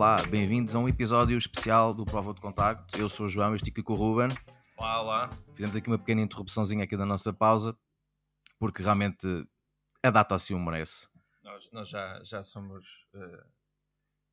Olá, 0.00 0.16
bem-vindos 0.30 0.74
a 0.74 0.78
um 0.78 0.88
episódio 0.88 1.36
especial 1.36 1.92
do 1.92 2.06
Prova 2.06 2.32
de 2.32 2.40
Contacto. 2.40 2.98
Eu 2.98 3.06
sou 3.06 3.26
o 3.26 3.28
João, 3.28 3.54
estou 3.54 3.70
aqui 3.70 3.82
com 3.82 3.92
o 3.92 3.96
Ruben. 3.96 4.28
Olá, 4.74 5.02
olá. 5.02 5.30
Fizemos 5.54 5.76
aqui 5.76 5.88
uma 5.88 5.98
pequena 5.98 6.22
interrupçãozinha 6.22 6.84
aqui 6.84 6.96
da 6.96 7.04
nossa 7.04 7.34
pausa, 7.34 7.76
porque 8.58 8.82
realmente 8.82 9.26
a 10.02 10.08
data 10.08 10.34
assim 10.34 10.54
o 10.54 10.58
merece. 10.58 11.06
Nós, 11.42 11.70
nós 11.70 11.90
já, 11.90 12.18
já 12.24 12.42
somos 12.42 13.06
uh, 13.12 13.44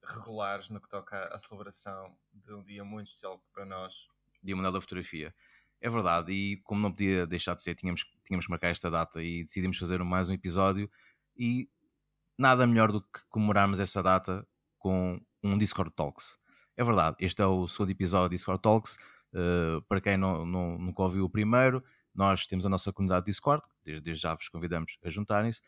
regulares 0.05 0.69
no 0.69 0.79
que 0.79 0.87
toca 0.87 1.25
à 1.35 1.37
celebração 1.37 2.15
de 2.31 2.53
um 2.53 2.63
dia 2.63 2.85
muito 2.85 3.07
especial 3.07 3.43
para 3.51 3.65
nós. 3.65 4.07
Dia 4.41 4.55
Mundial 4.55 4.71
da 4.71 4.79
Fotografia. 4.79 5.35
É 5.81 5.89
verdade, 5.89 6.31
e 6.31 6.61
como 6.61 6.79
não 6.79 6.91
podia 6.91 7.27
deixar 7.27 7.55
de 7.55 7.61
ser, 7.61 7.75
tínhamos, 7.75 8.05
tínhamos 8.23 8.45
que 8.45 8.51
marcar 8.51 8.69
esta 8.69 8.89
data 8.89 9.21
e 9.21 9.43
decidimos 9.43 9.77
fazer 9.77 10.01
mais 10.01 10.29
um 10.29 10.33
episódio 10.33 10.89
e 11.35 11.69
nada 12.37 12.65
melhor 12.65 12.89
do 12.89 13.01
que 13.01 13.19
comemorarmos 13.27 13.81
essa 13.81 14.01
data 14.01 14.47
com 14.79 15.19
um 15.43 15.57
Discord 15.57 15.93
Talks. 15.95 16.37
É 16.75 16.83
verdade, 16.83 17.17
este 17.19 17.41
é 17.41 17.45
o 17.45 17.67
segundo 17.67 17.91
episódio 17.91 18.29
do 18.29 18.31
Discord 18.31 18.61
Talks. 18.61 18.97
Uh, 19.33 19.81
para 19.87 19.99
quem 19.99 20.17
não, 20.17 20.45
não, 20.45 20.77
nunca 20.77 21.01
ouviu 21.01 21.25
o 21.25 21.29
primeiro, 21.29 21.83
nós 22.13 22.47
temos 22.47 22.65
a 22.65 22.69
nossa 22.69 22.93
comunidade 22.93 23.25
Discord, 23.25 23.63
desde, 23.83 24.03
desde 24.03 24.23
já 24.23 24.33
vos 24.33 24.47
convidamos 24.49 24.97
a 25.03 25.09
juntarem-se 25.09 25.61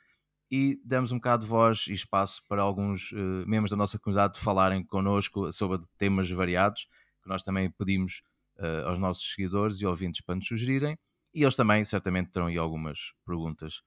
e 0.52 0.82
damos 0.84 1.12
um 1.12 1.18
bocado 1.18 1.44
de 1.44 1.50
voz 1.50 1.86
e 1.88 1.94
espaço 1.94 2.42
para 2.48 2.62
alguns 2.62 3.12
uh, 3.12 3.46
membros 3.46 3.70
da 3.70 3.78
nossa 3.78 4.00
comunidade 4.00 4.40
falarem 4.40 4.84
connosco 4.84 5.52
sobre 5.52 5.80
temas 5.98 6.30
variados, 6.32 6.88
que 7.22 7.30
nós 7.30 7.44
também 7.44 7.70
pedimos 7.70 8.24
uh, 8.58 8.88
aos 8.88 8.98
nossos 8.98 9.32
seguidores 9.32 9.80
e 9.82 9.86
ouvintes 9.86 10.22
para 10.22 10.36
nos 10.36 10.48
sugerirem, 10.48 10.98
e 11.34 11.44
eles 11.44 11.56
também 11.56 11.84
certamente 11.86 12.32
terão 12.32 12.48
aí 12.48 12.58
algumas 12.58 13.14
perguntas 13.26 13.84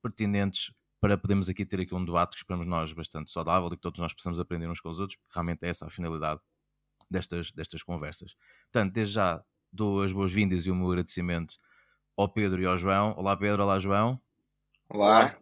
pertinentes 0.00 0.72
para 1.00 1.16
podermos 1.16 1.48
aqui 1.48 1.64
ter 1.64 1.80
aqui 1.80 1.94
um 1.94 2.04
debate 2.04 2.32
que 2.32 2.38
esperamos 2.38 2.66
nós 2.66 2.92
bastante 2.92 3.30
saudável 3.30 3.68
e 3.68 3.70
que 3.70 3.78
todos 3.78 3.98
nós 3.98 4.12
possamos 4.12 4.38
aprender 4.38 4.68
uns 4.68 4.80
com 4.80 4.90
os 4.90 5.00
outros, 5.00 5.16
porque 5.16 5.32
realmente 5.34 5.64
é 5.64 5.68
essa 5.68 5.86
a 5.86 5.90
finalidade 5.90 6.40
destas, 7.10 7.50
destas 7.50 7.82
conversas. 7.82 8.36
Portanto, 8.70 8.92
desde 8.92 9.14
já 9.14 9.42
dou 9.72 10.02
as 10.02 10.12
boas-vindas 10.12 10.66
e 10.66 10.70
o 10.70 10.74
meu 10.74 10.88
agradecimento 10.88 11.56
ao 12.16 12.28
Pedro 12.28 12.60
e 12.60 12.66
ao 12.66 12.76
João. 12.76 13.14
Olá 13.16 13.36
Pedro, 13.36 13.62
olá 13.62 13.78
João. 13.78 14.20
Olá. 14.90 15.38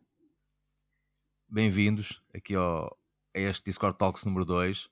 Bem-vindos 1.49 2.23
aqui 2.33 2.55
ao, 2.55 2.97
a 3.35 3.41
este 3.41 3.65
Discord 3.65 3.99
Talks 3.99 4.25
número 4.25 4.45
2. 4.45 4.89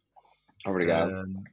Obrigado. 0.67 1.13
Uh, 1.13 1.45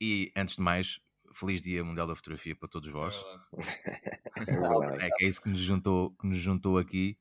e 0.00 0.30
antes 0.36 0.56
de 0.56 0.62
mais, 0.62 1.00
feliz 1.32 1.60
Dia 1.60 1.82
Mundial 1.82 2.06
da 2.06 2.14
Fotografia 2.14 2.54
para 2.54 2.68
todos 2.68 2.90
vós. 2.90 3.24
É, 4.46 5.06
é, 5.06 5.10
é 5.22 5.26
isso 5.26 5.42
que 5.42 5.48
nos 5.48 5.60
juntou, 5.60 6.12
que 6.12 6.26
nos 6.26 6.38
juntou 6.38 6.78
aqui. 6.78 7.18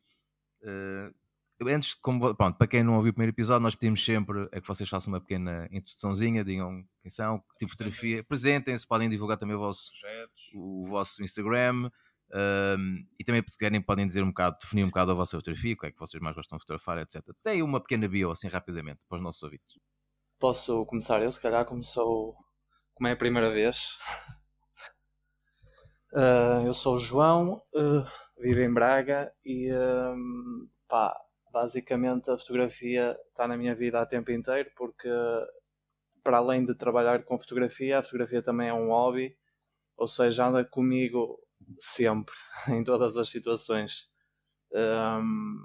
Uh, 0.61 1.13
antes, 1.67 1.93
como, 1.93 2.35
pronto, 2.35 2.57
para 2.57 2.67
quem 2.67 2.83
não 2.83 2.95
ouviu 2.95 3.11
o 3.11 3.13
primeiro 3.13 3.33
episódio, 3.33 3.63
nós 3.63 3.75
pedimos 3.75 4.03
sempre 4.03 4.47
é 4.51 4.61
que 4.61 4.67
vocês 4.67 4.87
façam 4.87 5.13
uma 5.13 5.19
pequena 5.19 5.67
introduçãozinha, 5.71 6.43
digam 6.43 6.83
quem 7.01 7.09
são, 7.09 7.39
que 7.39 7.57
tipo 7.59 7.71
de 7.71 7.77
fotografia, 7.77 8.21
apresentem-se, 8.21 8.87
podem 8.87 9.09
divulgar 9.09 9.37
também 9.37 9.55
o 9.55 9.59
vosso, 9.59 9.91
o 10.53 10.87
vosso 10.87 11.23
Instagram. 11.23 11.89
Um, 12.29 13.07
e 13.17 13.23
também 13.23 13.41
se 13.47 13.57
quiserem 13.57 13.81
podem 13.81 14.05
dizer 14.05 14.21
um 14.21 14.27
bocado, 14.27 14.57
definir 14.59 14.83
um 14.83 14.87
bocado 14.87 15.11
a 15.11 15.13
vossa 15.13 15.37
fotografia, 15.37 15.73
o 15.73 15.77
que 15.77 15.85
é 15.87 15.91
que 15.91 15.99
vocês 15.99 16.21
mais 16.21 16.35
gostam 16.35 16.57
de 16.57 16.63
fotografar, 16.63 16.97
etc. 16.97 17.23
Tem 17.43 17.63
uma 17.63 17.79
pequena 17.79 18.07
bio 18.07 18.31
assim 18.31 18.49
rapidamente 18.49 19.05
para 19.07 19.15
os 19.15 19.23
nossos 19.23 19.41
ouvintes. 19.41 19.79
Posso 20.37 20.85
começar 20.85 21.21
eu, 21.21 21.31
se 21.31 21.41
calhar, 21.41 21.65
como 21.65 21.83
sou 21.83 22.35
como 22.97 23.07
é 23.07 23.11
a 23.11 23.17
primeira 23.17 23.51
vez. 23.51 23.97
Uh, 26.11 26.65
eu 26.67 26.73
sou 26.73 26.95
o 26.95 26.99
João, 26.99 27.61
uh, 27.75 28.05
vivo 28.39 28.61
em 28.61 28.73
Braga 28.73 29.33
e 29.45 29.71
um, 29.73 30.67
pá, 30.87 31.19
basicamente 31.51 32.29
a 32.29 32.37
fotografia 32.37 33.17
está 33.29 33.47
na 33.47 33.57
minha 33.57 33.75
vida 33.75 33.99
há 33.99 34.05
tempo 34.05 34.31
inteiro 34.31 34.71
porque 34.75 35.09
para 36.27 36.39
além 36.39 36.65
de 36.65 36.75
trabalhar 36.75 37.23
com 37.23 37.39
fotografia, 37.39 37.99
a 37.99 38.03
fotografia 38.03 38.43
também 38.43 38.67
é 38.67 38.73
um 38.73 38.89
hobby, 38.89 39.33
ou 39.95 40.09
seja, 40.09 40.45
anda 40.45 40.65
comigo 40.65 41.39
sempre, 41.79 42.35
em 42.67 42.83
todas 42.83 43.15
as 43.15 43.29
situações. 43.29 44.09
Um, 44.73 45.55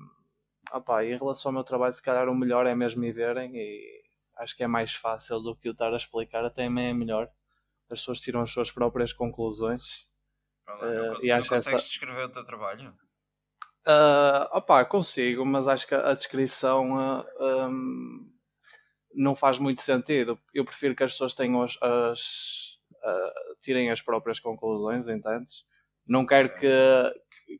opa, 0.72 1.04
em 1.04 1.18
relação 1.18 1.48
ao 1.48 1.54
meu 1.54 1.64
trabalho, 1.64 1.92
se 1.92 2.00
calhar 2.00 2.28
o 2.28 2.34
melhor 2.34 2.64
é 2.64 2.76
mesmo 2.76 3.00
me 3.00 3.10
verem 3.10 3.56
e 3.56 4.04
acho 4.36 4.56
que 4.56 4.62
é 4.62 4.68
mais 4.68 4.94
fácil 4.94 5.40
do 5.40 5.56
que 5.56 5.68
o 5.68 5.72
estar 5.72 5.92
a 5.92 5.96
explicar, 5.96 6.44
até 6.44 6.64
é 6.64 6.68
melhor. 6.68 7.28
As 7.90 7.98
pessoas 7.98 8.20
tiram 8.20 8.40
as 8.40 8.50
suas 8.52 8.70
próprias 8.70 9.12
conclusões. 9.12 10.11
Uh, 10.68 11.24
e 11.24 11.30
acho 11.30 11.54
essa... 11.54 11.76
descrever 11.76 12.24
o 12.24 12.28
teu 12.28 12.44
trabalho? 12.44 12.94
Uh, 13.86 14.46
opa, 14.52 14.84
consigo, 14.84 15.44
mas 15.44 15.66
acho 15.66 15.88
que 15.88 15.94
a 15.94 16.14
descrição 16.14 16.92
uh, 16.96 17.24
um, 17.68 18.32
não 19.12 19.34
faz 19.34 19.58
muito 19.58 19.82
sentido. 19.82 20.38
Eu 20.54 20.64
prefiro 20.64 20.94
que 20.94 21.02
as 21.02 21.12
pessoas 21.12 21.34
tenham 21.34 21.62
as, 21.62 21.76
as 21.82 22.78
uh, 22.92 23.56
tirem 23.60 23.90
as 23.90 24.00
próprias 24.00 24.38
conclusões, 24.38 25.08
entendes? 25.08 25.66
Não 26.06 26.24
quero 26.24 26.54
que, 26.54 26.68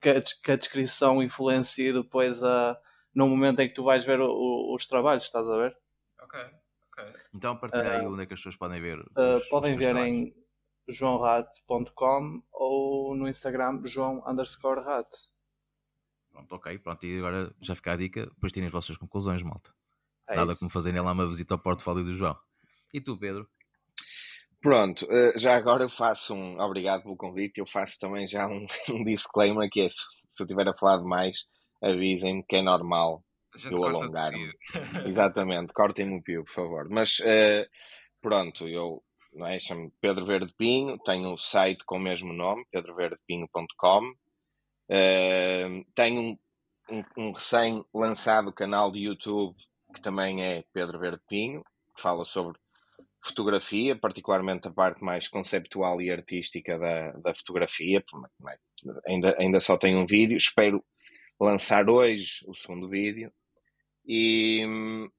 que, 0.00 0.08
a, 0.08 0.20
que 0.44 0.52
a 0.52 0.56
descrição 0.56 1.20
influencie 1.20 1.92
depois 1.92 2.44
a, 2.44 2.78
no 3.12 3.26
momento 3.26 3.60
em 3.60 3.68
que 3.68 3.74
tu 3.74 3.82
vais 3.82 4.04
ver 4.04 4.20
o, 4.20 4.30
o, 4.30 4.74
os 4.76 4.86
trabalhos, 4.86 5.24
estás 5.24 5.50
a 5.50 5.56
ver? 5.56 5.76
Ok, 6.20 6.40
ok. 6.92 7.12
Então 7.34 7.56
partilha 7.56 7.98
aí 7.98 8.06
onde 8.06 8.22
é 8.22 8.26
que 8.26 8.34
as 8.34 8.38
pessoas 8.38 8.56
podem 8.56 8.80
ver. 8.80 8.98
Os, 8.98 9.48
podem 9.48 9.72
os 9.72 9.76
ver 9.76 9.90
trabalhos. 9.90 10.18
em 10.18 10.41
joãorat.com 10.92 12.42
ou 12.52 13.16
no 13.16 13.28
Instagram 13.28 13.80
joão 13.84 14.22
underscore 14.26 14.82
rat. 14.82 15.08
Pronto, 16.30 16.54
ok, 16.54 16.78
pronto, 16.78 17.06
e 17.06 17.18
agora 17.18 17.54
já 17.60 17.74
fica 17.74 17.92
a 17.92 17.96
dica, 17.96 18.26
depois 18.26 18.52
tirem 18.52 18.66
as 18.66 18.72
vossas 18.72 18.96
conclusões, 18.96 19.42
malta. 19.42 19.70
É 20.28 20.36
Nada 20.36 20.52
isso. 20.52 20.60
como 20.60 20.70
fazerem 20.70 21.00
lá 21.00 21.12
uma 21.12 21.26
visita 21.26 21.54
ao 21.54 21.58
portfólio 21.58 22.04
do 22.04 22.14
João. 22.14 22.36
E 22.92 23.00
tu, 23.00 23.18
Pedro? 23.18 23.48
Pronto, 24.60 25.06
eh, 25.10 25.38
já 25.38 25.56
agora 25.56 25.82
eu 25.82 25.90
faço 25.90 26.34
um. 26.34 26.60
Obrigado 26.60 27.02
pelo 27.02 27.16
convite. 27.16 27.58
Eu 27.58 27.66
faço 27.66 27.98
também 27.98 28.28
já 28.28 28.46
um, 28.46 28.64
um 28.90 29.04
disclaimer 29.04 29.68
que 29.70 29.80
é 29.80 29.90
se, 29.90 30.02
se 30.28 30.42
eu 30.42 30.46
tiver 30.46 30.68
a 30.68 30.74
falar 30.74 30.98
demais, 30.98 31.44
avisem-me 31.82 32.44
que 32.44 32.56
é 32.56 32.62
normal 32.62 33.24
eu 33.70 33.84
alongar-me. 33.84 34.52
Exatamente, 35.04 35.72
cortem-me 35.72 36.18
o 36.18 36.22
pio, 36.22 36.44
por 36.44 36.54
favor. 36.54 36.88
Mas 36.88 37.18
uh, 37.20 37.66
pronto, 38.20 38.68
eu 38.68 39.02
não 39.32 39.46
é, 39.46 39.58
chamo 39.58 39.92
Pedro 40.00 40.26
Verde 40.26 40.52
Pinho, 40.56 40.98
tenho 40.98 41.32
um 41.32 41.38
site 41.38 41.84
com 41.84 41.96
o 41.96 42.00
mesmo 42.00 42.32
nome, 42.32 42.64
pedroverdepinho.com. 42.70 44.14
Uh, 44.90 45.84
tenho 45.94 46.20
um, 46.20 46.38
um, 46.90 47.04
um 47.16 47.32
recém-lançado 47.32 48.52
canal 48.52 48.92
de 48.92 49.00
YouTube 49.00 49.56
que 49.94 50.00
também 50.00 50.42
é 50.42 50.64
Pedro 50.72 50.98
Verde 50.98 51.20
Pinho, 51.28 51.62
que 51.94 52.02
fala 52.02 52.24
sobre 52.24 52.58
fotografia, 53.24 53.94
particularmente 53.94 54.66
a 54.66 54.72
parte 54.72 55.02
mais 55.02 55.28
conceptual 55.28 56.00
e 56.00 56.10
artística 56.10 56.78
da, 56.78 57.12
da 57.12 57.34
fotografia. 57.34 58.02
Ainda, 59.06 59.36
ainda 59.38 59.60
só 59.60 59.76
tenho 59.76 59.98
um 59.98 60.06
vídeo, 60.06 60.36
espero 60.36 60.84
lançar 61.38 61.88
hoje 61.88 62.44
o 62.46 62.54
segundo 62.54 62.88
vídeo. 62.88 63.32
E, 64.06 64.64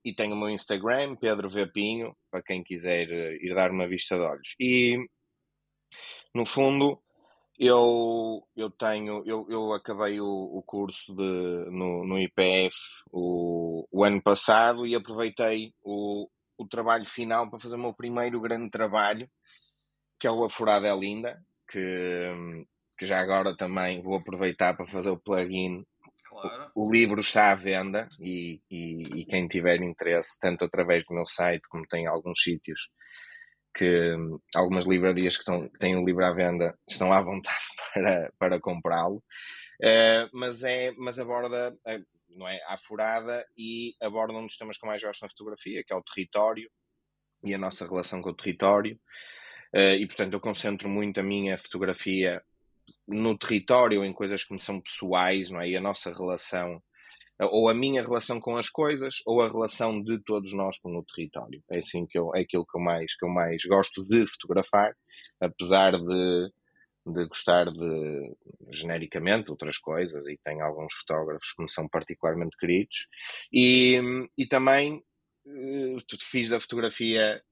e 0.03 0.13
tenho 0.13 0.33
o 0.33 0.38
meu 0.38 0.49
Instagram, 0.49 1.16
Pedro 1.16 1.49
V. 1.49 1.67
Pinho, 1.67 2.16
para 2.29 2.44
quem 2.44 2.63
quiser 2.63 3.09
ir 3.09 3.53
dar 3.55 3.71
uma 3.71 3.88
vista 3.88 4.16
de 4.16 4.21
olhos. 4.21 4.55
E 4.59 4.97
no 6.33 6.45
fundo, 6.45 7.01
eu, 7.57 8.44
eu 8.55 8.69
tenho, 8.71 9.23
eu, 9.25 9.45
eu 9.49 9.73
acabei 9.73 10.19
o, 10.19 10.27
o 10.27 10.63
curso 10.63 11.16
de, 11.16 11.71
no, 11.71 12.06
no 12.06 12.19
IPF 12.19 12.75
o, 13.12 13.88
o 13.91 14.03
ano 14.03 14.21
passado 14.21 14.88
e 14.88 14.95
aproveitei 14.95 15.71
o, 15.83 16.27
o 16.57 16.68
trabalho 16.68 17.06
final 17.06 17.50
para 17.50 17.59
fazer 17.59 17.75
o 17.75 17.79
meu 17.79 17.94
primeiro 17.94 18.41
grande 18.41 18.69
trabalho, 18.69 19.29
que 20.19 20.27
é 20.27 20.31
o 20.31 20.44
A 20.44 20.50
Furada 20.50 20.88
é 20.88 20.95
Linda, 20.95 21.39
que, 21.69 22.65
que 22.97 23.06
já 23.06 23.19
agora 23.19 23.56
também 23.56 24.01
vou 24.01 24.15
aproveitar 24.15 24.75
para 24.75 24.88
fazer 24.88 25.12
o 25.12 25.19
plugin. 25.19 25.86
Claro. 26.33 26.71
O, 26.75 26.88
o 26.88 26.91
livro 26.91 27.19
está 27.19 27.51
à 27.51 27.56
venda 27.56 28.09
e, 28.19 28.62
e, 28.69 29.21
e, 29.21 29.25
quem 29.25 29.47
tiver 29.47 29.81
interesse, 29.81 30.39
tanto 30.39 30.65
através 30.65 31.06
do 31.06 31.13
meu 31.13 31.25
site 31.25 31.68
como 31.69 31.88
tem 31.88 32.07
alguns 32.07 32.41
sítios 32.41 32.89
que 33.75 34.15
algumas 34.56 34.85
livrarias 34.85 35.35
que, 35.35 35.41
estão, 35.41 35.68
que 35.68 35.80
têm 35.80 35.95
o 35.95 36.06
livro 36.06 36.24
à 36.24 36.31
venda 36.31 36.77
estão 36.88 37.12
à 37.12 37.21
vontade 37.21 37.65
para, 37.94 38.33
para 38.38 38.59
comprá-lo. 38.59 39.24
Uh, 39.81 40.30
mas, 40.31 40.63
é, 40.63 40.91
mas 40.97 41.18
aborda 41.19 41.75
não 42.30 42.47
é, 42.47 42.59
à 42.68 42.77
furada 42.77 43.45
e 43.57 43.94
aborda 44.01 44.33
um 44.33 44.45
dos 44.45 44.57
temas 44.57 44.77
que 44.77 44.86
eu 44.86 44.89
mais 44.89 45.01
gosto 45.01 45.21
na 45.21 45.29
fotografia, 45.29 45.83
que 45.83 45.94
é 45.94 45.95
o 45.95 46.03
território 46.03 46.69
e 47.44 47.53
a 47.53 47.57
nossa 47.57 47.86
relação 47.88 48.21
com 48.21 48.29
o 48.29 48.36
território. 48.36 48.95
Uh, 49.75 49.97
e 50.00 50.06
portanto 50.06 50.33
eu 50.33 50.39
concentro 50.39 50.88
muito 50.88 51.19
a 51.19 51.24
minha 51.24 51.57
fotografia 51.57 52.44
no 53.07 53.38
território, 53.38 54.03
em 54.03 54.13
coisas 54.13 54.44
que 54.44 54.53
me 54.53 54.59
são 54.59 54.81
pessoais, 54.81 55.50
não 55.50 55.62
é? 55.62 55.69
E 55.69 55.77
a 55.77 55.81
nossa 55.81 56.13
relação, 56.13 56.81
ou 57.39 57.69
a 57.69 57.74
minha 57.74 58.01
relação 58.01 58.39
com 58.39 58.57
as 58.57 58.69
coisas, 58.69 59.15
ou 59.25 59.41
a 59.41 59.47
relação 59.47 60.01
de 60.01 60.19
todos 60.24 60.53
nós 60.53 60.80
com 60.80 60.95
o 60.95 61.03
território. 61.03 61.62
É 61.69 61.80
assim 61.80 62.06
que 62.06 62.18
eu, 62.18 62.33
é 62.35 62.41
aquilo 62.41 62.65
que 62.65 62.77
eu 62.77 62.81
mais, 62.81 63.15
que 63.15 63.25
eu 63.25 63.30
mais 63.30 63.63
gosto 63.65 64.03
de 64.03 64.25
fotografar, 64.27 64.95
apesar 65.41 65.91
de 65.94 66.51
de 67.06 67.25
gostar 67.25 67.69
de 67.69 68.35
genericamente 68.71 69.51
outras 69.51 69.77
coisas 69.77 70.25
e 70.25 70.39
tenho 70.44 70.63
alguns 70.63 70.94
fotógrafos 70.95 71.51
que 71.51 71.62
me 71.62 71.69
são 71.69 71.88
particularmente 71.88 72.56
queridos 72.57 73.07
e, 73.51 74.00
e 74.38 74.45
também 74.45 75.03
fiz 76.21 76.47
da 76.47 76.59
fotografia 76.62 77.44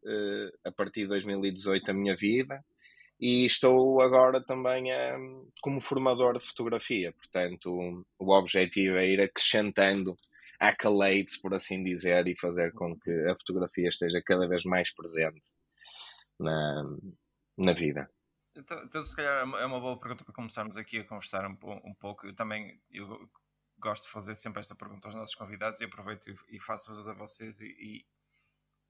a 0.66 0.72
partir 0.72 1.02
de 1.02 1.08
2018 1.08 1.92
a 1.92 1.94
minha 1.94 2.16
vida 2.16 2.64
e 3.22 3.46
estou 3.46 4.02
agora 4.02 4.44
também 4.44 4.86
como 5.62 5.80
formador 5.80 6.40
de 6.40 6.46
fotografia. 6.46 7.14
Portanto, 7.14 8.04
o 8.18 8.34
objetivo 8.34 8.98
é 8.98 9.08
ir 9.08 9.22
acrescentando 9.22 10.18
accolades, 10.60 11.40
por 11.40 11.54
assim 11.54 11.84
dizer, 11.84 12.28
e 12.28 12.36
fazer 12.36 12.74
com 12.74 13.00
que 13.00 13.12
a 13.30 13.36
fotografia 13.36 13.90
esteja 13.90 14.22
cada 14.26 14.48
vez 14.48 14.64
mais 14.64 14.92
presente 14.94 15.52
na, 16.40 16.84
na 17.58 17.74
vida. 17.74 18.10
Então, 18.56 18.84
então, 18.84 19.06
se 19.06 19.16
calhar 19.16 19.48
é 19.48 19.66
uma 19.66 19.80
boa 19.80 20.00
pergunta 20.00 20.26
para 20.26 20.34
começarmos 20.34 20.76
aqui 20.76 21.00
a 21.00 21.08
conversar 21.08 21.46
um, 21.48 21.58
um 21.86 21.94
pouco. 22.00 22.26
Eu 22.26 22.36
também 22.36 22.82
eu 22.92 23.30
gosto 23.78 24.06
de 24.06 24.12
fazer 24.12 24.36
sempre 24.36 24.62
esta 24.62 24.76
pergunta 24.76 25.08
aos 25.08 25.16
nossos 25.16 25.36
convidados 25.36 25.80
e 25.80 25.86
aproveito 25.86 26.28
e, 26.28 26.58
e 26.58 26.60
faço-vos 26.60 27.08
a 27.08 27.14
vocês. 27.14 27.60
E, 27.60 28.06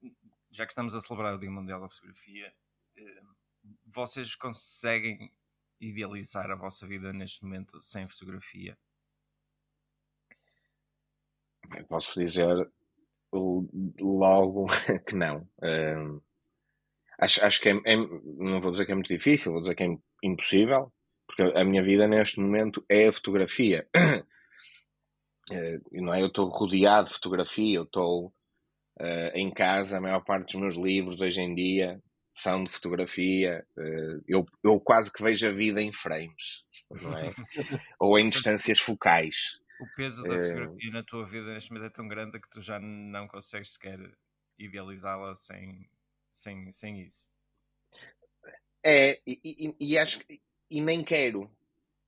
e, 0.01 0.16
já 0.50 0.66
que 0.66 0.72
estamos 0.72 0.95
a 0.95 1.01
celebrar 1.01 1.36
o 1.36 1.39
Dia 1.39 1.51
Mundial 1.51 1.80
da 1.80 1.89
Fotografia, 1.89 2.54
eh, 2.98 3.22
vocês 3.85 4.35
conseguem 4.35 5.31
idealizar 5.79 6.49
a 6.51 6.55
vossa 6.55 6.87
vida 6.87 7.11
neste 7.11 7.43
momento 7.43 7.81
sem 7.81 8.07
fotografia? 8.07 8.77
Posso 11.87 12.19
dizer 12.19 12.69
logo 13.31 14.67
que 15.07 15.15
não. 15.15 15.41
Uh, 15.59 16.21
acho, 17.19 17.43
acho 17.45 17.61
que 17.61 17.69
é, 17.69 17.73
é, 17.85 17.95
não 17.95 18.59
vou 18.59 18.71
dizer 18.71 18.85
que 18.85 18.91
é 18.91 18.95
muito 18.95 19.07
difícil, 19.07 19.51
vou 19.51 19.61
dizer 19.61 19.75
que 19.75 19.83
é 19.83 19.97
impossível, 20.23 20.93
porque 21.25 21.41
a 21.41 21.63
minha 21.63 21.83
vida 21.83 22.07
neste 22.07 22.39
momento 22.39 22.85
é 22.89 23.07
a 23.07 23.13
fotografia. 23.13 23.87
Uh, 25.49 25.81
não 26.01 26.13
é? 26.13 26.21
Eu 26.21 26.27
estou 26.27 26.49
rodeado 26.49 27.07
de 27.07 27.13
fotografia, 27.13 27.77
eu 27.77 27.83
estou 27.83 28.27
uh, 28.99 29.31
em 29.33 29.49
casa, 29.51 29.97
a 29.97 30.01
maior 30.01 30.23
parte 30.23 30.51
dos 30.51 30.61
meus 30.61 30.75
livros 30.75 31.21
hoje 31.21 31.41
em 31.41 31.55
dia 31.55 32.01
são 32.33 32.63
de 32.63 32.72
fotografia. 32.72 33.66
Uh, 33.78 34.24
eu, 34.28 34.45
eu 34.63 34.80
quase 34.80 35.12
que 35.12 35.24
vejo 35.24 35.48
a 35.48 35.51
vida 35.51 35.81
em 35.81 35.92
frames, 35.92 36.63
é? 36.92 36.95
Ou 38.00 38.18
em 38.18 38.25
distâncias 38.25 38.80
focais. 38.80 39.60
O 39.80 39.86
peso 39.95 40.24
da 40.24 40.38
fotografia 40.38 40.92
na 40.92 41.04
tua 41.04 41.25
vida 41.25 41.54
neste 41.54 41.72
momento 41.72 41.88
é 41.88 41.89
tão 41.89 42.07
grande 42.07 42.39
que 42.39 42.50
tu 42.50 42.62
já 42.62 42.80
não 42.80 43.28
consegues 43.28 43.74
sequer 43.74 44.00
idealizá-la 44.60 45.36
sem, 45.36 45.89
sem, 46.31 46.72
sem 46.72 47.01
isso. 47.01 47.31
É, 48.83 49.19
e, 49.25 49.39
e, 49.44 49.75
e 49.80 49.98
acho 49.98 50.19
que 50.19 50.42
e 50.69 50.80
nem 50.80 51.04
quero 51.04 51.51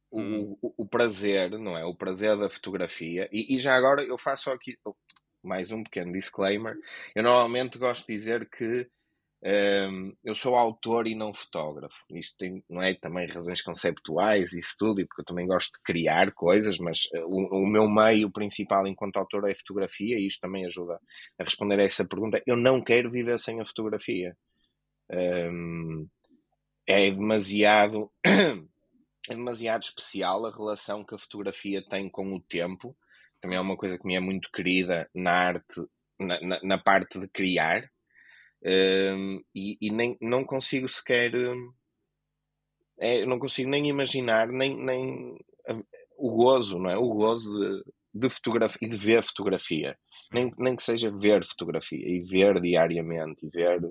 o, 0.10 0.22
hum. 0.22 0.58
o, 0.62 0.74
o, 0.84 0.86
prazer, 0.86 1.52
não 1.52 1.78
é? 1.78 1.84
O 1.84 1.96
prazer 1.96 2.38
da 2.38 2.50
fotografia. 2.50 3.28
E, 3.32 3.56
e, 3.56 3.60
já 3.60 3.76
agora 3.76 4.04
eu 4.04 4.18
faço 4.18 4.50
aqui 4.52 4.78
mais 5.42 5.72
um 5.72 5.84
pequeno 5.84 6.14
disclaimer. 6.14 6.78
Eu 7.16 7.24
normalmente 7.24 7.78
gosto 7.78 8.08
de 8.08 8.14
dizer 8.14 8.48
que 8.50 8.88
um, 9.46 10.16
eu 10.24 10.34
sou 10.34 10.56
autor 10.56 11.06
e 11.06 11.16
não 11.16 11.34
fotógrafo. 11.34 12.06
Isto 12.12 12.38
tem, 12.38 12.64
não 12.70 12.82
é 12.82 12.94
também 12.94 13.28
razões 13.28 13.62
conceptuais 13.62 14.54
e 14.54 14.62
estúdio, 14.62 15.06
porque 15.06 15.22
eu 15.22 15.26
também 15.26 15.46
gosto 15.46 15.74
de 15.74 15.84
criar 15.84 16.32
coisas, 16.32 16.80
mas 16.80 17.06
uh, 17.14 17.26
o, 17.26 17.64
o, 17.64 17.68
meu 17.68 17.90
meio 17.90 18.32
principal 18.32 18.88
enquanto 18.88 19.18
autor 19.18 19.50
é 19.50 19.54
fotografia 19.54 20.18
e 20.18 20.28
isto 20.28 20.40
também 20.40 20.66
ajuda 20.66 20.98
a 21.38 21.44
responder 21.44 21.78
a 21.82 21.84
essa 21.84 22.08
pergunta. 22.08 22.42
Eu 22.48 22.56
não 22.56 22.82
quero 22.82 23.12
viver 23.12 23.38
sem 23.38 23.60
a 23.60 23.66
fotografia. 23.66 24.34
Um, 25.12 26.08
é 26.88 27.12
demasiado 27.12 28.10
é 28.26 29.36
demasiado 29.36 29.84
especial 29.84 30.46
a 30.46 30.52
relação 30.52 31.04
que 31.04 31.16
a 31.16 31.20
fotografia 31.20 31.84
tem 31.90 32.10
com 32.10 32.34
o 32.34 32.42
tempo. 32.42 32.96
Também 33.42 33.58
é 33.58 33.62
uma 33.62 33.76
coisa 33.76 33.98
que 33.98 34.08
me 34.08 34.16
é 34.16 34.22
muito 34.22 34.50
querida 34.54 35.10
na 35.14 35.32
arte, 35.32 35.82
na, 36.18 36.40
na, 36.40 36.60
na 36.64 36.78
parte 36.78 37.20
de 37.20 37.28
criar 37.28 37.92
um, 38.66 39.44
e, 39.54 39.78
e, 39.82 39.92
nem, 39.92 40.18
não 40.22 40.46
consigo 40.46 40.88
sequer. 40.88 41.34
É, 42.98 43.26
não 43.26 43.40
consigo 43.40 43.70
nem 43.70 43.90
imaginar 43.90 44.48
nem, 44.48 44.78
nem 44.78 45.38
o 46.18 46.32
gozo, 46.36 46.80
não 46.80 46.90
é? 46.90 46.98
O 46.98 47.14
gozo 47.14 47.52
de, 47.52 47.84
de 48.14 48.30
fotografia 48.30 48.80
e 48.82 48.90
de 48.90 48.96
ver 48.96 49.24
fotografia. 49.24 49.98
Nem, 50.32 50.54
nem 50.58 50.76
que 50.76 50.84
seja 50.84 51.12
ver 51.12 51.44
fotografia 51.46 52.08
e 52.08 52.22
ver 52.22 52.62
diariamente 52.62 53.46
e 53.46 53.50
ver. 53.50 53.82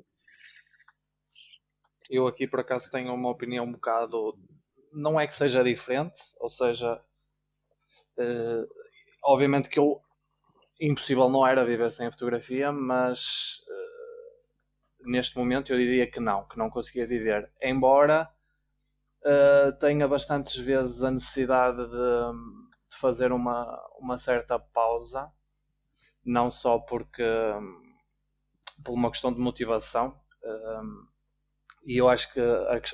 Eu 2.09 2.27
aqui 2.27 2.47
por 2.47 2.61
acaso 2.61 2.91
tenho 2.91 3.13
uma 3.13 3.31
opinião 3.31 3.67
um 3.67 3.73
bocado. 3.73 4.39
Não 4.93 5.21
é 5.21 5.27
que 5.27 5.35
seja 5.35 5.63
diferente, 5.65 6.21
ou 6.41 6.51
seja, 6.51 7.03
uh, 8.19 8.69
obviamente 9.25 9.69
que 9.69 9.79
eu 9.79 10.01
impossível 10.81 11.29
não 11.29 11.47
era 11.47 11.65
viver 11.65 11.91
sem 11.91 12.07
a 12.07 12.11
fotografia, 12.11 12.73
mas 12.73 13.63
neste 15.05 15.37
momento 15.37 15.73
eu 15.73 15.79
diria 15.79 16.11
que 16.11 16.21
não, 16.21 16.47
que 16.47 16.59
não 16.59 16.71
conseguia 16.71 17.07
viver. 17.07 17.51
Embora 17.61 18.31
uh, 19.23 19.73
tenha 19.79 20.07
bastantes 20.07 20.57
vezes 20.57 21.03
a 21.03 21.11
necessidade 21.11 21.79
de, 21.79 21.91
de, 22.91 22.97
fazer 22.99 23.33
uma, 23.33 23.67
uma 23.99 24.19
certa 24.19 24.59
pausa, 24.59 25.31
não 26.25 26.51
só 26.51 26.79
porque 26.79 27.25
por 28.85 28.93
uma 28.93 29.11
questão 29.11 29.33
de 29.33 29.41
motivação. 29.41 30.21
Um, 30.45 31.07
e 31.85 31.97
eu 31.99 32.09
acho 32.09 32.33
que 32.33 32.41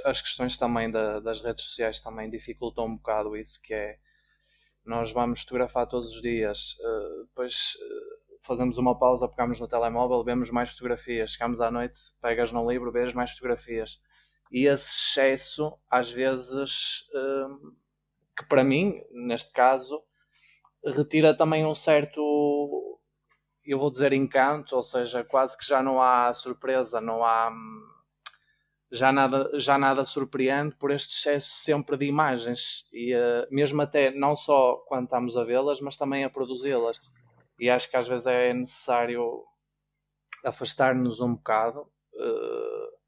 as 0.05 0.23
questões 0.23 0.57
também 0.57 0.91
da, 0.91 1.21
das 1.21 1.43
redes 1.43 1.65
sociais 1.65 2.01
também 2.01 2.31
dificultam 2.31 2.87
um 2.87 2.97
bocado 2.97 3.37
isso, 3.37 3.61
que 3.63 3.75
é 3.75 3.99
nós 4.85 5.13
vamos 5.13 5.43
fotografar 5.43 5.87
todos 5.87 6.13
os 6.13 6.23
dias, 6.23 6.79
uh, 6.81 7.27
depois 7.27 7.75
uh, 7.75 8.28
fazemos 8.43 8.79
uma 8.79 8.99
pausa, 8.99 9.29
pegamos 9.29 9.61
no 9.61 9.69
telemóvel, 9.69 10.25
vemos 10.25 10.51
mais 10.51 10.71
fotografias, 10.71 11.33
chegamos 11.33 11.61
à 11.61 11.71
noite, 11.71 11.99
pegas 12.21 12.53
no 12.53 12.69
livro, 12.71 12.93
vês 12.93 13.13
mais 13.15 13.33
fotografias. 13.33 14.01
E 14.51 14.67
esse 14.67 14.89
excesso, 14.89 15.79
às 15.91 16.11
vezes, 16.11 17.05
hum, 17.15 17.77
que 18.37 18.47
para 18.47 18.65
mim, 18.65 19.03
neste 19.11 19.53
caso, 19.53 20.03
retira 20.85 21.37
também 21.37 21.67
um 21.67 21.75
certo, 21.75 22.21
eu 23.65 23.79
vou 23.79 23.91
dizer, 23.91 24.13
encanto, 24.13 24.77
ou 24.77 24.83
seja, 24.83 25.25
quase 25.25 25.57
que 25.59 25.67
já 25.67 25.83
não 25.83 26.01
há 26.01 26.33
surpresa, 26.35 27.01
não 27.01 27.25
há. 27.25 27.51
Hum, 27.51 27.89
já 28.91 29.13
nada, 29.13 29.51
já 29.61 29.77
nada 29.77 30.05
surpreende 30.05 30.75
por 30.77 30.91
este 30.91 31.15
excesso 31.15 31.63
sempre 31.63 31.97
de 31.97 32.07
imagens, 32.07 32.87
e 32.91 33.15
uh, 33.15 33.47
mesmo 33.51 33.83
até 33.83 34.11
não 34.11 34.35
só 34.35 34.77
quando 34.89 35.05
estamos 35.05 35.37
a 35.37 35.45
vê-las, 35.45 35.81
mas 35.83 35.97
também 35.97 36.25
a 36.25 36.31
produzi-las 36.31 36.99
e 37.59 37.69
acho 37.69 37.91
que 37.91 37.97
às 37.97 38.07
vezes 38.07 38.27
é 38.27 38.53
necessário 38.53 39.45
afastar-nos 40.45 41.21
um 41.21 41.35
bocado 41.35 41.81
uh, 42.15 42.99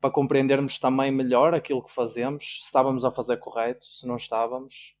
para 0.00 0.10
compreendermos 0.10 0.78
também 0.78 1.10
melhor 1.10 1.54
aquilo 1.54 1.82
que 1.82 1.90
fazemos, 1.90 2.58
se 2.58 2.64
estávamos 2.64 3.04
a 3.04 3.10
fazer 3.10 3.38
correto, 3.38 3.84
se 3.84 4.06
não 4.06 4.16
estávamos. 4.16 4.98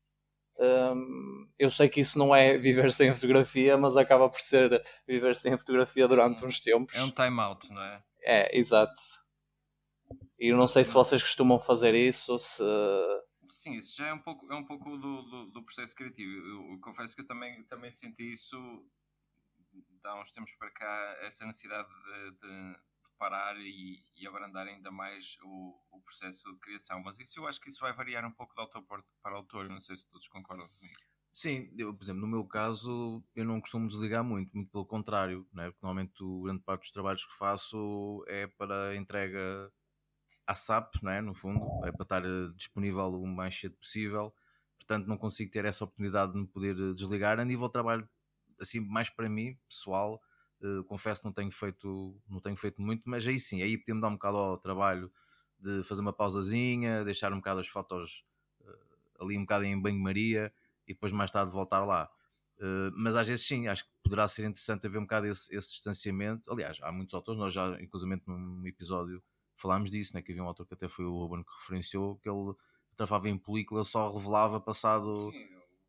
Um, 0.56 0.64
ehm, 0.64 1.48
eu 1.58 1.70
sei 1.70 1.88
que 1.88 2.00
isso 2.00 2.18
não 2.18 2.34
é 2.34 2.56
viver 2.56 2.90
sem 2.90 3.12
fotografia, 3.12 3.76
mas 3.76 3.96
acaba 3.96 4.30
por 4.30 4.40
ser 4.40 4.82
viver 5.06 5.36
sem 5.36 5.56
fotografia 5.58 6.08
durante 6.08 6.44
uns 6.44 6.58
tempos. 6.60 6.94
É 6.94 7.02
um 7.02 7.10
time 7.10 7.40
out, 7.40 7.70
não 7.70 7.82
é? 7.82 8.02
É, 8.22 8.58
exato. 8.58 8.98
E 10.38 10.48
eu 10.48 10.56
não 10.56 10.66
sei 10.66 10.84
se 10.84 10.94
vocês 10.94 11.22
costumam 11.22 11.58
fazer 11.58 11.94
isso, 11.94 12.38
se 12.38 12.64
sim, 13.54 13.74
isso 13.74 13.96
já 13.96 14.08
é 14.08 14.12
um 14.12 14.18
pouco, 14.18 14.50
é 14.52 14.56
um 14.56 14.64
pouco 14.64 14.96
do, 14.96 15.22
do, 15.22 15.46
do 15.50 15.62
processo 15.62 15.94
criativo. 15.94 16.30
Eu, 16.30 16.72
eu, 16.72 16.80
confesso 16.80 17.14
que 17.14 17.22
eu 17.22 17.26
também, 17.26 17.64
também 17.64 17.90
senti 17.90 18.30
isso 18.30 18.56
há 20.04 20.20
uns 20.20 20.32
tempos 20.32 20.54
para 20.56 20.70
cá, 20.70 21.16
essa 21.20 21.46
necessidade 21.46 21.88
de, 21.88 22.30
de, 22.32 22.72
de 22.72 22.78
parar 23.18 23.56
e, 23.58 24.02
e, 24.16 24.26
abrandar 24.26 24.66
ainda 24.66 24.90
mais 24.90 25.36
o, 25.42 25.80
o, 25.92 26.00
processo 26.02 26.52
de 26.52 26.58
criação. 26.60 27.02
Mas 27.02 27.18
isso 27.18 27.40
eu 27.40 27.46
acho 27.46 27.60
que 27.60 27.68
isso 27.70 27.80
vai 27.80 27.92
variar 27.92 28.24
um 28.26 28.32
pouco 28.32 28.54
de 28.54 28.60
autor 28.60 28.84
para 29.22 29.34
autor, 29.34 29.68
não 29.68 29.80
sei 29.80 29.96
se 29.96 30.08
todos 30.08 30.28
concordam 30.28 30.68
comigo. 30.68 30.98
Sim, 31.32 31.68
eu, 31.76 31.92
por 31.92 32.04
exemplo, 32.04 32.20
no 32.20 32.28
meu 32.28 32.46
caso, 32.46 33.24
eu 33.34 33.44
não 33.44 33.60
costumo 33.60 33.88
desligar 33.88 34.22
muito, 34.22 34.52
muito 34.54 34.70
pelo 34.70 34.86
contrário, 34.86 35.48
né? 35.52 35.64
porque 35.64 35.84
normalmente 35.84 36.22
o 36.22 36.42
grande 36.42 36.62
parte 36.62 36.82
dos 36.82 36.92
trabalhos 36.92 37.24
que 37.24 37.36
faço 37.36 38.24
é 38.28 38.46
para 38.46 38.94
entrega 38.94 39.72
à 40.46 40.54
SAP, 40.54 40.96
não 41.02 41.10
é? 41.10 41.20
no 41.20 41.34
fundo, 41.34 41.60
é 41.84 41.92
para 41.92 42.02
estar 42.02 42.24
eh, 42.24 42.48
disponível 42.56 43.08
o 43.08 43.26
mais 43.26 43.58
cedo 43.58 43.76
possível. 43.76 44.34
Portanto, 44.76 45.06
não 45.06 45.16
consigo 45.16 45.50
ter 45.50 45.64
essa 45.64 45.84
oportunidade 45.84 46.32
de 46.32 46.38
me 46.38 46.46
poder 46.46 46.76
eh, 46.78 46.92
desligar. 46.94 47.38
A 47.40 47.44
nível 47.44 47.66
de 47.66 47.72
trabalho, 47.72 48.08
assim, 48.60 48.80
mais 48.80 49.08
para 49.10 49.28
mim, 49.28 49.58
pessoal, 49.68 50.20
uh, 50.60 50.84
confesso 50.84 51.24
não 51.24 51.32
tenho 51.32 51.50
feito 51.50 52.20
não 52.28 52.40
tenho 52.40 52.56
feito 52.56 52.80
muito, 52.80 53.02
mas 53.06 53.26
aí 53.26 53.38
sim, 53.40 53.62
aí 53.62 53.76
podemos 53.78 54.02
dar 54.02 54.08
um 54.08 54.12
bocado 54.12 54.36
ao 54.36 54.58
trabalho 54.58 55.10
de 55.58 55.82
fazer 55.84 56.02
uma 56.02 56.12
pausazinha, 56.12 57.04
deixar 57.04 57.32
um 57.32 57.36
bocado 57.36 57.60
as 57.60 57.68
fotos 57.68 58.24
ali 59.20 59.38
um 59.38 59.42
bocado 59.42 59.64
em 59.64 59.80
banho-maria 59.80 60.52
e 60.86 60.94
depois 60.94 61.12
mais 61.12 61.30
tarde 61.30 61.52
voltar 61.52 61.84
lá. 61.84 62.10
Mas 62.96 63.16
às 63.16 63.26
vezes 63.28 63.46
sim, 63.46 63.68
acho 63.68 63.84
que 63.84 63.90
poderá 64.02 64.28
ser 64.28 64.42
interessante 64.42 64.86
haver 64.86 64.98
um 64.98 65.02
bocado 65.02 65.26
esse, 65.26 65.54
esse 65.54 65.72
distanciamento. 65.72 66.52
Aliás, 66.52 66.78
há 66.82 66.92
muitos 66.92 67.14
autores, 67.14 67.40
nós 67.40 67.52
já, 67.52 67.80
inclusive 67.80 68.20
num 68.26 68.66
episódio 68.66 69.22
falámos 69.56 69.90
disso, 69.90 70.14
né, 70.14 70.22
que 70.22 70.32
havia 70.32 70.42
um 70.42 70.48
autor 70.48 70.66
que 70.66 70.74
até 70.74 70.88
foi 70.88 71.04
o 71.04 71.16
Ruben 71.16 71.44
que 71.44 71.54
referenciou, 71.60 72.16
que 72.16 72.28
ele 72.28 72.54
travava 72.96 73.28
em 73.28 73.38
película 73.38 73.82
só 73.84 74.12
revelava 74.12 74.60
passado. 74.60 75.30
Sim, 75.30 75.48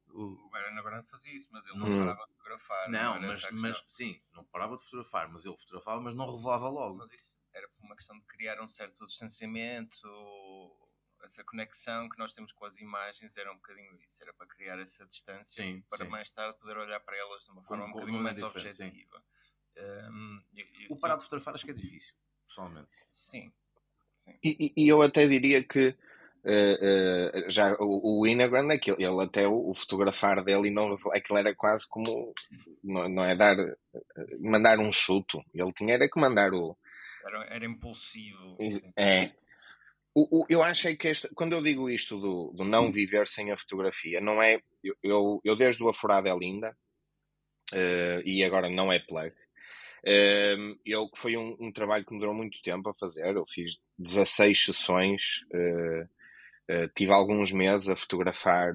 o, 0.09 0.47
o 0.47 0.49
Grande 0.83 1.07
fazia 1.07 1.33
isso, 1.33 1.49
mas 1.51 1.65
ele 1.65 1.77
não 1.77 1.87
hum. 1.87 1.99
parava 1.99 2.25
de 2.27 2.33
fotografar. 2.33 2.89
Não, 2.89 3.19
não 3.19 3.27
mas, 3.27 3.51
mas 3.51 3.83
sim, 3.87 4.21
não 4.33 4.43
parava 4.45 4.77
de 4.77 4.83
fotografar, 4.83 5.29
mas 5.29 5.45
ele 5.45 5.57
fotografava, 5.57 6.01
mas 6.01 6.15
não 6.15 6.25
revelava 6.25 6.69
logo. 6.69 6.97
Mas 6.97 7.11
isso 7.11 7.37
era 7.53 7.67
por 7.69 7.85
uma 7.85 7.95
questão 7.95 8.17
de 8.17 8.25
criar 8.25 8.61
um 8.61 8.67
certo 8.67 9.07
distanciamento, 9.07 10.07
essa 11.23 11.43
conexão 11.43 12.07
que 12.07 12.19
nós 12.19 12.33
temos 12.33 12.51
com 12.51 12.65
as 12.65 12.77
imagens 12.77 13.35
era 13.37 13.51
um 13.51 13.55
bocadinho 13.55 13.97
isso, 14.07 14.21
era 14.21 14.33
para 14.33 14.45
criar 14.45 14.77
essa 14.79 15.05
distância 15.05 15.63
sim, 15.63 15.81
para 15.89 16.05
sim. 16.05 16.11
mais 16.11 16.31
tarde 16.31 16.57
poder 16.59 16.77
olhar 16.77 16.99
para 16.99 17.17
elas 17.17 17.45
de 17.45 17.51
uma 17.51 17.63
forma 17.63 17.85
um 17.85 17.91
bocadinho 17.91 18.21
mais 18.21 18.41
objetiva. 18.41 19.23
Um, 19.77 20.41
o 20.89 20.97
parar 20.97 21.17
de 21.17 21.23
fotografar 21.23 21.55
acho 21.55 21.65
que 21.65 21.71
é 21.71 21.73
difícil, 21.73 22.15
pessoalmente. 22.47 22.89
Sim. 23.11 23.51
sim. 24.17 24.37
E, 24.43 24.73
e, 24.75 24.87
eu 24.87 25.01
até 25.01 25.27
diria 25.27 25.63
que 25.63 25.89
uh, 25.89 27.47
uh, 27.47 27.49
já 27.49 27.73
o, 27.79 28.19
o 28.21 28.27
Inagram, 28.27 28.71
aquele, 28.71 29.03
ele 29.03 29.23
até 29.23 29.47
o, 29.47 29.69
o, 29.69 29.75
fotografar 29.75 30.43
dele 30.43 30.69
e 30.69 30.71
não 30.71 30.97
aquilo 31.13 31.39
era 31.39 31.53
quase 31.55 31.87
como 31.87 32.33
não, 32.83 33.09
não 33.09 33.23
é 33.23 33.35
dar 33.35 33.55
mandar 34.39 34.79
um 34.79 34.91
chuto, 34.91 35.43
ele 35.53 35.73
tinha 35.73 35.95
era 35.95 36.09
que 36.09 36.19
mandar 36.19 36.53
o 36.53 36.77
era, 37.25 37.43
era 37.45 37.65
impulsivo. 37.65 38.57
É, 38.95 39.31
o, 40.13 40.41
o, 40.41 40.45
eu 40.47 40.63
acho 40.63 40.87
é 40.87 40.95
que 40.95 41.07
este, 41.07 41.27
quando 41.35 41.53
eu 41.53 41.61
digo 41.61 41.89
isto 41.89 42.19
do, 42.19 42.53
do 42.55 42.63
não 42.63 42.91
viver 42.91 43.27
sem 43.27 43.51
a 43.51 43.57
fotografia, 43.57 44.21
não 44.21 44.41
é. 44.41 44.61
Eu, 44.83 44.95
eu, 45.03 45.41
eu 45.43 45.55
desde 45.55 45.83
o 45.83 45.89
Afurado 45.89 46.27
é 46.27 46.37
Linda, 46.37 46.77
uh, 47.73 48.21
e 48.23 48.43
agora 48.43 48.69
não 48.69 48.93
é 48.93 48.99
plug, 48.99 49.35
uh, 50.05 50.79
eu, 50.85 51.09
foi 51.15 51.35
um, 51.35 51.55
um, 51.59 51.71
trabalho 51.71 52.05
que 52.05 52.13
me 52.13 52.19
durou 52.19 52.33
muito 52.33 52.61
tempo 52.61 52.89
a 52.89 52.93
fazer. 52.93 53.35
Eu 53.35 53.45
fiz 53.47 53.79
16 53.97 54.65
sessões, 54.65 55.43
uh, 55.53 56.07
tive 56.95 57.11
alguns 57.11 57.51
meses 57.51 57.89
a 57.89 57.95
fotografar 57.95 58.73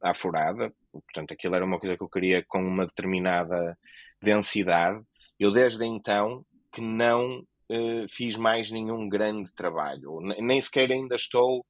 a 0.00 0.10
Afurada, 0.10 0.72
portanto, 0.92 1.32
aquilo 1.32 1.54
era 1.54 1.64
uma 1.64 1.78
coisa 1.78 1.96
que 1.96 2.02
eu 2.02 2.08
queria 2.08 2.44
com 2.46 2.60
uma 2.60 2.86
determinada 2.86 3.76
densidade. 4.22 5.02
Eu, 5.38 5.52
desde 5.52 5.84
então, 5.84 6.44
que 6.72 6.80
não 6.80 7.40
uh, 7.40 8.08
fiz 8.08 8.36
mais 8.36 8.70
nenhum 8.70 9.08
grande 9.08 9.54
trabalho. 9.54 10.20
Nem 10.20 10.60
sequer 10.60 10.90
ainda 10.90 11.16
estou, 11.16 11.64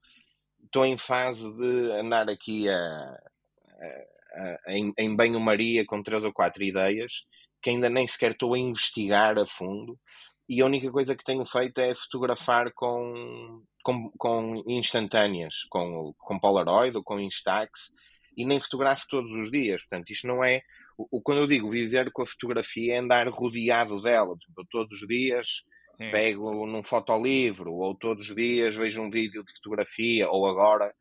estou 0.65 0.85
em 0.85 0.97
fase 0.97 1.51
de 1.55 1.93
andar 1.93 2.29
aqui 2.29 2.69
a, 2.69 2.75
a, 2.75 4.59
a, 4.67 4.73
em, 4.73 4.93
em 4.99 5.15
banho-maria 5.15 5.85
com 5.87 6.03
três 6.03 6.25
ou 6.25 6.33
quatro 6.33 6.63
ideias 6.63 7.25
que 7.63 7.71
ainda 7.71 7.91
nem 7.91 8.07
sequer 8.07 8.33
estou 8.33 8.55
a 8.55 8.59
investigar 8.59 9.39
a 9.39 9.47
fundo. 9.47 9.99
E 10.49 10.63
a 10.63 10.67
única 10.67 10.91
coisa 10.91 11.15
que 11.15 11.25
tenho 11.25 11.45
feito 11.45 11.79
é 11.79 11.95
fotografar 11.95 12.73
com, 12.73 13.63
com, 13.83 14.11
com 14.17 14.63
instantâneas, 14.67 15.65
com, 15.69 16.15
com 16.17 16.39
Polaroid 16.39 16.97
ou 16.97 17.03
com 17.03 17.21
Instax, 17.21 17.93
e 18.37 18.47
nem 18.47 18.59
fotografo 18.59 19.05
todos 19.11 19.33
os 19.33 19.51
dias. 19.51 19.83
Portanto, 19.83 20.11
isto 20.11 20.27
não 20.27 20.43
é. 20.43 20.63
O, 20.97 21.21
quando 21.21 21.43
eu 21.43 21.47
digo 21.47 21.71
viver 21.71 22.11
com 22.13 22.23
a 22.23 22.27
fotografia 22.27 22.95
é 22.95 22.99
andar 22.99 23.29
rodeado 23.29 24.01
dela. 24.01 24.35
todos 24.71 25.03
os 25.03 25.09
dias 25.09 25.65
Sim. 25.97 26.11
pego 26.11 26.67
num 26.67 26.83
fotolivro, 26.83 27.73
ou 27.75 27.95
todos 27.95 28.31
os 28.31 28.35
dias 28.35 28.77
vejo 28.77 29.03
um 29.03 29.11
vídeo 29.11 29.45
de 29.45 29.53
fotografia, 29.53 30.31
ou 30.31 30.47
agora 30.47 30.95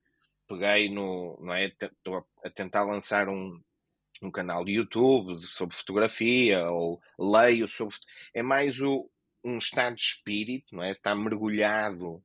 peguei 0.48 0.90
no. 0.90 1.38
Não 1.42 1.54
é? 1.54 1.68
Estou 1.68 2.26
a 2.44 2.50
tentar 2.50 2.84
lançar 2.84 3.30
um, 3.30 3.62
um 4.22 4.32
canal 4.32 4.66
de 4.66 4.74
YouTube 4.74 5.40
sobre 5.42 5.76
fotografia, 5.76 6.70
ou 6.70 7.00
leio 7.20 7.68
sobre. 7.68 7.96
É 8.34 8.42
mais 8.42 8.80
o, 8.82 9.10
um 9.44 9.58
estado 9.58 9.96
de 9.96 10.02
espírito, 10.02 10.76
não 10.76 10.84
é? 10.84 10.92
Está 10.92 11.16
mergulhado 11.16 12.16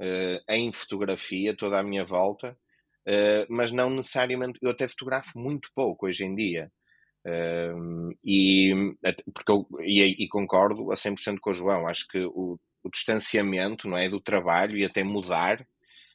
uh, 0.00 0.42
em 0.48 0.72
fotografia 0.72 1.56
toda 1.56 1.78
à 1.78 1.82
minha 1.82 2.04
volta, 2.04 2.56
uh, 3.06 3.46
mas 3.48 3.72
não 3.72 3.90
necessariamente. 3.90 4.58
Eu 4.62 4.70
até 4.70 4.88
fotografo 4.88 5.38
muito 5.38 5.70
pouco 5.74 6.06
hoje 6.06 6.24
em 6.24 6.34
dia. 6.34 6.70
Um, 7.24 8.10
e, 8.24 8.72
porque 9.32 9.52
eu, 9.52 9.66
e, 9.80 10.24
e, 10.24 10.28
concordo 10.28 10.90
a 10.90 10.96
100% 10.96 11.38
com 11.40 11.50
o 11.50 11.54
João, 11.54 11.86
acho 11.86 12.08
que 12.08 12.18
o, 12.18 12.58
o, 12.82 12.90
distanciamento 12.90 13.88
não 13.88 13.96
é, 13.96 14.08
do 14.08 14.20
trabalho 14.20 14.76
e 14.76 14.84
até 14.84 15.04
mudar 15.04 15.64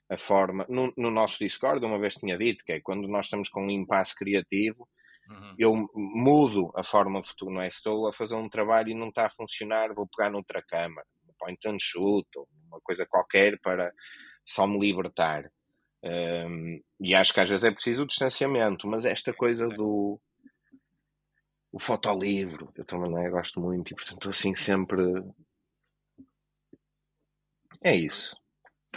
a 0.10 0.18
forma. 0.18 0.66
No, 0.70 0.94
no, 0.98 1.10
nosso 1.10 1.40
Discord, 1.40 1.86
uma 1.86 2.00
vez 2.00 2.16
tinha 2.16 2.38
dito 2.38 2.64
que 2.66 2.74
é 2.74 2.82
quando 2.82 3.08
nós 3.08 3.28
estamos 3.28 3.48
com 3.50 3.66
um 3.66 3.72
impasse 3.72 4.16
criativo, 4.16 4.88
uhum. 5.30 5.56
eu 5.58 5.90
mudo 5.94 6.72
a 6.76 6.84
forma 6.84 7.22
de 7.22 7.28
futuro, 7.28 7.52
não 7.52 7.62
é? 7.62 7.68
Estou 7.68 8.08
a 8.08 8.14
fazer 8.14 8.36
um 8.36 8.50
trabalho 8.50 8.90
e 8.90 8.96
não 8.96 9.10
está 9.10 9.26
a 9.26 9.30
funcionar, 9.30 9.94
vou 9.94 10.08
pegar 10.08 10.30
noutra 10.30 10.62
câmara, 10.62 11.06
um 11.28 11.34
point 11.40 11.60
and 11.68 11.78
shoot, 11.80 12.28
ou 12.36 12.48
uma 12.68 12.80
coisa 12.82 13.06
qualquer 13.06 13.60
para 13.60 13.92
só 14.46 14.66
me 14.66 14.80
libertar. 14.80 15.50
Um, 16.04 16.82
e 17.00 17.16
acho 17.16 17.34
que 17.34 17.40
às 17.40 17.50
vezes 17.50 17.64
é 17.64 17.72
preciso 17.72 18.04
o 18.04 18.08
distanciamento, 18.08 18.88
mas 18.88 19.04
esta 19.04 19.34
coisa 19.34 19.68
do 19.68 20.20
o 21.72 21.80
fotolivro, 21.80 22.72
eu 22.76 22.86
também 22.86 23.12
não 23.12 23.20
é, 23.20 23.30
gosto 23.30 23.60
muito 23.60 23.92
e 23.92 23.96
portanto 23.96 24.30
assim 24.30 24.56
sempre 24.56 25.02
é 27.84 27.96
isso. 27.96 28.36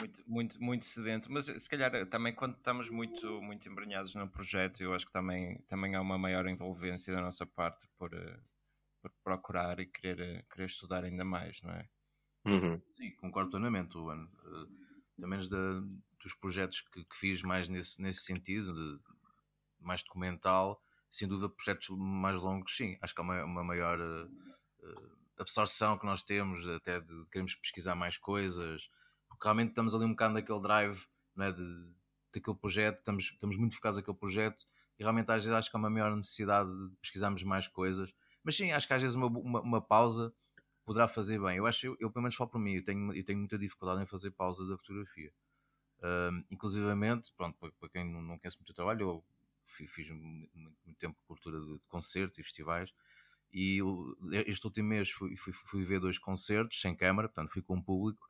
Muito, 0.01 0.23
muito, 0.27 0.63
muito 0.63 0.85
sedento, 0.87 1.31
mas 1.31 1.45
se 1.45 1.69
calhar 1.69 2.07
também 2.07 2.35
quando 2.35 2.57
estamos 2.57 2.89
muito, 2.89 3.43
muito 3.43 3.69
embrenhados 3.69 4.15
no 4.15 4.27
projeto, 4.27 4.83
eu 4.83 4.95
acho 4.95 5.05
que 5.05 5.13
também, 5.13 5.59
também 5.69 5.95
há 5.95 6.01
uma 6.01 6.17
maior 6.17 6.47
envolvência 6.49 7.15
da 7.15 7.21
nossa 7.21 7.45
parte 7.45 7.87
por, 7.99 8.15
eh, 8.15 8.41
por 9.03 9.11
procurar 9.23 9.79
e 9.79 9.85
querer, 9.85 10.47
querer 10.51 10.65
estudar 10.65 11.05
ainda 11.05 11.23
mais, 11.23 11.61
não 11.61 11.73
é? 11.73 11.87
Uhum. 12.47 12.81
Sim, 12.95 13.11
concordo 13.17 13.51
plenamente, 13.51 13.95
Luan. 13.95 14.25
Uh, 14.25 14.67
pelo 15.15 15.29
menos 15.29 15.51
da, 15.51 15.81
dos 16.23 16.33
projetos 16.35 16.81
que, 16.81 17.05
que, 17.05 17.17
fiz 17.17 17.43
mais 17.43 17.69
nesse, 17.69 18.01
nesse 18.01 18.25
sentido, 18.25 18.73
de, 18.73 19.03
mais 19.79 20.03
documental, 20.03 20.83
sem 21.11 21.29
dúvida, 21.29 21.51
projetos 21.51 21.89
mais 21.91 22.37
longos, 22.39 22.75
sim, 22.75 22.97
acho 23.03 23.15
que 23.15 23.21
há 23.21 23.25
uma, 23.25 23.45
uma 23.45 23.65
maior 23.65 24.01
uh, 24.01 25.17
absorção 25.39 25.99
que 25.99 26.07
nós 26.07 26.23
temos, 26.23 26.67
até 26.67 27.01
de, 27.01 27.07
de 27.07 27.27
queremos 27.31 27.55
pesquisar 27.55 27.95
mais 27.95 28.17
coisas, 28.17 28.89
porque 29.41 29.49
realmente 29.49 29.71
estamos 29.71 29.95
ali 29.95 30.05
um 30.05 30.11
bocado 30.11 30.35
naquele 30.35 30.61
drive 30.61 31.07
né, 31.35 31.51
de, 31.51 31.95
daquele 32.31 32.57
projeto, 32.59 32.99
estamos, 32.99 33.25
estamos 33.25 33.57
muito 33.57 33.75
focados 33.75 33.97
naquele 33.97 34.17
projeto 34.17 34.67
e 34.99 35.03
realmente 35.03 35.31
às 35.31 35.43
vezes 35.43 35.57
acho 35.57 35.71
que 35.71 35.77
há 35.79 35.81
uma 35.81 35.89
maior 35.89 36.15
necessidade 36.15 36.69
de 36.69 36.95
pesquisarmos 36.97 37.43
mais 37.43 37.67
coisas. 37.67 38.15
Mas 38.45 38.55
sim, 38.55 38.71
acho 38.71 38.87
que 38.87 38.93
às 38.93 39.01
vezes 39.01 39.17
uma, 39.17 39.29
uma, 39.29 39.63
uma 39.63 39.81
pausa 39.81 40.31
poderá 40.85 41.09
fazer 41.09 41.41
bem. 41.41 41.57
Eu 41.57 41.65
acho, 41.65 41.87
eu, 41.87 41.97
eu, 41.99 42.11
pelo 42.11 42.23
menos 42.23 42.35
falo 42.35 42.51
por 42.51 42.59
mim, 42.59 42.75
eu 42.75 42.85
tenho, 42.85 43.15
eu 43.15 43.25
tenho 43.25 43.39
muita 43.39 43.59
dificuldade 43.59 44.03
em 44.03 44.07
fazer 44.07 44.31
pausa 44.33 44.67
da 44.67 44.77
fotografia. 44.77 45.33
Uh, 46.01 46.45
inclusivamente, 46.51 47.33
pronto, 47.35 47.57
para, 47.59 47.73
para 47.73 47.89
quem 47.89 48.05
não, 48.13 48.21
não 48.21 48.39
conhece 48.39 48.59
muito 48.59 48.71
o 48.71 48.75
trabalho, 48.75 49.01
eu 49.01 49.25
fiz 49.65 50.11
muito, 50.11 50.51
muito 50.85 50.99
tempo 50.99 51.17
cultura 51.27 51.59
de, 51.59 51.79
de, 51.79 51.81
concertos 51.89 52.39
e 52.39 52.43
festivais 52.43 52.93
e 53.53 53.81
este 54.47 54.67
último 54.67 54.89
mês 54.89 55.11
fui, 55.11 55.37
fui, 55.37 55.53
fui, 55.53 55.85
ver 55.85 56.01
dois 56.01 56.19
concertos 56.19 56.81
sem 56.81 56.95
câmara, 56.95 57.29
portanto 57.29 57.51
fui 57.51 57.63
com 57.63 57.79
o 57.79 57.83
público 57.83 58.29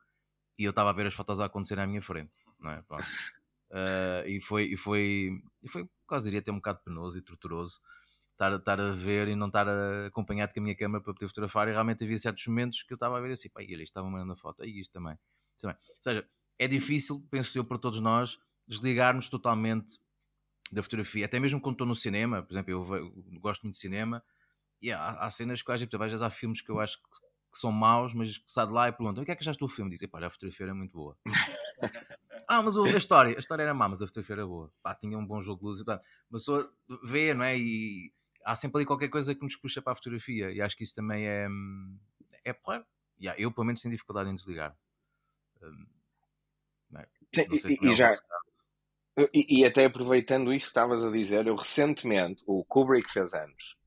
e 0.57 0.63
eu 0.63 0.69
estava 0.71 0.89
a 0.89 0.93
ver 0.93 1.07
as 1.07 1.13
fotos 1.13 1.39
a 1.39 1.45
acontecer 1.45 1.79
à 1.79 1.87
minha 1.87 2.01
frente, 2.01 2.37
não 2.59 2.71
é? 2.71 2.79
Uh, 2.79 2.83
e, 4.27 4.39
foi, 4.41 4.63
e, 4.65 4.77
foi, 4.77 5.41
e 5.63 5.67
foi 5.67 5.89
quase 6.05 6.25
diria 6.25 6.39
até 6.39 6.51
um 6.51 6.55
bocado 6.55 6.79
penoso 6.83 7.17
e 7.17 7.21
torturoso 7.21 7.79
estar, 8.41 8.53
estar 8.53 8.79
a 8.79 8.89
ver 8.89 9.27
e 9.27 9.35
não 9.35 9.47
estar 9.47 9.67
acompanhado 10.07 10.53
com 10.53 10.59
a 10.59 10.63
minha 10.63 10.75
câmera 10.75 11.03
para 11.03 11.13
poder 11.13 11.27
fotografar 11.27 11.67
e 11.67 11.71
realmente 11.71 12.03
havia 12.03 12.17
certos 12.17 12.45
momentos 12.47 12.83
que 12.83 12.93
eu 12.93 12.95
estava 12.95 13.17
a 13.17 13.21
ver 13.21 13.33
assim, 13.33 13.49
pá, 13.49 13.61
ele 13.61 13.83
estava 13.83 14.09
mandando 14.09 14.33
a 14.33 14.35
foto, 14.35 14.63
e 14.65 14.79
isto 14.79 14.91
também. 14.91 15.17
também. 15.59 15.77
Ou 15.89 16.03
seja, 16.03 16.27
é 16.57 16.67
difícil, 16.67 17.25
penso 17.29 17.57
eu, 17.57 17.63
para 17.63 17.77
todos 17.77 17.99
nós, 17.99 18.39
desligarmos 18.67 19.29
totalmente 19.29 19.99
da 20.71 20.81
fotografia, 20.81 21.25
até 21.25 21.39
mesmo 21.39 21.59
quando 21.59 21.75
estou 21.75 21.87
no 21.87 21.95
cinema, 21.95 22.41
por 22.41 22.53
exemplo, 22.53 22.71
eu, 22.71 22.95
eu 22.95 23.39
gosto 23.39 23.63
muito 23.63 23.75
de 23.75 23.81
cinema 23.81 24.23
e 24.81 24.91
há, 24.91 25.11
há 25.11 25.29
cenas 25.29 25.61
que 25.61 25.71
às 25.71 25.81
vezes 25.81 26.21
há 26.21 26.29
filmes 26.29 26.61
que 26.61 26.69
eu 26.69 26.79
acho 26.79 26.97
que, 26.97 27.09
que 27.51 27.57
são 27.57 27.71
maus, 27.71 28.13
mas 28.13 28.37
que 28.37 28.51
sai 28.51 28.65
de 28.65 28.73
lá 28.73 28.87
e 28.87 28.91
perguntam 28.91 29.23
o 29.23 29.25
que 29.25 29.31
é 29.31 29.35
que 29.35 29.41
achaste 29.41 29.59
do 29.59 29.67
filme? 29.67 29.91
Dizem, 29.91 30.07
pá, 30.07 30.25
a 30.25 30.29
fotografia 30.29 30.65
era 30.65 30.73
muito 30.73 30.93
boa. 30.93 31.17
ah, 32.47 32.61
mas 32.63 32.77
a 32.77 32.97
história, 32.97 33.35
a 33.35 33.39
história 33.39 33.63
era 33.63 33.73
má, 33.73 33.89
mas 33.89 34.01
a 34.01 34.07
fotografia 34.07 34.35
era 34.35 34.47
boa. 34.47 34.71
Pá, 34.81 34.95
tinha 34.95 35.17
um 35.17 35.25
bom 35.25 35.41
jogo 35.41 35.59
de 35.59 35.65
luz 35.65 35.79
e 35.81 35.85
tal. 35.85 35.99
Mas 36.29 36.43
só 36.43 36.67
vê, 37.03 37.33
não 37.33 37.43
é? 37.43 37.57
E 37.57 38.13
há 38.45 38.55
sempre 38.55 38.79
ali 38.79 38.85
qualquer 38.85 39.09
coisa 39.09 39.35
que 39.35 39.43
nos 39.43 39.55
puxa 39.55 39.81
para 39.81 39.93
a 39.93 39.95
fotografia 39.95 40.51
e 40.51 40.61
acho 40.61 40.77
que 40.77 40.83
isso 40.83 40.95
também 40.95 41.27
é, 41.27 41.47
é 42.43 42.53
porra. 42.53 42.85
Yeah, 43.19 43.39
eu, 43.39 43.51
pelo 43.51 43.65
menos, 43.65 43.81
tenho 43.81 43.93
dificuldade 43.93 44.29
em 44.29 44.35
desligar. 44.35 44.75
Um, 45.61 45.85
é? 46.97 47.07
Sim, 47.33 47.45
e, 47.51 47.89
e 47.89 47.93
já, 47.93 48.17
e, 49.33 49.59
e, 49.59 49.65
até 49.65 49.85
aproveitando 49.85 50.53
isso 50.53 50.65
que 50.65 50.69
estavas 50.69 51.03
a 51.03 51.11
dizer, 51.11 51.45
eu 51.45 51.55
recentemente, 51.55 52.43
o 52.47 52.63
Kubrick 52.63 53.11
fez 53.11 53.33
anos. 53.33 53.77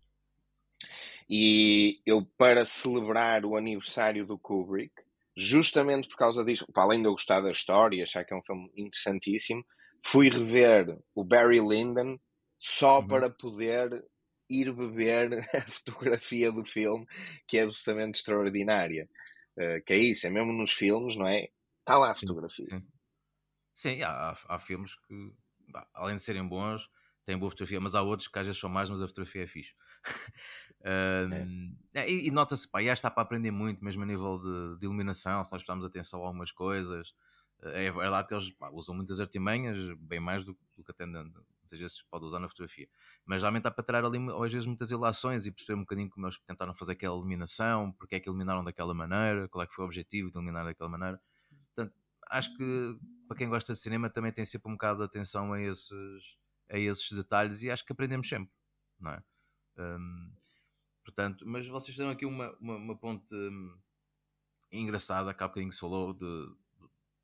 E 1.29 2.01
eu, 2.05 2.25
para 2.37 2.67
celebrar 2.67 3.45
o 3.45 3.57
aniversário 3.57 4.27
do 4.27 4.39
Kubrick, 4.39 4.93
justamente 5.37 6.09
por 6.09 6.17
causa 6.17 6.45
disso, 6.45 6.67
para 6.73 6.83
além 6.83 7.01
de 7.01 7.09
eu 7.09 7.13
gostar 7.13 7.41
da 7.41 7.51
história, 7.51 8.03
achar 8.03 8.25
que 8.25 8.33
é 8.33 8.37
um 8.37 8.43
filme 8.43 8.71
interessantíssimo, 8.77 9.65
fui 10.05 10.29
rever 10.29 10.99
o 11.15 11.25
Barry 11.25 11.61
Lyndon 11.61 12.19
só 12.59 13.01
uhum. 13.01 13.09
para 13.09 13.31
poder 13.31 14.05
ir 14.49 14.73
beber 14.73 15.33
a 15.55 15.61
fotografia 15.63 16.53
do 16.53 16.65
filme, 16.65 17.07
que 17.49 17.59
é 17.59 17.63
absolutamente 17.63 18.19
extraordinária. 18.19 19.09
Uh, 19.57 19.83
que 19.85 19.93
é 19.93 19.99
isso, 19.99 20.27
é 20.27 20.31
mesmo 20.31 20.53
nos 20.53 20.73
filmes, 20.73 21.17
não 21.17 21.27
é? 21.27 21.49
Está 21.81 21.97
lá 21.97 22.11
a 22.11 22.15
fotografia. 22.15 22.65
Sim, 22.65 22.79
sim. 22.81 22.87
Sim, 23.73 24.03
há, 24.03 24.35
há 24.49 24.59
filmes 24.59 24.95
que, 24.97 25.33
além 25.93 26.17
de 26.17 26.23
serem 26.23 26.47
bons, 26.47 26.89
têm 27.25 27.39
boa 27.39 27.51
fotografia, 27.51 27.81
mas 27.81 27.95
há 27.95 28.03
outros 28.03 28.29
que 28.29 28.39
às 28.39 28.47
vezes 28.47 28.61
são 28.61 28.71
mais, 28.71 28.91
mas 28.91 29.01
a 29.01 29.07
fotografia 29.07 29.43
é 29.43 29.47
fixe. 29.47 29.75
um, 30.85 31.77
é. 31.95 32.11
E, 32.11 32.29
e 32.29 32.31
nota-se, 32.31 32.69
pá, 32.69 32.83
já 32.83 32.93
está 32.93 33.11
para 33.11 33.23
aprender 33.23 33.51
muito, 33.51 33.85
mesmo 33.85 34.03
a 34.03 34.07
nível 34.07 34.39
de, 34.39 34.79
de, 34.79 34.87
iluminação, 34.87 35.43
se 35.45 35.53
nós 35.53 35.63
prestarmos 35.63 35.85
atenção 35.85 36.23
a 36.23 36.27
algumas 36.27 36.53
coisas. 36.53 37.15
É 37.63 37.91
verdade 37.91 38.29
que 38.29 38.35
eles 38.35 38.51
pá, 38.51 38.71
usam 38.71 38.95
muitas 38.95 39.21
artimanhas, 39.21 39.79
bem 39.99 40.21
mais 40.21 40.45
do, 40.45 40.57
do 40.77 40.85
que 40.85 40.91
até 40.91 41.07
muitas 41.07 41.79
vezes 41.79 42.03
pode 42.03 42.25
usar 42.25 42.39
na 42.39 42.49
fotografia. 42.49 42.89
Mas 43.25 43.43
realmente 43.43 43.67
há 43.67 43.71
para 43.71 43.85
tirar 43.85 44.05
ali, 44.05 44.19
às 44.19 44.53
vezes, 44.53 44.67
muitas 44.67 44.91
ilações 44.91 45.47
e 45.47 45.51
perceber 45.51 45.75
um 45.75 45.81
bocadinho 45.81 46.11
como 46.11 46.27
eles 46.27 46.39
tentaram 46.47 46.75
fazer 46.75 46.93
aquela 46.93 47.17
eliminação, 47.17 47.93
porque 47.93 48.17
é 48.17 48.21
que 48.21 48.29
eliminaram 48.29 48.63
daquela 48.63 48.95
maneira, 48.95 49.49
qual 49.49 49.63
é 49.63 49.67
que 49.67 49.75
foi 49.75 49.85
o 49.85 49.87
objetivo 49.87 50.31
de 50.31 50.37
eliminar 50.37 50.65
daquela 50.65 50.91
maneira. 50.91 51.21
Portanto, 51.75 51.95
acho 52.29 52.55
que 52.57 52.99
para 53.27 53.37
quem 53.37 53.49
gosta 53.49 53.73
de 53.73 53.79
cinema 53.79 54.11
também 54.11 54.33
tem 54.33 54.45
sempre 54.45 54.71
um 54.71 54.75
bocado 54.75 54.99
de 54.99 55.05
atenção 55.05 55.53
a 55.53 55.61
esses, 55.61 56.37
a 56.75 56.79
esses 56.79 57.11
detalhes 57.13 57.63
e 57.63 57.71
acho 57.71 57.85
que 57.85 57.93
aprendemos 57.93 58.29
sempre, 58.29 58.53
não 58.99 59.13
é? 59.13 59.23
Um, 59.79 60.33
portanto, 61.05 61.47
mas 61.47 61.67
vocês 61.67 61.97
têm 61.97 62.09
aqui 62.11 62.27
uma, 62.27 62.53
uma, 62.61 62.77
uma 62.77 62.97
ponte 62.97 63.35
hum, 63.35 63.79
engraçada, 64.73 65.33
que 65.33 65.43
há 65.43 65.49
bocadinho 65.49 65.71
que 65.71 65.77
se 65.77 65.81
falou 65.81 66.13
de, 66.13 66.55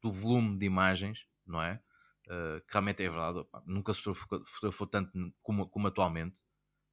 do 0.00 0.10
volume 0.10 0.56
de 0.56 0.66
imagens, 0.66 1.26
não 1.44 1.60
é? 1.60 1.82
Uh, 2.26 2.60
que 2.60 2.72
realmente 2.72 3.02
é 3.02 3.08
verdade, 3.08 3.38
opa, 3.38 3.62
nunca 3.66 3.92
se 3.92 4.02
fotografou 4.02 4.86
tanto 4.86 5.34
como, 5.42 5.68
como 5.68 5.88
atualmente. 5.88 6.42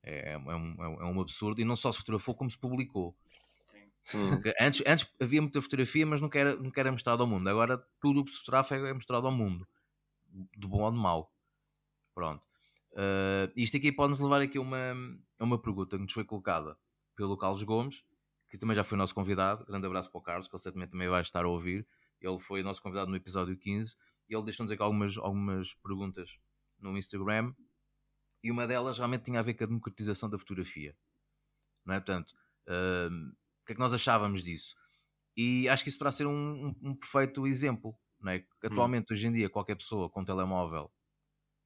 É, 0.04 0.34
é, 0.34 0.38
um, 0.38 0.84
é 0.84 1.06
um 1.06 1.20
absurdo. 1.20 1.60
E 1.60 1.66
não 1.66 1.76
só 1.76 1.92
se 1.92 2.00
fotografou, 2.00 2.34
como 2.34 2.50
se 2.50 2.58
publicou. 2.58 3.16
Antes, 4.60 4.82
antes 4.88 5.08
havia 5.22 5.42
muita 5.42 5.62
fotografia, 5.62 6.06
mas 6.06 6.22
nunca 6.22 6.40
era, 6.40 6.56
nunca 6.56 6.80
era 6.80 6.92
mostrado 6.92 7.22
ao 7.22 7.28
mundo. 7.28 7.48
Agora 7.50 7.78
tudo 8.00 8.22
o 8.22 8.24
que 8.24 8.32
se 8.32 8.38
fotografa 8.38 8.76
é, 8.76 8.90
é 8.90 8.94
mostrado 8.94 9.28
ao 9.28 9.34
mundo, 9.34 9.68
de 10.58 10.66
bom 10.66 10.82
ou 10.82 10.92
de 10.92 10.98
mau. 10.98 11.34
Pronto. 12.16 12.47
Uh, 12.98 13.54
isto 13.56 13.78
aqui 13.78 13.92
pode-nos 13.92 14.20
levar 14.20 14.42
aqui 14.42 14.58
a 14.58 14.62
uma, 14.62 14.96
a 15.38 15.44
uma 15.44 15.62
pergunta 15.62 15.96
que 15.96 16.02
nos 16.02 16.12
foi 16.12 16.26
colocada 16.26 16.76
pelo 17.16 17.38
Carlos 17.38 17.62
Gomes, 17.62 18.04
que 18.50 18.58
também 18.58 18.76
já 18.76 18.84
foi 18.84 18.98
nosso 18.98 19.14
convidado. 19.14 19.64
Grande 19.66 19.86
abraço 19.86 20.12
para 20.12 20.18
o 20.18 20.22
Carlos, 20.22 20.48
que 20.48 20.56
ele 20.56 20.64
certamente 20.64 20.92
também 20.92 21.08
vai 21.08 21.22
estar 21.22 21.46
a 21.46 21.48
ouvir. 21.48 21.88
Ele 22.20 22.40
foi 22.40 22.64
nosso 22.64 22.82
convidado 22.82 23.12
no 23.12 23.16
episódio 23.16 23.56
15 23.56 23.96
e 24.28 24.36
ele 24.36 24.44
deixou-nos 24.44 24.72
aqui 24.72 24.82
algumas, 24.82 25.16
algumas 25.18 25.76
perguntas 25.76 26.40
no 26.80 26.98
Instagram 26.98 27.54
e 28.44 28.50
uma 28.50 28.66
delas 28.66 28.98
realmente 28.98 29.26
tinha 29.26 29.40
a 29.40 29.44
ver 29.44 29.54
com 29.54 29.64
a 29.64 29.68
democratização 29.68 30.28
da 30.28 30.40
fotografia. 30.40 30.96
Não 31.86 31.94
é? 31.94 32.00
Portanto, 32.00 32.32
uh, 32.68 33.30
o 33.62 33.66
que 33.66 33.74
é 33.74 33.76
que 33.76 33.80
nós 33.80 33.94
achávamos 33.94 34.44
disso? 34.44 34.76
E 35.36 35.70
acho 35.70 35.84
que 35.84 35.90
isso 35.90 36.00
poderá 36.00 36.12
ser 36.12 36.26
um, 36.26 36.68
um, 36.68 36.76
um 36.90 36.96
perfeito 36.96 37.46
exemplo. 37.46 37.96
Não 38.20 38.32
é? 38.32 38.38
Hum. 38.38 38.44
Atualmente, 38.64 39.12
hum. 39.12 39.14
hoje 39.14 39.28
em 39.28 39.32
dia, 39.32 39.50
qualquer 39.50 39.76
pessoa 39.76 40.10
com 40.10 40.22
um 40.22 40.26
telemóvel 40.26 40.92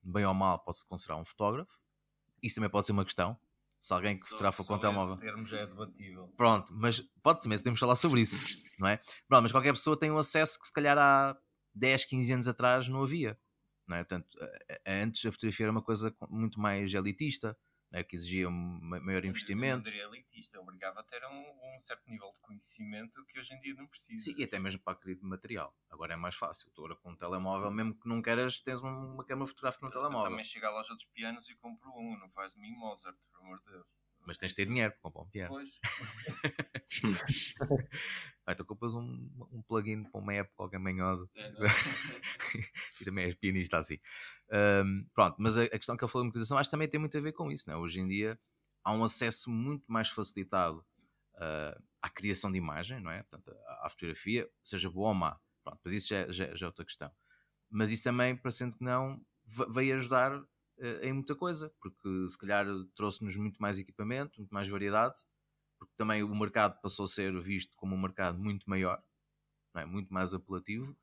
bem 0.03 0.25
ou 0.25 0.33
mal, 0.33 0.59
pode-se 0.59 0.85
considerar 0.85 1.17
um 1.17 1.25
fotógrafo. 1.25 1.79
Isso 2.41 2.55
também 2.55 2.69
pode 2.69 2.85
ser 2.85 2.91
uma 2.91 3.05
questão. 3.05 3.37
Se 3.79 3.93
alguém 3.93 4.17
que 4.17 4.25
fotografa 4.25 4.63
com 4.63 4.77
telemóvel. 4.77 5.17
termo 5.17 5.45
já 5.45 5.61
é 5.61 5.65
debatível. 5.65 6.27
Pronto, 6.37 6.71
mas 6.71 7.01
pode 7.23 7.41
ser 7.41 7.49
mesmo, 7.49 7.63
podemos 7.63 7.79
falar 7.79 7.95
sobre 7.95 8.21
isso, 8.21 8.39
não 8.77 8.87
é? 8.87 8.97
Pronto, 9.27 9.41
mas 9.41 9.51
qualquer 9.51 9.73
pessoa 9.73 9.97
tem 9.97 10.11
um 10.11 10.19
acesso 10.19 10.59
que 10.59 10.67
se 10.67 10.73
calhar 10.73 10.97
há 10.99 11.35
10, 11.73 12.05
15 12.05 12.33
anos 12.33 12.47
atrás 12.47 12.87
não 12.87 13.01
havia. 13.01 13.39
Não 13.87 13.97
é? 13.97 14.03
Portanto, 14.03 14.27
antes 14.85 15.25
a 15.25 15.31
fotografia 15.31 15.65
era 15.65 15.71
uma 15.71 15.81
coisa 15.81 16.15
muito 16.29 16.59
mais 16.59 16.93
elitista 16.93 17.57
né, 17.91 18.03
que 18.03 18.15
exigia 18.15 18.47
um 18.47 18.79
maior 18.81 19.25
investimento. 19.25 19.89
Eu 19.89 20.07
não 20.07 20.15
elitista, 20.15 20.59
obrigava 20.59 21.01
a 21.01 21.03
ter 21.03 21.21
um, 21.25 21.77
um, 21.77 21.81
certo 21.81 22.09
nível 22.09 22.31
de 22.33 22.39
conhecimento 22.39 23.23
que 23.25 23.37
hoje 23.37 23.53
em 23.53 23.59
dia 23.59 23.75
não 23.75 23.85
precisa. 23.85 24.23
Sim, 24.23 24.35
e 24.37 24.43
até 24.43 24.57
mesmo 24.57 24.79
para 24.79 24.93
adquirir 24.93 25.19
material. 25.21 25.75
Agora 25.89 26.13
é 26.13 26.15
mais 26.15 26.35
fácil. 26.35 26.71
Tu 26.71 26.79
agora 26.79 26.95
com 26.95 27.11
um 27.11 27.15
telemóvel, 27.15 27.69
mesmo 27.69 27.93
que 27.93 28.07
não 28.07 28.21
queiras, 28.21 28.59
tens 28.59 28.81
uma 28.81 29.25
câmera 29.25 29.47
fotográfica 29.47 29.85
no 29.85 29.91
eu 29.91 29.93
telemóvel. 29.93 30.29
também 30.31 30.45
chego 30.45 30.65
à 30.65 30.71
loja 30.71 30.93
dos 30.93 31.05
pianos 31.05 31.49
e 31.49 31.55
compro 31.55 31.91
um, 31.91 32.17
não 32.17 32.29
faz 32.29 32.53
de 32.53 32.59
mim 32.59 32.71
Mozart, 32.71 33.17
por 33.29 33.41
amor 33.41 33.59
de 33.59 33.71
Deus. 33.71 34.00
Mas 34.25 34.37
tens 34.37 34.49
de 34.49 34.55
ter 34.55 34.65
dinheiro 34.65 34.91
para 34.93 35.01
comprar 35.01 35.21
um 35.21 35.29
piano. 35.29 35.53
Pois. 35.53 35.71
ah, 38.45 38.51
então 38.51 38.65
compras 38.65 38.93
um, 38.93 39.29
um 39.51 39.61
plugin 39.61 40.03
para 40.03 40.21
uma 40.21 40.33
app 40.33 40.51
qualquer 40.55 40.79
manhosa. 40.79 41.29
É, 41.35 41.45
e 43.01 43.05
também 43.05 43.25
és 43.25 43.35
pianista 43.35 43.77
assim. 43.77 43.97
Um, 44.51 45.05
pronto, 45.13 45.35
mas 45.39 45.57
a, 45.57 45.63
a, 45.63 45.69
questão 45.69 45.97
que 45.97 46.03
ele 46.03 46.11
falou 46.11 46.25
de 46.25 46.27
monetização 46.27 46.57
acho 46.57 46.69
que 46.69 46.71
também 46.71 46.87
tem 46.87 46.99
muito 46.99 47.17
a 47.17 47.21
ver 47.21 47.31
com 47.31 47.51
isso. 47.51 47.69
Né? 47.69 47.75
Hoje 47.75 47.99
em 47.99 48.07
dia 48.07 48.39
há 48.83 48.93
um 48.93 49.03
acesso 49.03 49.49
muito 49.49 49.85
mais 49.91 50.09
facilitado 50.09 50.85
uh, 51.35 51.83
à 52.01 52.09
criação 52.09 52.51
de 52.51 52.57
imagem, 52.57 52.99
não 52.99 53.11
é? 53.11 53.23
Portanto, 53.23 53.55
à, 53.65 53.87
à 53.87 53.89
fotografia, 53.89 54.49
seja 54.61 54.89
boa 54.89 55.09
ou 55.09 55.15
má. 55.15 55.39
Pronto, 55.63 55.79
mas 55.83 55.93
isso 55.93 56.09
já, 56.09 56.31
já, 56.31 56.55
já 56.55 56.65
é 56.65 56.69
outra 56.69 56.85
questão. 56.85 57.11
Mas 57.69 57.91
isso 57.91 58.03
também, 58.03 58.35
parecendo 58.35 58.75
que 58.75 58.83
não, 58.83 59.23
veio 59.69 59.95
ajudar 59.95 60.43
em 61.01 61.13
muita 61.13 61.35
coisa, 61.35 61.71
porque 61.79 62.27
se 62.27 62.37
calhar 62.37 62.65
trouxe-nos 62.95 63.35
muito 63.35 63.61
mais 63.61 63.77
equipamento, 63.77 64.39
muito 64.39 64.51
mais 64.51 64.67
variedade, 64.67 65.15
porque 65.79 65.93
também 65.95 66.23
o 66.23 66.35
mercado 66.35 66.79
passou 66.81 67.05
a 67.05 67.07
ser 67.07 67.39
visto 67.41 67.75
como 67.75 67.95
um 67.95 68.01
mercado 68.01 68.37
muito 68.39 68.69
maior, 68.69 69.01
é? 69.75 69.85
muito 69.85 70.13
mais 70.13 70.33
apelativo. 70.33 70.95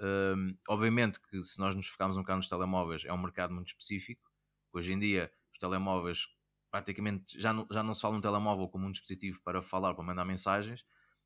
Um, 0.00 0.56
obviamente 0.68 1.20
que 1.20 1.42
se 1.42 1.58
nós 1.58 1.74
nos 1.74 1.86
focarmos 1.86 2.16
um 2.16 2.20
bocado 2.20 2.38
nos 2.38 2.48
telemóveis, 2.48 3.04
é 3.04 3.12
um 3.12 3.18
mercado 3.18 3.52
muito 3.52 3.68
específico. 3.68 4.30
Hoje 4.72 4.92
em 4.92 4.98
dia, 4.98 5.30
os 5.52 5.58
telemóveis 5.58 6.26
praticamente 6.70 7.38
já 7.40 7.52
não, 7.52 7.66
já 7.70 7.82
não 7.82 7.92
se 7.92 8.00
fala 8.00 8.16
um 8.16 8.20
telemóvel 8.20 8.68
como 8.68 8.86
um 8.86 8.92
dispositivo 8.92 9.40
para 9.42 9.60
falar, 9.60 9.94
para 9.94 10.04
mandar 10.04 10.24
mensagens, 10.24 10.84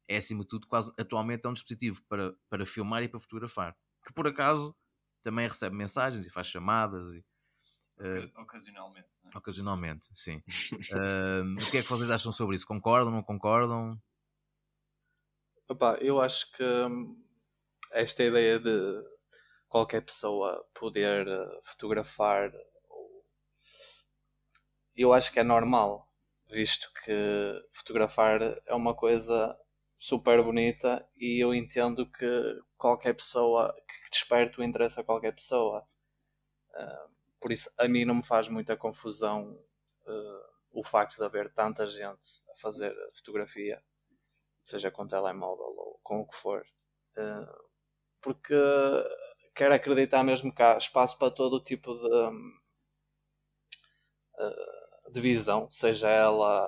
é 0.09 0.17
acima 0.17 0.43
de 0.43 0.49
tudo, 0.49 0.67
quase 0.67 0.93
atualmente 0.99 1.47
é 1.47 1.49
um 1.49 1.53
dispositivo 1.53 2.03
para, 2.09 2.35
para 2.49 2.67
filmar 2.67 3.03
e 3.03 3.09
para 3.09 3.21
fotografar, 3.21 3.77
que 4.05 4.13
por 4.13 4.27
acaso 4.27 4.75
também 5.23 5.47
recebe 5.47 5.77
mensagens 5.77 6.25
e 6.25 6.31
faz 6.31 6.47
chamadas 6.47 7.15
e, 7.15 7.25
Uh, 7.99 8.41
ocasionalmente. 8.41 9.09
Né? 9.25 9.31
Ocasionalmente, 9.37 10.09
sim. 10.15 10.43
uh, 10.93 11.55
o 11.55 11.71
que 11.71 11.79
é 11.79 11.83
que 11.83 11.89
vocês 11.89 12.11
acham 12.11 12.33
sobre 12.33 12.57
isso? 12.57 12.67
Concordam, 12.67 13.13
não 13.13 13.23
concordam? 13.23 14.01
Opa, 15.69 15.97
eu 16.01 16.21
acho 16.21 16.53
que 16.53 16.65
hum, 16.65 17.23
esta 17.93 18.23
ideia 18.23 18.59
de 18.59 19.03
qualquer 19.69 20.03
pessoa 20.03 20.65
poder 20.75 21.27
eh, 21.27 21.61
fotografar 21.65 22.53
eu 24.97 25.13
acho 25.13 25.33
que 25.33 25.41
é 25.41 25.43
normal, 25.43 26.09
visto 26.49 26.89
que 27.05 27.13
fotografar 27.73 28.41
é 28.65 28.75
uma 28.75 28.95
coisa 28.95 29.57
super 29.97 30.43
bonita 30.43 31.05
e 31.17 31.43
eu 31.43 31.53
entendo 31.55 32.09
que 32.11 32.61
qualquer 32.77 33.15
pessoa 33.15 33.75
que 33.89 34.11
desperte 34.11 34.61
o 34.61 34.63
interesse 34.63 35.01
a 35.01 35.05
qualquer 35.05 35.33
pessoa. 35.35 35.85
Uh, 36.71 37.15
por 37.45 37.53
isso 37.53 37.71
a 37.77 37.87
mim 37.87 38.07
não 38.07 38.15
me 38.15 38.23
faz 38.25 38.49
muita 38.49 38.75
confusão 38.75 39.53
uh, 40.07 40.49
o 40.73 40.83
facto 40.83 41.19
de 41.19 41.25
haver 41.25 41.53
tanta 41.53 41.87
gente 41.87 42.43
a 42.51 42.57
fazer 42.57 42.97
fotografia, 43.15 43.85
seja 44.65 44.91
com 44.91 45.07
telemóvel 45.07 45.75
ou 45.77 46.01
com 46.03 46.21
o 46.21 46.27
que 46.27 46.35
for, 46.35 46.67
uh, 47.19 47.69
porque 48.23 48.55
quero 49.55 49.75
acreditar 49.75 50.25
mesmo 50.25 50.55
que 50.55 50.63
há 50.63 50.79
espaço 50.79 51.19
para 51.19 51.31
todo 51.31 51.57
o 51.57 51.63
tipo 51.63 51.93
de, 51.93 52.09
uh, 54.39 55.13
de 55.13 55.21
visão, 55.21 55.71
seja 55.71 56.09
ela 56.09 56.67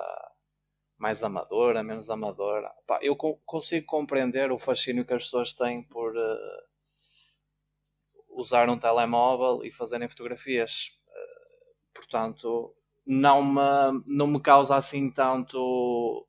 mais 0.95 1.23
amadora, 1.23 1.81
menos 1.81 2.11
amadora. 2.11 2.71
Pá, 2.85 2.99
eu 3.01 3.15
consigo 3.15 3.87
compreender 3.87 4.51
o 4.51 4.59
fascínio 4.59 5.05
que 5.05 5.13
as 5.15 5.23
pessoas 5.23 5.53
têm 5.53 5.81
por 5.81 6.15
uh, 6.15 6.66
usar 8.37 8.69
um 8.69 8.77
telemóvel 8.77 9.63
e 9.63 9.71
fazerem 9.71 10.07
fotografias. 10.07 11.01
Eh, 11.09 11.73
portanto, 11.93 12.73
não 13.05 13.43
me, 13.43 14.03
não 14.05 14.27
me 14.27 14.41
causa 14.41 14.75
assim 14.75 15.09
tanto 15.11 16.25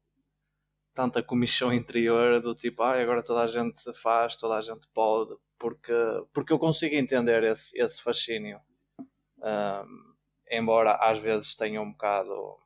tanta 0.94 1.22
comissão 1.22 1.72
interior 1.72 2.40
do 2.40 2.56
tipo, 2.56 2.82
ah, 2.82 3.00
agora 3.00 3.22
toda 3.22 3.42
a 3.42 3.46
gente 3.46 3.80
faz, 3.92 4.36
toda 4.36 4.56
a 4.56 4.60
gente 4.60 4.88
pode, 4.88 5.36
porque, 5.56 5.92
porque 6.32 6.52
eu 6.52 6.58
consigo 6.58 6.92
entender 6.96 7.44
esse, 7.44 7.80
esse 7.80 8.02
fascínio. 8.02 8.60
Um, 9.38 10.14
embora 10.50 10.96
às 10.96 11.20
vezes 11.20 11.54
tenha 11.54 11.80
um 11.80 11.92
bocado 11.92 12.58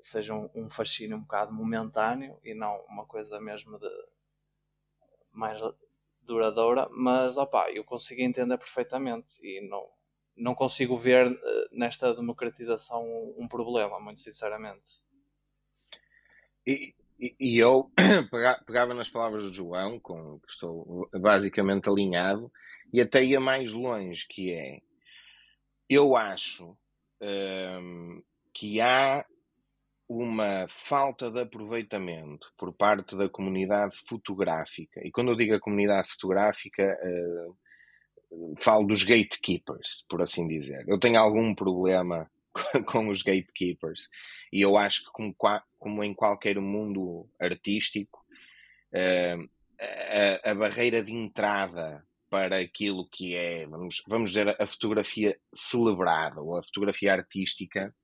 seja 0.00 0.34
um, 0.34 0.48
um 0.54 0.70
fascínio 0.70 1.16
um 1.16 1.22
bocado 1.22 1.52
momentâneo 1.52 2.38
e 2.44 2.54
não 2.54 2.84
uma 2.86 3.04
coisa 3.04 3.40
mesmo 3.40 3.76
de 3.78 3.90
mais 5.32 5.60
duradoura, 6.30 6.88
mas 6.90 7.36
opa, 7.36 7.70
eu 7.70 7.84
consigo 7.84 8.22
entender 8.22 8.56
perfeitamente 8.56 9.34
e 9.42 9.60
não, 9.68 9.84
não 10.36 10.54
consigo 10.54 10.96
ver 10.96 11.26
uh, 11.26 11.38
nesta 11.72 12.14
democratização 12.14 13.02
um, 13.36 13.48
problema, 13.48 14.00
muito 14.00 14.22
sinceramente. 14.22 15.02
E, 16.66 16.94
e, 17.18 17.36
e 17.38 17.58
eu 17.58 17.90
pegava 18.66 18.94
nas 18.94 19.10
palavras 19.10 19.44
do 19.44 19.52
João, 19.52 19.98
com 19.98 20.38
que 20.40 20.52
estou 20.52 21.08
basicamente 21.12 21.88
alinhado, 21.88 22.50
e 22.92 23.00
até 23.00 23.22
ia 23.22 23.40
mais 23.40 23.72
longe, 23.72 24.26
que 24.28 24.52
é 24.52 24.80
eu 25.88 26.16
acho 26.16 26.76
um, 27.20 27.26
ehm, 27.26 28.22
que 28.54 28.80
há 28.80 29.26
uma 30.12 30.66
falta 30.66 31.30
de 31.30 31.40
aproveitamento 31.40 32.52
por 32.58 32.72
parte 32.72 33.16
da 33.16 33.28
comunidade 33.28 33.96
fotográfica. 34.08 35.00
E 35.06 35.10
quando 35.12 35.30
eu 35.30 35.36
digo 35.36 35.54
a 35.54 35.60
comunidade 35.60 36.08
fotográfica, 36.08 36.98
uh, 37.00 38.56
falo 38.58 38.88
dos 38.88 39.04
gatekeepers, 39.04 40.04
por 40.08 40.20
assim 40.20 40.48
dizer. 40.48 40.84
Eu 40.88 40.98
tenho 40.98 41.16
algum 41.16 41.54
problema 41.54 42.28
com 42.90 43.08
os 43.08 43.22
gatekeepers 43.22 44.08
e 44.52 44.60
eu 44.60 44.76
acho 44.76 45.04
que 45.04 45.10
como, 45.78 46.02
em 46.02 46.12
qualquer 46.12 46.58
mundo 46.58 47.30
artístico 47.38 48.18
uh, 48.92 49.48
a, 49.80 50.50
a, 50.50 50.54
barreira 50.56 51.04
de 51.04 51.14
entrada 51.14 52.04
para 52.28 52.58
aquilo 52.58 53.08
que 53.08 53.36
é, 53.36 53.64
vamos, 53.64 54.02
vamos 54.08 54.30
dizer, 54.30 54.60
a 54.60 54.66
fotografia 54.66 55.38
celebrada 55.54 56.40
ou 56.40 56.56
a 56.56 56.64
fotografia 56.64 57.12
artística, 57.12 57.94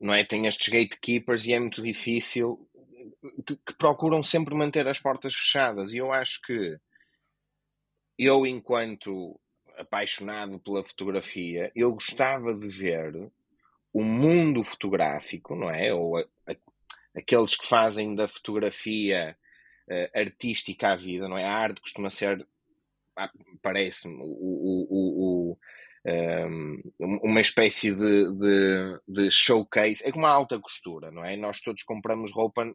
não 0.00 0.14
é? 0.14 0.24
Tem 0.24 0.46
estes 0.46 0.68
gatekeepers 0.68 1.46
e 1.46 1.52
é 1.52 1.60
muito 1.60 1.82
difícil, 1.82 2.68
que, 3.46 3.56
que 3.56 3.74
procuram 3.76 4.22
sempre 4.22 4.54
manter 4.54 4.88
as 4.88 4.98
portas 4.98 5.34
fechadas. 5.34 5.92
E 5.92 5.98
eu 5.98 6.12
acho 6.12 6.40
que 6.42 6.78
eu, 8.18 8.46
enquanto 8.46 9.38
apaixonado 9.76 10.58
pela 10.58 10.84
fotografia, 10.84 11.70
eu 11.74 11.92
gostava 11.92 12.54
de 12.54 12.68
ver 12.68 13.30
o 13.92 14.02
mundo 14.02 14.62
fotográfico, 14.62 15.54
não 15.54 15.70
é? 15.70 15.92
Ou 15.92 16.18
a, 16.18 16.24
a, 16.46 16.56
aqueles 17.16 17.56
que 17.56 17.66
fazem 17.66 18.14
da 18.14 18.28
fotografia 18.28 19.36
uh, 19.88 20.18
artística 20.18 20.88
à 20.88 20.96
vida, 20.96 21.28
não 21.28 21.38
é? 21.38 21.44
A 21.44 21.52
arte 21.52 21.80
costuma 21.80 22.10
ser, 22.10 22.46
ah, 23.16 23.30
parece-me, 23.62 24.14
o, 24.14 24.20
o, 24.20 25.52
o, 25.52 25.58
uma 26.98 27.40
espécie 27.40 27.94
de, 27.94 28.32
de, 28.32 29.00
de, 29.06 29.30
showcase. 29.30 30.02
É 30.04 30.10
como 30.10 30.26
a 30.26 30.30
alta 30.30 30.58
costura, 30.58 31.10
não 31.10 31.24
é? 31.24 31.36
Nós 31.36 31.60
todos 31.60 31.82
compramos 31.82 32.32
roupa, 32.32 32.72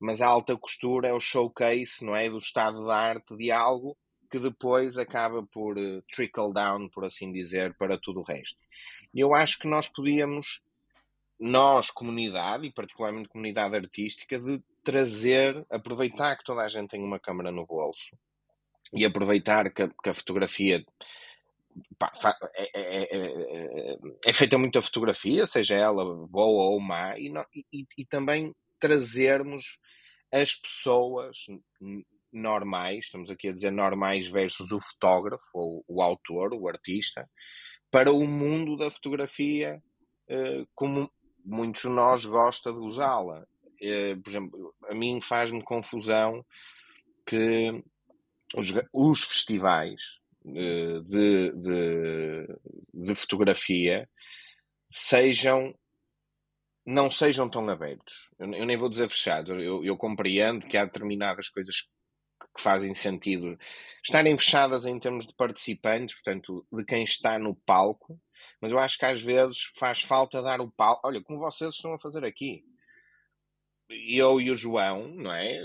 mas 0.00 0.20
a 0.20 0.26
alta 0.26 0.56
costura 0.56 1.08
é 1.08 1.12
o 1.12 1.20
showcase, 1.20 2.04
não 2.04 2.16
é? 2.16 2.30
Do 2.30 2.38
estado 2.38 2.86
da 2.86 2.96
arte 2.96 3.36
de 3.36 3.50
algo 3.50 3.96
que 4.30 4.38
depois 4.38 4.96
acaba 4.96 5.42
por 5.42 5.76
uh, 5.76 6.02
trickle 6.10 6.54
down, 6.54 6.88
por 6.88 7.04
assim 7.04 7.30
dizer, 7.30 7.74
para 7.76 7.98
tudo 7.98 8.20
o 8.20 8.24
resto. 8.24 8.58
Eu 9.14 9.34
acho 9.34 9.58
que 9.58 9.68
nós 9.68 9.88
podíamos, 9.88 10.64
nós, 11.38 11.90
comunidade, 11.90 12.66
e 12.66 12.72
particularmente 12.72 13.28
comunidade 13.28 13.76
artística, 13.76 14.40
de 14.40 14.62
trazer, 14.82 15.66
aproveitar 15.68 16.36
que 16.38 16.44
toda 16.44 16.62
a 16.62 16.68
gente 16.68 16.88
tem 16.88 17.04
uma 17.04 17.20
câmera 17.20 17.52
no 17.52 17.66
bolso 17.66 18.16
e 18.94 19.04
aproveitar 19.04 19.70
que 19.70 19.82
a, 19.82 19.88
que 19.88 20.08
a 20.08 20.14
fotografia 20.14 20.82
pá, 21.98 22.12
é, 22.54 22.70
é, 22.74 23.08
é, 23.10 23.96
é, 24.26 24.32
feita 24.32 24.58
muita 24.58 24.82
fotografia, 24.82 25.46
seja 25.46 25.76
ela 25.76 26.04
boa 26.26 26.70
ou 26.70 26.80
má, 26.80 27.16
e, 27.18 27.32
e, 27.72 27.86
e 27.98 28.04
também 28.04 28.54
trazermos 28.78 29.78
as 30.32 30.54
pessoas 30.54 31.36
normais, 32.32 33.04
estamos 33.04 33.30
aqui 33.30 33.48
a 33.48 33.52
dizer 33.52 33.70
normais 33.70 34.26
versus 34.26 34.72
o 34.72 34.80
fotógrafo, 34.80 35.44
ou 35.52 35.84
o 35.86 36.02
autor, 36.02 36.54
o 36.54 36.68
artista, 36.68 37.28
para 37.90 38.10
o 38.10 38.26
mundo 38.26 38.76
da 38.76 38.90
fotografia 38.90 39.82
eh, 40.28 40.64
como 40.74 41.10
muitos 41.44 41.82
de 41.82 41.88
nós 41.90 42.24
gostam 42.24 42.72
de 42.72 42.78
usá-la. 42.78 43.46
Eh, 43.80 44.16
por 44.16 44.30
exemplo, 44.30 44.74
a 44.88 44.94
mim 44.94 45.20
faz-me 45.20 45.62
confusão 45.62 46.44
que 47.26 47.82
os, 48.56 48.72
os 48.92 49.24
festivais 49.24 50.21
de, 50.44 51.52
de, 51.52 52.46
de 52.92 53.14
fotografia 53.14 54.08
sejam 54.90 55.74
não 56.84 57.10
sejam 57.10 57.48
tão 57.48 57.68
abertos. 57.68 58.28
Eu, 58.38 58.52
eu, 58.54 58.66
nem 58.66 58.76
vou 58.76 58.88
dizer 58.88 59.08
fechados. 59.08 59.50
Eu, 59.50 59.84
eu, 59.84 59.96
compreendo 59.96 60.66
que 60.66 60.76
há 60.76 60.84
determinadas 60.84 61.48
coisas 61.48 61.82
que 62.56 62.60
fazem 62.60 62.92
sentido 62.92 63.56
estarem 64.04 64.36
fechadas 64.36 64.84
em 64.84 64.98
termos 64.98 65.26
de 65.26 65.34
participantes, 65.34 66.16
portanto, 66.16 66.66
de 66.72 66.84
quem 66.84 67.04
está 67.04 67.38
no 67.38 67.54
palco, 67.54 68.20
mas 68.60 68.72
eu 68.72 68.78
acho 68.78 68.98
que 68.98 69.06
às 69.06 69.22
vezes 69.22 69.70
faz 69.76 70.02
falta 70.02 70.42
dar 70.42 70.60
o 70.60 70.70
palco. 70.70 71.06
Olha, 71.06 71.22
como 71.22 71.38
vocês 71.38 71.74
estão 71.74 71.94
a 71.94 72.00
fazer 72.00 72.24
aqui. 72.24 72.64
Eu 73.88 74.40
e 74.40 74.50
o 74.50 74.54
João, 74.54 75.08
não 75.08 75.32
é? 75.32 75.60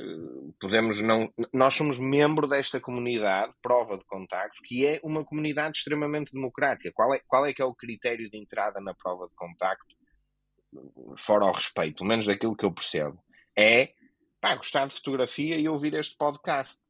Podemos 0.60 1.01
não. 1.01 1.32
Nós 1.53 1.75
somos 1.75 1.97
membro 1.97 2.47
desta 2.47 2.80
comunidade, 2.80 3.53
prova 3.62 3.97
de 3.97 4.03
contacto, 4.06 4.62
que 4.63 4.86
é 4.86 4.99
uma 5.03 5.23
comunidade 5.23 5.77
extremamente 5.77 6.34
democrática. 6.34 6.91
Qual 6.93 7.13
é, 7.13 7.21
qual 7.25 7.45
é 7.45 7.53
que 7.53 7.62
é 7.62 7.65
o 7.65 7.75
critério 7.75 8.30
de 8.30 8.38
entrada 8.38 8.82
na 8.82 8.93
prova 8.93 9.27
de 9.27 9.36
contacto? 9.36 9.95
Fora 11.17 11.45
ao 11.45 11.53
respeito, 11.53 11.97
pelo 11.97 12.10
menos 12.10 12.25
daquilo 12.25 12.56
que 12.56 12.65
eu 12.65 12.73
percebo. 12.73 13.17
É 13.58 13.93
pá, 14.41 14.56
gostar 14.56 14.88
de 14.88 14.95
fotografia 14.95 15.58
e 15.58 15.67
ouvir 15.67 15.93
este 15.93 16.15
podcast. 16.17 16.82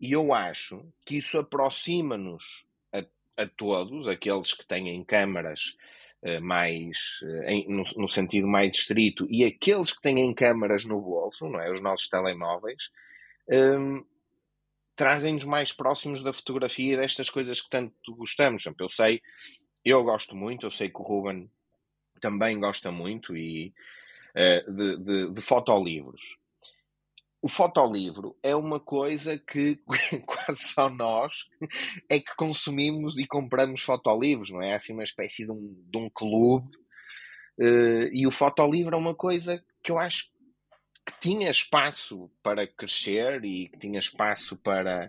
E 0.00 0.12
eu 0.12 0.34
acho 0.34 0.92
que 1.04 1.18
isso 1.18 1.38
aproxima-nos 1.38 2.66
a, 2.92 3.42
a, 3.42 3.46
todos, 3.46 4.06
aqueles 4.06 4.52
que 4.52 4.66
têm 4.66 5.02
câmaras 5.04 5.76
mais, 6.40 7.20
uh, 7.22 7.42
em, 7.44 7.68
no, 7.68 7.84
no, 7.96 8.08
sentido 8.08 8.46
mais 8.46 8.74
estrito, 8.74 9.26
e 9.30 9.44
aqueles 9.44 9.92
que 9.92 10.02
têm 10.02 10.34
câmaras 10.34 10.84
no 10.84 11.00
bolso, 11.00 11.48
não 11.48 11.60
é? 11.60 11.70
Os 11.70 11.80
nossos 11.80 12.08
telemóveis, 12.08 12.90
um, 13.48 14.04
trazem-nos 14.94 15.44
mais 15.44 15.72
próximos 15.72 16.22
da 16.22 16.32
fotografia 16.32 16.94
e 16.94 16.96
destas 16.96 17.30
coisas 17.30 17.60
que 17.60 17.70
tanto 17.70 18.14
gostamos. 18.14 18.64
Eu 18.78 18.88
sei, 18.88 19.20
eu 19.84 20.02
gosto 20.02 20.34
muito, 20.34 20.66
eu 20.66 20.70
sei 20.70 20.88
que 20.88 21.00
o 21.00 21.04
Ruben 21.04 21.50
também 22.20 22.58
gosta 22.58 22.90
muito 22.90 23.36
e, 23.36 23.72
uh, 24.34 24.72
de, 24.72 24.96
de, 24.96 25.30
de 25.32 25.42
fotolivros 25.42 26.36
o 27.46 27.48
fotolivro 27.48 28.36
é 28.42 28.56
uma 28.56 28.80
coisa 28.80 29.38
que 29.38 29.78
quase 30.26 30.64
só 30.64 30.90
nós 30.90 31.48
é 32.10 32.18
que 32.18 32.34
consumimos 32.34 33.16
e 33.18 33.24
compramos 33.24 33.82
fotolivros, 33.82 34.50
não 34.50 34.60
é? 34.60 34.74
Assim 34.74 34.92
uma 34.92 35.04
espécie 35.04 35.44
de 35.44 35.52
um, 35.52 35.80
de 35.88 35.96
um 35.96 36.10
clube. 36.10 36.76
Uh, 37.56 38.10
e 38.12 38.26
o 38.26 38.32
fotolivro 38.32 38.96
é 38.96 38.98
uma 38.98 39.14
coisa 39.14 39.62
que 39.80 39.92
eu 39.92 39.98
acho 39.98 40.24
que 41.06 41.20
tinha 41.20 41.48
espaço 41.48 42.28
para 42.42 42.66
crescer 42.66 43.44
e 43.44 43.68
que 43.68 43.78
tinha 43.78 44.00
espaço 44.00 44.56
para. 44.56 45.08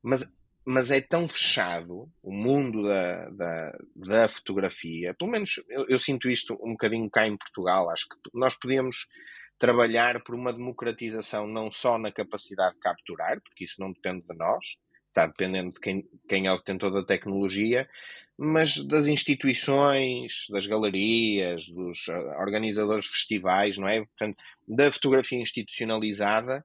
Mas, 0.00 0.32
mas 0.64 0.92
é 0.92 1.00
tão 1.00 1.26
fechado 1.26 2.08
o 2.22 2.32
mundo 2.32 2.84
da, 2.84 3.28
da, 3.30 3.78
da 3.96 4.28
fotografia. 4.28 5.14
Pelo 5.14 5.32
menos 5.32 5.60
eu, 5.68 5.84
eu 5.88 5.98
sinto 5.98 6.30
isto 6.30 6.54
um 6.62 6.70
bocadinho 6.70 7.10
cá 7.10 7.26
em 7.26 7.36
Portugal. 7.36 7.90
Acho 7.90 8.08
que 8.08 8.16
nós 8.32 8.54
podíamos 8.54 9.08
trabalhar 9.58 10.22
por 10.22 10.34
uma 10.34 10.52
democratização 10.52 11.46
não 11.46 11.70
só 11.70 11.98
na 11.98 12.12
capacidade 12.12 12.74
de 12.74 12.80
capturar, 12.80 13.40
porque 13.40 13.64
isso 13.64 13.80
não 13.80 13.92
depende 13.92 14.26
de 14.26 14.36
nós, 14.36 14.76
está 15.08 15.26
dependendo 15.26 15.72
de 15.72 15.80
quem, 15.80 16.08
quem 16.28 16.46
é 16.46 16.52
o 16.52 16.58
detentor 16.58 16.92
da 16.92 17.04
tecnologia, 17.04 17.88
mas 18.36 18.84
das 18.84 19.06
instituições, 19.06 20.46
das 20.50 20.66
galerias, 20.66 21.66
dos 21.68 22.08
eh, 22.08 22.18
organizadores 22.38 23.06
de 23.06 23.12
festivais, 23.12 23.78
não 23.78 23.88
é? 23.88 24.04
Portanto, 24.04 24.36
da 24.68 24.92
fotografia 24.92 25.40
institucionalizada, 25.40 26.64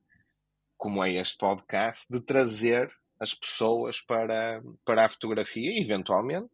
como 0.78 1.02
é 1.02 1.14
este 1.14 1.38
podcast, 1.38 2.06
de 2.10 2.20
trazer 2.20 2.92
as 3.18 3.34
pessoas 3.34 4.02
para, 4.02 4.62
para 4.84 5.06
a 5.06 5.10
fotografia 5.10 5.72
e, 5.72 5.82
eventualmente, 5.82 6.52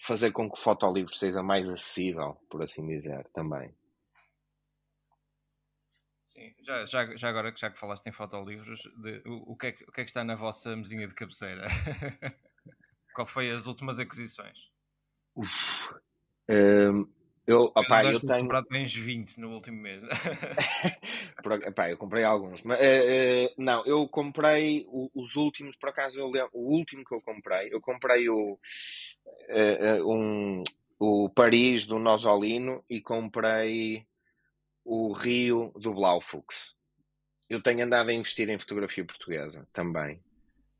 fazer 0.00 0.32
com 0.32 0.50
que 0.50 0.58
o 0.58 0.62
fotolivro 0.62 1.14
seja 1.14 1.42
mais 1.42 1.70
acessível, 1.70 2.36
por 2.50 2.62
assim 2.62 2.84
dizer, 2.86 3.24
também. 3.32 3.72
Sim, 6.34 6.52
já, 6.62 6.84
já, 6.86 7.16
já 7.16 7.28
agora 7.28 7.52
que 7.52 7.60
já 7.60 7.70
que 7.70 7.78
falaste 7.78 8.06
em 8.08 8.12
fotolivros, 8.12 8.80
de, 8.96 9.22
o, 9.24 9.52
o, 9.52 9.56
que 9.56 9.68
é, 9.68 9.70
o 9.88 9.92
que 9.92 10.00
é 10.00 10.04
que 10.04 10.10
está 10.10 10.24
na 10.24 10.34
vossa 10.34 10.74
mesinha 10.76 11.06
de 11.06 11.14
cabeceira? 11.14 11.66
Qual 13.14 13.26
foi 13.26 13.50
as 13.50 13.66
últimas 13.66 14.00
aquisições? 14.00 14.58
Uf, 15.36 15.94
um, 16.50 17.06
eu, 17.46 17.64
opa, 17.74 18.04
eu, 18.04 18.12
eu 18.12 18.18
tenho. 18.18 18.40
comprado 18.40 18.66
bem 18.70 18.86
20 18.86 19.38
no 19.38 19.52
último 19.52 19.80
mês. 19.80 20.02
opa, 21.68 21.90
eu 21.90 21.98
comprei 21.98 22.24
alguns. 22.24 22.62
Mas, 22.62 22.80
uh, 22.80 22.82
uh, 22.82 23.54
não, 23.62 23.84
eu 23.84 24.08
comprei 24.08 24.86
os 25.14 25.36
últimos, 25.36 25.76
por 25.76 25.90
acaso, 25.90 26.18
eu, 26.18 26.32
o 26.52 26.74
último 26.74 27.04
que 27.04 27.14
eu 27.14 27.20
comprei, 27.20 27.68
eu 27.70 27.80
comprei 27.80 28.28
o, 28.28 28.54
uh, 28.54 30.12
um, 30.12 30.64
o 30.98 31.28
Paris 31.28 31.84
do 31.84 31.98
Nosolino 31.98 32.82
e 32.88 33.00
comprei 33.00 34.06
o 34.84 35.12
Rio 35.12 35.72
do 35.76 35.94
Blaufux. 35.94 36.74
Eu 37.48 37.62
tenho 37.62 37.84
andado 37.84 38.10
a 38.10 38.12
investir 38.12 38.48
em 38.48 38.58
fotografia 38.58 39.04
portuguesa 39.04 39.66
também. 39.72 40.22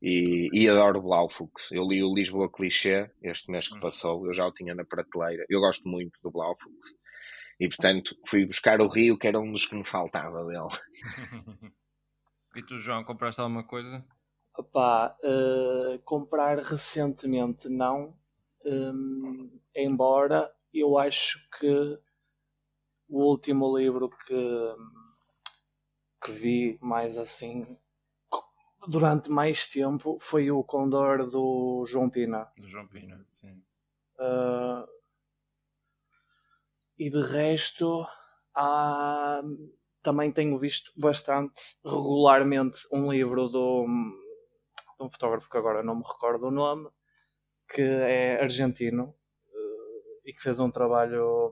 E, 0.01 0.49
e 0.53 0.69
adoro 0.69 1.01
Blaufux. 1.01 1.71
Eu 1.71 1.87
li 1.87 2.03
o 2.03 2.13
Lisboa 2.13 2.51
Clichê 2.51 3.09
este 3.21 3.49
mês 3.49 3.67
que 3.67 3.77
hum. 3.77 3.79
passou, 3.79 4.25
eu 4.25 4.33
já 4.33 4.45
o 4.45 4.53
tinha 4.53 4.75
na 4.75 4.85
prateleira. 4.85 5.45
Eu 5.49 5.59
gosto 5.59 5.87
muito 5.87 6.19
do 6.21 6.31
Blaufux. 6.31 6.95
E 7.59 7.67
portanto 7.67 8.15
fui 8.27 8.45
buscar 8.45 8.81
o 8.81 8.87
Rio, 8.87 9.17
que 9.17 9.27
era 9.27 9.39
um 9.39 9.51
dos 9.51 9.65
que 9.65 9.75
me 9.75 9.85
faltava 9.85 10.43
dele. 10.45 10.67
e 12.55 12.63
tu, 12.63 12.77
João, 12.77 13.03
compraste 13.03 13.41
alguma 13.41 13.63
coisa? 13.63 14.05
Opa, 14.57 15.17
uh, 15.23 15.99
comprar 16.03 16.59
recentemente 16.59 17.69
não. 17.69 18.15
Um, 18.65 19.59
embora 19.75 20.51
eu 20.73 20.97
acho 20.97 21.39
que 21.57 21.97
o 23.07 23.23
último 23.23 23.77
livro 23.77 24.09
que, 24.09 24.75
que 26.23 26.31
vi 26.31 26.77
mais 26.81 27.17
assim 27.17 27.77
durante 28.87 29.29
mais 29.29 29.67
tempo 29.67 30.17
foi 30.19 30.51
o 30.51 30.63
Condor 30.63 31.29
do 31.29 31.85
João 31.87 32.09
Pina. 32.09 32.47
Do 32.57 32.67
João 32.67 32.87
Pina, 32.87 33.25
sim. 33.29 33.61
Uh, 34.19 34.87
e 36.97 37.09
de 37.09 37.21
resto, 37.21 38.05
há, 38.55 39.41
também 40.01 40.31
tenho 40.31 40.57
visto 40.57 40.91
bastante 40.97 41.59
regularmente 41.83 42.79
um 42.93 43.11
livro 43.11 43.49
do, 43.49 43.85
de 44.97 45.05
um 45.05 45.09
fotógrafo 45.09 45.49
que 45.49 45.57
agora 45.57 45.83
não 45.83 45.95
me 45.95 46.03
recordo 46.03 46.47
o 46.47 46.51
nome, 46.51 46.89
que 47.67 47.81
é 47.81 48.41
argentino 48.41 49.05
uh, 49.47 50.21
e 50.23 50.33
que 50.33 50.41
fez 50.41 50.59
um 50.59 50.71
trabalho 50.71 51.51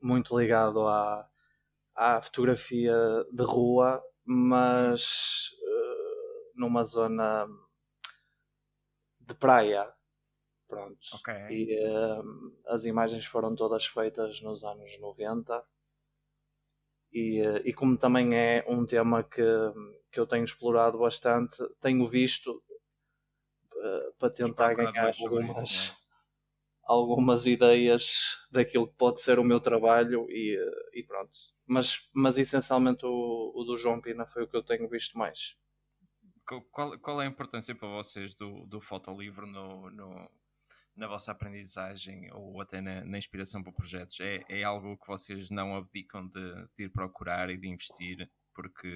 muito 0.00 0.38
ligado 0.38 0.86
à, 0.86 1.28
à 1.94 2.20
fotografia 2.20 2.94
de 3.32 3.42
rua, 3.42 4.02
mas 4.24 5.50
uh, 5.62 6.52
numa 6.54 6.82
zona 6.84 7.46
de 9.20 9.34
praia. 9.34 9.92
Pronto. 10.68 10.98
Okay. 11.16 11.48
E 11.50 11.88
uh, 11.88 12.56
as 12.68 12.84
imagens 12.84 13.26
foram 13.26 13.54
todas 13.54 13.86
feitas 13.86 14.40
nos 14.40 14.64
anos 14.64 14.98
90. 15.00 15.64
E, 17.12 17.42
uh, 17.46 17.56
e 17.64 17.72
como 17.72 17.98
também 17.98 18.34
é 18.34 18.64
um 18.68 18.86
tema 18.86 19.22
que, 19.22 19.42
que 20.10 20.20
eu 20.20 20.26
tenho 20.26 20.44
explorado 20.44 20.98
bastante, 20.98 21.56
tenho 21.80 22.06
visto 22.06 22.62
para 24.18 24.30
tentar 24.30 24.74
ganhar 24.74 25.10
algumas? 25.22 25.99
Algumas 26.84 27.46
ideias 27.46 28.46
daquilo 28.50 28.88
que 28.88 28.96
pode 28.96 29.20
ser 29.20 29.38
o 29.38 29.44
meu 29.44 29.60
trabalho 29.60 30.26
e, 30.30 30.58
e 30.92 31.02
pronto. 31.02 31.32
Mas, 31.66 32.10
mas 32.14 32.36
essencialmente 32.36 33.06
o, 33.06 33.52
o, 33.54 33.64
do 33.64 33.76
João 33.76 34.00
Pina 34.00 34.26
foi 34.26 34.42
o 34.42 34.48
que 34.48 34.56
eu 34.56 34.62
tenho 34.62 34.88
visto 34.88 35.16
mais. 35.16 35.56
Qual, 36.72 36.98
qual 36.98 37.22
é 37.22 37.26
a 37.26 37.28
importância 37.28 37.74
para 37.74 37.88
vocês 37.88 38.34
do, 38.34 38.66
do 38.66 38.80
fotolivro 38.80 39.46
no, 39.46 39.88
no, 39.90 40.30
na 40.96 41.06
vossa 41.06 41.30
aprendizagem 41.30 42.28
ou 42.32 42.60
até 42.60 42.80
na, 42.80 43.04
na 43.04 43.18
inspiração 43.18 43.62
para 43.62 43.72
projetos? 43.72 44.18
É, 44.18 44.44
é 44.48 44.64
algo 44.64 44.98
que 44.98 45.06
vocês 45.06 45.48
não 45.48 45.76
abdicam 45.76 46.26
de, 46.26 46.68
de, 46.74 46.84
ir 46.84 46.88
procurar 46.88 47.50
e 47.50 47.56
de 47.56 47.68
investir 47.68 48.28
porque 48.52 48.88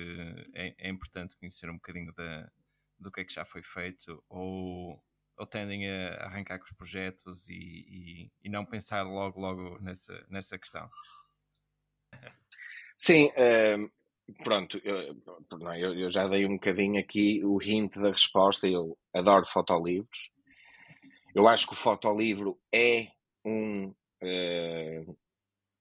é, 0.52 0.74
é 0.76 0.90
importante 0.90 1.36
conhecer 1.36 1.70
um 1.70 1.74
bocadinho 1.74 2.12
da, 2.12 2.50
do 2.98 3.12
que 3.12 3.20
é 3.20 3.24
que 3.24 3.32
já 3.32 3.44
foi 3.44 3.62
feito 3.62 4.22
ou 4.28 5.00
ou 5.36 5.46
tendem 5.46 5.88
a 5.88 6.26
arrancar 6.26 6.58
com 6.58 6.64
os 6.64 6.72
projetos 6.72 7.48
e, 7.48 7.54
e, 7.54 8.32
e 8.44 8.48
não 8.48 8.64
pensar 8.64 9.02
logo, 9.02 9.40
logo 9.40 9.78
nessa, 9.80 10.24
nessa 10.28 10.58
questão? 10.58 10.88
Sim, 12.96 13.30
uh, 13.30 13.90
pronto, 14.42 14.80
eu, 14.84 15.16
eu, 15.76 15.94
eu, 15.94 16.10
já 16.10 16.26
dei 16.28 16.46
um 16.46 16.54
bocadinho 16.54 16.98
aqui 17.00 17.44
o 17.44 17.60
hint 17.60 17.94
da 17.96 18.10
resposta. 18.10 18.66
Eu 18.66 18.96
adoro 19.12 19.46
fotolivros. 19.46 20.30
Eu 21.34 21.48
acho 21.48 21.66
que 21.66 21.72
o 21.72 21.76
fotolivro 21.76 22.58
é 22.72 23.08
um, 23.44 23.88
uh, 23.88 25.18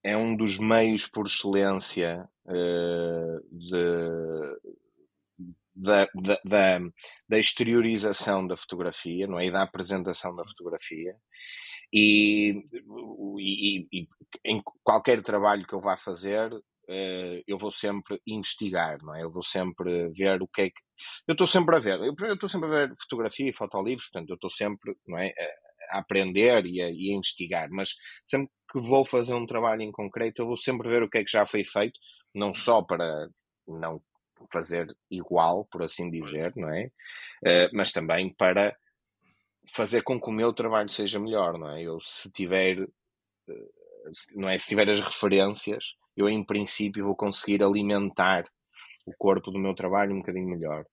é 0.03 0.17
um 0.17 0.35
dos 0.35 0.57
meios 0.57 1.07
por 1.07 1.27
excelência 1.27 2.27
uh, 2.45 3.57
de, 3.57 4.73
da, 5.75 6.07
da, 6.13 6.39
da, 6.45 6.79
da, 7.27 7.39
exteriorização 7.39 8.45
da 8.45 8.57
fotografia, 8.57 9.27
não 9.27 9.39
é? 9.39 9.47
E 9.47 9.51
da 9.51 9.63
apresentação 9.63 10.35
da 10.35 10.45
fotografia. 10.45 11.15
E, 11.91 12.63
e, 13.39 13.87
e 13.91 14.07
em 14.45 14.61
qualquer 14.83 15.21
trabalho 15.21 15.65
que 15.65 15.73
eu 15.73 15.81
vá 15.81 15.97
fazer, 15.97 16.51
uh, 16.53 17.43
eu 17.47 17.57
vou 17.57 17.71
sempre 17.71 18.19
investigar, 18.27 18.99
não 19.03 19.15
é? 19.15 19.23
Eu 19.23 19.31
vou 19.31 19.43
sempre 19.43 20.09
ver 20.09 20.41
o 20.41 20.47
que 20.47 20.61
é 20.63 20.69
que. 20.69 20.81
Eu 21.27 21.33
estou 21.33 21.47
sempre 21.47 21.75
a 21.75 21.79
ver, 21.79 21.99
eu 21.99 22.33
estou 22.33 22.49
sempre 22.49 22.67
a 22.67 22.71
ver 22.71 22.95
fotografia 22.99 23.49
e 23.49 23.53
fotolivros, 23.53 24.09
portanto, 24.09 24.29
eu 24.29 24.35
estou 24.35 24.49
sempre, 24.49 24.95
não 25.07 25.17
é? 25.17 25.29
A, 25.91 25.97
a 25.97 25.99
aprender 25.99 26.65
e 26.65 26.81
a, 26.81 26.89
e 26.89 27.11
a 27.11 27.15
investigar, 27.15 27.69
mas 27.71 27.95
sempre 28.25 28.49
que 28.71 28.81
vou 28.81 29.05
fazer 29.05 29.33
um 29.33 29.45
trabalho 29.45 29.81
em 29.81 29.91
concreto, 29.91 30.41
eu 30.41 30.47
vou 30.47 30.57
sempre 30.57 30.89
ver 30.89 31.03
o 31.03 31.09
que 31.09 31.19
é 31.19 31.23
que 31.23 31.31
já 31.31 31.45
foi 31.45 31.63
feito, 31.63 31.99
não 32.33 32.53
só 32.53 32.81
para 32.81 33.27
não 33.67 34.01
fazer 34.51 34.87
igual, 35.09 35.65
por 35.65 35.83
assim 35.83 36.09
dizer, 36.09 36.53
não 36.55 36.69
é? 36.69 36.85
Uh, 37.45 37.69
mas 37.73 37.91
também 37.91 38.33
para 38.33 38.75
fazer 39.71 40.01
com 40.03 40.19
que 40.19 40.29
o 40.29 40.33
meu 40.33 40.53
trabalho 40.53 40.89
seja 40.89 41.19
melhor, 41.19 41.57
não 41.57 41.69
é? 41.69 41.81
Eu 41.83 41.99
se 42.01 42.31
tiver, 42.31 42.81
uh, 42.81 43.71
não 44.35 44.49
é? 44.49 44.57
Se 44.57 44.67
tiver 44.67 44.89
as 44.89 44.99
referências, 44.99 45.93
eu 46.15 46.29
em 46.29 46.43
princípio 46.43 47.05
vou 47.05 47.15
conseguir 47.15 47.63
alimentar 47.63 48.45
o 49.05 49.13
corpo 49.17 49.51
do 49.51 49.59
meu 49.59 49.73
trabalho 49.73 50.13
um 50.13 50.19
bocadinho 50.19 50.47
melhor. 50.47 50.85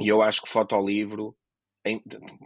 E 0.00 0.08
eu 0.08 0.22
acho 0.22 0.42
que 0.42 0.48
o 0.48 0.50
fotolivro 0.50 1.36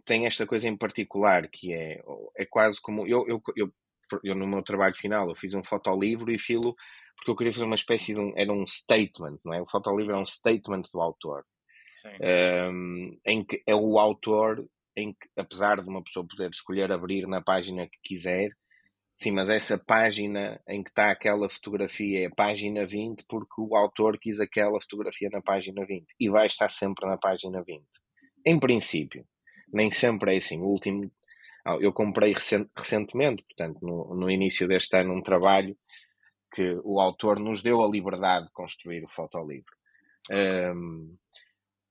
tem 0.05 0.27
esta 0.27 0.47
coisa 0.47 0.67
em 0.67 0.77
particular 0.77 1.49
que 1.49 1.73
é, 1.73 2.01
é 2.37 2.47
quase 2.47 2.81
como 2.81 3.07
eu, 3.07 3.27
eu, 3.29 3.43
eu, 3.55 3.73
eu 4.25 4.35
no 4.35 4.47
meu 4.47 4.63
trabalho 4.63 4.95
final 4.95 5.29
eu 5.29 5.35
fiz 5.35 5.53
um 5.53 5.63
fotolivro 5.63 6.33
e 6.33 6.39
filo 6.39 6.75
porque 7.17 7.31
eu 7.31 7.37
queria 7.37 7.53
fazer 7.53 7.65
uma 7.65 7.75
espécie 7.75 8.15
de 8.15 8.21
um, 8.21 8.33
era 8.37 8.53
um 8.53 8.67
statement, 8.67 9.39
não 9.45 9.55
é? 9.55 9.63
O 9.63 9.67
fotolivro 9.67 10.15
é 10.15 10.19
um 10.19 10.27
statement 10.27 10.83
do 10.93 11.01
autor. 11.01 11.45
Um, 12.21 13.19
em 13.25 13.43
que 13.43 13.63
é 13.67 13.75
o 13.75 13.99
autor 13.99 14.69
em 14.95 15.13
que, 15.13 15.29
apesar 15.37 15.83
de 15.83 15.89
uma 15.89 16.03
pessoa 16.03 16.27
poder 16.27 16.51
escolher 16.51 16.93
abrir 16.93 17.27
na 17.27 17.43
página 17.43 17.87
que 17.87 17.99
quiser, 18.03 18.51
sim, 19.17 19.31
mas 19.31 19.51
essa 19.51 19.79
página 19.79 20.61
em 20.69 20.83
que 20.83 20.91
está 20.91 21.11
aquela 21.11 21.49
fotografia 21.49 22.25
é 22.25 22.27
a 22.27 22.35
página 22.35 22.87
20 22.87 23.25
porque 23.29 23.61
o 23.61 23.75
autor 23.77 24.19
quis 24.19 24.41
aquela 24.41 24.81
fotografia 24.81 25.29
na 25.31 25.43
página 25.43 25.85
20 25.85 26.07
e 26.19 26.29
vai 26.29 26.47
estar 26.47 26.69
sempre 26.69 27.07
na 27.07 27.17
página 27.17 27.63
20. 27.63 27.83
Em 28.45 28.59
princípio, 28.59 29.27
nem 29.73 29.91
sempre 29.91 30.35
é 30.35 30.39
assim. 30.39 30.61
O 30.61 30.67
último, 30.67 31.11
ah, 31.65 31.77
eu 31.81 31.93
comprei 31.93 32.33
recent, 32.33 32.69
recentemente, 32.77 33.43
portanto, 33.43 33.79
no, 33.83 34.15
no 34.15 34.31
início 34.31 34.69
deste 34.69 34.97
ano, 34.97 35.15
um 35.15 35.23
trabalho 35.23 35.77
que 36.57 36.81
o 36.85 36.99
autor 36.99 37.39
nos 37.39 37.61
deu 37.61 37.85
a 37.85 37.87
liberdade 37.87 38.47
de 38.47 38.53
construir 38.53 39.05
o 39.05 39.09
fotolivro. 39.09 39.77
Um, 40.31 41.15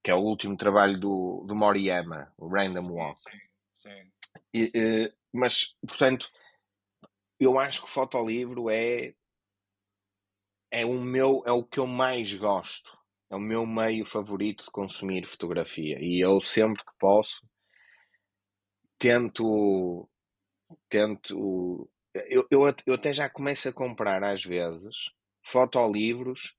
que 0.04 0.10
é 0.10 0.16
o 0.16 0.22
último 0.22 0.58
trabalho 0.58 1.00
do, 1.00 1.46
do 1.48 1.56
Moriyama, 1.56 2.34
o 2.36 2.48
Random 2.48 2.92
Walk. 2.92 3.22
Sim, 3.22 3.38
sim. 3.74 4.12
E, 4.52 4.66
uh, 4.66 5.14
mas, 5.32 5.78
portanto, 5.88 6.28
eu 7.40 7.60
acho 7.60 7.82
que 7.82 7.86
o 7.86 7.92
fotolivro 7.92 8.68
é 8.72 9.14
é 10.72 10.84
o 10.84 11.00
meu 11.00 11.44
é 11.46 11.52
o 11.52 11.64
que 11.64 11.80
eu 11.80 11.86
mais 11.86 12.34
gosto 12.34 12.98
é 13.30 13.36
o 13.36 13.40
meu 13.40 13.66
meio 13.66 14.04
favorito 14.04 14.64
de 14.66 14.72
consumir 14.72 15.26
fotografia 15.26 15.98
e 16.02 16.20
eu 16.20 16.42
sempre 16.42 16.84
que 16.84 16.92
posso 17.00 17.48
tento 18.98 20.10
tento 20.90 21.90
eu, 22.30 22.48
eu, 22.52 22.76
eu 22.86 22.94
até 22.94 23.14
já 23.14 23.30
começo 23.30 23.70
a 23.70 23.74
comprar 23.74 24.24
às 24.24 24.44
vezes 24.44 25.12
fotolivros 25.44 26.56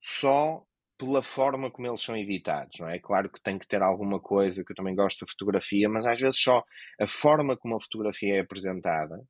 só 0.00 0.62
pela 0.98 1.22
forma 1.22 1.70
como 1.70 1.86
eles 1.86 2.02
são 2.02 2.16
editados, 2.16 2.78
não 2.80 2.88
é? 2.88 2.98
Claro 2.98 3.30
que 3.30 3.40
tem 3.40 3.58
que 3.58 3.68
ter 3.68 3.82
alguma 3.82 4.20
coisa, 4.20 4.64
que 4.64 4.72
eu 4.72 4.76
também 4.76 4.94
gosto 4.94 5.20
da 5.24 5.30
fotografia, 5.30 5.88
mas 5.88 6.06
às 6.06 6.20
vezes 6.20 6.40
só 6.40 6.62
a 7.00 7.06
forma 7.06 7.56
como 7.56 7.76
a 7.76 7.80
fotografia 7.80 8.36
é 8.36 8.40
apresentada. 8.40 9.22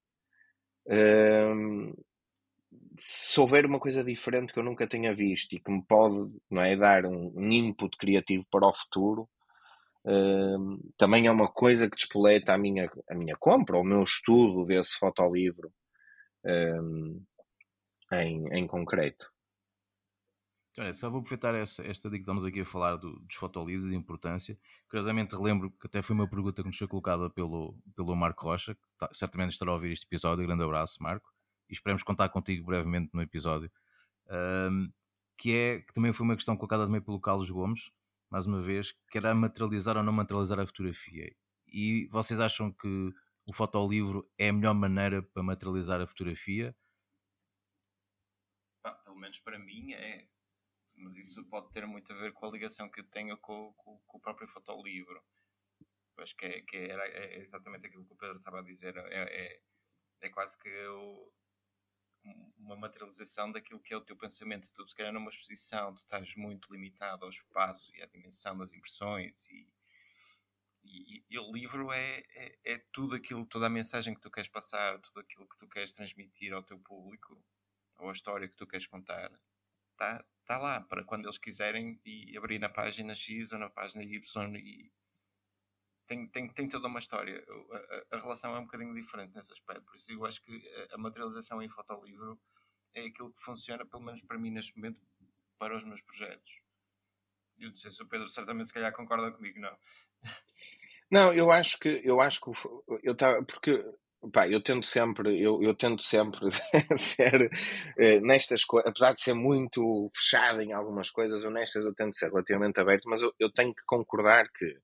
Hum, 0.86 1.92
se 2.98 3.38
houver 3.40 3.66
uma 3.66 3.78
coisa 3.78 4.02
diferente 4.02 4.52
que 4.52 4.58
eu 4.58 4.64
nunca 4.64 4.86
tenha 4.88 5.14
visto 5.14 5.54
e 5.54 5.60
que 5.60 5.70
me 5.70 5.82
pode 5.84 6.30
não 6.50 6.62
é, 6.62 6.76
dar 6.76 7.04
um, 7.06 7.32
um 7.36 7.52
input 7.52 7.96
criativo 7.98 8.44
para 8.50 8.66
o 8.66 8.74
futuro, 8.74 9.28
também 10.96 11.26
é 11.26 11.30
uma 11.30 11.50
coisa 11.50 11.88
que 11.88 11.96
despoleta 11.96 12.54
a 12.54 12.58
minha, 12.58 12.90
a 13.10 13.14
minha 13.14 13.36
compra, 13.36 13.78
o 13.78 13.84
meu 13.84 14.02
estudo 14.02 14.64
desse 14.64 14.98
fotolivro 14.98 15.72
um, 16.44 17.22
em, 18.12 18.58
em 18.58 18.66
concreto. 18.66 19.30
Olha, 20.78 20.94
só 20.94 21.10
vou 21.10 21.20
aproveitar 21.20 21.56
essa, 21.56 21.84
esta 21.84 22.08
dica 22.08 22.18
que 22.18 22.22
estamos 22.22 22.44
aqui 22.44 22.60
a 22.60 22.64
falar 22.64 22.96
do, 22.96 23.18
dos 23.18 23.34
fotolivros 23.34 23.84
e 23.84 23.90
da 23.90 23.96
importância. 23.96 24.56
Curiosamente, 24.88 25.34
relembro 25.34 25.72
que 25.72 25.88
até 25.88 26.00
foi 26.00 26.14
uma 26.14 26.28
pergunta 26.28 26.62
que 26.62 26.68
nos 26.68 26.78
foi 26.78 26.86
colocada 26.86 27.28
pelo, 27.28 27.76
pelo 27.96 28.14
Marco 28.14 28.44
Rocha, 28.44 28.76
que 28.76 28.80
está, 28.92 29.08
certamente 29.12 29.52
estará 29.52 29.72
a 29.72 29.74
ouvir 29.74 29.90
este 29.90 30.06
episódio. 30.06 30.46
Grande 30.46 30.62
abraço, 30.62 31.02
Marco, 31.02 31.32
e 31.68 31.72
esperemos 31.72 32.04
contar 32.04 32.28
contigo 32.28 32.64
brevemente 32.64 33.10
no 33.12 33.20
episódio. 33.20 33.70
Um, 34.30 34.88
que 35.36 35.52
é 35.52 35.80
que 35.80 35.92
também 35.92 36.12
foi 36.12 36.24
uma 36.24 36.36
questão 36.36 36.56
colocada 36.56 36.86
também 36.86 37.00
pelo 37.00 37.20
Carlos 37.20 37.50
Gomes, 37.50 37.90
mais 38.30 38.46
uma 38.46 38.62
vez, 38.62 38.92
que 39.10 39.18
era 39.18 39.34
materializar 39.34 39.96
ou 39.96 40.02
não 40.02 40.12
materializar 40.12 40.58
a 40.60 40.66
fotografia. 40.66 41.34
E 41.66 42.06
vocês 42.10 42.40
acham 42.40 42.72
que 42.72 43.10
o 43.46 43.52
fotolivro 43.52 44.30
é 44.38 44.48
a 44.48 44.52
melhor 44.52 44.74
maneira 44.74 45.22
para 45.22 45.42
materializar 45.42 46.00
a 46.00 46.06
fotografia? 46.06 46.76
Pelo 49.04 49.16
menos 49.16 49.38
para 49.40 49.58
mim 49.58 49.92
é. 49.92 50.28
Mas 50.94 51.16
isso 51.16 51.44
pode 51.48 51.70
ter 51.70 51.86
muito 51.86 52.12
a 52.12 52.16
ver 52.16 52.32
com 52.32 52.46
a 52.46 52.50
ligação 52.50 52.90
que 52.90 53.00
eu 53.00 53.08
tenho 53.08 53.36
com, 53.38 53.72
com, 53.74 53.98
com 54.06 54.18
o 54.18 54.20
próprio 54.20 54.48
fotolivro. 54.48 55.22
Acho 56.18 56.36
que, 56.36 56.46
é, 56.46 56.60
que 56.62 56.76
era, 56.76 57.06
é 57.06 57.40
exatamente 57.40 57.86
aquilo 57.86 58.04
que 58.04 58.12
o 58.12 58.16
Pedro 58.16 58.38
estava 58.38 58.58
a 58.58 58.62
dizer. 58.62 58.96
É, 58.96 59.22
é, 59.22 59.60
é 60.22 60.28
quase 60.30 60.58
que 60.58 60.68
eu, 60.68 61.32
uma 62.58 62.76
materialização 62.76 63.50
daquilo 63.50 63.80
que 63.80 63.94
é 63.94 63.96
o 63.96 64.00
teu 64.00 64.16
pensamento. 64.16 64.70
Tu, 64.72 64.88
se 64.88 64.94
calhar, 64.94 65.12
numa 65.12 65.30
exposição, 65.30 65.94
tu 65.94 65.98
estás 65.98 66.34
muito 66.36 66.72
limitado 66.72 67.24
ao 67.24 67.30
espaço 67.30 67.94
e 67.96 68.02
à 68.02 68.06
dimensão 68.06 68.56
das 68.56 68.72
impressões 68.72 69.48
e, 69.48 69.66
e, 70.84 71.24
e 71.28 71.38
o 71.38 71.52
livro 71.52 71.92
é, 71.92 72.24
é, 72.34 72.58
é, 72.64 72.78
tudo 72.92 73.14
aquilo, 73.14 73.44
toda 73.46 73.66
a 73.66 73.70
mensagem 73.70 74.14
que 74.14 74.20
tu 74.20 74.30
queres 74.30 74.48
passar, 74.48 74.98
tudo 75.00 75.20
aquilo 75.20 75.48
que 75.48 75.58
tu 75.58 75.68
queres 75.68 75.92
transmitir 75.92 76.52
ao 76.52 76.62
teu 76.62 76.78
público, 76.78 77.42
ou 77.98 78.08
a 78.08 78.12
história 78.12 78.48
que 78.48 78.56
tu 78.56 78.66
queres 78.66 78.86
contar, 78.86 79.30
está 79.92 80.24
tá 80.44 80.58
lá 80.58 80.80
para 80.80 81.04
quando 81.04 81.26
eles 81.26 81.38
quiserem 81.38 82.00
e 82.04 82.36
abrir 82.36 82.58
na 82.58 82.68
página 82.68 83.14
X 83.14 83.52
ou 83.52 83.58
na 83.58 83.68
página 83.68 84.02
Y 84.02 84.56
e 84.56 84.90
tem, 86.08 86.26
tem, 86.26 86.48
tem 86.48 86.68
toda 86.68 86.88
uma 86.88 86.98
história. 86.98 87.44
A, 88.10 88.16
a, 88.16 88.20
relação 88.20 88.56
é 88.56 88.58
um 88.58 88.64
bocadinho 88.64 88.94
diferente 88.94 89.34
nesse 89.36 89.52
aspecto, 89.52 89.84
por 89.84 89.94
isso 89.94 90.10
eu 90.10 90.24
acho 90.24 90.42
que 90.42 90.62
a, 90.90 90.98
materialização 90.98 91.62
em 91.62 91.68
fotolivro 91.68 92.40
é 92.94 93.02
aquilo 93.06 93.32
que 93.32 93.42
funciona, 93.42 93.86
pelo 93.86 94.02
menos 94.02 94.22
para 94.22 94.38
mim 94.38 94.50
neste 94.50 94.74
momento, 94.76 95.00
para 95.58 95.76
os 95.76 95.84
meus 95.84 96.02
projetos. 96.02 96.60
Eu 97.58 97.70
não 97.70 97.76
sei 97.76 97.90
se 97.90 98.02
o 98.02 98.08
Pedro 98.08 98.28
certamente 98.28 98.68
se 98.68 98.74
calhar 98.74 98.92
concorda 98.92 99.30
comigo, 99.30 99.60
não. 99.60 99.76
Não, 101.10 101.32
eu 101.32 101.50
acho 101.50 101.78
que 101.78 102.00
eu 102.04 102.20
acho 102.20 102.40
que 102.40 102.50
eu 103.02 103.12
estava 103.12 103.42
porque 103.42 103.84
pá, 104.32 104.46
eu 104.48 104.62
tento 104.62 104.84
sempre 104.86 105.40
eu, 105.42 105.62
eu 105.62 105.74
tento 105.74 106.02
sempre 106.02 106.50
ser 106.98 107.50
eh, 107.96 108.20
nestas 108.20 108.64
coisas, 108.64 108.90
apesar 108.90 109.14
de 109.14 109.22
ser 109.22 109.34
muito 109.34 110.10
fechado 110.14 110.60
em 110.60 110.72
algumas 110.72 111.10
coisas, 111.10 111.44
honestas, 111.44 111.84
eu 111.84 111.94
tento 111.94 112.16
ser 112.16 112.28
relativamente 112.28 112.78
aberto, 112.78 113.08
mas 113.08 113.22
eu, 113.22 113.32
eu 113.38 113.50
tenho 113.50 113.74
que 113.74 113.82
concordar 113.86 114.50
que 114.52 114.78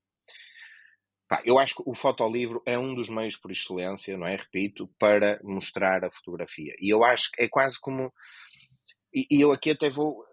pá, 1.27 1.41
eu 1.45 1.59
acho 1.59 1.75
que 1.75 1.83
o 1.85 1.93
fotolivro 1.93 2.61
é 2.65 2.77
um 2.77 2.93
dos 2.93 3.09
meios 3.09 3.35
por 3.35 3.51
excelência, 3.51 4.17
não 4.17 4.27
é? 4.27 4.35
Repito, 4.35 4.89
para 4.99 5.39
mostrar 5.43 6.03
a 6.05 6.11
fotografia. 6.11 6.73
E 6.79 6.89
eu 6.89 7.03
acho 7.03 7.31
que 7.31 7.43
é 7.43 7.47
quase 7.47 7.79
como 7.79 8.11
e, 9.13 9.25
e 9.31 9.41
eu 9.41 9.53
aqui 9.53 9.71
até 9.71 9.89
vou 9.89 10.23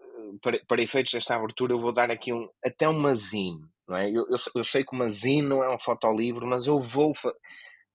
para, 0.41 0.59
para 0.67 0.81
efeitos 0.81 1.13
desta 1.13 1.35
abertura, 1.35 1.73
eu 1.73 1.79
vou 1.79 1.93
dar 1.93 2.11
aqui 2.11 2.33
um, 2.33 2.49
até 2.63 2.87
uma 2.87 3.13
zine, 3.13 3.65
não 3.87 3.95
é? 3.95 4.09
Eu, 4.09 4.25
eu, 4.29 4.37
eu 4.55 4.63
sei 4.63 4.83
que 4.83 4.93
uma 4.93 5.09
zine 5.09 5.47
não 5.47 5.63
é 5.63 5.73
um 5.73 5.79
fotolivro, 5.79 6.45
mas 6.45 6.67
eu 6.67 6.81
vou, 6.81 7.13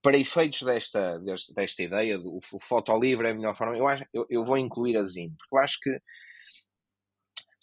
para 0.02 0.16
efeitos 0.16 0.62
desta, 0.62 1.18
desta, 1.18 1.52
desta 1.54 1.82
ideia, 1.82 2.18
do, 2.18 2.38
o 2.52 2.60
fotolivro 2.60 3.26
é 3.26 3.30
a 3.32 3.34
melhor 3.34 3.56
forma, 3.56 3.76
eu, 3.76 3.86
acho, 3.86 4.04
eu, 4.12 4.26
eu 4.30 4.44
vou 4.44 4.56
incluir 4.56 4.96
a 4.96 5.02
zine, 5.04 5.34
porque 5.38 5.54
eu 5.54 5.58
acho 5.58 5.78
que 5.80 5.90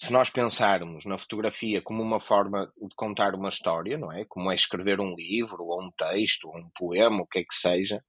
se 0.06 0.14
nós 0.14 0.30
pensarmos 0.30 1.04
na 1.06 1.18
fotografia 1.18 1.82
como 1.82 2.04
uma 2.04 2.20
forma 2.20 2.72
de 2.78 2.96
contar 2.96 3.34
uma 3.34 3.50
história, 3.50 3.98
não 3.98 4.12
é? 4.12 4.24
Como 4.26 4.52
é 4.52 4.56
escrever 4.56 5.00
um 5.00 5.16
livro, 5.16 5.64
ou 5.64 5.82
um 5.82 5.92
texto, 5.98 6.48
ou 6.48 6.58
um 6.58 6.70
poema, 6.76 7.24
o 7.24 7.28
que 7.28 7.40
é 7.40 7.44
que 7.44 7.56
seja, 7.56 8.04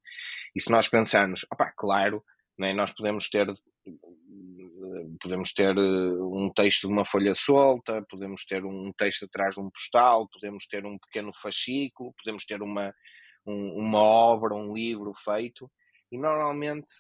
e 0.54 0.60
se 0.60 0.70
nós 0.70 0.88
pensarmos, 0.88 1.46
opá, 1.50 1.72
claro, 1.74 2.22
não 2.58 2.68
é? 2.68 2.74
nós 2.74 2.92
podemos 2.92 3.28
ter 3.30 3.46
podemos 5.20 5.52
ter 5.52 5.76
eh, 5.76 5.80
um 5.80 6.50
texto 6.54 6.86
de 6.86 6.92
uma 6.92 7.04
folha 7.04 7.34
solta, 7.34 8.04
podemos 8.10 8.44
ter 8.44 8.64
um 8.64 8.92
texto 8.92 9.24
atrás 9.24 9.54
de 9.54 9.60
um 9.60 9.70
postal, 9.70 10.28
podemos 10.28 10.66
ter 10.66 10.84
um 10.84 10.98
pequeno 10.98 11.32
fascículo, 11.32 12.12
podemos 12.22 12.44
ter 12.44 12.60
uma, 12.60 12.94
um, 13.46 13.72
uma 13.78 14.02
obra, 14.02 14.54
um 14.54 14.74
livro 14.74 15.12
feito, 15.14 15.70
e 16.12 16.18
normalmente 16.18 16.92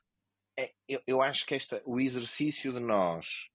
é, 0.58 0.70
eu, 0.88 1.02
eu, 1.06 1.22
acho 1.22 1.44
que 1.44 1.54
esta, 1.54 1.82
o 1.84 2.00
exercício 2.00 2.72
de 2.72 2.80
nós 2.80 3.50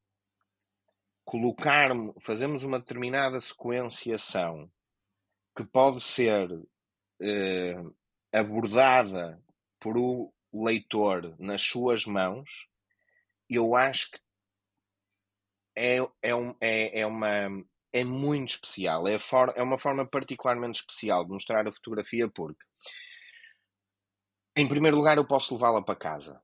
colocarmos, 1.24 2.16
fazemos 2.24 2.64
uma 2.64 2.80
determinada 2.80 3.40
sequenciação 3.40 4.72
que 5.56 5.64
pode 5.66 6.04
ser 6.04 6.50
eh, 7.22 7.76
abordada 8.32 9.42
por 9.80 9.98
o 9.98 10.34
leitor 10.54 11.36
nas 11.40 11.62
suas 11.62 12.06
mãos, 12.06 12.68
eu 13.50 13.76
acho 13.76 14.12
que 14.12 14.20
é, 15.76 15.98
é, 16.22 16.36
um, 16.36 16.56
é, 16.60 17.02
é 17.02 17.06
uma 17.06 17.50
é 17.94 18.04
muito 18.04 18.50
especial. 18.50 19.08
É, 19.08 19.20
for, 19.20 19.54
é 19.56 19.62
uma 19.62 19.78
forma 19.78 20.06
particularmente 20.06 20.80
especial 20.80 21.26
de 21.26 21.32
mostrar 21.32 21.68
a 21.68 21.72
fotografia 21.72 22.30
porque, 22.30 22.64
em 24.56 24.68
primeiro 24.68 24.98
lugar, 24.98 25.18
eu 25.18 25.28
posso 25.28 25.54
levá-la 25.54 25.82
para 25.82 25.96
casa. 25.96 26.42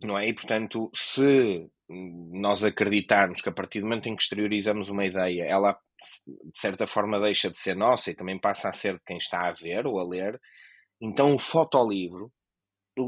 Não 0.00 0.18
é? 0.18 0.28
E, 0.28 0.34
portanto, 0.34 0.90
se 0.94 1.70
nós 1.88 2.64
acreditarmos 2.64 3.42
que 3.42 3.48
a 3.48 3.52
partir 3.52 3.80
do 3.80 3.86
momento 3.86 4.08
em 4.08 4.16
que 4.16 4.22
exteriorizamos 4.22 4.88
uma 4.88 5.04
ideia, 5.04 5.44
ela 5.44 5.78
de 6.22 6.58
certa 6.58 6.86
forma 6.86 7.20
deixa 7.20 7.50
de 7.50 7.58
ser 7.58 7.76
nossa 7.76 8.10
e 8.10 8.14
também 8.14 8.38
passa 8.38 8.68
a 8.68 8.72
ser 8.72 8.94
de 8.94 9.04
quem 9.06 9.18
está 9.18 9.46
a 9.46 9.52
ver 9.52 9.86
ou 9.86 9.98
a 9.98 10.04
ler, 10.04 10.40
então 11.00 11.34
o 11.34 11.38
fotolivro 11.38 12.32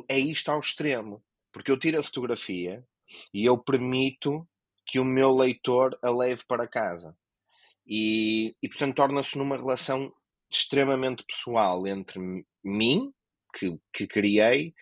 é 0.09 0.19
isto 0.19 0.51
ao 0.51 0.61
extremo. 0.61 1.23
Porque 1.53 1.71
eu 1.71 1.79
tiro 1.79 1.99
a 1.99 2.03
fotografia 2.03 2.85
e 3.33 3.45
eu 3.45 3.57
permito 3.57 4.47
que 4.85 4.99
o 4.99 5.05
meu 5.05 5.35
leitor 5.35 5.99
a 6.03 6.11
leve 6.11 6.43
para 6.47 6.69
casa. 6.69 7.17
E, 7.87 8.55
e 8.63 8.69
portanto, 8.69 8.97
torna-se 8.97 9.39
numa 9.39 9.57
relação 9.57 10.13
extremamente 10.51 11.25
pessoal 11.25 11.87
entre 11.87 12.21
mim, 12.63 13.13
que, 13.55 13.79
que 13.93 14.07
criei, 14.07 14.75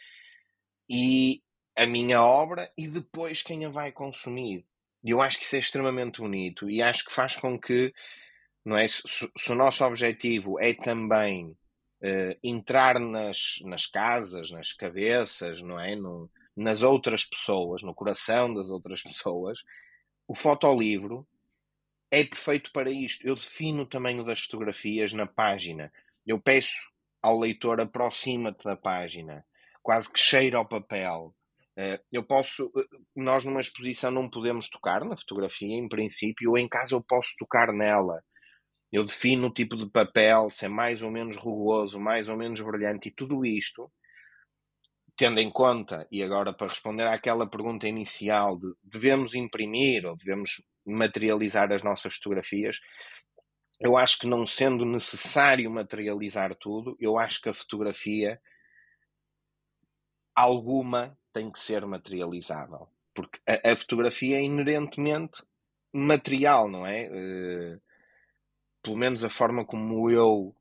e 0.88 1.42
a 1.76 1.87
minha 1.87 2.22
obra, 2.22 2.70
e 2.76 2.87
depois 2.87 3.42
quem 3.42 3.64
a 3.64 3.68
vai 3.68 3.90
consumir. 3.92 4.64
E 5.02 5.10
eu 5.10 5.20
acho 5.20 5.38
que 5.38 5.44
isso 5.44 5.56
é 5.56 5.58
extremamente 5.58 6.20
bonito 6.20 6.70
e 6.70 6.80
acho 6.80 7.04
que 7.04 7.12
faz 7.12 7.37
com 7.37 7.60
que, 7.60 7.92
não 8.64 8.76
é, 8.76 8.88
se, 8.88 9.02
se 9.37 9.52
o 9.52 9.54
nosso 9.54 9.84
objetivo 9.84 10.58
é 10.58 10.72
também 10.72 11.48
uh, 11.48 12.38
entrar 12.42 12.98
nas, 12.98 13.58
nas 13.64 13.87
casas, 13.87 14.50
nas 14.50 14.72
cabeças, 14.72 15.60
não 15.60 15.78
é, 15.78 15.94
no, 15.94 16.30
nas 16.56 16.82
outras 16.82 17.24
pessoas, 17.24 17.82
no 17.82 17.94
coração 17.94 18.54
das 18.54 18.70
outras 18.70 19.02
pessoas, 19.02 19.62
o 20.26 20.34
fotolivro 20.34 21.26
é 22.10 22.24
perfeito 22.24 22.70
para 22.72 22.90
isto. 22.90 23.26
Eu 23.26 23.34
defino 23.34 23.82
o 23.82 23.87
tamanho 23.87 24.24
das 24.24 24.40
fotografias 24.44 25.12
na 25.12 25.26
página. 25.26 25.92
Eu 26.26 26.40
peço 26.40 26.90
ao 27.20 27.38
leitor 27.38 27.80
aproxima-te 27.80 28.64
da 28.64 28.76
página, 28.76 29.44
quase 29.82 30.12
que 30.12 30.18
cheira 30.18 30.58
ao 30.58 30.66
papel. 30.66 31.34
Eh, 31.76 32.00
eu 32.12 32.22
posso, 32.24 32.70
eh, 32.76 32.84
nós 33.16 33.44
numa 33.44 33.60
exposição 33.60 34.10
não 34.10 34.30
podemos 34.30 34.68
tocar 34.68 35.04
na 35.04 35.16
fotografia, 35.16 35.74
em 35.76 35.88
princípio, 35.88 36.50
ou 36.50 36.58
em 36.58 36.68
casa 36.68 36.94
eu 36.94 37.02
posso 37.02 37.34
tocar 37.38 37.72
nela. 37.72 38.22
Eu 38.92 39.04
defino 39.04 39.48
o 39.48 39.54
tipo 39.54 39.76
de 39.76 39.90
papel, 39.90 40.50
se 40.50 40.66
é 40.66 40.68
mais 40.68 41.02
ou 41.02 41.10
menos 41.10 41.37
rugoso, 41.37 42.00
mais 42.00 42.28
ou 42.28 42.37
menos 42.37 42.60
brilhante, 42.60 43.08
e 43.10 43.12
tudo 43.14 43.44
isto 43.46 43.90
tendo 45.16 45.38
em 45.38 45.50
conta, 45.50 46.06
e 46.10 46.22
agora 46.24 46.52
para 46.52 46.68
responder 46.68 47.06
àquela 47.06 47.46
pergunta 47.48 47.87
inicial 47.87 48.58
de 48.58 48.66
devemos 48.82 49.34
imprimir 49.34 50.04
ou 50.06 50.16
devemos 50.16 50.60
materializar 50.84 51.72
as 51.72 51.82
nossas 51.84 52.14
fotografias, 52.16 52.78
eu 53.80 53.96
acho 53.96 54.18
que 54.18 54.26
não 54.26 54.44
sendo 54.46 54.84
necessário 54.84 55.70
materializar 55.70 56.56
tudo, 56.56 56.96
eu 57.00 57.16
acho 57.18 57.40
que 57.40 57.48
a 57.48 57.54
fotografia 57.54 58.40
alguma 60.37 61.16
tem 61.35 61.51
que 61.51 61.59
ser 61.59 61.85
materializável. 61.85 62.88
Porque 63.12 63.38
a, 63.47 63.73
a 63.73 63.77
fotografia 63.77 64.38
é 64.38 64.42
inerentemente 64.42 65.42
material, 65.92 66.68
não 66.68 66.87
é? 66.87 67.09
Uh, 67.11 67.81
pelo 68.83 68.97
menos 68.97 69.23
a 69.23 69.31
forma 69.31 69.64
como 69.64 70.11
eu 70.11 70.55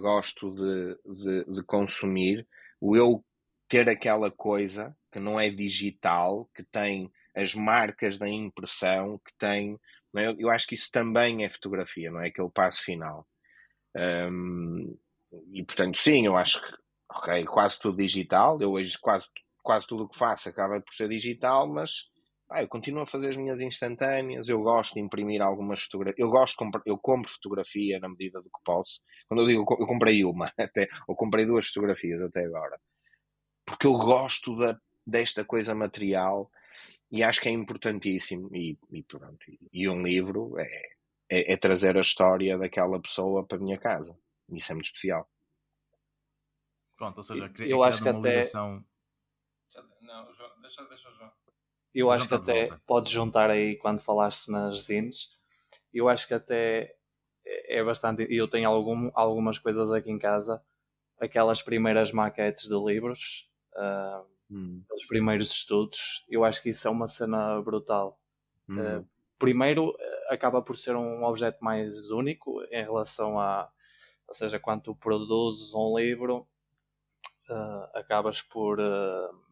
gosto 0.00 0.50
de, 0.52 1.14
de, 1.14 1.44
de 1.54 1.62
consumir, 1.62 2.46
o 2.80 2.96
eu 2.96 3.24
ter 3.68 3.88
aquela 3.88 4.30
coisa 4.30 4.96
que 5.12 5.18
não 5.18 5.38
é 5.38 5.50
digital, 5.50 6.48
que 6.54 6.62
tem 6.64 7.10
as 7.34 7.54
marcas 7.54 8.18
da 8.18 8.28
impressão, 8.28 9.20
que 9.24 9.32
tem. 9.38 9.78
É? 10.16 10.34
Eu 10.38 10.48
acho 10.48 10.66
que 10.66 10.74
isso 10.74 10.90
também 10.90 11.44
é 11.44 11.48
fotografia, 11.50 12.10
não 12.10 12.20
é? 12.20 12.28
Aquele 12.28 12.50
passo 12.50 12.82
final. 12.82 13.26
Um, 13.94 14.96
e 15.52 15.62
portanto, 15.64 15.98
sim, 15.98 16.24
eu 16.26 16.36
acho 16.36 16.60
que, 16.60 16.76
ok, 17.10 17.44
quase 17.44 17.78
tudo 17.78 17.98
digital. 17.98 18.60
Eu 18.60 18.72
hoje 18.72 18.98
quase, 18.98 19.26
quase 19.66 19.86
tudo 19.86 20.04
o 20.04 20.08
que 20.08 20.18
faço 20.18 20.48
acaba 20.48 20.80
por 20.80 20.94
ser 20.94 21.08
digital, 21.08 21.68
mas 21.68 22.10
ah, 22.50 22.62
eu 22.62 22.68
continuo 22.68 23.02
a 23.02 23.06
fazer 23.06 23.30
as 23.30 23.36
minhas 23.36 23.60
instantâneas. 23.60 24.48
Eu 24.48 24.62
gosto 24.62 24.94
de 24.94 25.00
imprimir 25.00 25.42
algumas 25.42 25.82
fotografias. 25.82 26.18
Eu 26.18 26.30
gosto 26.30 26.64
de 26.64 26.80
eu 26.86 26.96
compro 26.98 27.30
fotografia 27.30 27.98
na 27.98 28.08
medida 28.08 28.40
do 28.40 28.44
que 28.50 28.64
posso. 28.64 29.00
Quando 29.28 29.42
eu 29.42 29.46
digo 29.48 29.76
eu 29.80 29.86
comprei 29.86 30.24
uma, 30.24 30.52
até, 30.58 30.88
ou 31.08 31.16
comprei 31.16 31.44
duas 31.44 31.68
fotografias 31.68 32.22
até 32.22 32.44
agora 32.44 32.78
porque 33.66 33.86
eu 33.86 33.94
gosto 33.94 34.56
da, 34.56 34.80
desta 35.04 35.44
coisa 35.44 35.74
material 35.74 36.48
e 37.10 37.22
acho 37.22 37.40
que 37.40 37.48
é 37.48 37.52
importantíssimo. 37.52 38.48
E, 38.54 38.78
e 38.92 39.02
pronto, 39.02 39.44
e 39.72 39.88
um 39.88 40.02
livro 40.02 40.58
é, 40.58 40.82
é, 41.28 41.52
é, 41.52 41.56
trazer 41.56 41.96
a 41.96 42.00
história 42.00 42.56
daquela 42.56 43.00
pessoa 43.00 43.44
para 43.44 43.58
a 43.58 43.60
minha 43.60 43.78
casa. 43.78 44.16
Isso 44.52 44.70
é 44.70 44.74
muito 44.74 44.86
especial. 44.86 45.28
Pronto, 46.96 47.18
ou 47.18 47.22
seja, 47.24 47.52
eu 47.58 47.82
acho 47.82 48.02
que 48.02 48.08
até. 48.08 48.30
Ligação... 48.30 48.84
Deixa, 50.66 50.84
deixa, 50.84 51.10
João. 51.12 51.30
Eu 51.94 52.10
acho 52.10 52.28
que 52.28 52.34
até 52.34 52.68
podes 52.86 53.10
juntar 53.10 53.50
aí 53.50 53.76
quando 53.76 54.00
falaste 54.00 54.50
nas 54.50 54.82
zines. 54.82 55.30
Eu 55.94 56.08
acho 56.08 56.26
que 56.26 56.34
até 56.34 56.94
é 57.44 57.82
bastante. 57.82 58.26
Eu 58.28 58.48
tenho 58.48 58.68
algum, 58.68 59.10
algumas 59.14 59.58
coisas 59.58 59.92
aqui 59.92 60.10
em 60.10 60.18
casa, 60.18 60.60
aquelas 61.20 61.62
primeiras 61.62 62.12
maquetes 62.12 62.68
de 62.68 62.74
livros 62.74 63.48
uh, 63.76 64.26
hum. 64.50 64.82
os 64.92 65.06
primeiros 65.06 65.50
estudos. 65.50 66.24
Eu 66.28 66.44
acho 66.44 66.62
que 66.62 66.70
isso 66.70 66.86
é 66.88 66.90
uma 66.90 67.08
cena 67.08 67.62
brutal. 67.62 68.20
Hum. 68.68 68.76
Uh, 68.78 69.08
primeiro, 69.38 69.96
acaba 70.28 70.60
por 70.60 70.76
ser 70.76 70.96
um 70.96 71.22
objeto 71.24 71.64
mais 71.64 72.10
único 72.10 72.62
em 72.64 72.82
relação 72.82 73.38
a, 73.38 73.70
ou 74.26 74.34
seja, 74.34 74.58
quando 74.58 74.82
tu 74.82 74.94
produzes 74.96 75.72
um 75.72 75.96
livro, 75.96 76.46
uh, 77.48 77.88
acabas 77.94 78.42
por, 78.42 78.80
uh, 78.80 79.45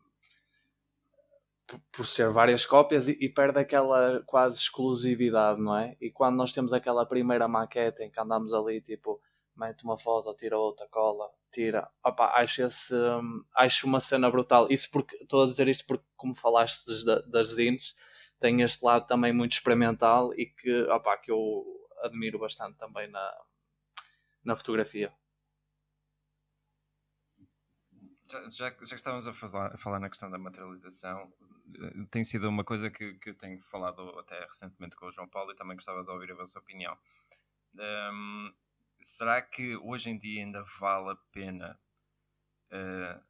por 1.92 2.06
ser 2.06 2.30
várias 2.30 2.66
cópias 2.66 3.08
e, 3.08 3.16
e, 3.20 3.28
perde 3.28 3.58
aquela 3.58 4.22
quase 4.26 4.58
exclusividade, 4.58 5.60
não 5.60 5.76
é? 5.76 5.96
E 6.00 6.10
quando 6.10 6.36
nós 6.36 6.52
temos 6.52 6.72
aquela 6.72 7.06
primeira 7.06 7.48
maquete 7.48 8.02
em 8.02 8.10
que 8.10 8.20
andamos 8.20 8.52
ali, 8.52 8.80
tipo, 8.80 9.20
mete 9.56 9.84
uma 9.84 9.98
foto, 9.98 10.34
tira 10.36 10.58
outra, 10.58 10.86
cola, 10.88 11.30
tira. 11.50 11.88
Opa, 12.04 12.26
acho, 12.34 12.62
esse, 12.62 12.94
um, 12.94 13.42
acho 13.56 13.86
uma 13.86 14.00
cena 14.00 14.30
brutal. 14.30 14.66
Isso 14.70 14.90
porque 14.90 15.16
estou 15.16 15.44
a 15.44 15.46
dizer 15.46 15.68
isto 15.68 15.86
porque, 15.86 16.04
como 16.16 16.34
falaste 16.34 16.86
das, 16.86 17.24
das 17.26 17.48
zines, 17.48 17.94
tem 18.38 18.62
este 18.62 18.84
lado 18.84 19.06
também 19.06 19.32
muito 19.32 19.52
experimental 19.52 20.34
e 20.34 20.46
que, 20.46 20.82
opa, 20.84 21.16
que 21.18 21.30
eu 21.30 21.64
admiro 22.02 22.38
bastante 22.38 22.76
também 22.76 23.10
na, 23.10 23.32
na 24.44 24.56
fotografia. 24.56 25.12
Já, 28.34 28.50
já, 28.50 28.76
já 28.82 28.96
estávamos 28.96 29.28
a 29.28 29.32
falar, 29.32 29.72
a 29.72 29.78
falar 29.78 30.00
na 30.00 30.10
questão 30.10 30.28
da 30.28 30.36
materialização, 30.36 31.32
eh, 31.76 32.04
tem 32.10 32.24
sido 32.24 32.48
uma 32.48 32.64
coisa 32.64 32.90
que, 32.90 33.14
que 33.14 33.30
eu 33.30 33.34
tenho 33.34 33.62
falado 33.62 34.18
até 34.18 34.44
recentemente 34.46 34.96
com 34.96 35.06
o 35.06 35.12
João 35.12 35.28
Paulo 35.28 35.52
e 35.52 35.54
também 35.54 35.76
gostava 35.76 36.02
de 36.02 36.10
ouvir 36.10 36.32
a 36.32 36.34
vossa 36.34 36.58
opinião. 36.58 36.98
Um, 37.76 38.52
será 39.00 39.40
que 39.40 39.76
hoje 39.76 40.10
em 40.10 40.18
dia 40.18 40.42
ainda 40.42 40.64
vale 40.80 41.10
a 41.10 41.16
pena 41.30 41.78
uh, 42.72 43.22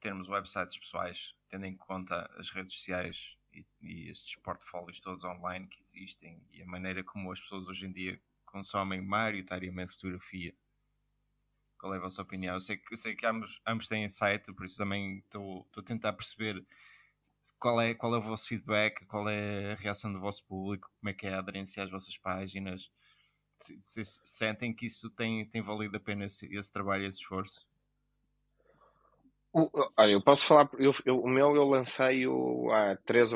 termos 0.00 0.28
websites 0.28 0.76
pessoais, 0.76 1.36
tendo 1.48 1.64
em 1.64 1.76
conta 1.76 2.28
as 2.36 2.50
redes 2.50 2.74
sociais 2.74 3.38
e, 3.52 3.64
e 3.80 4.10
estes 4.10 4.34
portfólios 4.36 4.98
todos 4.98 5.22
online 5.22 5.68
que 5.68 5.80
existem 5.80 6.42
e 6.50 6.62
a 6.62 6.66
maneira 6.66 7.04
como 7.04 7.30
as 7.30 7.40
pessoas 7.40 7.68
hoje 7.68 7.86
em 7.86 7.92
dia 7.92 8.20
consomem 8.44 9.00
maioritariamente 9.00 9.92
fotografia. 9.92 10.52
Qual 11.78 11.94
é 11.94 11.96
a 11.96 12.00
vossa 12.00 12.22
opinião? 12.22 12.54
Eu 12.54 12.60
sei 12.60 12.76
que, 12.76 12.92
eu 12.92 12.96
sei 12.96 13.14
que 13.14 13.24
ambos, 13.24 13.60
ambos 13.66 13.88
têm 13.88 14.08
site, 14.08 14.52
por 14.52 14.66
isso 14.66 14.76
também 14.76 15.18
estou 15.18 15.66
a 15.76 15.82
tentar 15.82 16.12
perceber 16.12 16.64
qual 17.58 17.80
é, 17.80 17.94
qual 17.94 18.14
é 18.14 18.18
o 18.18 18.22
vosso 18.22 18.48
feedback, 18.48 19.06
qual 19.06 19.28
é 19.28 19.72
a 19.72 19.76
reação 19.76 20.12
do 20.12 20.20
vosso 20.20 20.44
público, 20.44 20.90
como 20.98 21.10
é 21.10 21.14
que 21.14 21.26
é 21.26 21.34
a 21.34 21.38
aderência 21.38 21.82
às 21.82 21.90
vossas 21.90 22.16
páginas. 22.18 22.90
Se, 23.58 23.78
se, 23.82 24.04
se 24.04 24.20
sentem 24.24 24.74
que 24.74 24.86
isso 24.86 25.08
tem, 25.10 25.46
tem 25.46 25.62
valido 25.62 25.96
a 25.96 26.00
pena 26.00 26.24
esse, 26.24 26.46
esse 26.54 26.72
trabalho, 26.72 27.06
esse 27.06 27.18
esforço? 27.18 27.66
olha, 29.52 30.12
eu 30.12 30.22
posso 30.22 30.44
falar, 30.44 30.68
eu, 30.78 30.94
eu, 31.04 31.20
o 31.20 31.28
meu 31.28 31.54
eu 31.56 31.64
lancei 31.64 32.26
-o 32.26 32.70
há 32.70 32.96
três, 32.96 33.30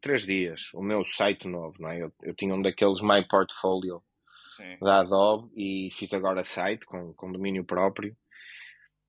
três 0.00 0.24
dias, 0.24 0.72
o 0.74 0.82
meu 0.82 1.04
site 1.04 1.46
novo, 1.46 1.76
não 1.80 1.90
é? 1.90 2.02
Eu, 2.02 2.12
eu 2.22 2.34
tinha 2.34 2.54
um 2.54 2.62
daqueles 2.62 3.02
My 3.02 3.26
Portfolio 3.28 4.02
Sim. 4.50 4.78
da 4.80 5.00
Adobe 5.00 5.50
e 5.56 5.90
fiz 5.92 6.12
agora 6.12 6.44
site 6.44 6.84
com, 6.86 7.12
com 7.14 7.32
domínio 7.32 7.64
próprio. 7.64 8.16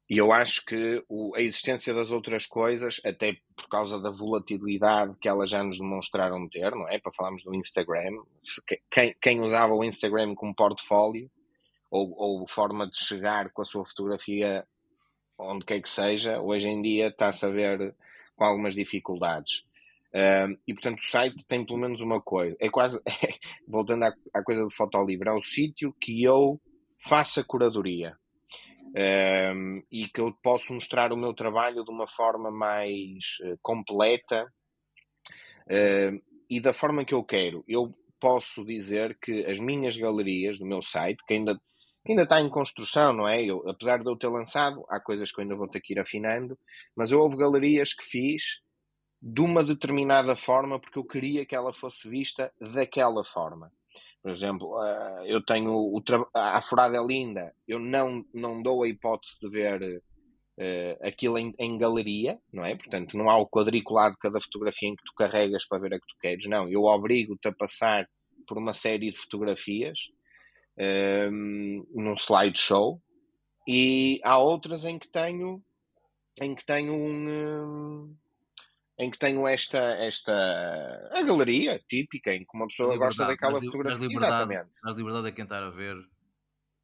E 0.10 0.18
eu 0.18 0.32
acho 0.32 0.66
que 0.66 1.04
o, 1.08 1.36
a 1.36 1.42
existência 1.42 1.94
das 1.94 2.10
outras 2.10 2.48
coisas, 2.48 3.00
até 3.06 3.38
por 3.56 3.70
causa 3.70 4.00
da 4.00 4.10
volatilidade 4.10 5.16
que 5.22 5.30
elas 5.30 5.52
já 5.52 5.64
nos 5.64 5.78
demonstraram 5.78 6.50
ter, 6.50 6.72
não 6.72 6.90
é? 6.90 7.00
Para 7.00 7.14
falarmos 7.14 7.44
do 7.44 7.54
Instagram, 7.54 8.18
quem, 8.90 9.16
quem 9.22 9.42
usava 9.42 9.74
o 9.74 9.84
Instagram 9.84 10.34
como 10.34 10.56
portfólio 10.56 11.30
ou, 11.92 12.12
ou 12.18 12.48
forma 12.48 12.88
de 12.88 12.98
chegar 12.98 13.52
com 13.52 13.62
a 13.62 13.66
sua 13.66 13.86
fotografia 13.86 14.66
onde 15.38 15.64
quer 15.64 15.82
que 15.82 15.90
seja, 15.90 16.42
hoje 16.42 16.68
em 16.68 16.82
dia 16.82 17.08
está-se 17.08 17.46
a 17.46 17.50
ver 17.50 17.96
com 18.36 18.44
algumas 18.44 18.74
dificuldades. 18.74 19.64
Uh, 20.10 20.58
e 20.68 20.74
portanto 20.74 21.00
o 21.00 21.06
site 21.06 21.46
tem 21.46 21.66
pelo 21.66 21.80
menos 21.80 22.02
uma 22.02 22.22
coisa. 22.22 22.56
É 22.60 22.70
quase, 22.70 23.00
voltando 23.68 24.04
à, 24.06 24.14
à 24.34 24.44
coisa 24.44 24.64
do 24.64 24.72
fotolivre, 24.72 25.30
é 25.30 25.34
o 25.34 25.42
sítio 25.42 25.94
que 26.00 26.24
eu 26.24 26.60
faço 27.04 27.40
a 27.40 27.44
curadoria. 27.44 28.18
Uh, 28.90 29.86
e 29.92 30.08
que 30.08 30.20
eu 30.20 30.34
posso 30.42 30.74
mostrar 30.74 31.14
o 31.14 31.18
meu 31.18 31.32
trabalho 31.32 31.84
de 31.84 31.92
uma 31.92 32.08
forma 32.08 32.50
mais 32.50 33.38
uh, 33.44 33.56
completa 33.62 34.52
uh, 35.68 36.22
e 36.50 36.60
da 36.60 36.74
forma 36.74 37.06
que 37.06 37.14
eu 37.14 37.24
quero. 37.24 37.64
Eu 37.68 37.94
posso 38.20 38.66
dizer 38.66 39.16
que 39.22 39.46
as 39.46 39.60
minhas 39.60 39.96
galerias 39.96 40.58
do 40.58 40.66
meu 40.66 40.82
site, 40.82 41.24
que 41.28 41.36
ainda, 41.36 41.56
que 42.04 42.12
ainda 42.12 42.24
está 42.24 42.42
em 42.42 42.50
construção, 42.50 43.14
não 43.14 43.28
é? 43.28 43.44
Eu, 43.44 43.68
apesar 43.70 44.00
de 44.00 44.10
eu 44.10 44.18
ter 44.18 44.28
lançado, 44.28 44.84
há 44.90 45.00
coisas 45.00 45.32
que 45.32 45.40
eu 45.40 45.44
ainda 45.44 45.56
vou 45.56 45.68
ter 45.68 45.82
que 45.82 45.94
ir 45.94 46.00
afinando, 46.00 46.58
mas 46.96 47.12
eu 47.12 47.20
houve 47.20 47.38
galerias 47.38 47.94
que 47.94 48.04
fiz 48.04 48.62
de 49.22 49.42
uma 49.42 49.64
determinada 49.64 50.36
forma 50.36 50.80
porque 50.80 50.98
eu 50.98 51.04
queria 51.04 51.46
que 51.46 51.56
ela 51.56 51.74
fosse 51.74 52.08
vista 52.10 52.52
daquela 52.60 53.24
forma. 53.24 53.72
Por 54.22 54.32
exemplo, 54.32 54.78
uh, 54.78 55.26
eu 55.26 55.44
tenho 55.44 55.72
o 55.74 56.02
a 56.34 56.62
Furada 56.62 56.98
é 56.98 57.06
linda, 57.06 57.54
eu 57.68 57.80
não, 57.80 58.26
não 58.34 58.62
dou 58.62 58.84
a 58.84 58.88
hipótese 58.88 59.40
de 59.42 59.50
ver 59.50 59.82
uh, 60.58 61.08
aquilo 61.08 61.38
em, 61.38 61.54
em, 61.58 61.78
galeria, 61.78 62.38
não 62.52 62.66
é? 62.66 62.76
Portanto, 62.76 63.18
não 63.18 63.30
há 63.30 63.38
o 63.38 63.48
quadriculado 63.48 64.16
de 64.16 64.20
cada 64.20 64.42
fotografia 64.42 64.90
em 64.90 64.96
que 64.96 65.04
tu 65.04 65.14
carregas 65.14 65.66
para 65.66 65.80
ver 65.80 65.94
a 65.94 66.00
que 66.00 66.08
tu 66.08 66.16
queres, 66.20 66.46
não. 66.48 66.70
Eu 66.70 66.84
obrigo-te 66.84 67.48
a 67.48 67.54
passar 67.54 68.08
por 68.46 68.58
uma 68.58 68.74
série 68.74 69.12
de 69.12 69.18
fotografias 69.18 70.10
um, 70.78 70.84
ehm, 70.84 71.84
num 71.94 72.14
slideshow 72.16 73.02
e 73.68 74.20
há 74.24 74.38
outras 74.38 74.84
em 74.86 74.98
que 74.98 75.08
tenho 75.08 75.62
em 76.42 76.56
que 76.56 76.66
tenho 76.66 76.94
um 76.94 78.16
em 79.00 79.10
que 79.10 79.18
tenho 79.18 79.48
esta, 79.48 79.80
esta 79.80 80.34
a 81.14 81.24
galeria 81.24 81.80
típica 81.88 82.36
em 82.36 82.44
que 82.44 82.54
uma 82.54 82.68
pessoa 82.68 82.98
gosta 82.98 83.26
daquela 83.26 83.62
fotografia. 83.62 83.98
Mas 83.98 84.00
liberdade, 84.00 84.34
Exatamente. 84.34 84.80
Mas 84.84 84.96
liberdade 84.96 85.28
a 85.30 85.32
quem 85.32 85.44
estar 85.44 85.64
a 85.64 85.70
ver. 85.70 85.96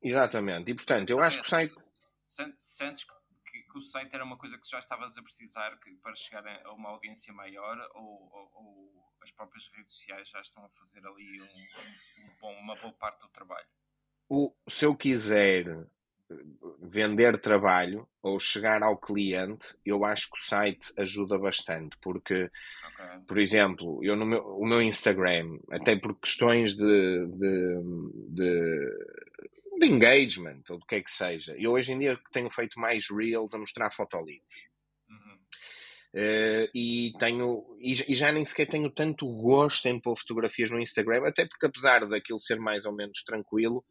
Exatamente. 0.01 0.71
E 0.71 0.73
portanto, 0.73 1.09
eu 1.09 1.21
acho 1.21 1.41
que 1.41 1.47
o 1.47 1.49
site. 1.49 1.75
Sentes 2.57 3.03
que, 3.03 3.63
que, 3.63 3.77
o 3.77 3.81
site 3.81 4.13
era 4.13 4.23
uma 4.23 4.37
coisa 4.37 4.57
que 4.57 4.67
já 4.67 4.79
estavas 4.79 5.17
a 5.17 5.21
precisar 5.21 5.77
que, 5.79 5.93
para 5.95 6.15
chegar 6.15 6.47
a 6.65 6.71
uma 6.71 6.89
audiência 6.89 7.33
maior 7.33 7.77
ou, 7.93 8.03
ou, 8.03 8.51
ou, 8.53 9.05
as 9.21 9.31
próprias 9.31 9.69
redes 9.75 9.93
sociais 9.95 10.29
já 10.29 10.39
estão 10.39 10.63
a 10.63 10.69
fazer 10.69 11.05
ali 11.05 11.41
um, 11.41 12.23
um 12.23 12.35
bom, 12.39 12.53
uma 12.59 12.75
boa 12.77 12.93
parte 12.93 13.19
do 13.19 13.29
trabalho? 13.29 13.67
O, 14.29 14.53
se 14.69 14.85
eu 14.85 14.95
quiser 14.95 15.85
vender 16.81 17.37
trabalho 17.39 18.07
ou 18.21 18.39
chegar 18.39 18.81
ao 18.81 18.97
cliente, 18.97 19.75
eu 19.85 20.03
acho 20.03 20.29
que 20.31 20.39
o 20.39 20.43
site 20.43 20.91
ajuda 20.97 21.37
bastante, 21.37 21.95
porque, 22.01 22.49
okay. 22.93 23.19
por 23.27 23.39
exemplo, 23.39 24.03
eu 24.03 24.15
no 24.15 24.25
meu, 24.25 24.41
o 24.41 24.65
meu 24.65 24.81
Instagram, 24.81 25.59
até 25.71 25.95
por 25.95 26.19
questões 26.19 26.75
de, 26.75 27.27
de, 27.27 27.81
de, 28.29 28.89
de 29.79 29.87
engagement 29.87 30.61
ou 30.69 30.79
do 30.79 30.85
que 30.85 30.95
é 30.95 31.01
que 31.01 31.11
seja, 31.11 31.55
eu 31.57 31.73
hoje 31.73 31.91
em 31.91 31.99
dia 31.99 32.19
tenho 32.31 32.49
feito 32.49 32.79
mais 32.79 33.05
reels 33.09 33.53
a 33.53 33.59
mostrar 33.59 33.91
fotolivros. 33.91 34.67
Uhum. 35.07 35.35
Uh, 36.15 36.69
e 36.73 37.13
tenho 37.19 37.77
e, 37.79 37.91
e, 37.91 38.15
já 38.15 38.31
nem 38.31 38.45
sequer 38.45 38.67
tenho 38.67 38.89
tanto 38.89 39.27
gosto 39.35 39.85
em 39.87 39.99
pôr 39.99 40.17
fotografias 40.17 40.71
no 40.71 40.79
Instagram, 40.79 41.27
até 41.27 41.45
porque 41.45 41.65
apesar 41.65 42.07
daquilo 42.07 42.39
ser 42.39 42.57
mais 42.57 42.85
ou 42.85 42.93
menos 42.93 43.21
tranquilo, 43.23 43.85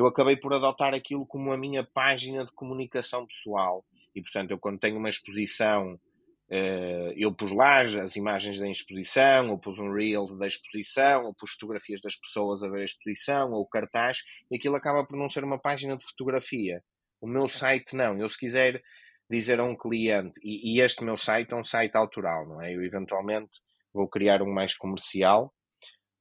eu 0.00 0.06
acabei 0.06 0.34
por 0.34 0.54
adotar 0.54 0.94
aquilo 0.94 1.26
como 1.26 1.52
a 1.52 1.58
minha 1.58 1.84
página 1.84 2.44
de 2.44 2.52
comunicação 2.52 3.26
pessoal. 3.26 3.84
E, 4.14 4.22
portanto, 4.22 4.50
eu 4.50 4.58
quando 4.58 4.78
tenho 4.78 4.96
uma 4.96 5.10
exposição, 5.10 5.94
uh, 5.94 7.12
eu 7.14 7.30
pus 7.34 7.52
lá 7.52 7.82
as 7.82 8.16
imagens 8.16 8.58
da 8.58 8.66
exposição, 8.66 9.50
ou 9.50 9.58
pus 9.58 9.78
um 9.78 9.92
reel 9.92 10.26
da 10.38 10.46
exposição, 10.46 11.26
ou 11.26 11.34
pus 11.34 11.52
fotografias 11.52 12.00
das 12.00 12.16
pessoas 12.16 12.62
a 12.62 12.68
ver 12.70 12.80
a 12.80 12.84
exposição, 12.84 13.52
ou 13.52 13.68
cartaz, 13.68 14.22
e 14.50 14.56
aquilo 14.56 14.76
acaba 14.76 15.06
por 15.06 15.18
não 15.18 15.28
ser 15.28 15.44
uma 15.44 15.58
página 15.58 15.98
de 15.98 16.04
fotografia. 16.04 16.82
O 17.20 17.28
meu 17.28 17.46
site 17.46 17.94
não. 17.94 18.18
Eu, 18.18 18.28
se 18.30 18.38
quiser 18.38 18.82
dizer 19.30 19.60
a 19.60 19.64
um 19.64 19.76
cliente, 19.76 20.40
e, 20.42 20.76
e 20.76 20.80
este 20.80 21.04
meu 21.04 21.18
site 21.18 21.52
é 21.52 21.56
um 21.56 21.64
site 21.64 21.94
autoral, 21.94 22.48
não 22.48 22.62
é? 22.62 22.74
Eu, 22.74 22.82
eventualmente, 22.82 23.60
vou 23.92 24.08
criar 24.08 24.40
um 24.40 24.50
mais 24.50 24.74
comercial, 24.74 25.52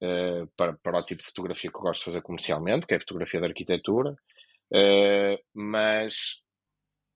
uh, 0.01 0.47
para, 0.55 0.73
para 0.73 0.99
o 0.99 1.05
tipo 1.05 1.21
de 1.21 1.27
fotografia 1.27 1.69
que 1.69 1.77
eu 1.77 1.81
gosto 1.81 1.99
de 1.99 2.05
fazer 2.05 2.21
comercialmente, 2.21 2.85
que 2.85 2.93
é 2.93 2.99
fotografia 2.99 3.39
de 3.39 3.47
arquitetura, 3.47 4.11
uh, 4.11 5.43
mas 5.53 6.43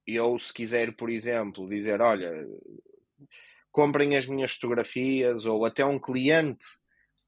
eu, 0.06 0.38
se 0.40 0.54
quiser, 0.54 0.96
por 0.96 1.10
exemplo, 1.10 1.70
dizer, 1.70 2.02
olha, 2.02 2.32
comprem 3.72 4.16
as 4.16 4.28
minhas 4.28 4.54
fotografias, 4.54 5.46
ou 5.46 5.66
até 5.66 5.84
um 5.84 6.00
cliente 6.00 6.66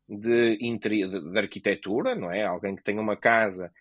de, 0.08 0.58
de, 0.58 1.32
de 1.32 1.40
arquitetura, 1.40 2.16
não 2.16 2.32
é? 2.32 2.44
Alguém 2.44 2.76
que 2.76 2.84
tem 2.84 3.00
uma 3.00 3.18
casa, 3.18 3.72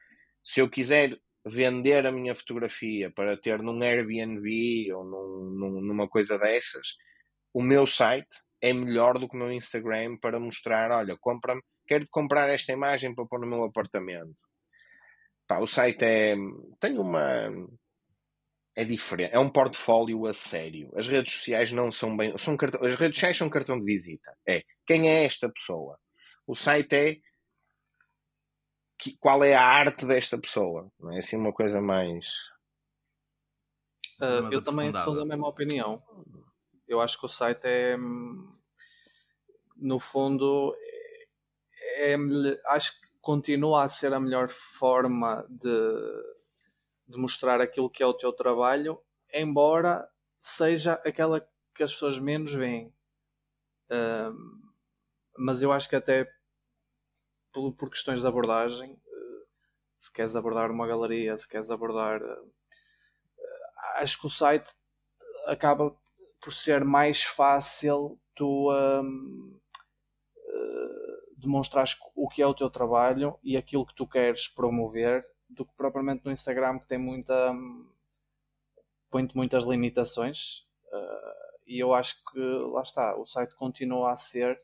se 0.43 0.61
eu 0.61 0.69
quiser 0.69 1.19
vender 1.47 2.07
a 2.07 2.13
minha 2.13 2.35
fotografia 2.35 3.11
para 3.11 3.37
ter 3.37 3.61
num 3.61 3.83
Airbnb 3.83 4.93
ou 4.93 5.05
num, 5.05 5.51
num, 5.51 5.81
numa 5.83 6.09
coisa 6.09 6.39
dessas, 6.39 6.97
o 7.53 7.63
meu 7.63 7.87
site 7.87 8.44
é 8.65 8.73
melhor 8.73 9.19
do 9.19 9.29
que 9.29 9.37
o 9.37 9.39
meu 9.39 9.53
Instagram 9.53 10.17
para 10.17 10.41
mostrar, 10.41 10.91
olha, 10.91 11.15
compra 11.21 11.55
quero 11.87 12.07
comprar 12.11 12.49
esta 12.49 12.73
imagem 12.73 13.15
para 13.15 13.27
pôr 13.27 13.41
no 13.41 13.47
meu 13.47 13.65
apartamento. 13.65 14.35
Pá, 15.47 15.59
o 15.59 15.67
site 15.67 16.03
é. 16.03 16.35
tem 16.81 16.99
uma. 16.99 17.51
é 18.75 18.85
diferente. 18.85 19.35
É 19.35 19.39
um 19.39 19.51
portfólio 19.51 20.27
a 20.27 20.33
sério. 20.33 20.91
As 20.97 21.07
redes 21.07 21.35
sociais 21.35 21.73
não 21.73 21.93
são 21.93 22.17
bem. 22.17 22.37
São 22.39 22.57
cartão, 22.57 22.83
as 22.83 22.95
redes 22.95 23.19
sociais 23.19 23.37
são 23.37 23.51
cartão 23.51 23.79
de 23.79 23.85
visita. 23.85 24.35
É 24.49 24.63
quem 24.87 25.11
é 25.11 25.25
esta 25.25 25.51
pessoa? 25.51 25.99
O 26.47 26.55
site 26.55 26.95
é 26.95 27.17
que, 28.99 29.15
qual 29.19 29.45
é 29.45 29.55
a 29.55 29.63
arte 29.63 30.07
desta 30.07 30.39
pessoa. 30.39 30.91
Não 30.99 31.13
é 31.13 31.19
assim 31.19 31.37
uma 31.37 31.53
coisa 31.53 31.83
mais. 31.83 32.27
Uh, 34.19 34.49
eu 34.51 34.63
também 34.63 34.91
sou 34.91 35.15
da 35.15 35.27
mesma 35.27 35.49
opinião. 35.49 36.03
Eu 36.87 37.01
acho 37.01 37.19
que 37.19 37.27
o 37.27 37.29
site 37.29 37.65
é, 37.65 37.97
no 39.77 39.99
fundo, 39.99 40.75
é, 40.79 42.13
é, 42.13 42.17
acho 42.69 43.01
que 43.01 43.09
continua 43.21 43.85
a 43.85 43.89
ser 43.89 44.13
a 44.13 44.21
melhor 44.21 44.49
forma 44.51 45.47
de 45.49 46.35
de 47.07 47.19
mostrar 47.19 47.61
aquilo 47.61 47.91
que 47.91 48.03
é 48.03 48.07
o 48.07 48.15
teu 48.15 48.33
trabalho, 48.33 48.99
embora 49.33 50.09
seja 50.41 50.95
aquela 51.05 51.41
que 51.75 51.83
as 51.83 51.93
pessoas 51.93 52.19
menos 52.19 52.53
veem. 52.53 52.95
Mas 55.37 55.63
eu 55.63 55.73
acho 55.73 55.89
que 55.89 55.97
até 55.97 56.31
por, 57.53 57.73
por 57.73 57.91
questões 57.91 58.21
de 58.21 58.27
abordagem, 58.27 58.93
uh, 58.93 59.47
se 59.99 60.13
queres 60.13 60.35
abordar 60.35 60.71
uma 60.71 60.87
galeria, 60.87 61.37
se 61.37 61.49
queres 61.49 61.71
abordar. 61.71 62.23
Uh, 62.23 62.53
acho 63.97 64.21
que 64.21 64.27
o 64.27 64.31
site 64.31 64.71
acaba 65.47 65.97
por 66.45 66.53
ser 66.53 66.85
mais 66.85 67.23
fácil 67.23 68.21
tu 68.35 68.71
um, 68.71 69.59
uh, 70.37 71.37
demonstrares 71.39 71.97
o 72.15 72.29
que 72.29 72.43
é 72.43 72.47
o 72.47 72.53
teu 72.53 72.69
trabalho 72.69 73.39
e 73.43 73.57
aquilo 73.57 73.87
que 73.87 73.95
tu 73.95 74.07
queres 74.07 74.47
promover 74.47 75.27
do 75.49 75.65
que 75.65 75.73
propriamente 75.75 76.23
no 76.23 76.31
Instagram 76.31 76.79
que 76.79 76.87
tem 76.87 76.99
muita 76.99 77.55
põe 79.11 79.27
muitas 79.35 79.65
limitações 79.65 80.67
uh, 80.93 81.59
e 81.67 81.79
eu 81.79 81.95
acho 81.95 82.23
que 82.31 82.41
lá 82.41 82.83
está, 82.83 83.17
o 83.17 83.25
site 83.25 83.55
continua 83.55 84.13
a 84.13 84.17
ser 84.17 84.61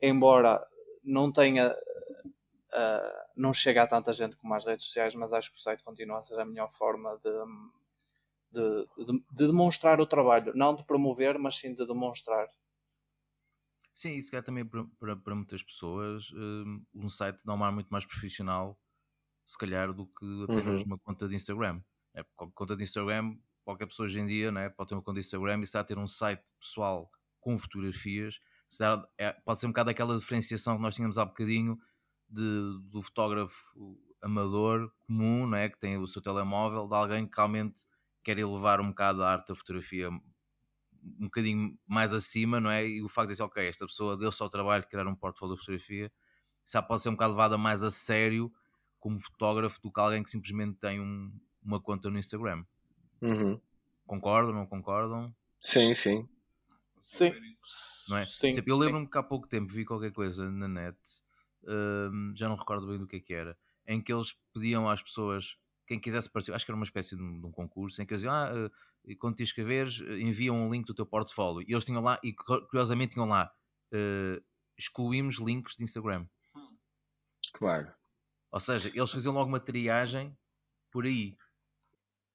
embora 0.00 0.66
não 1.04 1.30
tenha 1.30 1.70
uh, 1.72 3.28
não 3.36 3.52
chega 3.52 3.82
a 3.82 3.86
tanta 3.86 4.14
gente 4.14 4.34
como 4.36 4.54
as 4.54 4.64
redes 4.64 4.86
sociais, 4.86 5.14
mas 5.14 5.32
acho 5.32 5.52
que 5.52 5.58
o 5.58 5.60
site 5.60 5.82
continua 5.84 6.18
a 6.18 6.22
ser 6.22 6.40
a 6.40 6.44
melhor 6.44 6.70
forma 6.72 7.18
de, 7.22 7.30
de, 8.50 9.04
de, 9.04 9.24
de 9.30 9.46
demonstrar 9.46 10.00
o 10.00 10.06
trabalho, 10.06 10.52
não 10.54 10.74
de 10.74 10.84
promover, 10.84 11.38
mas 11.38 11.56
sim 11.56 11.74
de 11.74 11.86
demonstrar. 11.86 12.48
Sim, 13.94 14.14
isso 14.14 14.34
é 14.36 14.42
também 14.42 14.64
para, 14.64 14.84
para, 14.98 15.16
para 15.16 15.34
muitas 15.34 15.62
pessoas 15.62 16.30
um, 16.32 16.84
um 16.94 17.08
site 17.08 17.44
dá 17.44 17.54
um 17.54 17.64
ar 17.64 17.72
muito 17.72 17.88
mais 17.88 18.06
profissional 18.06 18.78
se 19.48 19.56
calhar, 19.56 19.94
do 19.94 20.06
que 20.06 20.44
apenas 20.44 20.82
uhum. 20.82 20.88
uma 20.88 20.98
conta 20.98 21.26
de 21.26 21.34
Instagram. 21.34 21.80
É, 22.14 22.22
conta 22.36 22.76
de 22.76 22.82
Instagram, 22.82 23.34
qualquer 23.64 23.86
pessoa 23.86 24.04
hoje 24.04 24.20
em 24.20 24.26
dia 24.26 24.52
né, 24.52 24.68
pode 24.68 24.90
ter 24.90 24.94
uma 24.94 25.00
conta 25.00 25.18
de 25.18 25.26
Instagram 25.26 25.62
e 25.62 25.66
se 25.66 25.78
a 25.78 25.82
ter 25.82 25.96
um 25.96 26.06
site 26.06 26.52
pessoal 26.60 27.10
com 27.40 27.56
fotografias, 27.56 28.38
dá, 28.78 29.08
é, 29.16 29.32
pode 29.32 29.58
ser 29.58 29.66
um 29.66 29.70
bocado 29.70 29.88
aquela 29.88 30.18
diferenciação 30.18 30.76
que 30.76 30.82
nós 30.82 30.94
tínhamos 30.94 31.16
há 31.16 31.24
bocadinho 31.24 31.78
de, 32.28 32.78
do 32.90 33.02
fotógrafo 33.02 33.98
amador 34.20 34.92
comum, 35.06 35.46
não 35.46 35.56
é, 35.56 35.70
que 35.70 35.78
tem 35.78 35.96
o 35.96 36.06
seu 36.06 36.20
telemóvel, 36.20 36.86
de 36.86 36.94
alguém 36.94 37.26
que 37.26 37.34
realmente 37.34 37.86
quer 38.28 38.38
elevar 38.38 38.78
um 38.78 38.88
bocado 38.88 39.22
a 39.22 39.30
arte 39.32 39.48
da 39.48 39.54
fotografia 39.54 40.10
um 40.10 41.24
bocadinho 41.24 41.78
mais 41.86 42.12
acima, 42.12 42.60
não 42.60 42.70
é? 42.70 42.86
E 42.86 43.02
o 43.02 43.08
facto 43.08 43.28
de 43.28 43.32
dizer, 43.32 43.42
ok, 43.42 43.66
esta 43.66 43.86
pessoa 43.86 44.18
deu 44.18 44.30
só 44.30 44.44
o 44.44 44.50
trabalho 44.50 44.82
de 44.82 44.88
criar 44.88 45.06
um 45.06 45.14
portfólio 45.14 45.54
de 45.54 45.60
fotografia, 45.60 46.12
já 46.70 46.82
pode 46.82 47.00
ser 47.00 47.08
um 47.08 47.12
bocado 47.12 47.32
levada 47.32 47.56
mais 47.56 47.82
a 47.82 47.90
sério 47.90 48.52
como 49.00 49.18
fotógrafo 49.18 49.80
do 49.80 49.90
que 49.90 49.98
alguém 49.98 50.22
que 50.22 50.28
simplesmente 50.28 50.76
tem 50.78 51.00
um, 51.00 51.32
uma 51.62 51.80
conta 51.80 52.10
no 52.10 52.18
Instagram. 52.18 52.66
Uhum. 53.22 53.58
Concordam, 54.06 54.52
não 54.52 54.66
concordam? 54.66 55.34
Sim, 55.58 55.94
sim. 55.94 56.28
Sim. 57.02 57.32
Não 58.10 58.18
é? 58.18 58.26
sim 58.26 58.52
eu 58.66 58.76
lembro-me 58.76 59.08
que 59.08 59.16
há 59.16 59.22
pouco 59.22 59.48
tempo 59.48 59.72
vi 59.72 59.86
qualquer 59.86 60.12
coisa 60.12 60.50
na 60.50 60.68
net, 60.68 60.98
uh, 61.62 62.36
já 62.36 62.46
não 62.46 62.56
recordo 62.56 62.86
bem 62.88 62.98
do 62.98 63.06
que 63.06 63.16
é 63.16 63.20
que 63.20 63.32
era, 63.32 63.56
em 63.86 64.02
que 64.02 64.12
eles 64.12 64.36
pediam 64.52 64.86
às 64.86 65.00
pessoas, 65.00 65.56
quem 65.88 65.98
quisesse 65.98 66.30
participar, 66.30 66.56
acho 66.56 66.66
que 66.66 66.70
era 66.70 66.76
uma 66.76 66.84
espécie 66.84 67.16
de 67.16 67.22
um, 67.22 67.40
de 67.40 67.46
um 67.46 67.50
concurso, 67.50 68.00
em 68.00 68.06
que 68.06 68.12
eles 68.12 68.20
diziam, 68.20 68.34
ah, 68.34 68.52
uh, 68.52 69.18
quando 69.18 69.36
te 69.36 69.42
escreveres, 69.42 70.00
enviam 70.00 70.54
um 70.54 70.70
link 70.70 70.86
do 70.86 70.94
teu 70.94 71.06
portfólio. 71.06 71.66
E 71.66 71.72
eles 71.72 71.84
tinham 71.84 72.02
lá, 72.02 72.20
e 72.22 72.34
curiosamente 72.34 73.14
tinham 73.14 73.26
lá, 73.26 73.50
uh, 73.94 74.44
excluímos 74.76 75.38
links 75.38 75.76
de 75.76 75.84
Instagram. 75.84 76.28
Claro. 77.54 77.90
Ou 78.52 78.60
seja, 78.60 78.90
eles 78.94 79.10
faziam 79.10 79.32
logo 79.32 79.48
uma 79.48 79.58
triagem 79.58 80.36
por 80.92 81.06
aí. 81.06 81.36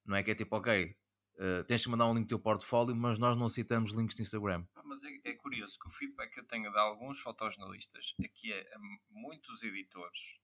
Não 0.04 0.16
é 0.16 0.24
que 0.24 0.32
é 0.32 0.36
tipo, 0.36 0.56
ok, 0.56 0.97
uh, 1.38 1.64
tens 1.66 1.82
de 1.82 1.89
mandar 1.89 2.08
um 2.08 2.16
link 2.16 2.26
do 2.26 2.30
teu 2.30 2.39
portfólio, 2.39 2.95
mas 2.95 3.20
nós 3.20 3.38
não 3.38 3.45
aceitamos 3.45 3.91
links 3.91 4.16
de 4.16 4.24
Instagram. 4.24 4.66
mas 4.84 5.04
é, 5.04 5.30
é, 5.30 5.34
curioso 5.34 5.78
que 5.80 5.88
o 5.88 5.91
feedback 5.91 6.34
que 6.34 6.39
eu 6.39 6.45
tenho 6.45 6.72
de 6.72 6.80
alguns 6.80 7.20
fotojornalistas 7.20 8.16
é 8.20 8.28
que 8.28 8.51
é, 8.51 8.66
muitos 9.12 9.62
editores 9.62 10.41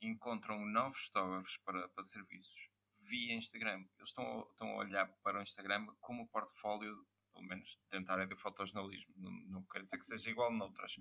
encontram 0.00 0.64
novos 0.66 1.06
fotógrafos 1.06 1.56
para, 1.58 1.88
para 1.88 2.04
serviços 2.04 2.68
via 3.00 3.34
Instagram. 3.34 3.84
Eles 3.98 4.10
estão, 4.10 4.46
estão 4.50 4.70
a 4.72 4.76
olhar 4.76 5.06
para 5.22 5.38
o 5.38 5.42
Instagram 5.42 5.86
como 6.00 6.28
portfólio, 6.28 7.06
pelo 7.32 7.46
menos 7.46 7.78
dentro 7.90 8.06
da 8.06 8.14
área 8.14 8.26
do 8.26 8.36
fotojornalismo. 8.36 9.14
Não, 9.16 9.30
não 9.30 9.62
quer 9.64 9.82
dizer 9.82 9.98
que 9.98 10.04
seja 10.04 10.30
igual 10.30 10.52
noutras 10.52 10.96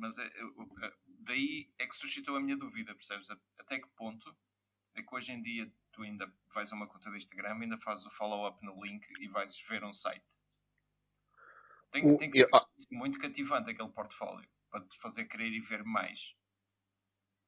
mas 0.00 0.16
é, 0.16 0.26
é, 0.26 0.92
daí 1.06 1.70
é 1.78 1.86
que 1.86 1.94
suscitou 1.94 2.36
a 2.36 2.40
minha 2.40 2.56
dúvida, 2.56 2.94
percebes? 2.94 3.28
Até 3.58 3.78
que 3.78 3.88
ponto 3.90 4.34
é 4.94 5.02
que 5.02 5.14
hoje 5.14 5.32
em 5.32 5.42
dia 5.42 5.70
tu 5.92 6.02
ainda 6.02 6.32
vais 6.54 6.72
a 6.72 6.76
uma 6.76 6.86
conta 6.86 7.10
de 7.10 7.18
Instagram, 7.18 7.60
ainda 7.60 7.78
fazes 7.78 8.06
o 8.06 8.10
follow-up 8.10 8.64
no 8.64 8.82
link 8.82 9.06
e 9.20 9.28
vais 9.28 9.60
ver 9.68 9.84
um 9.84 9.92
site. 9.92 10.42
Tem, 11.90 12.16
tem 12.16 12.30
que 12.30 12.40
ser 12.40 12.48
ah 12.54 12.66
muito 12.92 13.18
cativante 13.18 13.70
aquele 13.70 13.90
portfólio 13.90 14.48
para 14.70 14.86
te 14.86 14.98
fazer 14.98 15.26
querer 15.26 15.52
ir 15.52 15.60
ver 15.60 15.84
mais. 15.84 16.34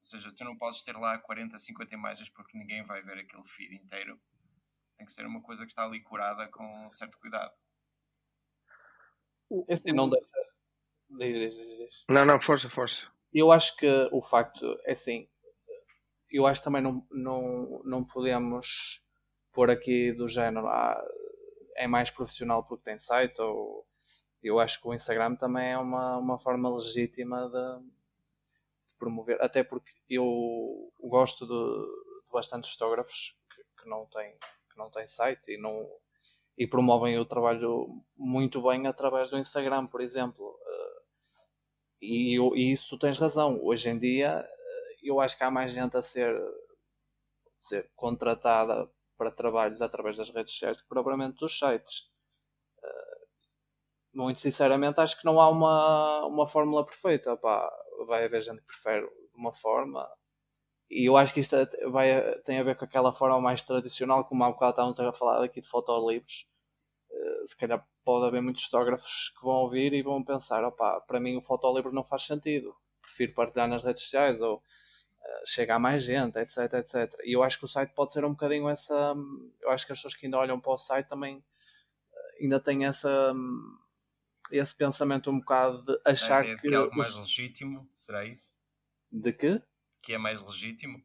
Ou 0.03 0.07
seja, 0.07 0.33
tu 0.33 0.45
não 0.45 0.57
podes 0.57 0.83
ter 0.83 0.97
lá 0.97 1.19
40, 1.19 1.59
50 1.59 1.95
imagens 1.95 2.29
porque 2.29 2.59
ninguém 2.59 2.85
vai 2.85 3.03
ver 3.03 3.19
aquele 3.19 3.47
feed 3.47 3.77
inteiro. 3.77 4.21
Tem 4.97 5.07
que 5.07 5.13
ser 5.13 5.25
uma 5.27 5.41
coisa 5.41 5.65
que 5.65 5.71
está 5.71 5.85
ali 5.85 6.03
curada 6.03 6.49
com 6.49 6.87
um 6.87 6.91
certo 6.91 7.19
cuidado. 7.19 7.53
Esse 9.69 9.93
não 9.93 10.09
deve 10.09 10.25
ser 10.25 10.53
Diz, 11.19 11.55
diz, 11.55 11.79
diz. 11.79 12.05
Não, 12.09 12.25
não, 12.25 12.41
força, 12.41 12.71
força. 12.71 13.07
Eu 13.33 13.53
acho 13.53 13.77
que 13.77 14.09
o 14.11 14.23
facto 14.23 14.79
é 14.85 14.93
assim. 14.93 15.29
Eu 16.31 16.47
acho 16.47 16.61
que 16.61 16.65
também 16.65 16.83
não, 16.83 17.07
não, 17.11 17.83
não 17.85 18.05
podemos 18.05 19.07
pôr 19.53 19.71
aqui 19.71 20.13
do 20.13 20.27
género 20.27 20.67
ah, 20.67 20.99
é 21.77 21.87
mais 21.87 22.11
profissional 22.11 22.65
porque 22.65 22.85
tem 22.85 22.99
site 22.99 23.39
ou 23.41 23.87
eu 24.43 24.59
acho 24.59 24.81
que 24.81 24.89
o 24.89 24.95
Instagram 24.95 25.37
também 25.37 25.73
é 25.73 25.79
uma, 25.79 26.17
uma 26.17 26.39
forma 26.39 26.75
legítima 26.75 27.49
de 27.51 27.87
promover, 29.03 29.43
até 29.43 29.65
porque 29.65 29.91
eu 30.09 30.93
gosto 31.01 31.45
de, 31.45 31.53
de 31.53 32.33
bastantes 32.33 32.71
fotógrafos 32.71 33.37
que, 33.53 33.83
que, 33.83 33.89
não 33.89 34.07
têm, 34.07 34.31
que 34.71 34.79
não 34.79 34.89
têm 34.91 35.05
site 35.07 35.53
e 35.53 35.59
não 35.59 35.85
e 36.57 36.67
promovem 36.67 37.19
o 37.19 37.25
trabalho 37.25 37.89
muito 38.17 38.63
bem 38.63 38.87
através 38.87 39.31
do 39.31 39.39
Instagram, 39.39 39.87
por 39.89 40.01
exemplo. 40.01 40.57
E, 42.01 42.37
e 42.37 42.73
isso 42.73 42.99
tens 42.99 43.17
razão. 43.17 43.59
Hoje 43.63 43.89
em 43.89 43.99
dia, 43.99 44.45
eh, 44.47 44.97
eu 45.03 45.21
acho 45.21 45.37
que 45.39 45.45
há 45.45 45.51
mais 45.51 45.73
gente 45.73 45.97
a 45.97 46.03
ser, 46.03 46.37
ser 47.61 47.91
contratada 47.95 48.91
para 49.17 49.31
trabalhos 49.31 49.81
através 49.81 50.17
das 50.17 50.31
redes 50.31 50.53
sociais 50.53 50.77
do 50.77 50.83
que 50.83 50.89
propriamente 50.89 51.39
dos 51.39 51.57
sites. 51.57 52.12
Eh, 54.15 54.19
muito 54.19 54.41
sinceramente, 54.41 55.01
acho 55.01 55.19
que 55.19 55.25
não 55.25 55.41
há 55.41 55.49
uma, 55.49 56.27
uma 56.27 56.47
fórmula 56.47 56.85
perfeita. 56.85 57.37
Pá, 57.37 57.71
vai 58.07 58.25
haver 58.25 58.43
gente 58.43 58.61
que 58.61 58.67
prefere 58.67 59.09
uma 59.35 59.53
forma. 59.53 60.09
E 60.91 61.09
eu 61.09 61.17
acho 61.17 61.33
que 61.33 61.41
isto 61.41 61.57
vai, 61.91 62.21
tem 62.41 62.59
a 62.59 62.63
ver 62.63 62.77
com 62.77 62.85
aquela 62.85 63.13
forma 63.13 63.41
mais 63.41 63.63
tradicional, 63.63 64.25
como 64.25 64.45
há 64.45 64.51
bocado 64.51 64.73
estávamos 64.73 65.01
a 65.01 65.13
falar 65.13 65.43
aqui 65.43 65.61
de 65.61 65.69
fotolivros. 65.69 66.51
Uh, 67.11 67.47
se 67.47 67.57
calhar 67.57 67.87
pode 68.05 68.27
haver 68.27 68.43
muitos 68.43 68.65
fotógrafos 68.65 69.31
que 69.31 69.45
vão 69.45 69.55
ouvir 69.57 69.93
e 69.95 70.03
vão 70.03 70.23
pensar, 70.23 70.65
opá, 70.65 71.01
para 71.01 71.21
mim 71.21 71.37
o 71.37 71.43
fotolivro 71.43 71.93
não 71.93 72.05
faz 72.05 72.25
sentido, 72.25 72.75
prefiro 73.01 73.33
partilhar 73.35 73.69
nas 73.69 73.83
redes 73.83 74.05
sociais 74.05 74.43
ou 74.43 74.57
uh, 74.57 75.47
chegar 75.47 75.77
a 75.77 75.79
mais 75.79 76.05
gente, 76.05 76.39
etc, 76.39 76.75
etc. 76.75 77.15
E 77.25 77.35
eu 77.35 77.43
acho 77.43 77.59
que 77.59 77.65
o 77.65 77.69
site 77.69 77.93
pode 77.95 78.13
ser 78.13 78.25
um 78.25 78.33
bocadinho 78.33 78.69
essa, 78.69 79.15
eu 79.63 79.71
acho 79.71 79.87
que 79.87 79.93
as 79.93 79.99
pessoas 79.99 80.15
que 80.15 80.27
ainda 80.27 80.39
olham 80.39 80.61
para 80.61 80.73
o 80.73 80.79
site 80.79 81.09
também 81.09 81.37
uh, 81.39 82.43
ainda 82.43 82.61
têm 82.61 82.85
essa 82.85 83.33
esse 84.53 84.77
pensamento 84.77 85.31
um 85.31 85.39
bocado 85.39 85.83
de 85.85 86.01
achar 86.05 86.47
é, 86.47 86.55
que, 86.55 86.69
que 86.69 86.75
é 86.75 86.77
algo 86.77 86.97
mais 86.97 87.15
legítimo, 87.15 87.89
será 87.97 88.25
isso? 88.25 88.55
De 89.11 89.33
que? 89.33 89.63
Que 90.03 90.15
é 90.15 90.19
mais 90.19 90.43
legítimo? 90.43 91.03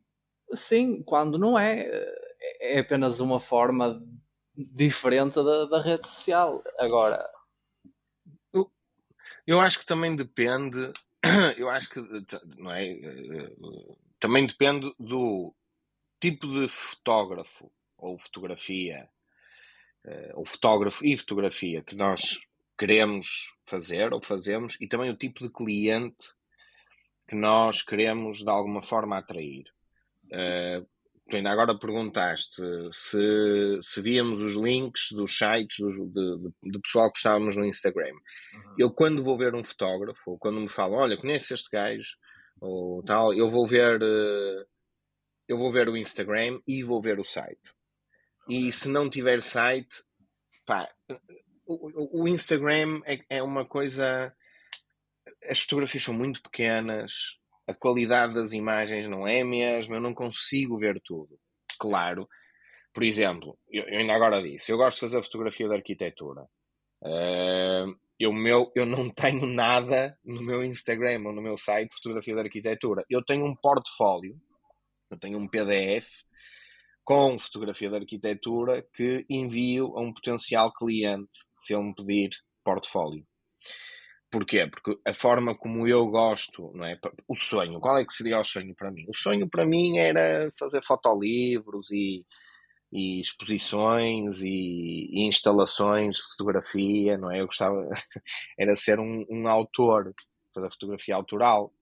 Sim, 0.54 1.02
quando 1.04 1.38
não 1.38 1.58
é, 1.58 1.82
eh, 1.82 2.76
é 2.76 2.80
apenas 2.80 3.20
uma 3.20 3.39
forma 3.39 4.02
diferente 4.56 5.36
da, 5.36 5.66
da 5.66 5.82
rede 5.82 6.08
social. 6.08 6.64
Agora, 6.80 7.30
eu, 8.54 8.72
eu 9.45 9.60
acho 9.60 9.80
que 9.80 9.86
também 9.86 10.16
depende. 10.16 10.91
Eu 11.58 11.68
acho 11.68 11.89
que 11.89 12.00
não 12.58 12.72
é, 12.72 12.95
também 14.20 14.45
depende 14.45 14.93
do 15.00 15.54
tipo 16.22 16.48
de 16.48 16.70
fotógrafo 16.70 17.72
ou 17.98 18.18
fotografia 18.18 19.10
uh, 20.06 20.41
o 20.41 20.45
fotógrafo 20.45 21.06
e 21.06 21.18
fotografia 21.18 21.84
que 21.84 21.95
nós 21.95 22.39
queremos 22.78 23.54
fazer 23.66 24.14
ou 24.14 24.22
fazemos 24.22 24.78
e 24.80 24.88
também 24.88 25.10
o 25.10 25.18
tipo 25.18 25.44
de 25.44 25.52
cliente 25.52 26.34
que 27.28 27.36
nós 27.36 27.82
queremos 27.82 28.38
de 28.38 28.50
alguma 28.50 28.82
forma 28.82 29.18
atrair. 29.18 29.66
Uh, 30.26 30.88
tu 31.30 31.36
ainda 31.36 31.52
agora 31.52 31.78
perguntaste 31.78 32.62
se, 32.94 33.80
se 33.82 34.02
víamos 34.02 34.40
os 34.42 34.54
links 34.54 35.12
dos 35.12 35.38
sites 35.38 35.78
do, 35.78 36.08
de, 36.08 36.72
de, 36.72 36.80
pessoal 36.80 37.12
que 37.12 37.18
estávamos 37.18 37.58
no 37.58 37.66
Instagram. 37.66 38.14
Uhum. 38.14 38.76
Eu, 38.78 38.92
quando 38.92 39.24
vou 39.24 39.38
ver 39.38 39.54
um 39.54 39.64
fotógrafo, 39.64 40.22
ou 40.32 40.38
quando 40.38 40.62
me 40.62 40.70
falam, 40.70 41.00
olha, 41.00 41.18
conhece 41.18 41.54
este 41.54 41.70
gajo, 41.70 42.16
ou 42.62 43.04
tal, 43.04 43.34
eu 43.34 43.52
vou 43.52 43.68
ver. 43.68 44.02
Uh, 44.02 44.66
eu 45.48 45.58
vou 45.58 45.72
ver 45.72 45.88
o 45.88 45.96
Instagram 45.96 46.60
e 46.68 46.84
vou 46.84 47.02
ver 47.02 47.20
o 47.20 47.24
site. 47.24 47.74
E 48.50 48.70
se 48.72 48.90
não 48.90 49.10
tiver 49.10 49.42
site, 49.42 49.96
pá, 50.66 50.90
o, 51.68 52.24
o 52.24 52.28
Instagram 52.28 53.01
é, 53.05 53.20
é 53.30 53.43
uma 53.43 53.65
coisa. 53.65 54.34
As 55.49 55.59
fotografias 55.59 56.03
são 56.03 56.13
muito 56.13 56.41
pequenas, 56.41 57.38
a 57.68 57.74
qualidade 57.74 58.34
das 58.34 58.53
imagens 58.53 59.07
não 59.07 59.28
é 59.28 59.41
a 59.41 59.45
mesma, 59.45 59.95
eu 59.95 60.01
não 60.01 60.13
consigo 60.13 60.78
ver 60.78 61.01
tudo. 61.03 61.38
Claro, 61.78 62.28
por 62.93 63.03
exemplo, 63.03 63.57
eu, 63.70 63.84
eu 63.84 63.99
ainda 63.99 64.13
agora 64.13 64.41
disse, 64.41 64.72
eu 64.72 64.78
gosto 64.78 64.95
de 64.95 65.01
fazer 65.01 65.24
fotografia 65.24 65.68
de 65.68 65.76
arquitetura. 65.76 66.41
Uh, 67.03 67.95
eu, 68.20 68.34
meu, 68.34 68.72
eu 68.74 68.86
não 68.86 69.09
tenho 69.13 69.45
nada 69.45 70.18
no 70.24 70.41
meu 70.41 70.63
Instagram 70.63 71.22
ou 71.26 71.34
no 71.34 71.41
meu 71.41 71.57
site 71.57 71.89
de 71.89 71.95
fotografia 71.97 72.34
de 72.34 72.41
arquitetura. 72.41 73.05
Eu 73.09 73.24
tenho 73.24 73.45
um 73.45 73.55
portfólio, 73.55 74.36
eu 75.11 75.20
tenho 75.20 75.38
um 75.38 75.47
PDF 75.47 76.07
com 77.08 77.39
fotografia 77.39 77.89
de 77.89 77.95
arquitetura 77.95 78.86
que 78.93 79.26
envio 79.30 79.97
a 79.97 80.01
um 80.01 80.14
potencial 80.14 80.74
cliente 80.74 81.32
se 81.58 81.74
ele 81.74 81.84
me 81.84 81.95
pedir 81.95 82.32
portfólio. 82.66 83.26
Porquê? 84.30 84.68
Porque 84.68 84.99
a 85.08 85.14
forma 85.14 85.55
como 85.55 85.88
eu 85.88 86.05
gosto, 86.08 86.70
não 86.76 86.86
é? 86.86 86.99
O 87.26 87.34
sonho, 87.38 87.80
qual 87.80 87.97
é 87.97 88.03
que 88.03 88.12
seria 88.12 88.41
o 88.41 88.43
sonho 88.43 88.76
para 88.76 88.91
mim? 88.91 89.05
O 89.08 89.16
sonho 89.16 89.49
para 89.49 89.66
mim 89.66 89.97
era 89.97 90.51
fazer 90.60 90.84
fotolivros 90.84 91.89
e, 91.91 92.26
e 92.91 93.22
exposições 93.22 94.41
e, 94.41 95.08
e, 95.10 95.26
instalações 95.30 96.18
de 96.18 96.24
fotografia, 96.24 97.18
não 97.18 97.32
é? 97.32 97.39
Eu 97.39 97.47
gostava, 97.47 97.88
era 98.60 98.76
ser 98.76 98.99
um, 98.99 99.26
um 99.30 99.47
autor, 99.47 100.14
fazer 100.53 100.70
fotografia 100.72 101.16
autoral. 101.16 101.74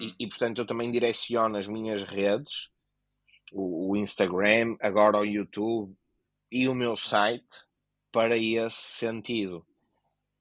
E, 0.00 0.06
hum. 0.06 0.14
e, 0.18 0.28
portanto 0.30 0.62
eu 0.62 0.66
também 0.66 0.90
direciono 0.90 1.58
as 1.58 1.68
minhas 1.68 2.02
redes, 2.04 2.70
o, 3.52 3.90
o 3.90 3.96
Instagram, 3.96 4.76
agora 4.80 5.18
o 5.18 5.24
YouTube 5.24 5.94
e 6.50 6.68
o 6.68 6.74
meu 6.74 6.96
site 6.96 7.66
para 8.12 8.36
esse 8.36 8.76
sentido. 8.76 9.64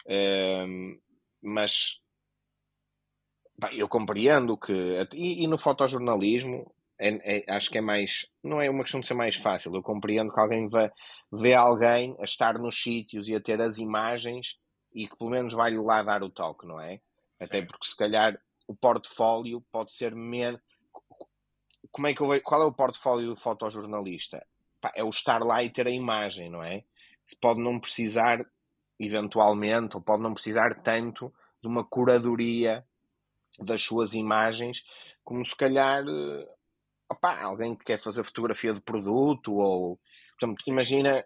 Um, 0.08 1.00
mas 1.42 2.02
pá, 3.60 3.74
eu 3.74 3.88
compreendo 3.88 4.58
que. 4.58 4.74
E, 5.14 5.44
e 5.44 5.48
no 5.48 5.58
fotojornalismo 5.58 6.74
é, 7.00 7.38
é, 7.38 7.52
acho 7.54 7.70
que 7.70 7.78
é 7.78 7.82
mais. 7.82 8.30
Não 8.44 8.62
é 8.62 8.70
uma 8.70 8.84
questão 8.84 9.00
de 9.00 9.08
ser 9.08 9.14
mais 9.14 9.36
fácil. 9.38 9.74
Eu 9.74 9.82
compreendo 9.82 10.34
que 10.34 10.40
alguém 10.40 10.68
vê, 10.68 10.92
vê 11.32 11.54
alguém 11.54 12.16
a 12.20 12.24
estar 12.24 12.60
nos 12.60 12.82
sítios 12.82 13.28
e 13.28 13.36
a 13.36 13.40
ter 13.40 13.62
as 13.62 13.78
imagens 13.78 14.58
e 14.94 15.08
que 15.08 15.16
pelo 15.16 15.30
menos 15.30 15.54
vai-lhe 15.54 15.78
lá 15.78 16.04
dar 16.04 16.24
o 16.24 16.30
toque, 16.30 16.68
não 16.68 16.80
é? 16.80 17.00
Até 17.40 17.62
Sim. 17.62 17.68
porque 17.68 17.88
se 17.88 17.96
calhar 17.96 18.40
o 18.68 18.76
portfólio 18.76 19.64
pode 19.72 19.94
ser 19.94 20.14
menos. 20.14 20.60
Como 21.92 22.08
é 22.08 22.14
que 22.14 22.22
eu, 22.22 22.42
qual 22.42 22.62
é 22.62 22.66
o 22.66 22.74
portfólio 22.74 23.30
do 23.30 23.36
fotojornalista? 23.36 24.46
Pá, 24.82 24.92
é 24.96 25.04
o 25.04 25.10
estar 25.10 25.40
lá 25.44 25.64
e 25.64 25.70
ter 25.70 25.88
a 25.88 25.92
imagem, 25.92 26.50
não 26.50 26.64
é? 26.64 26.84
Pode 27.42 27.60
não 27.60 27.80
precisar 27.80 28.40
eventualmente, 29.00 29.96
ou 29.96 30.02
pode 30.02 30.22
não 30.22 30.34
precisar 30.34 30.82
tanto 30.82 31.34
de 31.62 31.68
uma 31.68 31.84
curadoria 31.84 32.86
das 33.60 33.82
suas 33.82 34.14
imagens, 34.14 34.84
como 35.24 35.46
se 35.46 35.56
calhar 35.56 36.04
eh, 36.08 36.48
alguém 37.44 37.76
que 37.76 37.86
quer 37.86 38.00
fazer 38.00 38.24
fotografia 38.24 38.74
de 38.74 38.82
produto, 38.82 39.54
ou 39.54 40.00
portanto, 40.38 40.68
imagina 40.68 41.26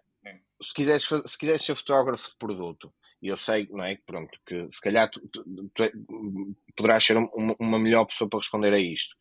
se 0.62 0.72
quiseres, 0.72 1.04
se 1.04 1.38
quiseres 1.38 1.62
ser 1.62 1.74
fotógrafo 1.74 2.30
de 2.30 2.36
produto, 2.36 2.92
e 3.20 3.28
eu 3.28 3.36
sei, 3.36 3.68
não 3.70 3.84
é? 3.84 3.96
Pronto, 4.06 4.38
que 4.46 4.70
se 4.70 4.80
calhar 4.80 5.08
tu, 5.10 5.20
tu, 5.28 5.44
tu 5.74 5.82
é, 5.82 5.92
poderás 6.76 7.04
ser 7.04 7.16
uma, 7.16 7.56
uma, 7.58 7.78
melhor 7.78 8.04
pessoa 8.04 8.28
para 8.28 8.38
responder 8.38 8.72
a 8.72 8.78
isto. 8.78 9.16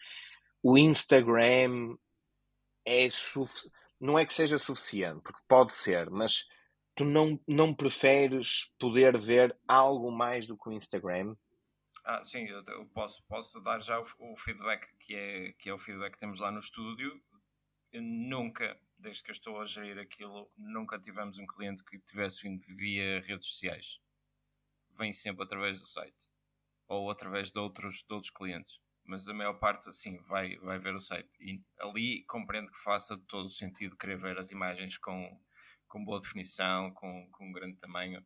O 0.64 0.78
Instagram 0.78 1.98
é 2.86 3.10
não 4.00 4.18
é 4.18 4.26
que 4.26 4.34
seja 4.34 4.58
suficiente, 4.58 5.22
porque 5.22 5.42
pode 5.48 5.74
ser, 5.74 6.10
mas 6.10 6.48
tu 6.96 7.04
não, 7.04 7.40
não 7.48 7.74
preferes 7.74 8.74
poder 8.80 9.20
ver 9.20 9.58
algo 9.68 10.10
mais 10.10 10.48
do 10.48 10.58
que 10.58 10.70
o 10.70 10.72
Instagram? 10.72 11.36
Ah, 12.06 12.24
sim, 12.24 12.46
eu, 12.46 12.64
eu 12.64 12.86
posso, 12.88 13.22
posso 13.26 13.62
dar 13.62 13.82
já 13.82 14.00
o, 14.00 14.06
o, 14.20 14.38
feedback 14.38 14.88
que 15.00 15.16
é, 15.16 15.54
que 15.54 15.70
é 15.70 15.74
o 15.74 15.80
feedback 15.80 16.14
que 16.14 16.20
temos 16.20 16.40
lá 16.40 16.52
no 16.52 16.60
estúdio. 16.60 17.22
Eu 17.92 18.02
nunca, 18.02 18.78
desde 18.98 19.24
que 19.24 19.32
eu 19.32 19.34
estou 19.34 19.62
a 19.62 19.66
gerir 19.66 19.98
aquilo, 19.98 20.50
nunca 20.58 21.00
tivemos 21.00 21.38
um 21.38 21.46
cliente 21.46 21.84
que 21.84 22.00
tivesse 22.00 22.44
vindo 22.44 22.62
via 22.76 23.22
redes 23.22 23.48
sociais. 23.48 24.00
Vem 24.98 25.14
sempre 25.14 25.44
através 25.44 25.80
do 25.80 25.88
site 25.88 26.32
ou 26.88 27.10
através 27.10 27.52
de 27.52 27.60
outros, 27.60 28.04
de 28.04 28.14
outros 28.14 28.32
clientes. 28.32 28.80
Mas 29.06 29.28
a 29.28 29.34
maior 29.34 29.56
parte, 29.56 29.94
sim, 29.94 30.18
vai, 30.30 30.56
vai 30.58 30.80
ver 30.80 30.96
o 30.96 31.02
site. 31.02 31.30
E 31.40 31.62
ali 31.80 32.24
compreendo 32.26 32.72
que 32.72 32.84
faça 32.84 33.18
todo 33.28 33.46
o 33.46 33.50
sentido 33.50 33.98
querer 33.98 34.18
ver 34.18 34.38
as 34.38 34.52
imagens 34.52 34.98
com, 34.98 35.40
com 35.88 36.04
boa 36.04 36.20
definição, 36.20 36.92
com, 36.94 37.28
com 37.32 37.50
um 37.50 37.52
grande 37.52 37.78
tamanho, 37.78 38.26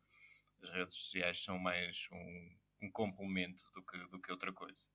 as 0.62 0.70
redes 0.70 0.96
sociais 0.96 1.42
são 1.42 1.58
mais 1.58 2.06
um, 2.12 2.86
um 2.86 2.90
complemento 2.90 3.62
do 3.74 3.82
que, 3.82 3.98
do 4.10 4.20
que 4.20 4.30
outra 4.30 4.52
coisa. 4.52 4.88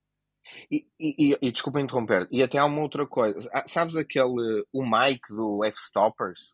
E, 0.70 0.88
e, 1.00 1.38
e, 1.42 1.52
desculpa 1.52 1.80
interromper, 1.80 2.28
e 2.30 2.44
até 2.44 2.58
há 2.58 2.66
uma 2.66 2.82
outra 2.82 3.08
coisa. 3.08 3.50
Ah, 3.54 3.66
sabes 3.66 3.96
aquele, 3.96 4.66
o 4.74 4.84
Mike 4.84 5.30
do 5.30 5.64
F-Stoppers? 5.64 6.54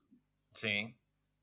Sim. 0.54 0.96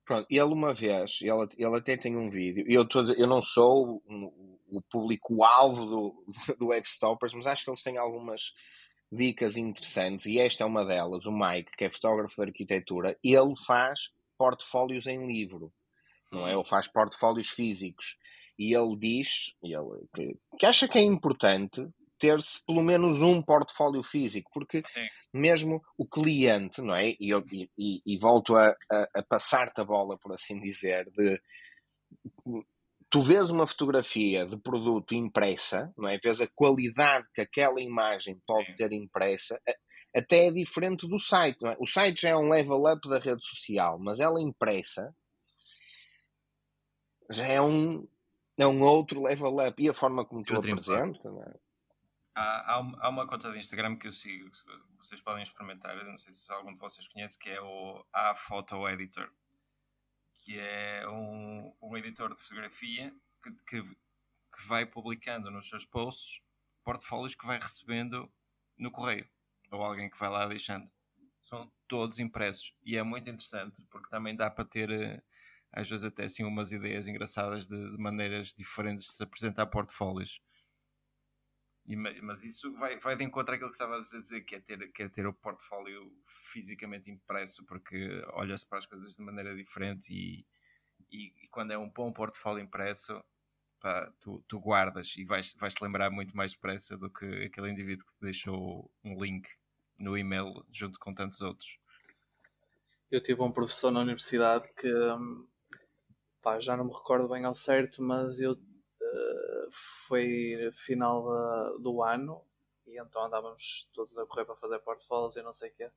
Pronto, 0.04 0.26
ele 0.30 0.42
uma 0.42 0.72
vez, 0.72 1.18
ele, 1.22 1.48
ele 1.58 1.76
até 1.76 1.96
tem 1.96 2.16
um 2.16 2.30
vídeo, 2.30 2.64
e 2.68 2.74
eu, 2.74 2.86
tô, 2.86 3.02
eu 3.14 3.26
não 3.26 3.42
sou 3.42 4.00
um, 4.08 4.26
o 4.68 4.82
público-alvo 4.82 5.86
do, 5.86 6.24
do 6.58 6.72
F-Stoppers, 6.72 7.34
mas 7.34 7.46
acho 7.46 7.64
que 7.64 7.70
eles 7.70 7.82
têm 7.82 7.98
algumas 7.98 8.52
dicas 9.10 9.56
interessantes, 9.56 10.26
e 10.26 10.38
esta 10.38 10.64
é 10.64 10.66
uma 10.66 10.84
delas. 10.84 11.26
O 11.26 11.32
Mike, 11.32 11.72
que 11.76 11.84
é 11.84 11.90
fotógrafo 11.90 12.34
de 12.36 12.42
arquitetura, 12.42 13.16
ele 13.22 13.54
faz 13.66 14.12
portfólios 14.36 15.06
em 15.06 15.26
livro, 15.26 15.72
não 16.30 16.46
é? 16.46 16.52
Ele 16.52 16.64
faz 16.64 16.88
portfólios 16.88 17.48
físicos 17.48 18.16
e 18.58 18.74
ele 18.74 18.96
diz 18.96 19.54
ele, 19.62 20.06
que, 20.14 20.36
que 20.58 20.66
acha 20.66 20.88
que 20.88 20.98
é 20.98 21.02
importante 21.02 21.86
ter-se 22.18 22.64
pelo 22.64 22.82
menos 22.82 23.20
um 23.20 23.42
portfólio 23.42 24.02
físico, 24.02 24.50
porque 24.52 24.82
Sim. 24.84 25.06
mesmo 25.32 25.82
o 25.96 26.06
cliente, 26.06 26.80
não 26.80 26.94
é? 26.94 27.14
E, 27.20 27.30
eu, 27.30 27.44
e, 27.52 28.02
e 28.04 28.18
volto 28.18 28.56
a, 28.56 28.74
a, 28.90 29.08
a 29.16 29.22
passar-te 29.22 29.80
a 29.80 29.84
bola, 29.84 30.18
por 30.18 30.32
assim 30.32 30.58
dizer, 30.58 31.10
de 31.10 31.40
tu 33.16 33.22
vês 33.22 33.48
uma 33.48 33.66
fotografia 33.66 34.44
de 34.46 34.58
produto 34.58 35.14
impressa, 35.14 35.90
não 35.96 36.06
é? 36.06 36.18
Vês 36.18 36.38
a 36.38 36.46
qualidade 36.46 37.26
que 37.34 37.40
aquela 37.40 37.80
imagem 37.80 38.38
pode 38.46 38.76
ter 38.76 38.92
impressa, 38.92 39.58
até 40.14 40.48
é 40.48 40.50
diferente 40.50 41.08
do 41.08 41.18
site. 41.18 41.64
É? 41.66 41.76
O 41.80 41.86
site 41.86 42.22
já 42.22 42.28
é 42.30 42.36
um 42.36 42.50
level 42.50 42.84
up 42.84 43.08
da 43.08 43.18
rede 43.18 43.42
social, 43.42 43.98
mas 43.98 44.20
ela 44.20 44.38
impressa 44.38 45.14
já 47.30 47.46
é 47.46 47.60
um, 47.60 48.06
é 48.58 48.66
um 48.66 48.82
outro 48.82 49.22
level 49.22 49.66
up. 49.66 49.82
E 49.82 49.88
a 49.88 49.94
forma 49.94 50.22
como 50.26 50.44
tu 50.44 50.54
apresentas. 50.54 51.24
É? 51.24 51.54
Há, 52.34 52.76
há, 53.00 53.08
uma 53.08 53.26
conta 53.26 53.50
de 53.50 53.58
Instagram 53.58 53.96
que 53.96 54.08
eu 54.08 54.12
sigo, 54.12 54.50
vocês 54.98 55.22
podem 55.22 55.42
experimentar, 55.42 55.96
não 56.04 56.18
sei 56.18 56.34
se 56.34 56.52
algum 56.52 56.74
de 56.74 56.78
vocês 56.78 57.08
conhece, 57.08 57.38
que 57.38 57.48
é 57.48 57.62
o 57.62 58.04
A 58.12 58.36
Photo 58.36 58.86
Editor, 58.90 59.32
que 60.46 60.60
é 60.60 61.04
um, 61.08 61.74
um 61.82 61.96
editor 61.96 62.32
de 62.32 62.40
fotografia 62.40 63.12
que, 63.42 63.50
que, 63.66 63.82
que 63.82 64.68
vai 64.68 64.86
publicando 64.86 65.50
nos 65.50 65.68
seus 65.68 65.84
posts 65.84 66.40
portfólios 66.84 67.34
que 67.34 67.44
vai 67.44 67.58
recebendo 67.58 68.32
no 68.78 68.92
correio 68.92 69.28
ou 69.72 69.82
alguém 69.82 70.08
que 70.08 70.16
vai 70.16 70.30
lá 70.30 70.46
deixando. 70.46 70.88
São 71.42 71.68
todos 71.88 72.20
impressos 72.20 72.72
e 72.84 72.96
é 72.96 73.02
muito 73.02 73.28
interessante 73.28 73.84
porque 73.90 74.08
também 74.08 74.36
dá 74.36 74.48
para 74.48 74.64
ter, 74.64 74.88
eh, 74.88 75.20
às 75.72 75.90
vezes, 75.90 76.04
até 76.04 76.26
assim, 76.26 76.44
umas 76.44 76.70
ideias 76.70 77.08
engraçadas 77.08 77.66
de, 77.66 77.90
de 77.90 77.98
maneiras 77.98 78.54
diferentes 78.54 79.08
de 79.08 79.14
se 79.14 79.24
apresentar 79.24 79.66
portfólios. 79.66 80.40
E, 81.86 81.94
mas 81.94 82.42
isso 82.42 82.72
vai, 82.76 82.98
vai 82.98 83.16
de 83.16 83.22
encontro 83.22 83.54
àquilo 83.54 83.70
que 83.70 83.76
estava 83.76 83.96
a 83.96 84.00
dizer, 84.00 84.40
que 84.42 84.56
é 84.56 84.60
ter, 84.60 84.90
que 84.90 85.04
é 85.04 85.08
ter 85.08 85.26
o 85.26 85.32
portfólio 85.32 86.12
fisicamente 86.50 87.10
impresso, 87.10 87.64
porque 87.64 88.24
olha-se 88.32 88.66
para 88.66 88.78
as 88.78 88.86
coisas 88.86 89.14
de 89.14 89.22
maneira 89.22 89.54
diferente 89.54 90.12
e, 90.12 90.44
e, 91.10 91.44
e 91.44 91.48
quando 91.48 91.72
é 91.72 91.78
um 91.78 91.88
bom 91.88 92.12
portfólio 92.12 92.64
impresso, 92.64 93.22
pá, 93.80 94.12
tu, 94.18 94.42
tu, 94.48 94.58
guardas 94.58 95.14
e 95.16 95.24
vais, 95.24 95.54
vais 95.54 95.74
te 95.74 95.82
lembrar 95.82 96.10
muito 96.10 96.36
mais 96.36 96.52
depressa 96.52 96.96
do 96.96 97.08
que 97.08 97.24
aquele 97.44 97.70
indivíduo 97.70 98.04
que 98.04 98.14
te 98.14 98.20
deixou 98.20 98.90
um 99.04 99.22
link 99.22 99.48
no 99.96 100.18
e-mail 100.18 100.66
junto 100.72 100.98
com 100.98 101.14
tantos 101.14 101.40
outros. 101.40 101.78
eu 103.10 103.22
tive 103.22 103.42
um 103.42 103.52
professor 103.52 103.92
na 103.92 104.00
universidade 104.00 104.68
que 104.74 104.92
hum, 104.92 105.46
pá, 106.42 106.58
já 106.58 106.76
não 106.76 106.86
me 106.86 106.92
recordo 106.92 107.28
bem 107.28 107.44
ao 107.44 107.54
certo, 107.54 108.02
mas 108.02 108.40
eu 108.40 108.58
foi 110.08 110.70
final 110.72 111.26
uh, 111.26 111.78
do 111.78 112.02
ano 112.02 112.42
e 112.86 113.00
então 113.00 113.24
andávamos 113.24 113.90
todos 113.92 114.16
a 114.16 114.26
correr 114.26 114.44
para 114.44 114.56
fazer 114.56 114.78
portfólios 114.78 115.36
e 115.36 115.42
não 115.42 115.52
sei 115.52 115.70
o 115.70 115.74
quê. 115.74 115.90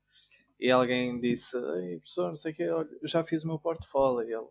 E 0.60 0.70
alguém 0.70 1.20
disse, 1.20 1.56
Ei, 1.58 1.98
professor, 1.98 2.30
não 2.30 2.36
sei 2.36 2.52
o 2.52 2.56
quê, 2.56 2.70
olha, 2.70 3.00
já 3.04 3.24
fiz 3.24 3.44
o 3.44 3.48
meu 3.48 3.60
portfólio. 3.60 4.28
E 4.28 4.34
ele, 4.34 4.48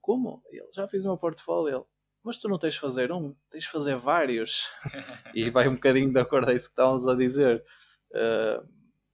como? 0.00 0.42
Ele, 0.50 0.68
já 0.72 0.86
fiz 0.86 1.04
o 1.04 1.08
meu 1.08 1.16
portfólio. 1.16 1.76
Ele, 1.76 1.84
mas 2.22 2.38
tu 2.38 2.48
não 2.48 2.58
tens 2.58 2.74
de 2.74 2.80
fazer 2.80 3.10
um, 3.10 3.34
tens 3.50 3.64
de 3.64 3.70
fazer 3.70 3.96
vários. 3.96 4.68
e 5.34 5.50
vai 5.50 5.66
um 5.66 5.74
bocadinho 5.74 6.12
de 6.12 6.20
acordo 6.20 6.50
a 6.50 6.54
isso 6.54 6.66
que 6.66 6.72
estávamos 6.72 7.08
a 7.08 7.14
dizer. 7.14 7.64
Uh, 8.10 8.68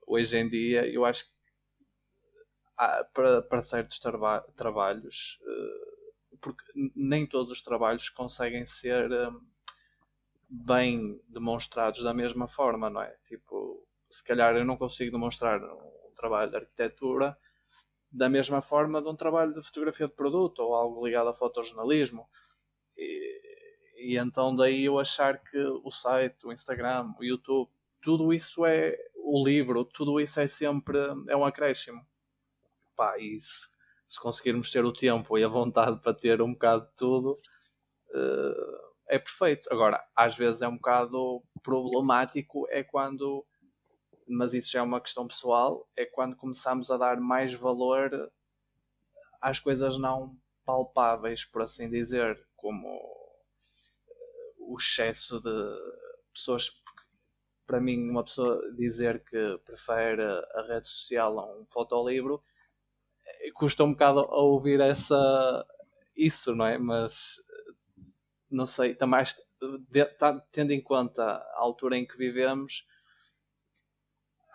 hoje 0.05 0.37
em 0.37 0.47
dia, 0.47 0.87
eu 0.87 1.03
acho 1.05 1.25
que 1.25 1.31
há, 2.77 3.03
para, 3.13 3.41
para 3.41 3.61
certos 3.61 3.99
traba 3.99 4.41
trabalhos, 4.55 5.39
uh, 5.41 5.82
porque 6.43 6.63
nem 6.93 7.25
todos 7.25 7.53
os 7.53 7.63
trabalhos 7.63 8.09
conseguem 8.09 8.65
ser 8.65 9.09
uh, 9.09 9.41
bem 10.49 11.19
demonstrados 11.29 12.03
da 12.03 12.13
mesma 12.13 12.49
forma, 12.49 12.89
não 12.89 13.01
é? 13.01 13.15
Tipo, 13.23 13.87
se 14.09 14.21
calhar 14.23 14.55
eu 14.55 14.65
não 14.65 14.75
consigo 14.75 15.09
demonstrar 15.09 15.63
um 15.63 16.11
trabalho 16.13 16.51
de 16.51 16.57
arquitetura 16.57 17.35
da 18.11 18.29
mesma 18.29 18.61
forma 18.61 19.01
de 19.01 19.07
um 19.07 19.15
trabalho 19.15 19.53
de 19.53 19.63
fotografia 19.65 20.07
de 20.07 20.13
produto 20.13 20.59
ou 20.59 20.75
algo 20.75 21.03
ligado 21.03 21.29
a 21.29 21.33
fotojornalismo. 21.33 22.29
E, 22.95 23.41
e 23.97 24.17
então 24.17 24.53
daí 24.53 24.83
eu 24.83 24.99
achar 24.99 25.41
que 25.41 25.57
o 25.57 25.89
site, 25.89 26.45
o 26.45 26.51
Instagram, 26.51 27.11
o 27.17 27.23
YouTube, 27.23 27.71
tudo 28.01 28.33
isso 28.33 28.65
é 28.65 28.95
o 29.15 29.43
livro, 29.43 29.85
tudo 29.85 30.19
isso 30.19 30.39
é 30.41 30.45
sempre 30.45 30.97
é 31.29 31.35
um 31.35 31.45
acréscimo. 31.45 32.05
Pá, 32.95 33.17
e 33.17 33.39
se, 33.39 33.65
se 34.07 34.19
conseguirmos 34.19 34.71
ter 34.71 34.85
o 34.85 34.93
tempo 34.93 35.37
e 35.37 35.43
a 35.43 35.47
vontade 35.47 35.99
para 36.01 36.13
ter 36.13 36.41
um 36.41 36.53
bocado 36.53 36.85
de 36.85 36.95
tudo, 36.95 37.39
uh, 38.09 38.93
é 39.07 39.19
perfeito. 39.19 39.67
Agora, 39.71 40.03
às 40.15 40.35
vezes 40.35 40.61
é 40.61 40.67
um 40.67 40.75
bocado 40.75 41.43
problemático, 41.61 42.67
é 42.69 42.83
quando 42.83 43.45
mas 44.27 44.53
isso 44.53 44.71
já 44.71 44.79
é 44.79 44.81
uma 44.81 45.01
questão 45.01 45.27
pessoal, 45.27 45.87
é 45.95 46.05
quando 46.05 46.35
começamos 46.35 46.89
a 46.89 46.97
dar 46.97 47.19
mais 47.19 47.53
valor 47.53 48.31
às 49.41 49.59
coisas 49.59 49.97
não 49.97 50.37
palpáveis, 50.65 51.43
por 51.43 51.61
assim 51.61 51.89
dizer, 51.89 52.47
como 52.55 52.87
eh, 54.07 54.55
o 54.59 54.75
excesso 54.77 55.41
de 55.41 55.51
pessoas. 56.33 56.81
Para 57.65 57.79
mim, 57.81 58.09
uma 58.09 58.23
pessoa 58.23 58.61
dizer 58.75 59.23
que 59.23 59.57
prefere 59.65 60.21
a 60.21 60.61
rede 60.67 60.87
social 60.87 61.39
a 61.39 61.57
um 61.57 61.65
fotolivro 61.65 62.41
eh, 62.41 62.52
custa 63.51 63.83
um 63.83 63.91
bocado 63.91 64.19
a 64.19 64.41
ouvir 64.41 64.79
essa, 64.79 65.65
isso, 66.15 66.55
não 66.55 66.65
é? 66.65 66.77
Mas 66.77 67.37
não 68.49 68.65
sei, 68.65 68.93
também 68.93 69.23
tendo 70.51 70.71
em 70.71 70.81
conta 70.81 71.23
a 71.23 71.59
altura 71.59 71.97
em 71.97 72.05
que 72.05 72.17
vivemos 72.17 72.87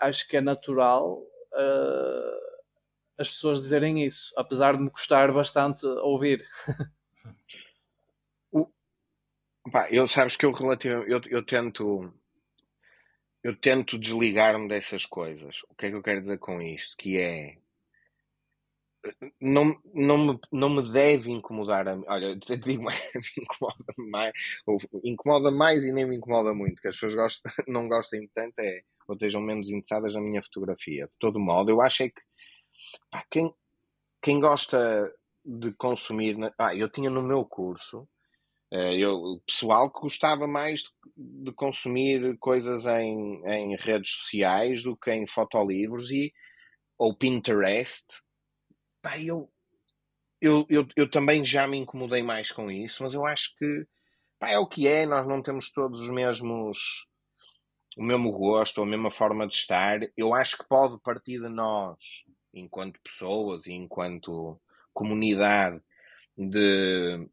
acho 0.00 0.28
que 0.28 0.36
é 0.36 0.40
natural 0.40 1.18
uh, 1.18 2.48
as 3.18 3.30
pessoas 3.30 3.62
dizerem 3.62 4.04
isso, 4.04 4.32
apesar 4.36 4.76
de 4.76 4.82
me 4.82 4.90
custar 4.90 5.32
bastante 5.32 5.84
ouvir. 5.86 6.46
o, 8.52 8.70
pá, 9.72 9.88
eu 9.90 10.06
sabes 10.06 10.36
que 10.36 10.46
eu 10.46 10.52
relativo, 10.52 11.02
eu, 11.04 11.20
eu 11.26 11.42
tento 11.44 12.12
eu 13.42 13.56
tento 13.56 13.98
desligar-me 13.98 14.68
dessas 14.68 15.06
coisas. 15.06 15.62
O 15.68 15.74
que 15.74 15.86
é 15.86 15.90
que 15.90 15.96
eu 15.96 16.02
quero 16.02 16.20
dizer 16.20 16.38
com 16.38 16.60
isto? 16.60 16.96
Que 16.96 17.18
é 17.18 17.58
não, 19.40 19.80
não, 19.94 20.18
me, 20.18 20.40
não 20.52 20.70
me 20.70 20.90
deve 20.90 21.30
incomodar 21.30 21.88
a 21.88 21.98
Olha, 22.08 22.38
te 22.38 22.56
digo 22.56 22.82
mais, 22.84 23.10
me 23.14 23.44
incomoda 23.44 23.94
mais, 24.10 24.32
ou, 24.66 24.78
incomoda 25.04 25.50
mais 25.50 25.84
e 25.84 25.92
nem 25.92 26.06
me 26.06 26.16
incomoda 26.16 26.54
muito, 26.54 26.80
que 26.80 26.88
as 26.88 26.96
pessoas 26.96 27.14
gostam, 27.14 27.52
não 27.68 27.88
gostem 27.88 28.28
tanto 28.34 28.58
é 28.60 28.82
ou 29.08 29.14
estejam 29.14 29.40
menos 29.40 29.70
interessadas 29.70 30.14
na 30.14 30.20
minha 30.20 30.42
fotografia. 30.42 31.06
De 31.06 31.12
todo 31.18 31.40
modo, 31.40 31.70
eu 31.70 31.80
acho 31.80 32.02
é 32.02 32.08
que 32.10 32.20
pá, 33.10 33.24
quem, 33.30 33.52
quem 34.22 34.38
gosta 34.38 35.12
de 35.44 35.72
consumir. 35.72 36.36
Ah, 36.58 36.74
eu 36.74 36.90
tinha 36.90 37.08
no 37.08 37.22
meu 37.22 37.44
curso. 37.44 38.06
Uh, 38.70 38.92
eu, 38.92 39.40
pessoal 39.46 39.90
que 39.90 40.00
gostava 40.00 40.46
mais 40.46 40.80
de, 40.82 40.90
de, 41.16 41.52
consumir 41.52 42.36
coisas 42.38 42.84
em, 42.84 43.42
em 43.46 43.74
redes 43.76 44.10
sociais 44.10 44.82
do 44.82 44.94
que 44.94 45.10
em 45.10 45.26
fotolivros 45.26 46.10
e, 46.10 46.34
ou 46.98 47.16
Pinterest. 47.16 48.06
Pá, 49.08 49.18
eu, 49.18 49.50
eu, 50.38 50.66
eu, 50.68 50.86
eu 50.94 51.10
também 51.10 51.42
já 51.42 51.66
me 51.66 51.78
incomodei 51.78 52.22
mais 52.22 52.52
com 52.52 52.70
isso, 52.70 53.02
mas 53.02 53.14
eu 53.14 53.24
acho 53.24 53.56
que 53.56 53.86
pá, 54.38 54.50
é 54.50 54.58
o 54.58 54.66
que 54.66 54.86
é, 54.86 55.06
nós 55.06 55.26
não 55.26 55.42
temos 55.42 55.72
todos 55.72 56.02
os 56.02 56.10
mesmos 56.10 57.06
o 57.96 58.02
mesmo 58.02 58.30
gosto, 58.30 58.82
a 58.82 58.86
mesma 58.86 59.10
forma 59.10 59.48
de 59.48 59.54
estar, 59.54 60.00
eu 60.14 60.34
acho 60.34 60.58
que 60.58 60.68
pode 60.68 61.00
partir 61.00 61.40
de 61.40 61.48
nós, 61.48 62.22
enquanto 62.52 63.00
pessoas 63.00 63.66
e 63.66 63.72
enquanto 63.72 64.60
comunidade, 64.92 65.80
de 66.36 67.26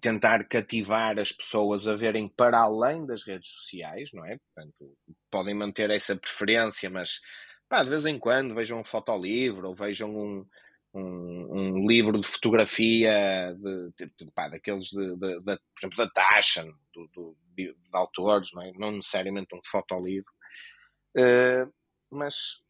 tentar 0.00 0.42
cativar 0.48 1.18
as 1.18 1.32
pessoas 1.32 1.86
a 1.86 1.94
verem 1.94 2.28
para 2.28 2.60
além 2.60 3.04
das 3.04 3.24
redes 3.24 3.50
sociais, 3.50 4.10
não 4.14 4.24
é? 4.24 4.38
Portanto, 4.38 4.96
podem 5.30 5.54
manter 5.54 5.90
essa 5.90 6.16
preferência, 6.16 6.88
mas 6.88 7.20
pá, 7.68 7.84
de 7.84 7.90
vez 7.90 8.06
em 8.06 8.18
quando 8.18 8.54
vejam 8.54 8.80
um 8.80 8.84
fotolivro 8.84 9.68
ou 9.68 9.74
vejam 9.74 10.16
um, 10.16 10.46
um, 10.94 11.80
um 11.80 11.86
livro 11.86 12.20
de 12.20 12.26
fotografia 12.26 13.56
de, 13.58 14.06
de, 14.06 14.30
pá, 14.32 14.48
daqueles 14.48 14.84
de, 14.86 15.16
de, 15.16 15.40
de, 15.40 15.42
por 15.42 15.80
exemplo 15.80 15.96
da 15.96 16.08
Taschen 16.08 16.72
do, 16.92 17.08
do, 17.08 17.36
de, 17.56 17.74
autores 17.92 18.52
não, 18.52 18.62
é? 18.62 18.72
não 18.72 18.92
necessariamente 18.92 19.54
um 19.54 19.60
fotolivro. 19.64 20.32
Uh, 21.16 21.72
mas 22.10 22.62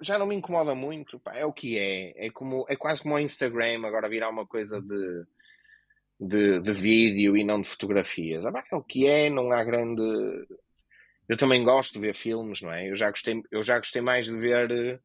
já 0.00 0.18
não 0.18 0.26
me 0.26 0.36
incomoda 0.36 0.74
muito 0.74 1.18
pá, 1.18 1.34
é 1.34 1.44
o 1.44 1.52
que 1.52 1.76
é. 1.76 2.26
É 2.26 2.30
como 2.30 2.64
é 2.68 2.76
quase 2.76 3.02
como 3.02 3.16
o 3.16 3.18
Instagram 3.18 3.84
agora 3.84 4.08
virar 4.08 4.30
uma 4.30 4.46
coisa 4.46 4.80
de 4.80 5.24
de, 6.20 6.60
de 6.60 6.72
vídeo 6.72 7.36
e 7.36 7.44
não 7.44 7.60
de 7.60 7.68
fotografias. 7.68 8.44
Ah, 8.44 8.64
é 8.72 8.76
o 8.76 8.82
que 8.82 9.06
é 9.06 9.30
não 9.30 9.50
há 9.52 9.62
grande 9.64 10.02
eu 11.28 11.36
também 11.36 11.62
gosto 11.62 11.94
de 11.94 12.00
ver 12.00 12.14
filmes 12.14 12.62
não 12.62 12.72
é? 12.72 12.88
Eu 12.88 12.94
já 12.94 13.10
gostei 13.10 13.42
eu 13.50 13.62
já 13.64 13.78
gostei 13.78 14.00
mais 14.00 14.26
de 14.26 14.36
ver 14.36 15.00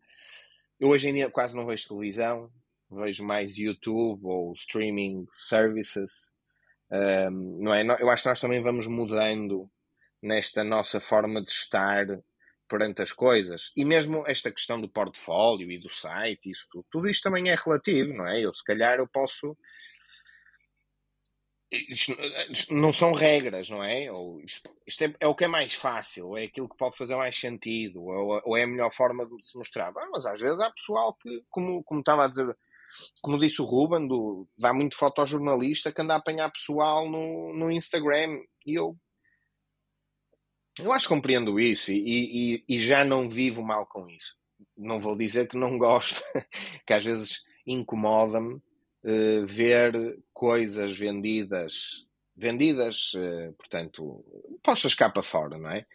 eu 0.84 0.89
hoje 0.89 1.07
em 1.07 1.13
dia 1.13 1.29
quase 1.29 1.55
não 1.55 1.65
vejo 1.65 1.88
televisão, 1.88 2.51
vejo 2.91 3.25
mais 3.25 3.57
YouTube 3.57 4.19
ou 4.25 4.51
streaming 4.51 5.25
services. 5.31 6.29
Um, 6.91 7.63
não 7.63 7.73
é? 7.73 7.84
Eu 8.01 8.09
acho 8.09 8.23
que 8.23 8.29
nós 8.29 8.41
também 8.41 8.61
vamos 8.61 8.86
mudando 8.86 9.71
nesta 10.21 10.61
nossa 10.61 10.99
forma 10.99 11.41
de 11.41 11.49
estar 11.49 12.05
perante 12.67 13.01
as 13.01 13.13
coisas. 13.13 13.71
E 13.77 13.86
mesmo 13.86 14.25
esta 14.27 14.51
questão 14.51 14.79
do 14.79 14.89
portfólio 14.89 15.71
e 15.71 15.79
do 15.79 15.89
site, 15.89 16.51
isso 16.51 16.67
tudo, 16.69 16.86
tudo 16.91 17.09
isto 17.09 17.23
também 17.23 17.49
é 17.49 17.55
relativo, 17.55 18.13
não 18.13 18.27
é? 18.27 18.41
Eu 18.41 18.51
se 18.51 18.63
calhar 18.63 18.99
eu 18.99 19.07
posso 19.07 19.57
isto, 21.89 22.15
não 22.74 22.93
são 22.93 23.11
regras, 23.11 23.69
não 23.69 23.84
é? 23.84 24.11
Ou 24.11 24.39
isto, 24.41 24.69
isto 24.86 25.03
é, 25.03 25.15
é, 25.19 25.28
o 25.28 25.36
que 25.36 25.45
é 25.45 25.47
mais 25.47 25.74
fácil, 25.74 26.28
ou 26.28 26.38
é 26.38 26.43
aquilo 26.43 26.69
que 26.69 26.78
pode 26.78 26.95
fazer 26.95 27.15
mais 27.15 27.38
sentido, 27.38 28.03
ou, 28.03 28.41
ou 28.45 28.57
é 28.57 28.63
a 28.63 28.67
melhor 28.67 28.93
forma 28.93 29.26
de 29.26 29.45
se 29.45 29.57
mostrar. 29.57 29.89
Ah, 29.89 30.09
mas 30.11 30.26
às 30.26 30.39
vezes 30.39 30.59
há 30.59 30.69
pessoal 30.71 31.15
que, 31.15 31.43
como, 31.49 31.84
como 31.84 32.01
estava 32.01 32.26
a 32.26 32.28
dizer, 32.28 32.55
como 33.21 33.39
disse 33.39 33.61
o 33.61 33.65
Ruben, 33.65 34.07
do, 34.07 34.47
dá 34.57 34.74
muito 34.74 34.95
fotojornalista 34.95 35.91
que 35.91 36.01
anda 36.01 36.13
a 36.13 36.17
apanhar 36.17 36.51
pessoal 36.51 37.09
no, 37.09 37.53
no 37.53 37.71
Instagram. 37.71 38.39
E 38.65 38.76
eu, 38.78 38.95
eu 40.80 40.91
acho 40.91 41.07
que 41.07 41.13
compreendo 41.13 41.59
isso 41.59 41.91
e, 41.91 42.55
e, 42.55 42.65
e 42.67 42.80
já 42.80 43.03
não 43.03 43.30
vivo 43.30 43.63
mal 43.63 43.86
com 43.88 44.07
isso. 44.07 44.38
Não 44.78 44.99
vou 44.99 45.15
dizer 45.15 45.47
que 45.47 45.57
não 45.57 45.78
gosto, 45.78 46.21
que 46.86 46.93
às 46.93 47.03
vezes 47.03 47.43
incomoda-me 47.65 48.61
uh, 49.04 49.45
ver 49.45 50.20
coisas 50.34 50.97
vendidas, 50.97 52.06
vendidas, 52.36 53.14
uh, 53.14 53.54
portanto, 53.54 54.24
postas 54.64 54.95
cá 54.95 55.10
para 55.10 55.24
fora, 55.24 55.58
não 55.58 55.70
é? 55.70 55.86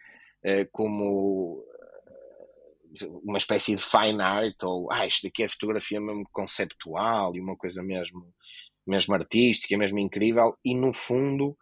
Uh, 0.43 0.67
como 0.71 1.63
uma 3.23 3.37
espécie 3.37 3.75
de 3.75 3.81
fine 3.81 4.21
art, 4.21 4.63
ou 4.63 4.91
ah, 4.91 5.05
isto 5.05 5.27
aqui 5.27 5.43
é 5.43 5.49
fotografia 5.49 6.01
mesmo 6.01 6.27
conceptual 6.31 7.35
e 7.35 7.39
uma 7.39 7.55
coisa 7.55 7.83
mesmo, 7.83 8.33
mesmo 8.85 9.13
artística, 9.13 9.77
mesmo 9.77 9.99
incrível, 9.99 10.57
e 10.63 10.75
no 10.75 10.91
fundo 10.91 11.57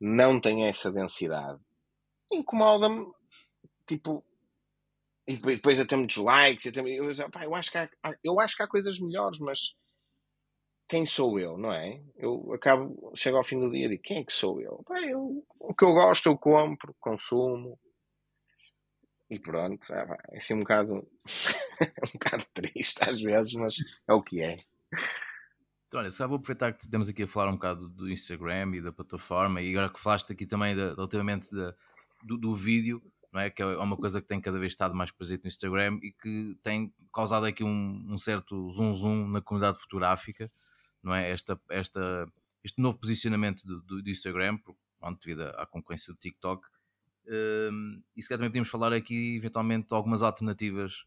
não 0.00 0.40
tem 0.40 0.64
essa 0.64 0.90
densidade. 0.90 1.60
Incomoda-me, 2.32 3.06
tipo, 3.86 4.24
e 5.26 5.36
depois 5.36 5.78
até 5.78 5.96
muitos 5.96 6.16
likes, 6.16 6.66
até, 6.66 6.80
eu, 6.80 7.12
eu, 7.12 7.54
acho 7.54 7.70
que 7.70 7.78
há, 7.78 7.88
eu 8.24 8.40
acho 8.40 8.56
que 8.56 8.62
há 8.62 8.68
coisas 8.68 8.98
melhores, 8.98 9.38
mas 9.38 9.74
quem 10.90 11.06
sou 11.06 11.38
eu, 11.38 11.56
não 11.56 11.72
é? 11.72 12.02
Eu 12.16 12.52
acabo, 12.52 13.12
chego 13.14 13.36
ao 13.36 13.44
fim 13.44 13.60
do 13.60 13.70
dia 13.70 13.86
e 13.86 13.90
digo, 13.90 14.02
quem 14.02 14.18
é 14.18 14.24
que 14.24 14.32
sou 14.32 14.60
eu? 14.60 14.84
Bem, 14.90 15.10
eu 15.10 15.46
o 15.60 15.72
que 15.72 15.84
eu 15.84 15.92
gosto 15.92 16.28
eu 16.28 16.36
compro, 16.36 16.96
consumo. 16.98 17.78
E 19.30 19.38
pronto, 19.38 19.94
é, 19.94 20.18
é 20.32 20.36
assim 20.36 20.54
um 20.54 20.58
bocado, 20.58 21.08
um 22.08 22.12
bocado 22.14 22.44
triste 22.52 22.98
às 23.08 23.20
vezes, 23.20 23.54
mas 23.54 23.76
é 24.08 24.12
o 24.12 24.20
que 24.20 24.42
é. 24.42 24.58
Então, 25.86 26.00
olha, 26.00 26.10
só 26.10 26.26
vou 26.26 26.38
aproveitar 26.38 26.72
que 26.72 26.90
temos 26.90 27.08
aqui 27.08 27.22
a 27.22 27.28
falar 27.28 27.50
um 27.50 27.54
bocado 27.54 27.88
do 27.88 28.10
Instagram 28.10 28.74
e 28.74 28.82
da 28.82 28.92
plataforma, 28.92 29.62
e 29.62 29.70
agora 29.70 29.92
que 29.92 30.00
falaste 30.00 30.32
aqui 30.32 30.44
também 30.44 30.74
da, 30.74 30.94
do, 30.94 32.36
do, 32.36 32.52
vídeo, 32.52 33.00
não 33.32 33.40
é? 33.40 33.48
que 33.48 33.62
é 33.62 33.66
uma 33.66 33.96
coisa 33.96 34.20
que 34.20 34.26
tem 34.26 34.40
cada 34.40 34.58
vez 34.58 34.72
estado 34.72 34.94
mais 34.94 35.12
presente 35.12 35.44
no 35.44 35.48
Instagram 35.48 36.00
e 36.02 36.10
que 36.10 36.58
tem 36.64 36.92
causado 37.14 37.46
aqui 37.46 37.62
um, 37.62 38.04
um 38.08 38.18
certo 38.18 38.72
zoom 38.72 38.94
zoom 38.96 39.28
na 39.28 39.40
comunidade 39.40 39.78
fotográfica, 39.78 40.50
não 41.02 41.14
é? 41.14 41.30
Esta, 41.30 41.60
esta, 41.70 42.30
este 42.62 42.80
novo 42.80 42.98
posicionamento 42.98 43.64
do, 43.64 43.80
do, 43.82 44.02
do 44.02 44.10
Instagram, 44.10 44.58
pronto, 44.98 45.20
devido 45.24 45.42
à 45.42 45.66
concorrência 45.66 46.12
do 46.12 46.18
TikTok, 46.18 46.66
um, 47.26 48.02
e 48.16 48.22
se 48.22 48.28
calhar 48.28 48.38
também 48.38 48.50
podemos 48.50 48.68
falar 48.68 48.92
aqui 48.92 49.36
eventualmente 49.36 49.88
de 49.88 49.94
algumas 49.94 50.22
alternativas 50.22 51.04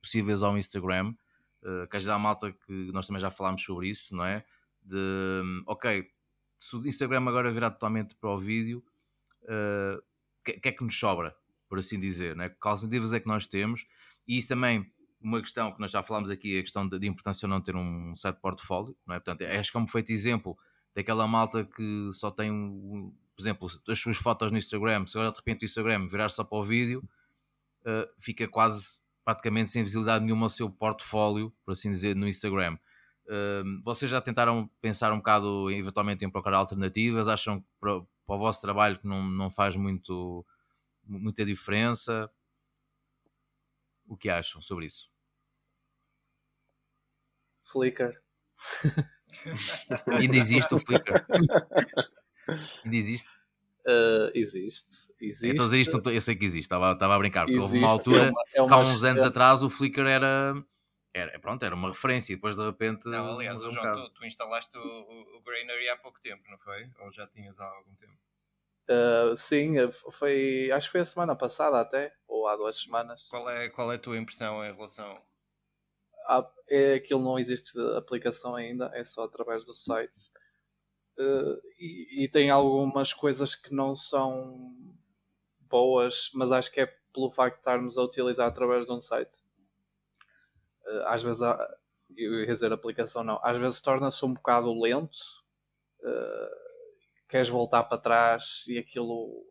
possíveis 0.00 0.42
ao 0.42 0.56
Instagram, 0.56 1.14
uh, 1.62 1.88
que 1.88 1.96
às 1.96 2.06
malta 2.06 2.52
que 2.52 2.92
nós 2.92 3.06
também 3.06 3.20
já 3.20 3.30
falámos 3.30 3.62
sobre 3.62 3.88
isso, 3.88 4.14
não 4.14 4.24
é? 4.24 4.44
De 4.82 4.96
hum, 4.96 5.62
ok, 5.66 6.08
se 6.56 6.76
o 6.76 6.86
Instagram 6.86 7.28
agora 7.28 7.52
virar 7.52 7.70
totalmente 7.70 8.14
para 8.14 8.30
o 8.30 8.38
vídeo, 8.38 8.84
o 9.42 9.98
uh, 9.98 10.02
que, 10.44 10.54
que, 10.54 10.68
é 10.68 10.72
que 10.72 10.84
nos 10.84 10.98
sobra, 10.98 11.36
por 11.68 11.78
assim 11.78 11.98
dizer, 11.98 12.36
não 12.36 12.44
é? 12.44 12.48
Que 12.48 12.56
alternativas 12.60 13.12
é 13.12 13.20
que 13.20 13.26
nós 13.26 13.46
temos? 13.46 13.86
E 14.26 14.36
isso 14.36 14.48
também, 14.48 14.90
uma 15.20 15.40
questão 15.40 15.72
que 15.72 15.80
nós 15.80 15.90
já 15.90 16.02
falámos 16.02 16.30
aqui, 16.30 16.58
a 16.58 16.62
questão 16.62 16.88
de, 16.88 16.98
de 16.98 17.06
importância 17.06 17.48
não 17.48 17.60
ter 17.60 17.74
um 17.74 18.14
site 18.14 18.36
portfólio, 18.36 18.96
não 19.06 19.14
é? 19.14 19.20
Portanto, 19.20 19.42
acho 19.42 19.70
que 19.70 19.76
é 19.76 19.80
um 19.80 19.84
perfeito 19.84 20.12
exemplo 20.12 20.56
daquela 20.94 21.26
malta 21.26 21.64
que 21.64 22.10
só 22.12 22.30
tem 22.30 22.50
um, 22.50 23.12
por 23.38 23.42
exemplo, 23.42 23.68
as 23.88 23.98
suas 23.98 24.16
fotos 24.16 24.50
no 24.50 24.58
Instagram, 24.58 25.06
se 25.06 25.16
agora 25.16 25.30
de 25.30 25.38
repente 25.38 25.64
o 25.64 25.66
Instagram 25.66 26.08
virar 26.08 26.28
só 26.28 26.42
para 26.42 26.58
o 26.58 26.64
vídeo, 26.64 27.02
uh, 27.82 28.08
fica 28.18 28.48
quase 28.48 29.00
praticamente 29.24 29.70
sem 29.70 29.84
visibilidade 29.84 30.24
nenhuma 30.24 30.46
o 30.46 30.50
seu 30.50 30.68
portfólio, 30.68 31.52
por 31.64 31.72
assim 31.72 31.90
dizer, 31.90 32.16
no 32.16 32.26
Instagram. 32.26 32.76
Uh, 33.26 33.82
vocês 33.84 34.10
já 34.10 34.20
tentaram 34.20 34.68
pensar 34.80 35.12
um 35.12 35.18
bocado 35.18 35.70
eventualmente 35.70 36.24
em 36.24 36.30
procurar 36.30 36.56
alternativas? 36.58 37.28
Acham 37.28 37.60
que 37.60 37.66
para, 37.78 38.00
para 38.26 38.36
o 38.36 38.38
vosso 38.38 38.60
trabalho 38.60 38.98
que 38.98 39.06
não, 39.06 39.22
não 39.22 39.50
faz 39.50 39.76
muito, 39.76 40.44
muita 41.06 41.44
diferença? 41.44 42.28
O 44.08 44.16
que 44.16 44.30
acham 44.30 44.62
sobre 44.62 44.86
isso? 44.86 45.10
Flickr. 47.62 48.20
Ainda 50.06 50.36
existe 50.36 50.74
o 50.74 50.78
Flickr. 50.78 51.24
Ainda 52.84 52.96
existe? 52.96 53.28
Uh, 53.86 54.30
existe, 54.34 55.12
existe. 55.20 55.48
Então, 55.48 55.74
isto, 55.74 56.10
eu 56.10 56.20
sei 56.20 56.36
que 56.36 56.44
existe, 56.44 56.64
estava, 56.64 56.92
estava 56.92 57.14
a 57.14 57.18
brincar, 57.18 57.46
porque 57.46 57.56
existe, 57.56 57.74
houve 57.74 57.78
uma 57.78 57.90
altura, 57.90 58.24
é 58.26 58.30
uma, 58.30 58.42
é 58.54 58.62
uma 58.62 58.76
há 58.76 58.80
uns 58.80 59.02
anos 59.02 59.24
atrás, 59.24 59.62
o 59.62 59.70
Flickr 59.70 60.06
era, 60.06 60.62
era, 61.14 61.38
pronto, 61.38 61.64
era 61.64 61.74
uma 61.74 61.88
referência, 61.88 62.32
e 62.32 62.36
depois 62.36 62.56
de 62.56 62.64
repente. 62.66 63.08
Não, 63.08 63.32
aliás, 63.32 63.62
um 63.62 63.70
João, 63.70 64.08
tu, 64.08 64.10
tu, 64.10 64.26
instalaste 64.26 64.76
o, 64.76 64.80
o, 64.82 65.38
o 65.38 65.42
Greenery 65.42 65.88
há 65.88 65.96
pouco 65.96 66.20
tempo, 66.20 66.42
não 66.50 66.58
foi? 66.58 66.90
Ou 67.00 67.12
já 67.12 67.26
tinhas 67.28 67.58
há 67.58 67.64
algum 67.64 67.94
tempo? 67.94 68.18
Uh, 68.88 69.36
sim, 69.36 69.74
foi, 70.10 70.70
acho 70.72 70.86
que 70.86 70.92
foi 70.92 71.00
a 71.02 71.04
semana 71.04 71.36
passada 71.36 71.78
até, 71.78 72.14
ou 72.26 72.48
há 72.48 72.56
duas 72.56 72.76
semanas. 72.76 73.28
Qual 73.28 73.48
é, 73.50 73.68
qual 73.68 73.92
é 73.92 73.96
a 73.96 73.98
tua 73.98 74.16
impressão 74.16 74.64
em 74.64 74.72
relação? 74.72 75.20
Ah, 76.26 76.50
é, 76.68 76.94
aquilo 76.94 77.22
não 77.22 77.38
existe 77.38 77.78
aplicação 77.96 78.54
ainda, 78.54 78.90
é 78.94 79.04
só 79.04 79.24
através 79.24 79.64
do 79.64 79.74
site. 79.74 80.30
Uh, 81.18 81.60
e, 81.78 82.24
e, 82.24 82.28
tem 82.28 82.48
algumas 82.48 83.12
coisas 83.12 83.54
que 83.54 83.74
não 83.74 83.96
são 83.96 84.72
boas, 85.62 86.30
mas 86.34 86.52
acho 86.52 86.70
que 86.70 86.80
é 86.80 86.86
pelo 87.12 87.30
facto 87.30 87.56
de 87.56 87.60
estarmos 87.60 87.98
a 87.98 88.02
utilizar 88.02 88.46
através 88.46 88.86
de 88.86 88.92
um 88.92 89.00
site. 89.00 89.36
Uh, 90.86 91.02
às 91.06 91.22
vezes, 91.22 91.42
há, 91.42 91.58
eu 92.16 92.40
ia 92.40 92.46
dizer 92.46 92.72
aplicação 92.72 93.24
não, 93.24 93.40
às 93.42 93.58
vezes 93.58 93.80
torna-se 93.80 94.24
um 94.24 94.32
bocado 94.32 94.72
lento, 94.80 95.18
uh, 96.02 96.67
queres 97.28 97.48
voltar 97.48 97.84
para 97.84 97.98
trás 97.98 98.64
e 98.68 98.78
aquilo 98.78 99.44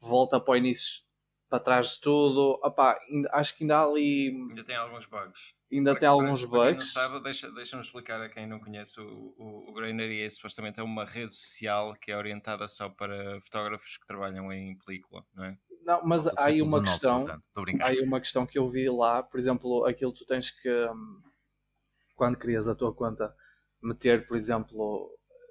volta 0.00 0.40
para 0.40 0.52
o 0.52 0.56
início, 0.56 1.02
para 1.48 1.60
trás 1.60 1.94
de 1.94 2.00
tudo. 2.00 2.60
Opa, 2.62 2.98
ainda, 3.10 3.30
acho 3.32 3.56
que 3.56 3.64
ainda 3.64 3.78
há 3.78 3.84
ali. 3.84 4.28
Ainda 4.28 4.64
tem 4.64 4.76
alguns 4.76 5.06
bugs 5.06 5.40
ainda 5.72 5.92
para, 5.92 6.00
tem 6.00 6.08
alguns 6.08 6.44
para, 6.44 6.58
bugs. 6.58 6.92
Para 6.92 7.02
sabe, 7.08 7.22
deixa, 7.22 7.50
deixa-me 7.50 7.82
explicar 7.82 8.20
a 8.20 8.28
quem 8.28 8.46
não 8.46 8.60
conhece 8.60 9.00
o, 9.00 9.34
o, 9.38 9.70
o 9.70 9.72
Grainery 9.72 10.22
é 10.22 10.28
supostamente 10.28 10.78
é 10.78 10.82
uma 10.82 11.04
rede 11.04 11.34
social 11.34 11.94
que 11.94 12.12
é 12.12 12.16
orientada 12.16 12.68
só 12.68 12.88
para 12.88 13.40
fotógrafos 13.40 13.96
que 13.96 14.06
trabalham 14.06 14.52
em 14.52 14.76
película, 14.78 15.24
não 15.34 15.44
é? 15.44 15.58
Não, 15.84 16.04
mas 16.04 16.26
há 16.28 16.44
aí 16.44 16.62
uma 16.62 16.80
questão. 16.80 17.26
há 17.26 17.86
aí 17.86 18.00
uma 18.00 18.20
questão 18.20 18.46
que 18.46 18.58
eu 18.58 18.68
vi 18.68 18.88
lá, 18.88 19.22
por 19.22 19.40
exemplo, 19.40 19.84
aquilo 19.84 20.12
tu 20.12 20.24
tens 20.24 20.50
que 20.50 20.70
hum, 20.70 21.20
quando 22.14 22.36
crias 22.36 22.68
a 22.68 22.74
tua 22.74 22.94
conta 22.94 23.34
meter, 23.82 24.26
por 24.26 24.36
exemplo, 24.36 25.10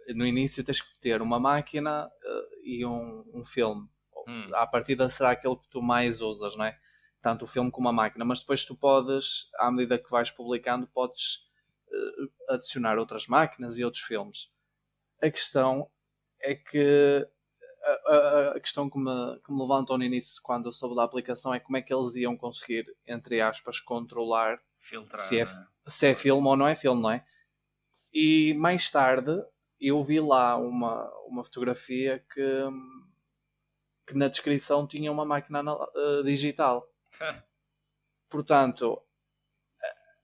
no 0.09 0.25
início 0.25 0.63
tens 0.63 0.81
que 0.81 0.99
ter 0.99 1.21
uma 1.21 1.39
máquina 1.39 2.07
uh, 2.07 2.59
e 2.63 2.85
um, 2.85 3.23
um 3.33 3.45
filme. 3.45 3.87
Hum. 4.27 4.49
À 4.53 4.67
partida 4.67 5.09
será 5.09 5.31
aquele 5.31 5.55
que 5.55 5.69
tu 5.69 5.81
mais 5.81 6.21
usas, 6.21 6.55
não 6.55 6.65
é? 6.65 6.77
tanto 7.21 7.45
o 7.45 7.47
filme 7.47 7.71
como 7.71 7.87
a 7.87 7.93
máquina, 7.93 8.25
mas 8.25 8.39
depois 8.39 8.65
tu 8.65 8.75
podes, 8.75 9.51
à 9.59 9.69
medida 9.71 9.99
que 9.99 10.09
vais 10.09 10.31
publicando, 10.31 10.87
podes 10.87 11.49
uh, 11.87 12.53
adicionar 12.53 12.97
outras 12.97 13.27
máquinas 13.27 13.77
e 13.77 13.85
outros 13.85 14.03
filmes. 14.03 14.51
A 15.21 15.29
questão 15.29 15.89
é 16.39 16.55
que 16.55 17.27
a, 17.83 18.13
a, 18.13 18.51
a 18.55 18.59
questão 18.59 18.89
que 18.89 18.97
me, 18.97 19.39
que 19.45 19.53
me 19.53 19.61
levantou 19.61 19.97
no 19.97 20.03
início 20.03 20.41
quando 20.43 20.65
eu 20.65 20.71
soube 20.71 20.95
da 20.95 21.03
aplicação 21.03 21.53
é 21.53 21.59
como 21.59 21.77
é 21.77 21.81
que 21.81 21.93
eles 21.93 22.15
iam 22.15 22.35
conseguir, 22.35 22.85
entre 23.05 23.39
aspas, 23.39 23.79
controlar 23.79 24.59
Filtrar, 24.79 25.21
se, 25.21 25.39
é, 25.39 25.45
se 25.85 26.07
é 26.07 26.15
filme 26.15 26.47
ou 26.47 26.57
não 26.57 26.67
é 26.67 26.73
filme, 26.73 27.01
não 27.01 27.11
é? 27.11 27.23
E 28.11 28.55
mais 28.55 28.89
tarde 28.89 29.31
eu 29.81 30.01
vi 30.03 30.19
lá 30.19 30.57
uma, 30.57 31.11
uma 31.25 31.43
fotografia 31.43 32.23
que, 32.33 32.67
que 34.07 34.15
na 34.15 34.27
descrição 34.27 34.87
tinha 34.87 35.11
uma 35.11 35.25
máquina 35.25 35.61
uh, 35.73 36.23
digital. 36.23 36.87
Portanto, 38.29 39.01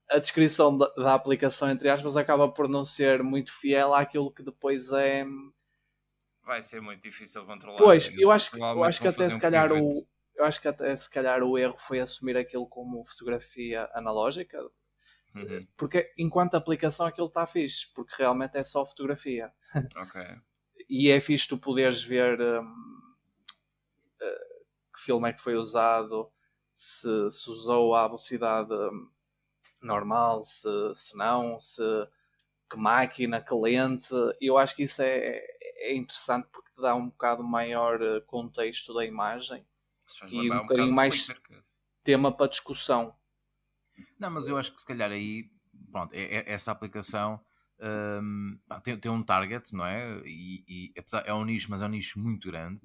a 0.10 0.20
descrição 0.20 0.78
da, 0.78 0.88
da, 0.89 1.14
aplicação, 1.14 1.70
entre 1.70 1.89
aspas, 1.89 2.16
acaba 2.16 2.49
por 2.49 2.70
não 2.70 2.86
ser 2.86 3.22
muito 3.24 3.51
fiel 3.51 3.93
àquilo 3.93 4.32
que 4.32 4.43
depois 4.43 4.91
é. 4.91 5.26
Vai 6.43 6.62
ser 6.62 6.82
muito 6.82 7.01
difícil 7.01 7.45
controlar. 7.45 7.78
Pois, 7.78 8.18
eu 8.18 8.32
acho 8.32 8.51
que, 8.51 8.60
eu 8.60 8.84
acho 8.84 9.01
que 9.01 9.08
até 9.08 9.30
se 9.30 9.39
calhar 9.39 9.72
o. 9.72 9.89
Eu 10.36 10.45
acho 10.45 10.62
que 10.62 10.68
até 10.68 10.95
se 10.95 11.10
calhar 11.10 11.41
o 11.41 11.58
erro 11.58 11.76
foi 11.78 11.99
assumir 11.99 12.38
aquilo 12.38 12.70
como 12.70 13.03
fotografia 13.03 13.89
analógica. 13.93 14.60
Uhum. 15.43 15.67
Porque 15.75 16.13
enquanto 16.17 16.55
aplicação 16.55 17.05
aquilo 17.05 17.27
está 17.27 17.45
fixe, 17.45 17.88
porque 17.93 18.15
realmente 18.17 18.57
é 18.57 18.63
só 18.63 18.85
fotografia. 18.85 19.51
Ok. 19.95 20.21
e 20.89 21.09
é 21.09 21.19
fixe 21.19 21.47
tu 21.47 21.57
poderes 21.57 22.03
ver 22.03 22.39
um, 22.39 22.61
uh, 24.21 24.65
que 24.93 25.01
filme 25.01 25.29
é 25.29 25.33
que 25.33 25.41
foi 25.41 25.55
usado, 25.55 26.31
se, 26.75 27.31
se 27.31 27.49
usou 27.49 27.95
a 27.95 28.05
velocidade 28.07 28.73
hum, 28.73 29.09
normal, 29.81 30.43
se, 30.43 30.69
se 30.95 31.17
não, 31.17 31.59
se 31.59 31.81
que 32.69 32.77
máquina, 32.77 33.41
que 33.41 33.53
lente. 33.53 34.13
Eu 34.41 34.57
acho 34.57 34.75
que 34.75 34.83
isso 34.83 35.01
é, 35.01 35.41
é 35.61 35.95
interessante 35.95 36.47
porque 36.51 36.71
te 36.71 36.81
dá 36.81 36.93
um 36.93 37.09
bocado 37.09 37.43
maior 37.43 38.01
eh, 38.01 38.21
contexto 38.21 38.93
da 38.93 39.05
imagem 39.05 39.65
e 40.29 40.51
um, 40.51 40.55
um 40.55 40.61
bocadinho 40.61 40.93
mais 40.93 41.27
tema 42.03 42.31
para 42.31 42.49
discussão. 42.49 43.15
Não, 44.20 44.32
mas 44.32 44.47
eu 44.47 44.57
acho 44.57 44.74
que 44.74 44.80
se 44.80 44.86
calhar 44.86 45.11
aí, 45.11 45.49
pronto, 45.91 46.13
é, 46.13 46.38
é, 46.38 46.51
essa 46.51 46.72
aplicação 46.72 47.39
um, 47.80 48.57
tem, 48.84 48.97
tem 48.97 49.11
um 49.11 49.24
target, 49.24 49.74
não 49.74 49.86
é? 49.86 50.22
E, 50.26 50.63
e 50.68 50.93
apesar, 50.97 51.24
é 51.26 51.34
um 51.34 51.45
nicho, 51.45 51.70
mas 51.70 51.82
é 51.82 51.86
um 51.86 51.89
nicho 51.89 52.20
muito 52.20 52.49
grande. 52.49 52.82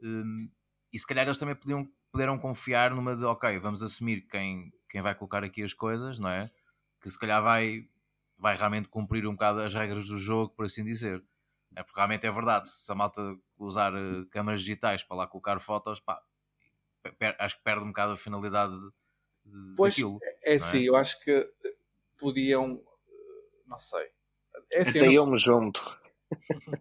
Um, 0.00 0.48
e 0.92 0.98
se 0.98 1.06
calhar 1.06 1.26
eles 1.26 1.38
também 1.38 1.56
podiam 1.56 1.88
puderam 2.16 2.38
confiar 2.38 2.92
numa 2.92 3.14
de, 3.14 3.24
ok, 3.24 3.58
vamos 3.58 3.82
assumir 3.82 4.22
quem, 4.22 4.72
quem 4.88 5.02
vai 5.02 5.14
colocar 5.14 5.44
aqui 5.44 5.62
as 5.62 5.74
coisas, 5.74 6.18
não 6.18 6.30
é? 6.30 6.50
Que 7.02 7.10
se 7.10 7.18
calhar 7.18 7.42
vai, 7.42 7.86
vai 8.38 8.56
realmente 8.56 8.88
cumprir 8.88 9.26
um 9.26 9.32
bocado 9.32 9.60
as 9.60 9.74
regras 9.74 10.06
do 10.06 10.18
jogo, 10.18 10.54
por 10.54 10.64
assim 10.64 10.82
dizer. 10.82 11.22
É 11.74 11.82
porque 11.82 12.00
realmente 12.00 12.26
é 12.26 12.30
verdade, 12.30 12.68
se 12.70 12.90
a 12.90 12.94
malta 12.94 13.20
usar 13.58 13.92
uh, 13.94 14.24
câmaras 14.30 14.60
digitais 14.60 15.02
para 15.02 15.18
lá 15.18 15.26
colocar 15.26 15.60
fotos, 15.60 16.00
pá, 16.00 16.18
acho 17.38 17.58
que 17.58 17.62
perde 17.62 17.84
um 17.84 17.88
bocado 17.88 18.12
a 18.12 18.16
finalidade 18.16 18.72
de, 18.80 18.88
de, 19.46 19.74
pois, 19.76 19.94
daquilo. 19.94 20.18
É, 20.22 20.54
é 20.54 20.58
sim, 20.58 20.82
eu 20.82 20.96
acho 20.96 21.22
que 21.22 21.48
podiam, 22.18 22.82
não 23.66 23.78
sei. 23.78 24.08
É 24.72 24.82
assim, 24.82 24.98
Até 24.98 25.12
eu, 25.12 25.26
me 25.26 25.38
junto. 25.38 25.80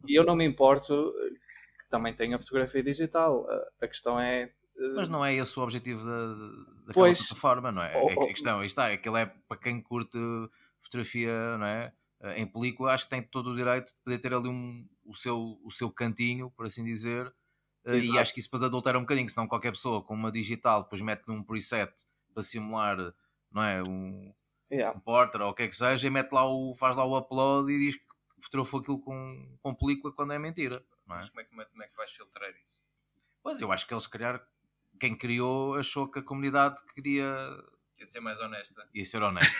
E 0.08 0.16
eu 0.18 0.24
não 0.24 0.36
me 0.36 0.46
importo 0.46 1.14
que 1.80 1.90
também 1.90 2.14
tenha 2.14 2.40
fotografia 2.40 2.84
digital. 2.84 3.48
A, 3.50 3.86
a 3.86 3.88
questão 3.88 4.20
é 4.20 4.52
mas 4.94 5.08
não 5.08 5.24
é 5.24 5.34
esse 5.34 5.58
o 5.58 5.64
objetivo 5.64 6.04
da, 6.04 6.28
daquela 6.88 6.94
pois, 6.94 7.28
plataforma, 7.28 7.72
não 7.72 7.82
é? 7.82 7.96
Oh, 7.98 8.12
oh, 8.14 8.24
a 8.24 8.28
questão, 8.28 8.62
está, 8.62 8.88
aquilo 8.92 9.16
é 9.16 9.26
para 9.48 9.58
quem 9.58 9.82
curte 9.82 10.18
fotografia, 10.82 11.58
não 11.58 11.66
é? 11.66 11.94
Eh, 12.22 12.42
em 12.42 12.46
película, 12.46 12.94
acho 12.94 13.06
que 13.06 13.10
tem 13.10 13.24
todo 13.24 13.52
o 13.52 13.56
direito 13.56 13.88
de 13.88 13.96
poder 14.04 14.20
ter 14.20 14.34
ali 14.34 14.50
um, 14.50 14.86
o, 15.06 15.16
seu, 15.16 15.58
o 15.64 15.72
seu 15.72 15.90
cantinho, 15.90 16.52
por 16.52 16.66
assim 16.66 16.84
dizer, 16.84 17.34
Uh, 17.86 17.98
e 17.98 18.18
acho 18.18 18.34
que 18.34 18.40
isso 18.40 18.50
depois 18.50 18.64
adultera 18.64 18.98
um 18.98 19.02
bocadinho, 19.02 19.30
senão 19.30 19.48
qualquer 19.48 19.70
pessoa 19.70 20.02
com 20.02 20.16
uma 20.16 20.32
digital 20.32 20.82
depois 20.82 21.02
mete 21.02 21.30
um 21.30 21.44
preset 21.44 21.94
para 22.36 22.44
simular, 22.44 22.98
não 23.50 23.64
é? 23.64 23.82
Um, 23.82 24.34
yeah. 24.72 24.96
um 24.96 25.00
porter 25.00 25.42
ou 25.42 25.50
o 25.50 25.54
que 25.54 25.64
é 25.64 25.68
que 25.68 25.76
seja, 25.76 26.06
e 26.06 26.10
mete 26.12 26.32
lá 26.32 26.46
o, 26.46 26.76
faz 26.76 26.96
lá 26.96 27.06
o 27.06 27.18
upload 27.18 27.72
e 27.72 27.80
diz 27.80 27.96
que 27.96 28.06
fotografou 28.42 28.82
aquilo 28.82 29.00
com, 29.00 29.58
com 29.64 29.74
película 29.74 30.14
quando 30.14 30.34
é 30.34 30.38
mentira. 30.38 30.86
Não 31.08 31.16
é? 31.16 31.20
Mas 31.20 31.30
como 31.30 31.42
é, 31.42 31.44
que, 31.46 31.50
como 31.72 31.84
é 31.84 31.88
que 31.88 31.96
vais 31.96 32.12
filtrar 32.12 32.52
isso? 32.62 32.84
Pois 33.42 33.62
eu 33.62 33.72
acho 33.72 33.88
que 33.88 33.94
eles, 33.94 34.04
se 34.04 34.10
calhar, 34.10 34.46
quem 35.00 35.16
criou 35.16 35.76
achou 35.76 36.08
que 36.08 36.20
a 36.20 36.24
comunidade 36.24 36.76
queria. 36.94 37.26
Quer 37.98 38.08
ser 38.08 38.20
mais 38.20 38.40
honesta. 38.42 38.88
Ia 38.94 39.06
ser 39.06 39.24
honesta. 39.24 39.56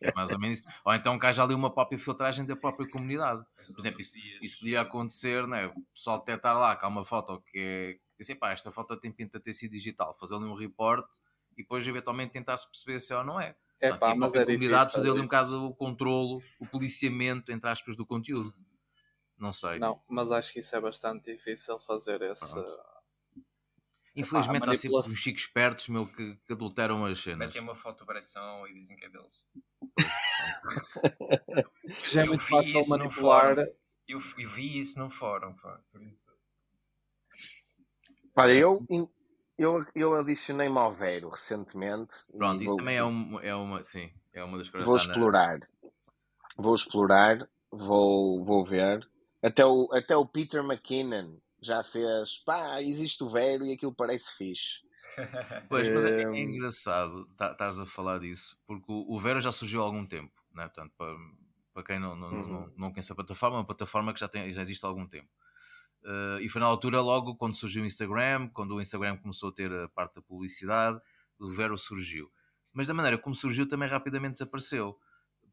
é 0.00 0.12
mais 0.14 0.30
ou 0.32 0.38
menos 0.38 0.60
isso. 0.60 0.68
Ou 0.84 0.94
então 0.94 1.18
que 1.18 1.26
haja 1.26 1.42
ali 1.42 1.54
uma 1.54 1.72
própria 1.72 1.98
filtragem 1.98 2.46
da 2.46 2.56
própria 2.56 2.88
comunidade. 2.88 3.44
Por 3.56 3.80
exemplo, 3.80 4.00
isso, 4.00 4.16
isso 4.40 4.58
podia 4.58 4.80
acontecer, 4.80 5.46
né? 5.46 5.66
o 5.66 5.82
pessoal 5.92 6.18
detectar 6.18 6.58
lá 6.58 6.76
que 6.76 6.84
há 6.84 6.88
uma 6.88 7.04
foto 7.04 7.42
que 7.50 7.58
é. 7.58 8.03
Assim, 8.20 8.34
pá, 8.34 8.52
esta 8.52 8.70
foto 8.70 8.96
tem 8.96 9.10
pinta 9.10 9.38
de 9.38 9.44
ter 9.44 9.52
sido 9.52 9.72
digital, 9.72 10.14
fazer 10.14 10.36
ali 10.36 10.44
um 10.44 10.54
report 10.54 11.06
e 11.52 11.62
depois 11.62 11.86
eventualmente 11.86 12.32
tentar-se 12.32 12.66
perceber 12.66 13.00
se 13.00 13.12
é 13.12 13.16
ou 13.16 13.24
não 13.24 13.40
é. 13.40 13.56
É 13.80 13.92
pá, 13.92 14.14
mas 14.14 14.34
é 14.34 14.44
comunidade 14.44 14.92
fazer 14.92 15.10
ali 15.10 15.20
um 15.20 15.24
bocado 15.24 15.66
o 15.66 15.74
controlo, 15.74 16.40
o 16.58 16.66
policiamento, 16.66 17.52
entre 17.52 17.68
aspas, 17.68 17.96
do 17.96 18.06
conteúdo. 18.06 18.54
Não 19.36 19.52
sei. 19.52 19.78
Não, 19.78 20.00
mas 20.08 20.30
acho 20.30 20.52
que 20.52 20.60
isso 20.60 20.74
é 20.76 20.80
bastante 20.80 21.32
difícil 21.32 21.78
fazer 21.80 22.22
esse. 22.22 22.50
Pronto. 22.50 22.94
Infelizmente 24.16 24.62
Epá, 24.62 24.72
há 24.72 24.74
sempre 24.76 24.98
uns 24.98 25.18
chicos 25.18 25.42
espertos 25.42 25.88
meu, 25.88 26.06
que, 26.06 26.36
que 26.46 26.52
adulteram 26.52 27.04
as 27.04 27.20
cenas. 27.20 27.48
Metem 27.48 27.62
uma 27.62 27.74
foto 27.74 28.04
operação 28.04 28.66
e 28.68 28.74
dizem 28.74 28.96
que 28.96 29.04
é 29.04 29.08
deles. 29.08 29.44
Já 32.08 32.22
é 32.22 32.26
muito 32.26 32.44
fácil 32.44 32.86
manipular. 32.88 33.58
Eu, 34.06 34.20
eu, 34.38 34.48
vi 34.48 34.78
isso 34.78 34.98
no 34.98 35.10
fórum, 35.10 35.54
pá, 35.54 35.80
por 35.90 36.02
isso. 36.02 36.30
Olha, 38.36 38.52
eu, 38.52 38.84
eu, 39.56 39.86
eu 39.94 40.14
adicionei-me 40.14 40.76
ao 40.76 40.92
Vero 40.92 41.28
recentemente. 41.30 42.14
Pronto, 42.36 42.62
isso 42.62 42.70
vou, 42.70 42.78
também 42.78 42.96
é, 42.96 43.04
um, 43.04 43.40
é 43.40 43.54
uma. 43.54 43.84
Sim, 43.84 44.10
é 44.32 44.42
uma 44.42 44.58
das 44.58 44.68
coisas 44.68 44.86
Vou 44.86 44.96
explorar. 44.96 45.60
Vou 46.56 46.74
explorar, 46.74 47.48
vou, 47.70 48.44
vou 48.44 48.64
ver. 48.64 49.08
Até 49.42 49.64
o, 49.64 49.88
até 49.92 50.16
o 50.16 50.26
Peter 50.26 50.64
McKinnon 50.64 51.36
já 51.60 51.82
fez, 51.82 52.38
pá, 52.44 52.80
existe 52.82 53.22
o 53.22 53.30
velho 53.30 53.66
e 53.66 53.72
aquilo 53.72 53.94
parece 53.94 54.36
fixe. 54.36 54.82
Pois, 55.68 55.88
mas 55.88 56.04
é, 56.06 56.22
é 56.22 56.28
hum. 56.28 56.34
engraçado 56.34 57.28
estás 57.40 57.78
a 57.78 57.86
falar 57.86 58.18
disso, 58.18 58.58
porque 58.66 58.90
o, 58.90 59.14
o 59.14 59.20
Vero 59.20 59.40
já 59.40 59.52
surgiu 59.52 59.80
há 59.80 59.84
algum 59.84 60.04
tempo, 60.04 60.32
né? 60.52 60.64
Portanto, 60.64 60.92
para, 60.96 61.14
para 61.72 61.82
quem 61.84 62.00
não, 62.00 62.16
não, 62.16 62.28
uhum. 62.28 62.48
não, 62.48 62.72
não 62.76 62.90
conhece 62.90 63.12
a 63.12 63.14
plataforma, 63.14 63.56
é 63.56 63.60
uma 63.60 63.66
plataforma 63.66 64.12
que 64.12 64.18
já, 64.18 64.28
tem, 64.28 64.52
já 64.52 64.62
existe 64.62 64.84
há 64.84 64.88
algum 64.88 65.06
tempo. 65.06 65.28
Uh, 66.04 66.38
e 66.40 66.48
foi 66.48 66.60
na 66.60 66.66
altura, 66.66 67.00
logo, 67.00 67.34
quando 67.36 67.56
surgiu 67.56 67.82
o 67.82 67.86
Instagram, 67.86 68.48
quando 68.50 68.74
o 68.74 68.80
Instagram 68.80 69.16
começou 69.16 69.48
a 69.48 69.52
ter 69.52 69.72
a 69.72 69.88
parte 69.88 70.16
da 70.16 70.22
publicidade, 70.22 71.00
o 71.38 71.50
Vero 71.50 71.78
surgiu. 71.78 72.30
Mas 72.72 72.88
da 72.88 72.94
maneira 72.94 73.16
como 73.16 73.34
surgiu, 73.34 73.66
também 73.66 73.88
rapidamente 73.88 74.34
desapareceu, 74.34 74.98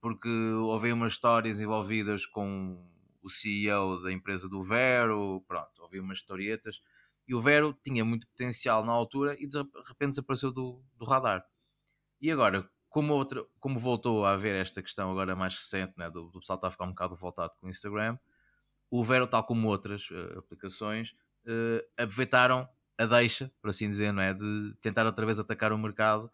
porque 0.01 0.27
houve 0.27 0.91
umas 0.91 1.13
histórias 1.13 1.61
envolvidas 1.61 2.25
com 2.25 2.85
o 3.21 3.29
CEO 3.29 4.01
da 4.01 4.11
empresa 4.11 4.49
do 4.49 4.63
Vero, 4.63 5.43
pronto, 5.47 5.81
ouvi 5.83 5.99
umas 5.99 6.17
historietas. 6.17 6.81
E 7.27 7.35
o 7.35 7.39
Vero 7.39 7.77
tinha 7.83 8.03
muito 8.03 8.27
potencial 8.27 8.83
na 8.83 8.91
altura 8.91 9.37
e 9.39 9.47
de 9.47 9.57
repente 9.87 10.11
desapareceu 10.11 10.51
do, 10.51 10.83
do 10.97 11.05
radar. 11.05 11.45
E 12.19 12.29
agora, 12.29 12.69
como, 12.89 13.13
outra, 13.13 13.45
como 13.59 13.79
voltou 13.79 14.25
a 14.25 14.33
haver 14.33 14.55
esta 14.55 14.81
questão 14.81 15.11
agora 15.11 15.35
mais 15.35 15.55
recente, 15.55 15.93
né, 15.97 16.09
do, 16.09 16.29
do 16.29 16.39
pessoal 16.39 16.57
estar 16.57 16.67
a 16.67 16.71
ficar 16.71 16.85
um 16.85 16.89
bocado 16.89 17.15
voltado 17.15 17.53
com 17.59 17.67
o 17.67 17.69
Instagram, 17.69 18.17
o 18.91 19.03
Vero, 19.03 19.25
tal 19.25 19.43
como 19.43 19.69
outras 19.69 20.11
uh, 20.11 20.39
aplicações, 20.39 21.15
uh, 21.45 21.81
aproveitaram 21.97 22.69
a 22.97 23.05
deixa, 23.05 23.51
por 23.61 23.69
assim 23.69 23.89
dizer, 23.89 24.11
não 24.11 24.21
é? 24.21 24.33
de 24.33 24.75
tentar 24.81 25.05
outra 25.05 25.25
vez 25.25 25.39
atacar 25.39 25.71
o 25.71 25.77
mercado 25.77 26.31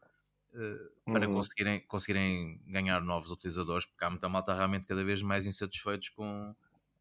uh, 0.54 1.12
para 1.14 1.28
uhum. 1.28 1.36
conseguirem, 1.36 1.80
conseguirem 1.88 2.60
ganhar 2.66 3.00
novos 3.02 3.32
utilizadores, 3.32 3.86
porque 3.86 4.04
há 4.04 4.10
muita 4.10 4.28
malta 4.28 4.54
realmente 4.54 4.88
cada 4.88 5.04
vez 5.06 5.22
mais 5.22 5.46
insatisfeitos 5.46 6.10
com, 6.10 6.54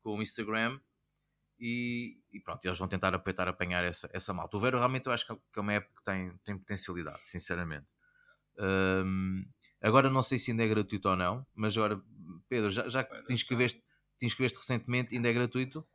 com 0.03 0.19
o 0.19 0.23
Instagram 0.23 0.79
e, 1.59 2.19
e, 2.31 2.39
pronto, 2.39 2.65
eles 2.65 2.79
vão 2.79 2.87
tentar 2.87 3.15
aproveitar 3.15 3.49
apanhar 3.49 3.83
essa, 3.83 4.09
essa 4.13 4.33
malta. 4.33 4.57
O 4.57 4.61
Vero 4.61 4.77
realmente 4.79 5.07
eu 5.07 5.13
acho 5.13 5.27
que 5.27 5.33
é 5.33 5.61
uma 5.61 5.73
época 5.73 5.95
que 5.97 6.05
tem, 6.05 6.37
tem 6.45 6.59
potencialidade, 6.59 7.21
sinceramente. 7.25 7.95
Um, 8.59 9.45
agora 9.81 10.11
não 10.11 10.23
sei 10.23 10.39
se 10.39 10.51
ainda 10.51 10.65
é 10.65 10.69
gratuito 10.69 11.09
ou 11.09 11.17
não, 11.17 11.47
mas 11.55 11.77
agora, 11.77 12.01
Pedro, 12.49 12.71
já, 12.71 12.89
já 12.89 13.05
te, 13.05 13.33
inscreveste, 13.33 13.83
te 14.19 14.27
inscreveste 14.27 14.59
recentemente, 14.59 15.15
ainda 15.15 15.29
é 15.29 15.33
gratuito? 15.33 15.87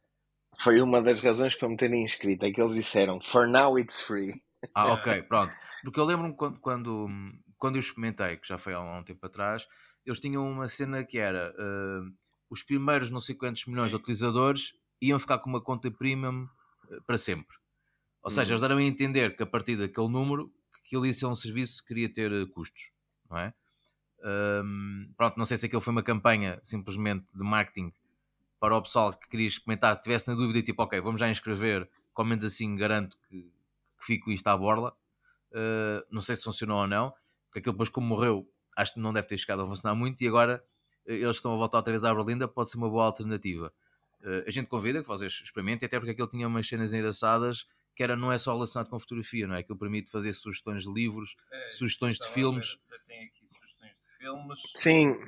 Foi 0.59 0.81
uma 0.81 1.01
das 1.01 1.21
razões 1.21 1.55
para 1.55 1.69
me 1.69 1.77
terem 1.77 2.03
inscrito, 2.03 2.45
é 2.45 2.51
que 2.51 2.61
eles 2.61 2.75
disseram, 2.75 3.19
for 3.21 3.47
now 3.47 3.77
it's 3.79 4.01
free. 4.01 4.43
Ah, 4.75 4.93
ok, 4.93 5.23
pronto. 5.23 5.55
Porque 5.83 5.99
eu 5.99 6.05
lembro-me 6.05 6.35
quando, 6.35 6.59
quando, 6.59 7.07
quando 7.57 7.75
eu 7.75 7.79
experimentei, 7.79 8.37
que 8.37 8.47
já 8.47 8.57
foi 8.57 8.73
há 8.73 8.81
um 8.81 9.03
tempo 9.03 9.25
atrás, 9.25 9.67
eles 10.05 10.19
tinham 10.19 10.49
uma 10.49 10.67
cena 10.67 11.03
que 11.03 11.17
era 11.17 11.51
uh, 11.51 12.13
os 12.49 12.63
primeiros 12.63 13.09
não 13.09 13.19
sei 13.19 13.35
quantos 13.35 13.65
milhões 13.65 13.91
Sim. 13.91 13.97
de 13.97 14.03
utilizadores 14.03 14.73
iam 15.01 15.17
ficar 15.17 15.39
com 15.39 15.49
uma 15.49 15.61
conta 15.61 15.89
premium 15.89 16.47
eh, 16.91 16.99
para 17.07 17.17
sempre. 17.17 17.57
Ou 18.21 18.29
seja, 18.29 18.49
uhum. 18.49 18.51
eles 18.51 18.61
deram 18.61 18.77
a 18.77 18.83
entender 18.83 19.35
que 19.35 19.41
a 19.41 19.47
partir 19.47 19.75
daquele 19.75 20.09
número, 20.09 20.49
que 20.73 20.81
aquilo 20.85 21.05
ia 21.05 21.13
ser 21.13 21.25
um 21.25 21.33
serviço 21.33 21.81
que 21.81 21.87
queria 21.87 22.11
ter 22.11 22.31
eh, 22.31 22.45
custos, 22.53 22.91
não 23.29 23.37
é? 23.37 23.53
Um, 24.23 25.11
pronto, 25.17 25.35
não 25.37 25.45
sei 25.45 25.57
se 25.57 25.65
aquilo 25.65 25.81
foi 25.81 25.91
uma 25.91 26.03
campanha 26.03 26.59
simplesmente 26.61 27.35
de 27.35 27.43
marketing 27.43 27.91
para 28.61 28.77
o 28.77 28.81
pessoal 28.83 29.11
que 29.11 29.27
queria 29.27 29.47
experimentar, 29.47 29.95
se 29.95 30.03
tivesse 30.03 30.27
na 30.27 30.35
dúvida, 30.35 30.61
tipo, 30.61 30.83
ok, 30.83 31.01
vamos 31.01 31.19
já 31.19 31.27
inscrever, 31.27 31.89
com 32.13 32.23
menos 32.23 32.45
assim 32.45 32.75
garanto 32.75 33.17
que, 33.27 33.41
que 33.41 34.05
fico 34.05 34.31
isto 34.31 34.45
à 34.47 34.55
borla. 34.55 34.95
Uh, 35.51 36.05
não 36.11 36.21
sei 36.21 36.35
se 36.35 36.43
funcionou 36.43 36.79
ou 36.79 36.87
não, 36.87 37.11
porque 37.47 37.57
aquilo 37.57 37.73
depois, 37.73 37.89
como 37.89 38.05
morreu, 38.05 38.47
acho 38.77 38.93
que 38.93 38.99
não 38.99 39.11
deve 39.11 39.27
ter 39.27 39.39
chegado 39.39 39.63
a 39.63 39.67
funcionar 39.67 39.95
muito. 39.95 40.21
E 40.23 40.27
agora 40.27 40.63
eles 41.07 41.37
estão 41.37 41.53
a 41.53 41.57
voltar 41.57 41.79
outra 41.79 41.91
vez 41.91 42.05
à 42.05 42.13
Berlinda, 42.13 42.47
pode 42.47 42.69
ser 42.69 42.77
uma 42.77 42.87
boa 42.87 43.05
alternativa. 43.05 43.73
Uh, 44.21 44.43
a 44.45 44.51
gente 44.51 44.67
convida 44.67 45.01
que 45.01 45.07
vocês 45.07 45.41
experimentem, 45.43 45.87
até 45.87 45.97
porque 45.97 46.11
aquilo 46.11 46.27
tinha 46.27 46.47
umas 46.47 46.67
cenas 46.67 46.93
engraçadas 46.93 47.65
que 47.95 48.03
era, 48.03 48.15
não 48.15 48.31
é 48.31 48.37
só 48.37 48.53
relacionado 48.53 48.89
com 48.89 48.99
fotografia, 48.99 49.47
não 49.47 49.55
é? 49.55 49.61
Aquilo 49.61 49.77
permite 49.77 50.11
fazer 50.11 50.33
sugestões 50.33 50.83
de 50.83 50.93
livros, 50.93 51.35
é, 51.51 51.71
sugestões 51.71 52.19
de 52.19 52.27
filmes. 52.27 52.77
Você 52.83 52.99
tem 53.07 53.25
aqui 53.25 53.43
sugestões 53.43 53.93
de 53.99 54.17
filmes. 54.19 54.61
Sim. 54.75 55.19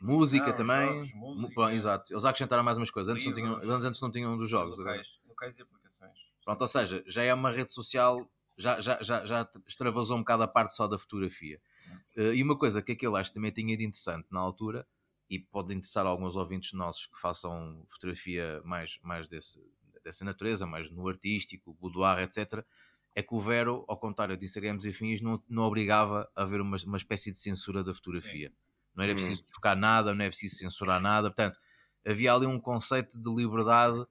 Música 0.00 0.48
não, 0.48 0.54
também. 0.54 1.04
Jogos, 1.04 1.12
música, 1.14 1.74
exato. 1.74 2.12
Eles 2.12 2.24
acrescentaram 2.24 2.62
mais 2.62 2.76
umas 2.76 2.90
coisas. 2.90 3.14
Antes, 3.14 3.26
livros, 3.26 3.44
não 3.44 3.60
tinham, 3.60 3.76
antes 3.76 4.00
não 4.00 4.10
tinham 4.10 4.36
dos 4.36 4.50
jogos. 4.50 4.78
Locais, 4.78 5.20
locais 5.26 5.58
e 5.58 5.62
aplicações. 5.62 6.18
Pronto, 6.44 6.60
ou 6.60 6.68
seja, 6.68 7.02
já 7.06 7.22
é 7.22 7.34
uma 7.34 7.50
rede 7.50 7.72
social, 7.72 8.28
já, 8.56 8.80
já, 8.80 9.02
já, 9.02 9.24
já 9.24 9.48
extravasou 9.66 10.16
um 10.16 10.20
bocado 10.20 10.42
a 10.42 10.48
parte 10.48 10.74
só 10.74 10.86
da 10.86 10.98
fotografia. 10.98 11.60
Uh, 12.16 12.32
e 12.32 12.42
uma 12.42 12.56
coisa 12.56 12.82
que 12.82 12.92
aquele 12.92 13.16
acho 13.16 13.32
também 13.32 13.50
tinha 13.50 13.76
de 13.76 13.84
interessante 13.84 14.26
na 14.30 14.40
altura 14.40 14.86
e 15.28 15.38
pode 15.38 15.74
interessar 15.74 16.06
alguns 16.06 16.36
ouvintes 16.36 16.72
nossos 16.72 17.06
que 17.06 17.18
façam 17.18 17.84
fotografia 17.88 18.60
mais, 18.64 18.98
mais 19.02 19.26
desse, 19.26 19.60
dessa 20.04 20.24
natureza, 20.24 20.66
mais 20.66 20.90
no 20.90 21.08
artístico, 21.08 21.74
boudoir, 21.80 22.20
etc., 22.20 22.64
é 23.14 23.22
que 23.22 23.34
o 23.34 23.40
Vero, 23.40 23.82
ao 23.88 23.96
contrário 23.98 24.36
de 24.36 24.44
Instagrams 24.44 24.84
e 24.84 24.92
fins, 24.92 25.22
não, 25.22 25.42
não 25.48 25.62
obrigava 25.62 26.30
a 26.36 26.42
haver 26.42 26.60
uma, 26.60 26.76
uma 26.84 26.98
espécie 26.98 27.32
de 27.32 27.38
censura 27.38 27.82
da 27.82 27.94
fotografia. 27.94 28.50
Sim. 28.50 28.65
Não 28.96 29.04
era 29.04 29.12
hum. 29.12 29.16
preciso 29.16 29.42
hum. 29.42 29.46
trocar 29.52 29.76
nada, 29.76 30.14
não 30.14 30.24
é 30.24 30.28
preciso 30.28 30.56
censurar 30.56 31.00
nada. 31.00 31.28
Portanto, 31.28 31.58
havia 32.06 32.32
ali 32.32 32.46
um 32.46 32.58
conceito 32.58 33.20
de 33.20 33.34
liberdade, 33.34 34.04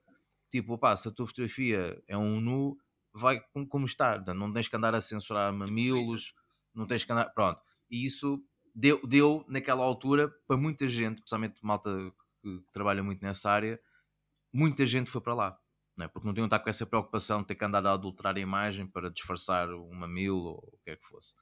tipo, 0.51 0.77
pá, 0.77 0.95
se 0.95 1.07
a 1.07 1.11
tua 1.11 1.25
fotografia 1.25 2.01
é 2.07 2.17
um 2.17 2.39
nu, 2.39 2.77
vai 3.13 3.41
como 3.69 3.85
está. 3.85 4.17
Não 4.33 4.51
tens 4.51 4.67
que 4.67 4.75
andar 4.75 4.93
a 4.93 5.01
censurar 5.01 5.51
tipo 5.51 5.59
mamilos, 5.59 6.33
não 6.73 6.85
tens 6.85 7.03
que 7.03 7.11
andar. 7.11 7.29
Pronto. 7.33 7.61
E 7.89 8.03
isso 8.03 8.43
deu, 8.73 8.99
deu 9.07 9.45
naquela 9.47 9.83
altura 9.83 10.29
para 10.47 10.57
muita 10.57 10.87
gente, 10.87 11.15
especialmente 11.15 11.59
malta 11.63 11.89
que, 12.43 12.59
que 12.59 12.71
trabalha 12.71 13.01
muito 13.01 13.23
nessa 13.23 13.49
área, 13.49 13.79
muita 14.53 14.85
gente 14.85 15.09
foi 15.09 15.21
para 15.21 15.33
lá. 15.33 15.59
Não 15.95 16.05
é? 16.05 16.07
Porque 16.09 16.27
não 16.27 16.33
tinham 16.33 16.45
estar 16.45 16.59
com 16.59 16.69
essa 16.69 16.85
preocupação 16.85 17.41
de 17.41 17.47
ter 17.47 17.55
que 17.55 17.63
andar 17.63 17.85
a 17.87 17.93
adulterar 17.93 18.35
a 18.35 18.39
imagem 18.39 18.85
para 18.85 19.09
disfarçar 19.09 19.69
um 19.69 19.93
mamilo 19.93 20.37
ou 20.37 20.73
o 20.73 20.79
que 20.83 20.91
é 20.91 20.95
que 20.97 21.05
fosse. 21.05 21.33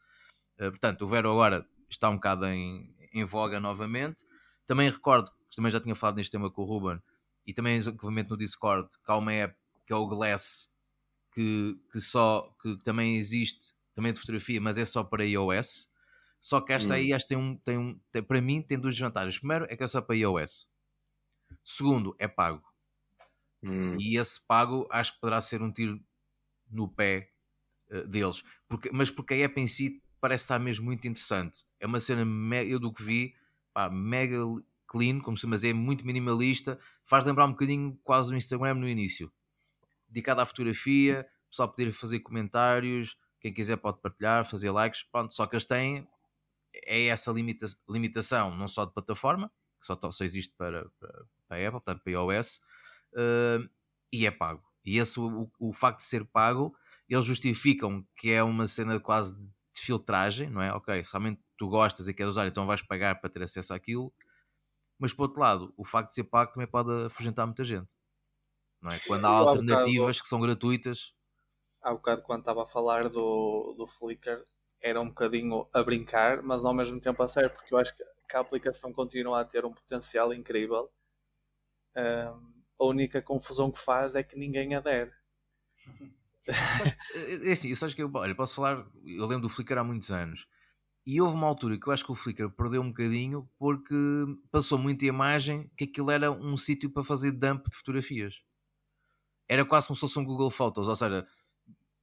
Uh, 0.59 0.69
portanto, 0.69 1.01
o 1.01 1.07
Vero 1.07 1.31
agora 1.31 1.67
está 1.89 2.07
um 2.09 2.15
bocado 2.15 2.45
em, 2.45 2.95
em 3.14 3.24
voga 3.24 3.59
novamente. 3.59 4.26
Também 4.66 4.89
recordo, 4.89 5.32
que 5.49 5.55
também 5.55 5.72
já 5.72 5.80
tinha 5.80 5.95
falado 5.95 6.16
neste 6.16 6.32
tema 6.32 6.49
com 6.49 6.61
o 6.61 6.66
Ruben, 6.66 7.01
e 7.45 7.53
também 7.53 7.80
obviamente 7.88 8.30
no 8.30 8.38
Discord, 8.38 8.89
que 8.89 9.11
há 9.11 9.18
uma 9.18 9.34
app 9.34 9.55
que 9.86 9.93
é 9.93 9.95
o 9.95 10.07
Glass, 10.07 10.72
que, 11.34 11.78
que 11.91 11.99
só 11.99 12.53
que 12.61 12.78
também 12.84 13.18
existe, 13.18 13.74
também 13.93 14.14
de 14.14 14.20
fotografia, 14.20 14.61
mas 14.61 14.78
é 14.78 14.86
só 14.86 15.03
para 15.03 15.26
iOS. 15.26 15.89
Só 16.39 16.59
que 16.59 16.74
esta 16.74 16.93
hum. 16.93 16.97
aí 16.97 17.11
esta 17.14 17.30
tem 17.30 17.38
um, 17.38 17.57
tem 17.57 17.78
um, 17.78 17.99
tem, 18.11 18.24
para 18.24 18.41
mim 18.41 18.61
tem 18.61 18.78
duas 18.78 18.97
vantagens. 18.97 19.38
Primeiro 19.38 19.66
é 19.70 19.78
que 19.78 19.84
é 19.84 19.88
só 19.88 20.01
para 20.01 20.16
iOS. 20.16 20.68
Segundo, 21.64 22.16
é 22.20 22.28
pago. 22.28 22.64
Hum. 23.61 23.95
E 23.97 24.18
esse 24.18 24.45
pago 24.45 24.88
acho 24.91 25.14
que 25.14 25.22
poderá 25.22 25.39
ser 25.39 25.61
um 25.61 25.72
tiro 25.72 25.99
no 26.70 26.88
pé 26.88 27.32
uh, 27.91 28.05
deles. 28.07 28.43
Porque, 28.68 28.89
mas 28.91 29.09
porque 29.09 29.36
a 29.36 29.38
app 29.45 29.59
em 29.59 29.68
si 29.68 30.03
parece 30.24 30.45
estar 30.45 30.57
mesmo 30.57 30.86
muito 30.86 31.05
interessante. 31.05 31.65
É 31.82 31.86
uma 31.86 31.99
cena, 31.99 32.24
eu 32.63 32.80
do 32.80 32.93
que 32.93 33.03
vi, 33.03 33.36
pá, 33.74 33.89
mega 33.89 34.38
clean, 34.88 35.19
como 35.19 35.36
se 35.36 35.45
mas 35.45 35.65
é 35.65 35.74
muito 35.74 36.05
minimalista. 36.05 36.80
Faz 37.03 37.26
lembrar 37.26 37.45
um 37.45 37.51
bocadinho 37.51 37.99
quase 38.05 38.34
o 38.34 38.38
Instagram 38.38 38.76
no 38.76 38.88
início. 38.88 39.30
dedicado 40.07 40.39
à 40.39 40.45
fotografia, 40.45 41.28
só 41.49 41.67
poder 41.67 41.91
fazer 41.91 42.21
comentários, 42.21 43.17
quem 43.41 43.53
quiser 43.53 43.76
pode 43.76 43.99
partilhar, 43.99 44.45
fazer 44.45 44.71
likes, 44.71 45.03
pronto, 45.03 45.34
só 45.34 45.45
que 45.45 45.55
eles 45.55 45.65
têm 45.65 46.07
é 46.74 47.07
essa 47.07 47.30
limita 47.30 47.65
limitação, 47.89 48.55
não 48.55 48.69
só 48.69 48.86
de 48.86 48.93
plataforma, 48.93 49.51
que 49.78 49.86
só, 49.86 49.99
só 50.09 50.24
existe 50.24 50.55
para, 50.57 50.89
para, 51.01 51.26
para 51.49 51.57
a 51.57 51.67
Apple, 51.67 51.82
portanto 51.82 52.01
para 52.01 52.13
iOS, 52.13 52.61
uh, 53.11 53.69
e 54.09 54.26
é 54.26 54.32
pago. 54.32 54.63
E 54.86 54.97
esse, 54.97 55.19
o, 55.19 55.51
o 55.59 55.74
facto 55.74 55.97
de 55.97 56.05
ser 56.05 56.24
pago, 56.24 56.74
eles 57.09 57.26
justificam 57.26 58.07
que 58.15 58.32
é 58.32 58.41
uma 58.41 58.65
cena 58.65 59.01
quase 59.01 59.38
de, 59.38 59.53
de 59.74 59.82
filtragem, 59.82 60.49
não 60.49 60.61
é? 60.61 60.71
Ok, 60.74 61.03
se 61.03 61.11
realmente 61.11 61.41
tu 61.57 61.67
gostas 61.67 62.07
e 62.07 62.13
queres 62.13 62.34
usar, 62.34 62.47
então 62.47 62.65
vais 62.65 62.82
pagar 62.82 63.19
para 63.19 63.30
ter 63.30 63.41
acesso 63.41 63.74
àquilo. 63.74 64.13
Mas 64.99 65.13
por 65.13 65.24
outro 65.24 65.41
lado, 65.41 65.74
o 65.76 65.86
facto 65.86 66.09
de 66.09 66.15
ser 66.15 66.24
pago 66.26 66.51
também 66.51 66.67
pode 66.67 67.05
afugentar 67.05 67.45
muita 67.45 67.65
gente. 67.65 67.93
Não 68.82 68.91
é? 68.91 68.99
Quando 68.99 69.26
há 69.26 69.30
alternativas 69.30 70.21
que 70.21 70.28
são 70.28 70.39
gratuitas. 70.39 71.13
Há 71.82 71.93
bocado, 71.93 72.21
quando 72.21 72.39
estava 72.39 72.63
a 72.63 72.67
falar 72.67 73.09
do, 73.09 73.76
do 73.78 73.88
Flickr, 73.88 74.43
era 74.82 74.99
um 75.01 75.07
bocadinho 75.07 75.67
a 75.74 75.82
brincar, 75.82 76.41
mas 76.41 76.65
ao 76.65 76.74
mesmo 76.74 76.99
tempo 76.99 77.21
a 77.24 77.28
sério, 77.28 77.49
porque 77.49 77.74
eu 77.74 77.78
acho 77.78 77.95
que, 77.95 78.03
que 78.30 78.36
a 78.36 78.39
aplicação 78.39 78.93
continua 78.93 79.41
a 79.41 79.45
ter 79.45 79.65
um 79.65 79.74
potencial 79.74 80.34
incrível. 80.34 80.91
Um, 81.95 82.53
a 82.80 82.86
única 82.86 83.21
confusão 83.21 83.71
que 83.71 83.80
faz 83.80 84.15
é 84.15 84.24
que 84.24 84.38
ninguém 84.38 84.76
adere. 84.76 85.11
é 86.47 87.51
assim, 87.51 87.69
eu 87.69 87.77
acho 87.81 87.95
que 87.95 88.03
eu, 88.03 88.11
olha, 88.13 88.35
posso 88.35 88.55
falar, 88.55 88.85
eu 89.05 89.25
lembro 89.25 89.43
do 89.43 89.49
Flickr 89.49 89.77
há 89.77 89.83
muitos 89.83 90.11
anos. 90.11 90.47
E 91.05 91.19
houve 91.19 91.35
uma 91.35 91.47
altura 91.47 91.77
que 91.77 91.87
eu 91.87 91.91
acho 91.91 92.05
que 92.05 92.11
o 92.11 92.15
Flickr 92.15 92.49
perdeu 92.49 92.81
um 92.81 92.87
bocadinho 92.87 93.49
porque 93.57 93.95
passou 94.51 94.77
muita 94.77 95.05
imagem 95.05 95.69
que 95.77 95.83
aquilo 95.83 96.11
era 96.11 96.31
um 96.31 96.55
sítio 96.55 96.89
para 96.89 97.03
fazer 97.03 97.31
dump 97.31 97.69
de 97.69 97.75
fotografias. 97.75 98.35
Era 99.49 99.65
quase 99.65 99.87
como 99.87 99.95
se 99.95 100.01
fosse 100.01 100.17
um 100.17 100.23
Google 100.23 100.49
Photos, 100.49 100.87
ou 100.87 100.95
seja, 100.95 101.27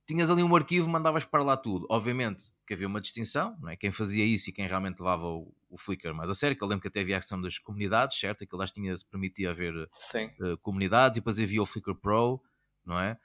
tinhas 0.07 0.31
ali 0.31 0.43
um 0.43 0.55
arquivo, 0.55 0.91
mandavas 0.91 1.25
para 1.25 1.43
lá 1.43 1.57
tudo. 1.57 1.87
Obviamente 1.89 2.53
que 2.67 2.75
havia 2.75 2.87
uma 2.87 3.01
distinção, 3.01 3.57
não 3.61 3.71
é? 3.71 3.77
quem 3.77 3.91
fazia 3.91 4.25
isso 4.25 4.51
e 4.51 4.53
quem 4.53 4.67
realmente 4.67 4.99
levava 4.99 5.25
o, 5.25 5.55
o 5.71 5.79
Flickr 5.79 6.13
mais 6.13 6.29
a 6.29 6.35
sério, 6.35 6.57
que 6.57 6.63
eu 6.63 6.69
lembro 6.69 6.83
que 6.83 6.89
até 6.89 7.01
havia 7.01 7.17
a 7.17 7.21
questão 7.21 7.41
das 7.41 7.59
comunidades, 7.59 8.19
certo? 8.19 8.45
Aquilo 8.45 8.59
lá 8.59 8.67
tinha, 8.67 8.95
permitia 9.11 9.51
haver 9.51 9.75
uh, 9.75 10.59
comunidades 10.59 11.17
e 11.17 11.21
depois 11.21 11.39
havia 11.39 11.63
o 11.63 11.67
Flickr 11.67 11.95
Pro, 11.95 12.43
não 12.85 12.99
é? 12.99 13.17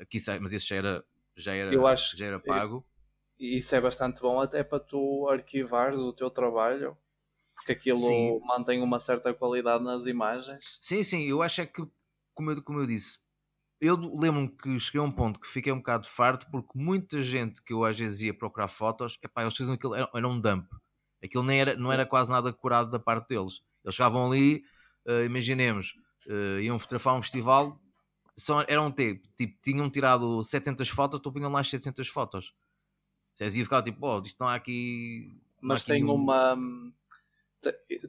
Aqui, 0.00 0.18
mas 0.40 0.52
isso 0.52 0.66
já 0.66 0.76
era, 0.76 1.04
já 1.36 1.54
era, 1.54 1.72
eu 1.72 1.86
acho, 1.86 2.16
já 2.16 2.26
era 2.26 2.40
pago. 2.40 2.84
E 3.38 3.56
isso 3.58 3.74
é 3.74 3.80
bastante 3.80 4.20
bom 4.20 4.40
até 4.40 4.62
para 4.62 4.80
tu 4.80 5.28
arquivares 5.28 6.00
o 6.00 6.12
teu 6.12 6.30
trabalho, 6.30 6.96
porque 7.54 7.72
aquilo 7.72 7.98
sim. 7.98 8.40
mantém 8.46 8.82
uma 8.82 8.98
certa 8.98 9.32
qualidade 9.34 9.82
nas 9.84 10.06
imagens. 10.06 10.78
Sim, 10.80 11.02
sim, 11.02 11.24
eu 11.24 11.42
acho 11.42 11.60
é 11.60 11.66
que, 11.66 11.82
como 12.34 12.50
eu, 12.50 12.62
como 12.62 12.80
eu 12.80 12.86
disse, 12.86 13.18
eu 13.80 13.96
lembro-me 13.96 14.48
que 14.48 14.78
cheguei 14.78 15.00
a 15.00 15.04
um 15.04 15.10
ponto 15.10 15.40
que 15.40 15.48
fiquei 15.48 15.72
um 15.72 15.78
bocado 15.78 16.06
farto 16.06 16.46
porque 16.52 16.70
muita 16.78 17.20
gente 17.20 17.60
que 17.60 17.72
eu 17.72 17.84
às 17.84 17.98
vezes 17.98 18.20
ia 18.20 18.32
procurar 18.32 18.68
fotos, 18.68 19.18
epá, 19.20 19.42
eles 19.42 19.56
faziam 19.56 19.74
aquilo, 19.74 19.96
era, 19.96 20.08
era 20.14 20.28
um 20.28 20.40
dump. 20.40 20.68
Aquilo 21.20 21.42
nem 21.42 21.60
era, 21.60 21.74
não 21.74 21.90
era 21.90 22.06
quase 22.06 22.30
nada 22.30 22.52
curado 22.52 22.90
da 22.90 23.00
parte 23.00 23.30
deles. 23.30 23.60
Eles 23.84 23.96
chegavam 23.96 24.24
ali, 24.24 24.62
uh, 25.04 25.24
imaginemos, 25.24 25.94
uh, 26.28 26.60
iam 26.60 26.78
fotografar 26.78 27.16
um 27.16 27.22
festival, 27.22 27.81
só, 28.36 28.64
eram 28.66 28.90
tipo, 28.90 29.26
tipo, 29.36 29.58
tinham 29.62 29.90
tirado 29.90 30.42
700 30.42 30.88
fotos, 30.88 31.20
tu 31.20 31.32
punham 31.32 31.50
lá 31.50 31.62
700 31.62 32.08
fotos. 32.08 32.54
Vocês 33.34 33.56
iam 33.56 33.64
ficar 33.64 33.82
tipo, 33.82 34.06
oh, 34.06 34.22
isto 34.22 34.38
não 34.40 34.48
há 34.48 34.54
aqui. 34.54 35.40
Mas 35.60 35.84
tem 35.84 36.04
um... 36.04 36.12
uma. 36.12 36.56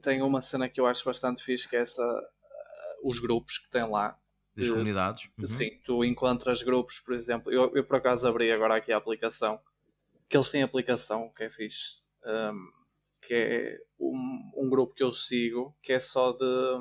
Tem 0.02 0.20
uma 0.20 0.40
cena 0.40 0.68
que 0.68 0.80
eu 0.80 0.86
acho 0.86 1.04
bastante 1.04 1.42
fixe 1.42 1.68
que 1.68 1.76
é 1.76 1.80
essa. 1.80 2.02
Uh, 2.02 3.08
os 3.08 3.18
grupos 3.20 3.58
que 3.58 3.70
tem 3.70 3.88
lá 3.88 4.18
das 4.56 4.70
comunidades. 4.70 5.28
Uhum. 5.38 5.46
Sim, 5.46 5.80
tu 5.84 6.04
encontras 6.04 6.62
grupos, 6.62 7.00
por 7.00 7.14
exemplo. 7.14 7.52
Eu, 7.52 7.74
eu 7.74 7.84
por 7.84 7.96
acaso 7.96 8.26
abri 8.26 8.50
agora 8.50 8.76
aqui 8.76 8.92
a 8.92 8.96
aplicação. 8.96 9.60
Que 10.28 10.36
eles 10.36 10.50
têm 10.50 10.62
aplicação 10.62 11.30
que 11.36 11.44
é 11.44 11.50
fixe. 11.50 12.02
Um, 12.24 12.72
que 13.20 13.34
é 13.34 13.80
um, 13.98 14.52
um, 14.56 14.70
grupo 14.70 14.94
que 14.94 15.02
eu 15.02 15.12
sigo 15.12 15.76
que 15.82 15.92
é 15.92 16.00
só 16.00 16.32
de 16.32 16.78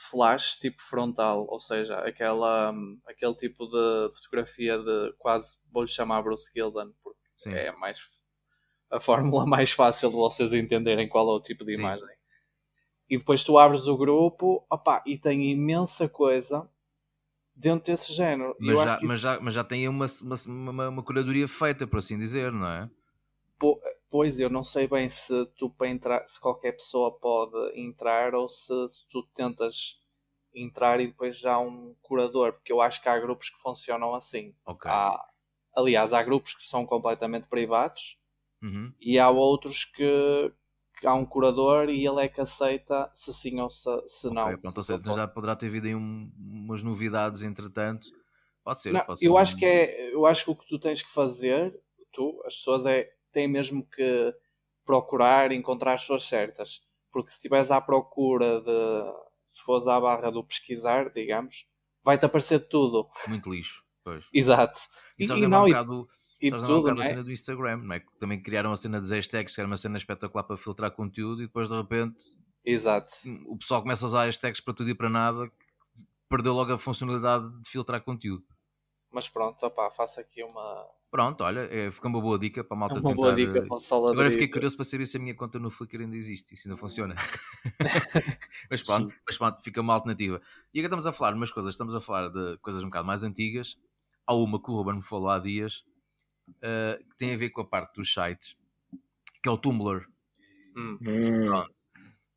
flash 0.00 0.56
tipo 0.56 0.80
frontal, 0.82 1.46
ou 1.48 1.60
seja, 1.60 1.98
aquela, 1.98 2.72
um, 2.72 2.98
aquele 3.06 3.34
tipo 3.34 3.66
de 3.66 4.14
fotografia 4.14 4.78
de 4.78 5.12
quase 5.18 5.58
vou-lhe 5.70 5.90
chamar 5.90 6.22
Bruce 6.22 6.50
Gilden 6.54 6.90
porque 7.02 7.18
Sim. 7.36 7.52
é 7.52 7.70
mais 7.72 8.00
a 8.90 8.98
fórmula 8.98 9.44
mais 9.46 9.70
fácil 9.72 10.08
de 10.08 10.16
vocês 10.16 10.54
entenderem 10.54 11.08
qual 11.08 11.28
é 11.28 11.36
o 11.36 11.40
tipo 11.40 11.64
de 11.64 11.74
Sim. 11.74 11.82
imagem. 11.82 12.08
E 13.08 13.18
depois 13.18 13.44
tu 13.44 13.58
abres 13.58 13.86
o 13.86 13.96
grupo 13.96 14.64
opa, 14.70 15.02
e 15.04 15.18
tem 15.18 15.50
imensa 15.50 16.08
coisa 16.08 16.68
dentro 17.54 17.92
desse 17.92 18.12
género. 18.12 18.56
Mas, 18.58 18.78
já, 18.78 18.84
mas, 18.84 19.02
isso... 19.02 19.16
já, 19.16 19.40
mas 19.40 19.54
já 19.54 19.64
tem 19.64 19.88
uma, 19.88 20.06
uma, 20.22 20.34
uma, 20.46 20.88
uma, 20.88 21.02
curadoria 21.02 21.46
feita, 21.46 21.86
por 21.86 21.98
assim 21.98 22.16
dizer, 22.16 22.50
não 22.52 22.66
é? 22.66 22.90
Pois, 24.10 24.40
eu 24.40 24.50
não 24.50 24.64
sei 24.64 24.88
bem 24.88 25.08
se 25.10 25.46
tu 25.56 25.70
para 25.70 25.88
entrar, 25.88 26.26
se 26.26 26.40
qualquer 26.40 26.72
pessoa 26.72 27.16
pode 27.18 27.78
entrar 27.78 28.34
ou 28.34 28.48
se, 28.48 28.88
se 28.88 29.06
tu 29.08 29.22
tentas 29.34 30.00
entrar 30.54 31.00
e 31.00 31.08
depois 31.08 31.38
já 31.38 31.54
há 31.54 31.60
um 31.60 31.94
curador, 32.02 32.54
porque 32.54 32.72
eu 32.72 32.80
acho 32.80 33.00
que 33.00 33.08
há 33.08 33.18
grupos 33.18 33.50
que 33.50 33.60
funcionam 33.60 34.14
assim. 34.14 34.54
Okay. 34.66 34.90
Há, 34.90 35.24
aliás, 35.76 36.12
há 36.12 36.22
grupos 36.22 36.54
que 36.54 36.64
são 36.64 36.84
completamente 36.84 37.46
privados 37.48 38.20
uhum. 38.62 38.92
e 39.00 39.18
há 39.18 39.30
outros 39.30 39.84
que, 39.84 40.52
há 41.04 41.14
um 41.14 41.24
curador 41.24 41.88
e 41.88 42.06
ele 42.06 42.20
é 42.20 42.28
que 42.28 42.40
aceita 42.40 43.10
se 43.14 43.32
sim 43.32 43.60
ou 43.60 43.70
se, 43.70 43.90
se 44.06 44.26
okay, 44.26 44.34
não. 44.34 44.58
Pronto, 44.58 44.82
se 44.82 44.98
já 45.14 45.28
poderá 45.28 45.56
ter 45.56 45.66
havido 45.66 45.86
aí 45.86 45.94
um, 45.94 46.30
umas 46.36 46.82
novidades 46.82 47.42
entretanto. 47.42 48.08
Pode 48.64 48.82
ser, 48.82 48.92
não, 48.92 49.04
pode 49.04 49.20
ser. 49.20 49.26
Eu 49.26 49.34
um... 49.34 49.38
acho 49.38 49.56
que 49.56 49.64
é, 49.64 50.14
eu 50.14 50.26
acho 50.26 50.44
que 50.44 50.50
o 50.50 50.56
que 50.56 50.66
tu 50.68 50.78
tens 50.78 51.02
que 51.02 51.10
fazer, 51.10 51.78
tu, 52.12 52.42
as 52.44 52.56
pessoas 52.56 52.86
é, 52.86 53.10
têm 53.32 53.48
mesmo 53.48 53.86
que 53.86 54.34
procurar 54.84 55.52
encontrar 55.52 55.94
as 55.94 56.02
pessoas 56.02 56.24
certas. 56.24 56.88
Porque 57.12 57.30
se 57.30 57.36
estiveres 57.36 57.70
à 57.70 57.80
procura 57.80 58.60
de 58.60 59.30
se 59.46 59.62
fores 59.62 59.88
à 59.88 60.00
barra 60.00 60.30
do 60.30 60.44
pesquisar, 60.44 61.10
digamos, 61.10 61.68
vai-te 62.04 62.24
aparecer 62.24 62.60
tudo. 62.68 63.08
Muito 63.28 63.50
lixo. 63.52 63.84
Pois. 64.04 64.24
Exato. 64.32 64.78
E, 65.18 65.24
e, 65.24 65.26
e 65.26 65.46
não, 65.46 65.64
um 65.64 65.66
bocado, 65.66 66.08
e 66.40 66.50
tudo, 66.50 66.88
um 66.88 67.00
é? 67.00 67.04
cena 67.04 67.22
do 67.22 67.30
Instagram, 67.30 67.78
não 67.78 67.94
é? 67.94 68.02
Também 68.18 68.40
criaram 68.40 68.72
a 68.72 68.76
cena 68.76 68.98
dos 68.98 69.10
hashtags, 69.10 69.54
que 69.54 69.60
era 69.60 69.66
uma 69.66 69.76
cena 69.76 69.98
espetacular 69.98 70.44
para 70.44 70.56
filtrar 70.56 70.90
conteúdo 70.92 71.42
e 71.42 71.46
depois 71.46 71.68
de 71.68 71.76
repente 71.76 72.24
Exato. 72.64 73.12
o 73.46 73.58
pessoal 73.58 73.82
começa 73.82 74.06
a 74.06 74.08
usar 74.08 74.24
hashtags 74.24 74.60
para 74.60 74.72
tudo 74.72 74.88
e 74.88 74.94
para 74.94 75.10
nada, 75.10 75.50
perdeu 76.28 76.54
logo 76.54 76.72
a 76.72 76.78
funcionalidade 76.78 77.46
de 77.60 77.68
filtrar 77.68 78.00
conteúdo. 78.02 78.44
Mas 79.10 79.28
pronto, 79.28 79.66
opá, 79.66 79.90
faço 79.90 80.20
aqui 80.20 80.42
uma. 80.42 80.88
Pronto, 81.10 81.42
olha, 81.42 81.60
é, 81.60 81.90
fica 81.90 82.06
uma 82.06 82.20
boa 82.20 82.38
dica 82.38 82.62
para 82.62 82.76
a 82.76 82.80
malta 82.80 82.98
é 82.98 83.00
uma 83.00 83.08
tentar. 83.08 83.22
Boa 83.22 83.34
dica 83.34 83.66
para 83.66 84.10
Agora 84.12 84.30
fiquei 84.30 84.46
curioso 84.46 84.76
para 84.76 84.84
saber 84.84 85.04
se 85.06 85.16
a 85.16 85.20
minha 85.20 85.34
conta 85.34 85.58
no 85.58 85.68
Flickr 85.68 86.02
ainda 86.02 86.16
existe, 86.16 86.54
isso 86.54 86.68
ainda 86.68 86.78
funciona. 86.78 87.16
mas 88.70 88.80
pronto, 88.84 89.12
mas 89.26 89.36
pronto, 89.36 89.60
fica 89.60 89.80
uma 89.80 89.92
alternativa. 89.92 90.40
E 90.72 90.78
agora 90.78 90.86
estamos 90.86 91.06
a 91.08 91.12
falar 91.12 91.32
de 91.32 91.38
umas 91.38 91.50
coisas, 91.50 91.74
estamos 91.74 91.96
a 91.96 92.00
falar 92.00 92.28
de 92.28 92.58
coisas 92.58 92.84
um 92.84 92.86
bocado 92.86 93.06
mais 93.06 93.24
antigas. 93.24 93.76
Há 94.24 94.34
uma 94.34 94.62
que 94.62 94.70
o 94.70 94.74
Ruben 94.74 94.96
me 94.96 95.02
falou 95.02 95.30
há 95.30 95.40
dias, 95.40 95.84
uh, 96.48 97.04
que 97.10 97.16
tem 97.16 97.34
a 97.34 97.36
ver 97.36 97.50
com 97.50 97.62
a 97.62 97.66
parte 97.66 97.96
dos 97.96 98.14
sites, 98.14 98.56
que 99.42 99.48
é 99.48 99.50
o 99.50 99.58
Tumblr. 99.58 100.06
Hum. 100.76 100.96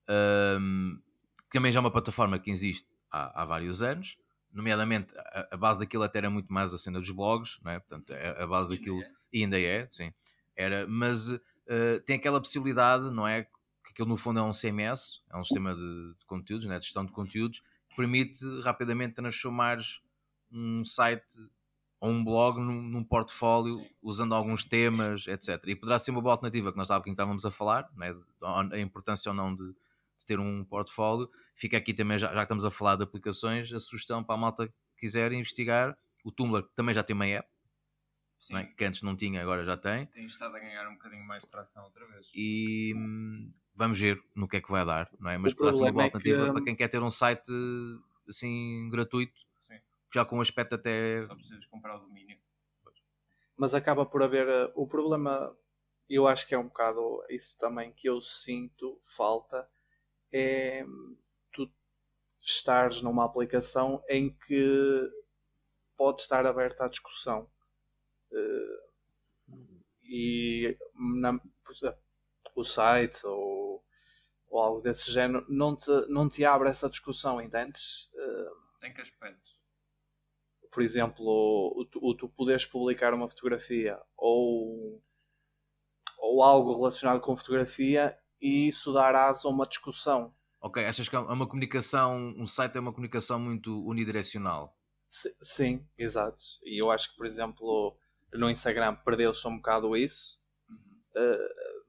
Um, 0.09 0.99
que 1.43 1.59
também 1.59 1.71
já 1.71 1.77
é 1.77 1.81
uma 1.81 1.91
plataforma 1.91 2.39
que 2.39 2.49
existe 2.49 2.89
há, 3.11 3.43
há 3.43 3.45
vários 3.45 3.83
anos, 3.83 4.17
nomeadamente 4.53 5.13
a, 5.17 5.49
a, 5.51 5.57
base 5.57 5.79
daquilo 5.79 6.03
até 6.03 6.19
era 6.19 6.29
muito 6.29 6.53
mais 6.53 6.73
a 6.73 6.77
cena 6.77 6.99
dos 6.99 7.11
blogs, 7.11 7.59
não 7.63 7.71
é? 7.71 7.79
portanto 7.79 8.13
a, 8.13 8.15
é, 8.15 8.43
a 8.43 8.47
base 8.47 8.75
daquilo 8.75 9.01
e 9.31 9.41
ainda 9.41 9.59
é, 9.59 9.87
sim, 9.91 10.13
era, 10.55 10.87
mas 10.87 11.29
uh, 11.29 11.99
tem 12.05 12.15
aquela 12.15 12.39
possibilidade, 12.39 13.09
não 13.09 13.27
é? 13.27 13.43
Que 13.43 13.91
aquilo 13.91 14.07
no 14.07 14.17
fundo 14.17 14.39
é 14.39 14.43
um 14.43 14.51
CMS, 14.51 15.21
é 15.31 15.37
um 15.37 15.43
sistema 15.43 15.75
de, 15.75 16.13
de 16.19 16.25
conteúdos, 16.25 16.65
né? 16.65 16.77
de 16.77 16.85
gestão 16.85 17.05
de 17.05 17.11
conteúdos, 17.11 17.61
que 17.89 17.95
permite 17.95 18.45
rapidamente 18.61 19.15
transformar 19.15 19.79
um 20.51 20.85
site 20.85 21.33
ou 21.99 22.09
um 22.09 22.23
blog 22.23 22.59
num, 22.59 22.81
num 22.81 23.03
portfólio 23.03 23.81
usando 24.01 24.35
alguns 24.35 24.65
temas, 24.65 25.25
etc. 25.27 25.63
E 25.67 25.75
poderá 25.75 25.97
ser 25.97 26.11
uma 26.11 26.21
boa 26.21 26.33
alternativa 26.33 26.71
que 26.71 26.77
nós 26.77 26.89
estávamos 26.89 27.45
a 27.45 27.51
falar, 27.51 27.89
né, 27.95 28.15
a 28.71 28.79
importância 28.79 29.29
ou 29.29 29.35
não 29.35 29.55
de, 29.55 29.73
de, 30.17 30.25
ter 30.25 30.39
um 30.39 30.63
portfólio. 30.65 31.29
Fica 31.55 31.77
aqui 31.77 31.93
também, 31.93 32.17
já, 32.17 32.27
já 32.27 32.35
que 32.35 32.41
estamos 32.43 32.65
a 32.65 32.71
falar 32.71 32.95
de 32.95 33.03
aplicações, 33.03 33.71
a 33.73 33.79
sugestão 33.79 34.23
para 34.23 34.35
a 34.35 34.37
malta 34.37 34.67
que 34.67 34.73
quiser 34.97 35.31
investigar. 35.31 35.97
O 36.23 36.31
Tumblr 36.31 36.63
também 36.75 36.93
já 36.93 37.03
tem 37.03 37.13
uma 37.13 37.25
app, 37.25 37.47
é? 38.51 38.63
que 38.63 38.85
antes 38.85 39.01
não 39.01 39.15
tinha, 39.15 39.41
agora 39.41 39.63
já 39.63 39.75
tem. 39.75 40.05
Tem 40.07 40.25
estado 40.25 40.55
a 40.55 40.59
ganhar 40.59 40.87
um 40.87 40.93
bocadinho 40.93 41.25
mais 41.25 41.43
de 41.43 41.49
tração 41.49 41.83
outra 41.83 42.05
vez. 42.07 42.27
E 42.33 42.93
hum, 42.95 43.53
vamos 43.75 43.99
ver 43.99 44.21
no 44.35 44.47
que 44.47 44.57
é 44.57 44.61
que 44.61 44.71
vai 44.71 44.85
dar, 44.85 45.09
não 45.19 45.29
é? 45.29 45.37
Mas 45.37 45.53
poderá 45.53 45.73
ser 45.73 45.83
uma 45.83 45.91
boa 45.91 46.03
é 46.03 46.05
alternativa 46.05 46.45
que... 46.45 46.51
para 46.53 46.63
quem 46.63 46.75
quer 46.75 46.87
ter 46.87 47.01
um 47.01 47.09
site 47.09 47.51
assim 48.27 48.89
gratuito 48.89 49.43
já 50.13 50.23
com 50.23 50.37
um 50.37 50.41
aspecto 50.41 50.75
até. 50.75 51.25
Só 51.25 51.35
precisas 51.35 51.65
comprar 51.65 51.95
o 51.95 51.99
domínio. 51.99 52.37
Mas 53.57 53.73
acaba 53.73 54.05
por 54.05 54.21
haver. 54.21 54.47
Eh, 54.47 54.71
o 54.75 54.87
problema, 54.87 55.55
eu 56.07 56.27
acho 56.27 56.47
que 56.47 56.53
é 56.53 56.57
um 56.57 56.67
bocado 56.67 57.23
isso 57.29 57.57
também 57.59 57.91
que 57.91 58.07
eu 58.07 58.21
sinto 58.21 58.99
falta, 59.03 59.67
é 60.33 60.83
tu 61.51 61.71
estares 62.43 63.01
numa 63.01 63.23
aplicação 63.23 64.03
em 64.09 64.35
que 64.35 65.11
pode 65.95 66.21
estar 66.21 66.45
aberta 66.45 66.85
à 66.85 66.87
discussão. 66.89 67.49
Uh, 68.31 68.83
e 70.03 70.75
na, 71.21 71.39
o 72.55 72.63
site 72.63 73.25
ou, 73.25 73.85
ou, 74.47 74.59
algo 74.59 74.81
desse 74.81 75.11
género 75.11 75.45
não 75.47 75.75
te, 75.75 75.91
não 76.09 76.27
te 76.27 76.43
abre 76.43 76.69
essa 76.69 76.89
discussão, 76.89 77.39
entendes? 77.39 78.09
Uh, 78.13 78.85
em 78.85 78.93
que 78.93 79.01
aspecto? 79.01 79.53
Por 80.71 80.81
exemplo, 80.81 81.23
o 81.95 82.15
tu 82.15 82.27
poderes 82.27 82.65
publicar 82.65 83.13
uma 83.13 83.29
fotografia 83.29 84.01
ou, 84.17 84.99
ou 86.17 86.41
algo 86.41 86.75
relacionado 86.75 87.21
com 87.21 87.35
fotografia 87.35 88.17
e 88.43 88.67
isso 88.67 88.91
dar 88.91 89.15
asa 89.15 89.47
a 89.47 89.51
uma 89.51 89.65
discussão. 89.65 90.33
Ok, 90.59 90.85
achas 90.85 91.07
que 91.07 91.15
é 91.15 91.19
uma 91.19 91.47
comunicação, 91.47 92.35
um 92.37 92.45
site 92.45 92.75
é 92.75 92.79
uma 92.81 92.91
comunicação 92.91 93.39
muito 93.39 93.85
unidirecional? 93.87 94.77
Sim, 95.09 95.85
exato. 95.97 96.43
E 96.65 96.81
eu 96.81 96.91
acho 96.91 97.11
que, 97.11 97.17
por 97.17 97.25
exemplo, 97.25 97.97
no 98.33 98.49
Instagram 98.49 98.95
perdeu-se 98.95 99.47
um 99.47 99.55
bocado 99.55 99.95
isso. 99.95 100.41
Uh, 101.15 101.83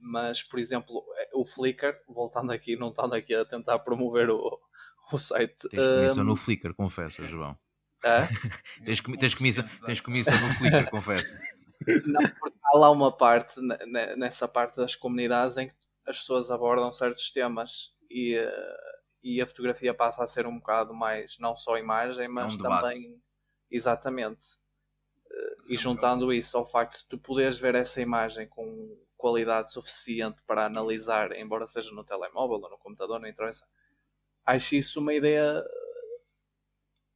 mas, 0.00 0.42
por 0.42 0.58
exemplo, 0.58 1.04
o 1.34 1.44
Flickr, 1.44 2.00
voltando 2.08 2.52
aqui, 2.52 2.74
não 2.74 2.88
estando 2.88 3.14
aqui 3.14 3.34
a 3.34 3.44
tentar 3.44 3.78
promover 3.80 4.30
o, 4.30 4.58
o 5.12 5.18
site. 5.18 5.68
Tens 5.68 5.86
comissão 5.86 6.22
um... 6.22 6.26
no 6.26 6.36
Flickr, 6.36 6.72
confessa, 6.74 7.26
João. 7.26 7.56
É? 8.04 8.26
tens, 8.84 9.00
tens, 9.00 9.32
comissão, 9.32 9.64
tens 9.86 10.00
comissão 10.00 10.34
no 10.40 10.52
Flickr, 10.54 10.90
confessa. 10.90 11.38
Não, 12.04 12.20
porque 12.40 12.58
há 12.64 12.78
lá 12.78 12.90
uma 12.90 13.16
parte, 13.16 13.60
nessa 14.16 14.48
parte 14.48 14.76
das 14.76 14.96
comunidades, 14.96 15.56
em 15.56 15.68
que 15.68 15.74
as 16.06 16.18
pessoas 16.18 16.50
abordam 16.50 16.92
certos 16.92 17.30
temas 17.30 17.96
e, 18.10 18.38
uh, 18.38 19.02
e 19.22 19.40
a 19.40 19.46
fotografia 19.46 19.94
passa 19.94 20.22
a 20.22 20.26
ser 20.26 20.46
um 20.46 20.58
bocado 20.58 20.94
mais, 20.94 21.38
não 21.38 21.54
só 21.54 21.78
imagem, 21.78 22.28
mas 22.28 22.54
é 22.54 22.56
um 22.56 22.62
também. 22.62 23.22
Exatamente. 23.70 24.44
Uh, 25.30 25.72
e 25.72 25.76
juntando 25.76 26.32
isso 26.32 26.56
ao 26.56 26.66
facto 26.66 27.00
de 27.00 27.08
tu 27.08 27.18
poderes 27.18 27.58
ver 27.58 27.74
essa 27.74 28.00
imagem 28.00 28.48
com 28.48 28.98
qualidade 29.16 29.72
suficiente 29.72 30.42
para 30.46 30.66
analisar, 30.66 31.32
embora 31.32 31.68
seja 31.68 31.94
no 31.94 32.04
telemóvel 32.04 32.60
ou 32.60 32.70
no 32.70 32.78
computador, 32.78 33.20
não 33.20 33.28
interessa. 33.28 33.64
Acho 34.44 34.74
isso 34.74 35.00
uma 35.00 35.14
ideia 35.14 35.64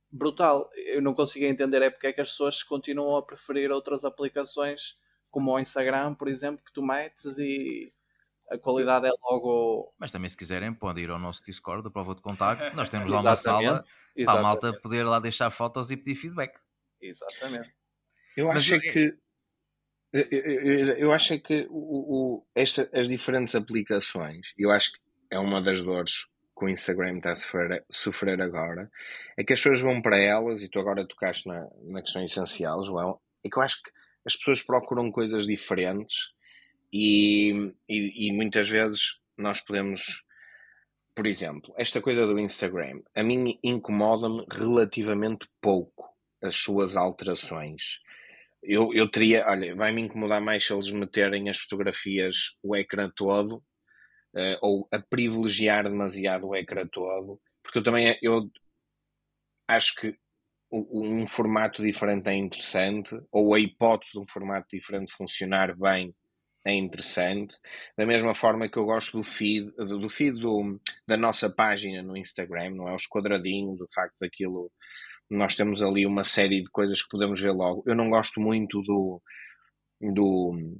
brutal. 0.08 0.70
Eu 0.74 1.02
não 1.02 1.14
consigo 1.14 1.44
entender 1.44 1.82
é 1.82 1.90
porque 1.90 2.06
é 2.06 2.12
que 2.12 2.20
as 2.20 2.30
pessoas 2.30 2.62
continuam 2.62 3.16
a 3.16 3.22
preferir 3.22 3.72
outras 3.72 4.04
aplicações 4.04 5.00
como 5.30 5.52
o 5.52 5.58
Instagram, 5.58 6.14
por 6.14 6.28
exemplo, 6.28 6.64
que 6.64 6.72
tu 6.72 6.82
metes 6.82 7.38
e 7.38 7.92
a 8.50 8.58
qualidade 8.58 9.06
é 9.06 9.10
logo. 9.22 9.92
Mas 9.98 10.10
também, 10.10 10.28
se 10.28 10.36
quiserem, 10.36 10.72
podem 10.72 11.04
ir 11.04 11.10
ao 11.10 11.18
nosso 11.18 11.42
Discord, 11.42 11.86
a 11.86 11.90
prova 11.90 12.14
de 12.14 12.22
contacto. 12.22 12.62
Nós 12.76 12.88
temos 12.88 13.10
lá 13.10 13.20
uma 13.20 13.34
sala 13.34 13.80
para 14.24 14.32
a 14.32 14.42
malta 14.42 14.72
poder 14.80 15.04
lá 15.04 15.18
deixar 15.18 15.50
fotos 15.50 15.90
e 15.90 15.96
pedir 15.96 16.14
feedback. 16.14 16.58
Exatamente. 17.00 17.72
Eu 18.36 18.50
acho 18.50 18.74
é 18.74 18.80
que. 18.80 19.18
Eu, 20.98 21.12
acho 21.12 21.38
que 21.40 21.66
o, 21.68 22.38
o, 22.38 22.46
esta, 22.54 22.88
as 22.92 23.06
diferentes 23.06 23.54
aplicações, 23.54 24.54
eu 24.56 24.70
acho 24.70 24.92
que 24.92 24.98
é 25.30 25.38
uma 25.38 25.60
das 25.60 25.82
dores 25.82 26.24
que 26.58 26.64
o 26.64 26.68
Instagram 26.68 27.18
está 27.18 27.32
a 27.32 27.34
sofrer, 27.34 27.84
sofrer 27.90 28.40
agora, 28.40 28.90
é 29.36 29.44
que 29.44 29.52
as 29.52 29.60
pessoas 29.60 29.80
vão 29.80 30.00
para 30.00 30.16
elas, 30.16 30.62
e 30.62 30.70
tu 30.70 30.78
agora 30.78 31.06
tocaste 31.06 31.46
na, 31.46 31.68
na 31.82 32.00
questão 32.00 32.24
essencial, 32.24 32.82
João, 32.82 33.20
é 33.44 33.50
que 33.50 33.58
eu 33.58 33.62
acho 33.62 33.82
que 33.82 33.90
as 34.24 34.34
pessoas 34.36 34.62
procuram 34.62 35.10
coisas 35.10 35.44
diferentes 35.44 36.32
e, 36.92 37.72
e, 37.88 38.28
e 38.28 38.32
muitas 38.32 38.68
vezes 38.68 39.20
nós 39.36 39.60
podemos, 39.60 40.22
por 41.14 41.26
exemplo, 41.26 41.74
esta 41.76 42.00
coisa 42.00 42.26
do 42.26 42.38
Instagram, 42.38 43.02
a 43.14 43.22
mim 43.22 43.58
incomoda-me 43.62 44.44
relativamente 44.50 45.48
pouco 45.60 46.14
as 46.42 46.54
suas 46.54 46.96
alterações. 46.96 48.00
Eu, 48.62 48.92
eu 48.92 49.10
teria, 49.10 49.46
olha, 49.46 49.74
vai-me 49.74 50.02
incomodar 50.02 50.40
mais 50.40 50.66
se 50.66 50.72
eles 50.72 50.90
meterem 50.90 51.48
as 51.48 51.58
fotografias, 51.58 52.56
o 52.62 52.74
ecrã 52.74 53.10
todo, 53.14 53.56
uh, 54.34 54.58
ou 54.60 54.88
a 54.90 54.98
privilegiar 54.98 55.84
demasiado 55.84 56.48
o 56.48 56.56
ecrã 56.56 56.86
todo, 56.86 57.40
porque 57.62 57.78
eu 57.78 57.82
também 57.82 58.18
eu 58.22 58.50
acho 59.68 59.94
que 59.96 60.16
um 60.70 61.26
formato 61.26 61.82
diferente 61.82 62.28
é 62.28 62.34
interessante, 62.34 63.16
ou 63.30 63.54
a 63.54 63.60
hipótese 63.60 64.12
de 64.12 64.18
um 64.18 64.26
formato 64.26 64.66
diferente 64.72 65.12
funcionar 65.12 65.76
bem 65.76 66.14
é 66.66 66.74
interessante. 66.74 67.56
Da 67.96 68.04
mesma 68.04 68.34
forma 68.34 68.68
que 68.68 68.76
eu 68.76 68.84
gosto 68.84 69.18
do 69.18 69.24
feed, 69.24 69.70
do 69.76 70.08
feed 70.08 70.40
do, 70.40 70.80
da 71.06 71.16
nossa 71.16 71.48
página 71.48 72.02
no 72.02 72.16
Instagram, 72.16 72.70
não 72.70 72.88
é? 72.88 72.94
Os 72.94 73.06
quadradinhos, 73.06 73.80
o 73.80 73.88
facto 73.94 74.16
daquilo. 74.20 74.70
Nós 75.30 75.54
temos 75.54 75.80
ali 75.80 76.04
uma 76.04 76.24
série 76.24 76.60
de 76.60 76.68
coisas 76.68 77.00
que 77.00 77.08
podemos 77.08 77.40
ver 77.40 77.52
logo. 77.52 77.84
Eu 77.86 77.94
não 77.94 78.10
gosto 78.10 78.40
muito 78.40 78.82
do, 78.82 79.22
do, 80.00 80.76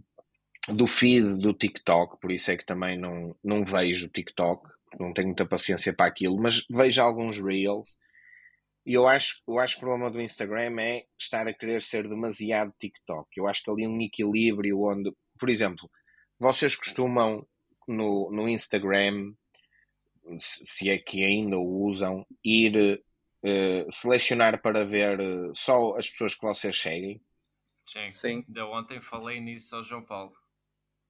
do 0.68 0.86
feed 0.88 1.40
do 1.40 1.54
TikTok, 1.54 2.20
por 2.20 2.32
isso 2.32 2.50
é 2.50 2.56
que 2.56 2.66
também 2.66 2.98
não, 2.98 3.36
não 3.42 3.64
vejo 3.64 4.06
o 4.06 4.10
TikTok, 4.10 4.68
não 4.98 5.12
tenho 5.12 5.28
muita 5.28 5.46
paciência 5.46 5.94
para 5.94 6.06
aquilo, 6.06 6.36
mas 6.36 6.64
vejo 6.68 7.00
alguns 7.00 7.38
Reels. 7.38 7.96
E 8.84 8.94
eu 8.94 9.06
acho, 9.06 9.42
eu 9.48 9.58
acho 9.58 9.74
que 9.74 9.84
o 9.84 9.88
problema 9.88 10.10
do 10.10 10.20
Instagram 10.20 10.80
é 10.80 11.04
estar 11.18 11.46
a 11.46 11.54
querer 11.54 11.82
ser 11.82 12.08
demasiado 12.08 12.72
TikTok. 12.78 13.28
Eu 13.36 13.46
acho 13.48 13.62
que 13.62 13.70
ali 13.70 13.86
um 13.86 14.00
equilíbrio 14.00 14.80
onde 14.82 15.12
por 15.38 15.50
exemplo, 15.50 15.90
vocês 16.38 16.74
costumam 16.74 17.46
no, 17.86 18.30
no 18.30 18.48
Instagram, 18.48 19.34
se 20.38 20.90
é 20.90 20.98
que 20.98 21.24
ainda 21.24 21.58
o 21.58 21.84
usam, 21.84 22.26
ir 22.44 23.02
uh, 23.42 23.92
selecionar 23.92 24.60
para 24.60 24.84
ver 24.84 25.20
uh, 25.20 25.52
só 25.54 25.96
as 25.96 26.08
pessoas 26.10 26.34
que 26.34 26.42
vocês 26.42 26.76
seguem? 26.78 27.20
Sim, 27.86 28.10
Sim. 28.10 28.44
De 28.48 28.60
ontem 28.62 29.00
falei 29.00 29.40
nisso 29.40 29.76
ao 29.76 29.84
João 29.84 30.02
Paulo. 30.02 30.34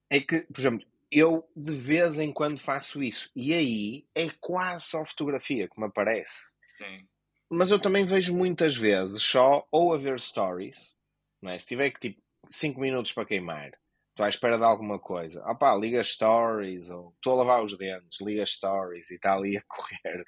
É 0.09 0.19
que, 0.21 0.41
por 0.41 0.59
exemplo, 0.59 0.87
eu 1.11 1.49
de 1.55 1.73
vez 1.75 2.19
em 2.19 2.31
quando 2.31 2.59
faço 2.59 3.01
isso 3.01 3.29
e 3.35 3.53
aí 3.53 4.05
é 4.13 4.29
quase 4.39 4.85
só 4.85 5.03
fotografia 5.05 5.67
que 5.67 5.79
me 5.79 5.87
aparece. 5.87 6.49
Sim. 6.69 7.07
Mas 7.49 7.71
eu 7.71 7.79
também 7.79 8.05
vejo 8.05 8.35
muitas 8.35 8.75
vezes 8.75 9.23
só 9.23 9.67
ou 9.71 9.93
a 9.93 9.97
ver 9.97 10.19
stories, 10.19 10.95
não 11.41 11.51
é? 11.51 11.57
se 11.57 11.65
tiver 11.65 11.89
que 11.91 11.99
tipo 12.09 12.21
5 12.49 12.79
minutos 12.79 13.11
para 13.11 13.25
queimar, 13.25 13.71
estou 14.17 14.25
à 14.25 14.29
espera 14.29 14.57
de 14.57 14.63
alguma 14.63 14.97
coisa. 14.97 15.43
Ah 15.45 15.75
liga 15.75 16.03
stories, 16.03 16.89
ou 16.89 17.13
estou 17.15 17.33
a 17.33 17.35
lavar 17.35 17.63
os 17.63 17.77
dentes, 17.77 18.19
liga 18.19 18.43
stories 18.45 19.11
e 19.11 19.15
está 19.15 19.35
ali 19.35 19.55
a 19.55 19.61
correr. 19.69 20.21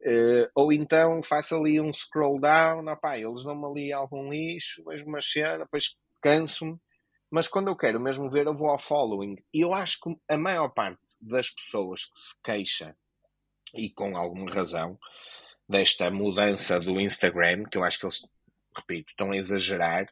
Uh, 0.00 0.50
ou 0.54 0.72
então 0.72 1.22
faço 1.22 1.56
ali 1.56 1.80
um 1.80 1.92
scroll 1.92 2.40
down, 2.40 2.88
ah 2.88 3.18
eles 3.18 3.44
dão-me 3.44 3.66
ali 3.66 3.92
algum 3.92 4.30
lixo, 4.32 4.82
vejo 4.84 5.04
uma 5.06 5.20
cena, 5.20 5.58
depois 5.58 5.96
canso-me. 6.22 6.78
Mas 7.30 7.46
quando 7.46 7.68
eu 7.68 7.76
quero 7.76 8.00
mesmo 8.00 8.30
ver, 8.30 8.46
eu 8.46 8.56
vou 8.56 8.70
ao 8.70 8.78
following. 8.78 9.36
E 9.52 9.60
eu 9.60 9.74
acho 9.74 9.98
que 10.00 10.16
a 10.26 10.38
maior 10.38 10.70
parte 10.70 11.02
das 11.20 11.50
pessoas 11.50 12.06
que 12.06 12.18
se 12.18 12.42
queixa, 12.42 12.96
e 13.74 13.90
com 13.90 14.16
alguma 14.16 14.50
razão, 14.50 14.98
desta 15.68 16.10
mudança 16.10 16.80
do 16.80 16.98
Instagram, 16.98 17.64
que 17.64 17.76
eu 17.76 17.84
acho 17.84 17.98
que 17.98 18.06
eles, 18.06 18.26
repito, 18.74 19.10
estão 19.10 19.32
a 19.32 19.36
exagerar, 19.36 20.06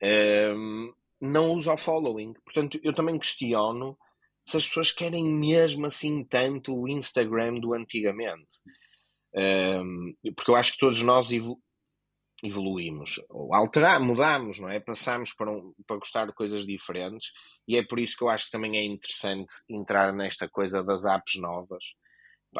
um, 0.00 0.94
não 1.20 1.52
usa 1.52 1.72
o 1.72 1.78
following. 1.78 2.32
Portanto, 2.44 2.78
eu 2.82 2.94
também 2.94 3.18
questiono 3.18 3.96
se 4.44 4.56
as 4.56 4.66
pessoas 4.66 4.90
querem 4.90 5.28
mesmo 5.28 5.86
assim 5.86 6.24
tanto 6.24 6.74
o 6.74 6.88
Instagram 6.88 7.60
do 7.60 7.74
antigamente. 7.74 8.48
Um, 9.34 10.14
porque 10.34 10.50
eu 10.50 10.56
acho 10.56 10.72
que 10.72 10.78
todos 10.78 11.02
nós 11.02 11.30
evolu 11.30 11.60
evoluímos, 12.42 13.20
ou 13.28 13.52
alteramos, 13.52 14.06
mudamos, 14.06 14.60
não 14.60 14.68
é? 14.70 14.78
Passamos 14.78 15.34
para, 15.34 15.50
um, 15.50 15.74
para 15.84 15.96
gostar 15.96 16.26
de 16.26 16.32
coisas 16.32 16.64
diferentes 16.64 17.32
e 17.66 17.76
é 17.76 17.84
por 17.84 17.98
isso 17.98 18.16
que 18.16 18.22
eu 18.22 18.28
acho 18.28 18.46
que 18.46 18.52
também 18.52 18.76
é 18.76 18.84
interessante 18.84 19.52
entrar 19.68 20.12
nesta 20.12 20.48
coisa 20.48 20.82
das 20.82 21.04
apps 21.04 21.40
novas. 21.40 21.84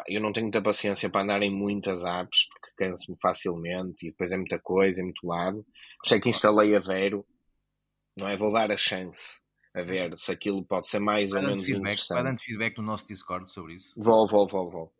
Eu 0.07 0.21
não 0.21 0.33
tenho 0.33 0.47
muita 0.47 0.61
paciência 0.61 1.09
para 1.09 1.21
andar 1.21 1.41
em 1.43 1.49
muitas 1.49 2.03
apps 2.03 2.47
porque 2.49 2.75
canso-me 2.75 3.17
facilmente 3.21 4.05
e 4.05 4.11
depois 4.11 4.31
é 4.31 4.37
muita 4.37 4.59
coisa, 4.59 5.01
é 5.01 5.03
muito 5.03 5.25
lado. 5.25 5.63
Por 5.63 6.05
isso 6.05 6.15
é 6.15 6.19
que 6.19 6.29
instalei 6.29 6.75
a 6.75 6.79
Vero 6.79 7.25
não 8.19 8.27
é? 8.27 8.37
Vou 8.37 8.51
dar 8.51 8.71
a 8.71 8.77
chance 8.77 9.39
a 9.73 9.81
ver 9.81 10.17
se 10.17 10.31
aquilo 10.31 10.63
pode 10.63 10.87
ser 10.87 10.99
mais 10.99 11.31
vai 11.31 11.41
ou 11.41 11.47
menos 11.47 11.63
feedback, 11.63 11.93
interessante. 11.93 12.17
Vai 12.17 12.23
dando 12.23 12.39
feedback 12.39 12.77
no 12.77 12.83
nosso 12.83 13.07
Discord 13.07 13.49
sobre 13.49 13.75
isso. 13.75 13.93
Vou, 13.95 14.27
vou, 14.27 14.47
vou, 14.47 14.69
vou. 14.69 14.93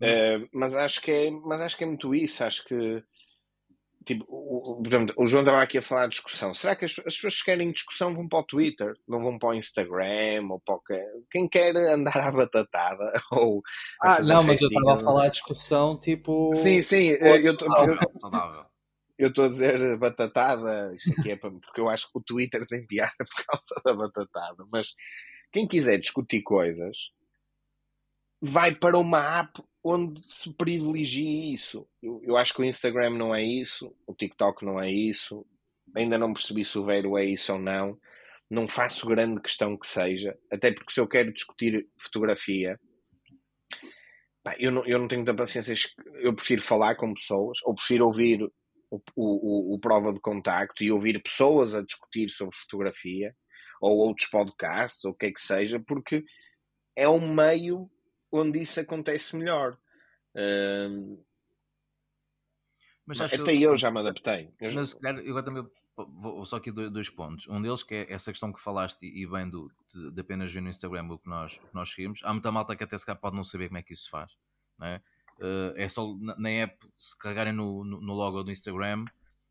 Uh, 0.00 0.48
mas 0.52 0.74
acho 0.74 1.00
que 1.00 1.10
é, 1.10 1.30
mas 1.30 1.60
acho 1.60 1.76
que 1.76 1.84
é 1.84 1.86
muito 1.86 2.14
isso. 2.14 2.44
Acho 2.44 2.64
que 2.64 3.02
tipo, 4.04 4.24
o, 4.28 4.82
o 5.16 5.26
João 5.26 5.42
estava 5.42 5.62
aqui 5.62 5.78
a 5.78 5.82
falar 5.82 6.04
de 6.06 6.12
discussão. 6.12 6.54
Será 6.54 6.76
que 6.76 6.84
as, 6.84 6.92
as 6.98 7.14
pessoas 7.14 7.38
que 7.38 7.44
querem 7.44 7.72
discussão 7.72 8.14
vão 8.14 8.28
para 8.28 8.40
o 8.40 8.44
Twitter, 8.44 8.94
não 9.08 9.22
vão 9.22 9.38
para 9.38 9.50
o 9.50 9.54
Instagram 9.54 10.46
ou 10.50 10.60
para 10.60 10.74
o 10.74 10.80
que... 10.80 11.00
quem 11.30 11.48
quer 11.48 11.74
andar 11.76 12.16
à 12.16 12.30
batatada 12.30 13.12
ou 13.32 13.62
ah 14.02 14.20
não, 14.22 14.42
mas 14.42 14.60
eu 14.60 14.68
estava 14.68 14.94
a 14.94 15.02
falar 15.02 15.24
de 15.28 15.32
discussão 15.32 15.98
tipo 15.98 16.54
sim 16.54 16.82
sim 16.82 17.08
eu 17.20 17.52
estou 17.52 17.68
saudável 18.20 18.60
eu 18.60 18.73
estou 19.18 19.44
a 19.44 19.48
dizer 19.48 19.96
batatada, 19.98 20.92
isto 20.94 21.12
aqui 21.20 21.30
é 21.32 21.36
para, 21.36 21.50
porque 21.50 21.80
eu 21.80 21.88
acho 21.88 22.10
que 22.10 22.18
o 22.18 22.22
Twitter 22.22 22.66
tem 22.66 22.86
piada 22.86 23.12
por 23.18 23.44
causa 23.46 23.80
da 23.84 23.94
batatada, 23.94 24.64
mas 24.72 24.94
quem 25.52 25.68
quiser 25.68 25.98
discutir 25.98 26.42
coisas 26.42 27.12
vai 28.40 28.74
para 28.74 28.98
uma 28.98 29.40
app 29.40 29.62
onde 29.82 30.20
se 30.20 30.52
privilegie 30.52 31.54
isso. 31.54 31.86
Eu, 32.02 32.20
eu 32.24 32.36
acho 32.36 32.52
que 32.54 32.60
o 32.60 32.64
Instagram 32.64 33.10
não 33.10 33.34
é 33.34 33.42
isso, 33.42 33.94
o 34.06 34.14
TikTok 34.14 34.64
não 34.64 34.80
é 34.80 34.90
isso, 34.90 35.46
ainda 35.94 36.18
não 36.18 36.32
percebi 36.32 36.64
se 36.64 36.78
o 36.78 36.84
Vero 36.84 37.16
é 37.16 37.24
isso 37.24 37.52
ou 37.52 37.58
não. 37.58 37.98
Não 38.50 38.66
faço 38.66 39.06
grande 39.06 39.40
questão 39.40 39.76
que 39.76 39.86
seja, 39.86 40.36
até 40.50 40.72
porque 40.72 40.92
se 40.92 41.00
eu 41.00 41.08
quero 41.08 41.32
discutir 41.32 41.88
fotografia, 41.98 42.78
eu 44.58 44.70
não, 44.70 44.86
eu 44.86 44.98
não 44.98 45.08
tenho 45.08 45.22
muita 45.22 45.34
paciência, 45.34 45.74
eu 46.20 46.34
prefiro 46.34 46.60
falar 46.60 46.94
com 46.96 47.14
pessoas, 47.14 47.58
ou 47.64 47.74
prefiro 47.74 48.06
ouvir 48.06 48.46
o, 48.90 49.00
o, 49.16 49.74
o, 49.74 49.78
prova 49.78 50.12
de 50.12 50.20
contacto 50.20 50.82
e 50.82 50.90
ouvir 50.90 51.22
pessoas 51.22 51.74
a 51.74 51.82
discutir 51.82 52.28
sobre 52.30 52.56
fotografia, 52.56 53.34
ou 53.80 53.96
outros 53.98 54.28
podcasts, 54.28 55.04
ou 55.04 55.12
o 55.12 55.14
que 55.14 55.26
é 55.26 55.32
que 55.32 55.40
seja, 55.40 55.80
porque 55.80 56.24
é 56.96 57.08
o 57.08 57.20
meio 57.20 57.90
onde 58.32 58.62
isso 58.62 58.80
acontece 58.80 59.36
melhor. 59.36 59.78
mas 63.06 63.20
até 63.20 63.36
eu, 63.54 63.60
eu, 63.60 63.76
já 63.76 63.90
me 63.90 64.00
adaptei. 64.00 64.52
Mas 64.60 64.94
eu 64.94 65.30
agora 65.30 65.44
também 65.44 65.64
vou 65.96 66.44
só 66.44 66.56
aqui 66.56 66.72
dois 66.72 67.08
pontos. 67.08 67.48
Um 67.48 67.62
deles 67.62 67.82
que 67.82 67.94
é 67.94 68.12
essa 68.12 68.32
questão 68.32 68.52
que 68.52 68.60
falaste 68.60 69.06
e 69.06 69.26
bem 69.26 69.48
do, 69.48 69.70
de, 70.12 70.20
apenas 70.20 70.52
ver 70.52 70.60
no 70.60 70.68
Instagram 70.68 71.04
o 71.08 71.18
que 71.18 71.28
nós, 71.28 71.56
o 71.58 71.68
que 71.68 71.74
nós 71.74 71.90
seguimos. 71.90 72.20
Há 72.24 72.32
muita 72.32 72.50
malta 72.50 72.74
que 72.74 72.84
até 72.84 72.98
se 72.98 73.14
pode 73.16 73.36
não 73.36 73.44
saber 73.44 73.68
como 73.68 73.78
é 73.78 73.82
que 73.82 73.92
isso 73.92 74.04
se 74.04 74.10
faz. 74.10 74.32
Não 74.78 74.86
é? 74.86 75.02
Uh, 75.38 75.74
é 75.76 75.88
só 75.88 76.14
na, 76.18 76.36
na, 76.38 76.48
app, 76.48 76.86
se 76.96 77.18
carregarem 77.18 77.52
no, 77.52 77.84
no, 77.84 78.00
no, 78.00 78.14
logo 78.14 78.42
do 78.42 78.52
Instagram, 78.52 79.04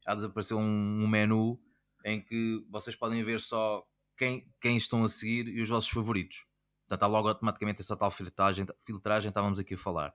há 0.06 0.12
de 0.12 0.22
desaparecer 0.22 0.56
um, 0.56 0.62
um, 0.62 1.08
menu 1.08 1.60
em 2.06 2.22
que 2.22 2.66
vocês 2.70 2.96
podem 2.96 3.22
ver 3.24 3.42
só 3.42 3.86
quem, 4.18 4.50
quem 4.62 4.78
estão 4.78 5.04
a 5.04 5.10
seguir 5.10 5.48
e 5.48 5.62
os 5.62 5.70
vossos 5.70 5.90
favoritos. 5.90 6.46
Portanto, 6.88 7.04
há 7.04 7.08
logo 7.08 7.28
automaticamente 7.28 7.82
essa 7.82 7.98
tal 7.98 8.12
filtragem, 8.12 8.66
filtragem 8.86 9.30
estávamos 9.30 9.60
aqui 9.60 9.74
a 9.74 9.78
falar. 9.78 10.14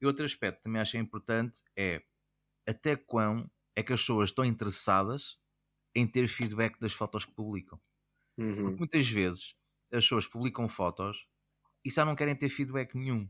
E 0.00 0.06
outro 0.06 0.24
aspecto 0.24 0.58
que 0.58 0.64
também 0.64 0.80
achei 0.80 1.00
importante 1.00 1.62
é 1.76 2.02
até 2.66 2.96
quão 2.96 3.48
é 3.74 3.82
que 3.82 3.92
as 3.92 4.00
pessoas 4.00 4.30
estão 4.30 4.44
interessadas 4.44 5.38
em 5.94 6.06
ter 6.06 6.28
feedback 6.28 6.78
das 6.80 6.92
fotos 6.92 7.24
que 7.24 7.32
publicam. 7.32 7.80
Uhum. 8.36 8.54
Porque 8.56 8.78
muitas 8.78 9.08
vezes 9.08 9.54
as 9.92 10.04
pessoas 10.04 10.26
publicam 10.26 10.68
fotos 10.68 11.26
e 11.84 11.90
só 11.90 12.04
não 12.04 12.16
querem 12.16 12.34
ter 12.34 12.48
feedback 12.48 12.94
nenhum. 12.94 13.28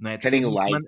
Não 0.00 0.10
é? 0.10 0.18
Querem 0.18 0.44
o 0.46 0.50
like. 0.50 0.86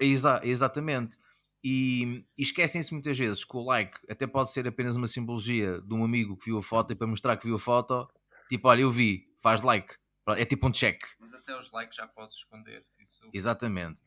Exa 0.00 0.40
exatamente. 0.42 1.18
E, 1.62 2.24
e 2.36 2.42
esquecem-se 2.42 2.92
muitas 2.92 3.16
vezes 3.16 3.44
que 3.44 3.56
o 3.56 3.62
like 3.62 3.96
até 4.10 4.26
pode 4.26 4.50
ser 4.50 4.66
apenas 4.66 4.96
uma 4.96 5.06
simbologia 5.06 5.80
de 5.80 5.94
um 5.94 6.02
amigo 6.02 6.36
que 6.36 6.46
viu 6.46 6.58
a 6.58 6.62
foto 6.62 6.92
e 6.92 6.96
para 6.96 7.06
mostrar 7.06 7.36
que 7.36 7.46
viu 7.46 7.54
a 7.54 7.58
foto, 7.58 8.08
tipo, 8.48 8.66
olha, 8.68 8.80
eu 8.80 8.90
vi, 8.90 9.28
faz 9.40 9.62
like. 9.62 9.94
É 10.30 10.44
tipo 10.44 10.66
um 10.66 10.72
check. 10.72 11.02
Mas 11.20 11.34
até 11.34 11.56
os 11.58 11.70
likes 11.70 11.96
já 11.96 12.06
podes 12.06 12.36
esconder 12.36 12.82
se 12.84 13.02
isso. 13.02 13.28
Exatamente. 13.32 14.02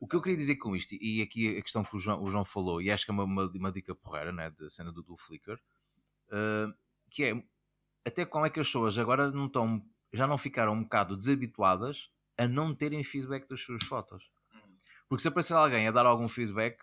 O 0.00 0.06
que 0.06 0.16
eu 0.16 0.22
queria 0.22 0.38
dizer 0.38 0.56
com 0.56 0.74
isto, 0.74 0.94
e 0.94 1.20
aqui 1.22 1.58
a 1.58 1.62
questão 1.62 1.82
que 1.84 1.94
o 1.94 1.98
João, 1.98 2.22
o 2.22 2.30
João 2.30 2.44
falou, 2.44 2.80
e 2.80 2.90
acho 2.90 3.04
que 3.04 3.10
é 3.10 3.14
uma, 3.14 3.24
uma, 3.24 3.50
uma 3.52 3.72
dica 3.72 3.94
porreira, 3.94 4.32
né, 4.32 4.50
da 4.50 4.70
cena 4.70 4.92
do, 4.92 5.02
do 5.02 5.16
Flickr, 5.16 5.54
uh, 5.54 6.72
que 7.10 7.24
é 7.24 7.42
até 8.06 8.24
como 8.24 8.46
é 8.46 8.50
que 8.50 8.60
as 8.60 8.68
pessoas 8.68 8.96
agora 8.98 9.32
não 9.32 9.46
estão, 9.46 9.84
já 10.12 10.26
não 10.26 10.38
ficaram 10.38 10.72
um 10.72 10.82
bocado 10.84 11.16
desabituadas 11.16 12.10
a 12.38 12.46
não 12.46 12.74
terem 12.74 13.02
feedback 13.02 13.48
das 13.48 13.60
suas 13.60 13.82
fotos. 13.84 14.30
Porque 15.08 15.22
se 15.22 15.28
aparecer 15.28 15.54
alguém 15.54 15.86
a 15.86 15.90
dar 15.90 16.06
algum 16.06 16.28
feedback, 16.28 16.78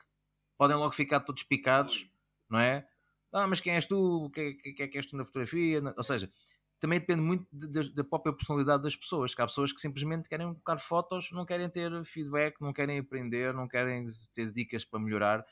podem 0.58 0.78
logo 0.78 0.94
ficar 0.94 1.20
todos 1.20 1.44
picados, 1.44 2.10
não 2.50 2.60
é? 2.60 2.88
Ah, 3.32 3.48
mas 3.48 3.60
quem 3.60 3.74
és 3.74 3.86
tu? 3.86 4.26
O 4.26 4.30
que, 4.30 4.54
que, 4.54 4.74
que 4.74 4.84
é 4.84 4.88
que 4.88 4.98
és 4.98 5.06
tu 5.06 5.18
na 5.18 5.26
fotografia? 5.26 5.82
Ou 5.98 6.04
seja, 6.04 6.32
também 6.80 7.00
depende 7.00 7.22
muito 7.22 7.48
da 7.96 8.04
própria 8.04 8.34
personalidade 8.34 8.84
das 8.84 8.96
pessoas, 8.96 9.34
que 9.34 9.42
há 9.42 9.48
pessoas 9.48 9.72
que 9.72 9.82
simplesmente 9.82 10.30
querem 10.30 10.48
colocar 10.48 10.78
fotos, 10.78 11.32
não 11.32 11.46
querem 11.46 11.70
ter 11.70 12.04
feedback, 12.06 12.60
não 12.62 12.72
querem 12.72 13.00
aprender, 13.00 13.54
não 13.54 13.68
querem 13.68 14.06
ter 14.34 14.52
dicas 14.52 14.86
para 14.86 15.00
melhorar. 15.00 15.46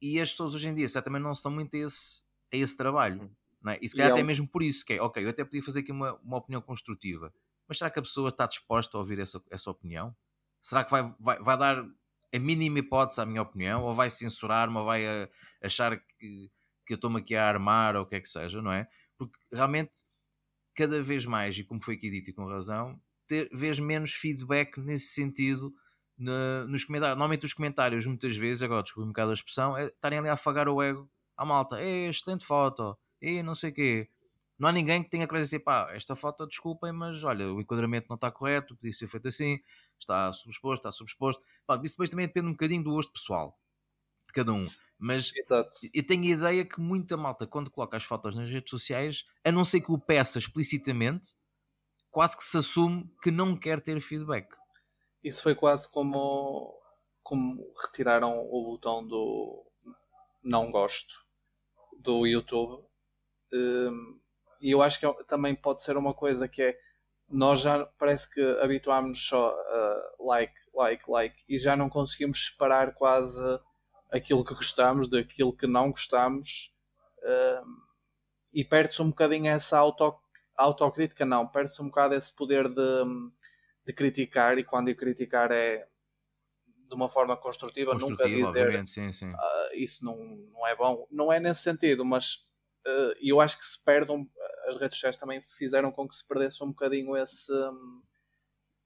E 0.00 0.20
as 0.20 0.30
pessoas 0.30 0.54
hoje 0.54 0.68
em 0.68 0.74
dia 0.74 0.88
certamente 0.88 1.22
não 1.22 1.32
estão 1.32 1.52
muito 1.52 1.76
a 1.76 1.80
esse, 1.80 2.22
a 2.52 2.56
esse 2.56 2.76
trabalho. 2.76 3.30
Não 3.62 3.72
é? 3.72 3.78
E 3.80 3.88
se 3.88 3.94
calhar 3.94 4.08
e 4.08 4.10
é 4.10 4.14
até 4.14 4.22
um... 4.22 4.26
mesmo 4.26 4.48
por 4.48 4.62
isso, 4.62 4.84
que 4.84 4.94
é, 4.94 5.02
ok, 5.02 5.24
eu 5.24 5.28
até 5.28 5.44
podia 5.44 5.62
fazer 5.62 5.80
aqui 5.80 5.92
uma, 5.92 6.14
uma 6.16 6.38
opinião 6.38 6.60
construtiva, 6.60 7.32
mas 7.72 7.78
será 7.78 7.90
que 7.90 7.98
a 7.98 8.02
pessoa 8.02 8.28
está 8.28 8.46
disposta 8.46 8.98
a 8.98 9.00
ouvir 9.00 9.18
essa, 9.18 9.42
essa 9.50 9.70
opinião? 9.70 10.14
Será 10.60 10.84
que 10.84 10.90
vai, 10.90 11.02
vai, 11.18 11.42
vai 11.42 11.56
dar 11.56 11.82
a 11.82 12.38
mínima 12.38 12.80
hipótese 12.80 13.18
à 13.18 13.24
minha 13.24 13.40
opinião? 13.40 13.84
Ou 13.84 13.94
vai 13.94 14.10
censurar-me, 14.10 14.76
ou 14.76 14.84
vai 14.84 15.06
a, 15.06 15.26
achar 15.62 15.98
que, 15.98 16.50
que 16.86 16.92
eu 16.92 16.96
estou-me 16.96 17.20
aqui 17.20 17.34
a 17.34 17.48
armar, 17.48 17.96
ou 17.96 18.02
o 18.02 18.06
que 18.06 18.16
é 18.16 18.20
que 18.20 18.28
seja, 18.28 18.60
não 18.60 18.70
é? 18.70 18.86
Porque 19.16 19.38
realmente 19.50 20.04
cada 20.76 21.02
vez 21.02 21.24
mais, 21.24 21.56
e 21.56 21.64
como 21.64 21.82
foi 21.82 21.94
aqui 21.94 22.10
dito 22.10 22.28
e 22.28 22.34
com 22.34 22.44
razão, 22.44 23.00
ter, 23.26 23.48
vês 23.54 23.78
menos 23.78 24.12
feedback 24.12 24.78
nesse 24.78 25.14
sentido 25.14 25.72
na, 26.18 26.66
nos 26.66 26.84
comentários. 26.84 27.16
Normalmente 27.16 27.46
os 27.46 27.54
comentários, 27.54 28.04
muitas 28.04 28.36
vezes, 28.36 28.62
agora 28.62 28.82
desculpe 28.82 29.06
um 29.06 29.12
bocado 29.12 29.30
a 29.30 29.34
expressão, 29.34 29.74
é 29.78 29.86
estarem 29.86 30.18
ali 30.18 30.28
a 30.28 30.34
afagar 30.34 30.68
o 30.68 30.82
ego 30.82 31.10
à 31.38 31.46
malta. 31.46 31.80
É, 31.80 32.10
excelente 32.10 32.44
foto, 32.44 32.98
e 33.18 33.42
não 33.42 33.54
sei 33.54 33.70
o 33.70 33.74
quê. 33.74 34.10
Não 34.62 34.68
há 34.68 34.72
ninguém 34.72 35.02
que 35.02 35.10
tenha 35.10 35.26
que 35.26 35.36
dizer, 35.36 35.58
pá, 35.58 35.90
esta 35.92 36.14
foto, 36.14 36.46
desculpem, 36.46 36.92
mas 36.92 37.24
olha, 37.24 37.52
o 37.52 37.60
enquadramento 37.60 38.06
não 38.08 38.14
está 38.14 38.30
correto, 38.30 38.76
podia 38.76 38.92
ser 38.92 39.08
feito 39.08 39.26
assim, 39.26 39.58
está 39.98 40.32
subexposto, 40.32 40.86
está 40.86 40.92
subexposto. 40.92 41.42
Pá, 41.66 41.74
isso 41.82 41.94
depois 41.94 42.10
também 42.10 42.28
depende 42.28 42.46
um 42.46 42.52
bocadinho 42.52 42.84
do 42.84 42.92
gosto 42.92 43.12
pessoal 43.12 43.58
de 44.24 44.32
cada 44.32 44.52
um. 44.52 44.60
Mas 44.96 45.32
Exato. 45.34 45.70
eu 45.92 46.06
tenho 46.06 46.22
a 46.22 46.36
ideia 46.38 46.64
que 46.64 46.80
muita 46.80 47.16
malta, 47.16 47.44
quando 47.44 47.72
coloca 47.72 47.96
as 47.96 48.04
fotos 48.04 48.36
nas 48.36 48.48
redes 48.48 48.70
sociais, 48.70 49.24
a 49.44 49.50
não 49.50 49.64
ser 49.64 49.80
que 49.80 49.90
o 49.90 49.98
peça 49.98 50.38
explicitamente, 50.38 51.30
quase 52.08 52.36
que 52.36 52.44
se 52.44 52.56
assume 52.56 53.12
que 53.20 53.32
não 53.32 53.58
quer 53.58 53.80
ter 53.80 54.00
feedback. 54.00 54.46
Isso 55.24 55.42
foi 55.42 55.56
quase 55.56 55.90
como, 55.90 56.80
como 57.20 57.74
retiraram 57.84 58.38
o 58.48 58.62
botão 58.62 59.04
do 59.04 59.66
não 60.40 60.70
gosto 60.70 61.12
do 61.98 62.24
YouTube. 62.28 62.84
Um, 63.52 64.21
e 64.62 64.70
eu 64.70 64.80
acho 64.80 64.98
que 64.98 65.04
é 65.04 65.12
também 65.26 65.54
pode 65.54 65.82
ser 65.82 65.96
uma 65.96 66.14
coisa 66.14 66.48
que 66.48 66.62
é 66.62 66.78
nós 67.28 67.60
já 67.60 67.84
parece 67.98 68.32
que 68.32 68.40
habituámos 68.60 69.26
só 69.26 69.50
a 69.50 70.14
like, 70.20 70.54
like, 70.74 71.10
like 71.10 71.44
e 71.48 71.58
já 71.58 71.74
não 71.74 71.88
conseguimos 71.88 72.46
separar 72.46 72.94
quase 72.94 73.42
aquilo 74.10 74.44
que 74.44 74.54
gostamos 74.54 75.08
daquilo 75.08 75.56
que 75.56 75.66
não 75.66 75.90
gostamos 75.90 76.76
uh, 77.18 77.66
e 78.52 78.62
perde-se 78.64 79.00
um 79.00 79.08
bocadinho 79.08 79.50
essa 79.50 79.78
auto, 79.78 80.14
autocrítica, 80.54 81.24
não, 81.24 81.48
perde-se 81.48 81.80
um 81.80 81.86
bocado 81.86 82.14
esse 82.14 82.34
poder 82.34 82.68
de, 82.68 83.04
de 83.86 83.92
criticar 83.92 84.58
e 84.58 84.64
quando 84.64 84.88
eu 84.88 84.96
criticar 84.96 85.50
é 85.50 85.88
de 86.88 86.94
uma 86.94 87.08
forma 87.08 87.34
construtiva, 87.36 87.92
construtiva 87.92 88.28
nunca 88.28 88.52
dizer 88.52 88.86
sim, 88.86 89.10
sim. 89.12 89.30
Uh, 89.30 89.74
isso 89.74 90.04
não, 90.04 90.14
não 90.52 90.66
é 90.66 90.76
bom, 90.76 91.06
não 91.10 91.32
é 91.32 91.40
nesse 91.40 91.62
sentido, 91.62 92.04
mas 92.04 92.52
uh, 92.86 93.14
eu 93.18 93.40
acho 93.40 93.58
que 93.58 93.64
se 93.64 93.82
perdem, 93.82 94.30
as 94.72 94.80
redes 94.80 94.98
sociais 94.98 95.16
também 95.16 95.42
fizeram 95.42 95.92
com 95.92 96.08
que 96.08 96.16
se 96.16 96.26
perdesse 96.26 96.62
um 96.62 96.68
bocadinho 96.68 97.16
esse. 97.16 97.52
Um, 97.52 98.02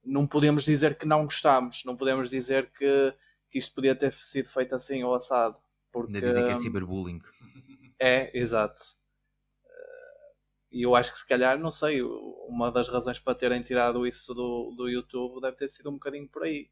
não 0.05 0.27
podemos 0.27 0.65
dizer 0.65 0.97
que 0.97 1.07
não 1.07 1.25
gostamos, 1.25 1.85
não 1.85 1.97
podemos 1.97 2.31
dizer 2.31 2.71
que 2.73 3.15
que 3.51 3.59
isto 3.59 3.75
podia 3.75 3.95
ter 3.95 4.13
sido 4.13 4.49
feito 4.49 4.75
assim 4.75 5.03
ou 5.03 5.15
assado. 5.15 5.59
Porque, 5.93 6.15
Ainda 6.15 6.27
dizem 6.27 6.45
que 6.45 6.51
é 6.51 6.55
cyberbullying. 6.55 7.21
É, 7.99 8.39
exato. 8.39 8.81
E 10.71 10.83
eu 10.83 10.95
acho 10.95 11.13
que 11.13 11.19
se 11.19 11.27
calhar, 11.27 11.59
não 11.59 11.71
sei, 11.71 12.03
uma 12.03 12.71
das 12.71 12.89
razões 12.89 13.19
para 13.19 13.35
terem 13.35 13.63
tirado 13.63 14.07
isso 14.07 14.35
do, 14.35 14.75
do 14.77 14.89
YouTube 14.89 15.41
deve 15.41 15.57
ter 15.57 15.69
sido 15.69 15.89
um 15.89 15.95
bocadinho 15.95 16.29
por 16.29 16.43
aí. 16.43 16.69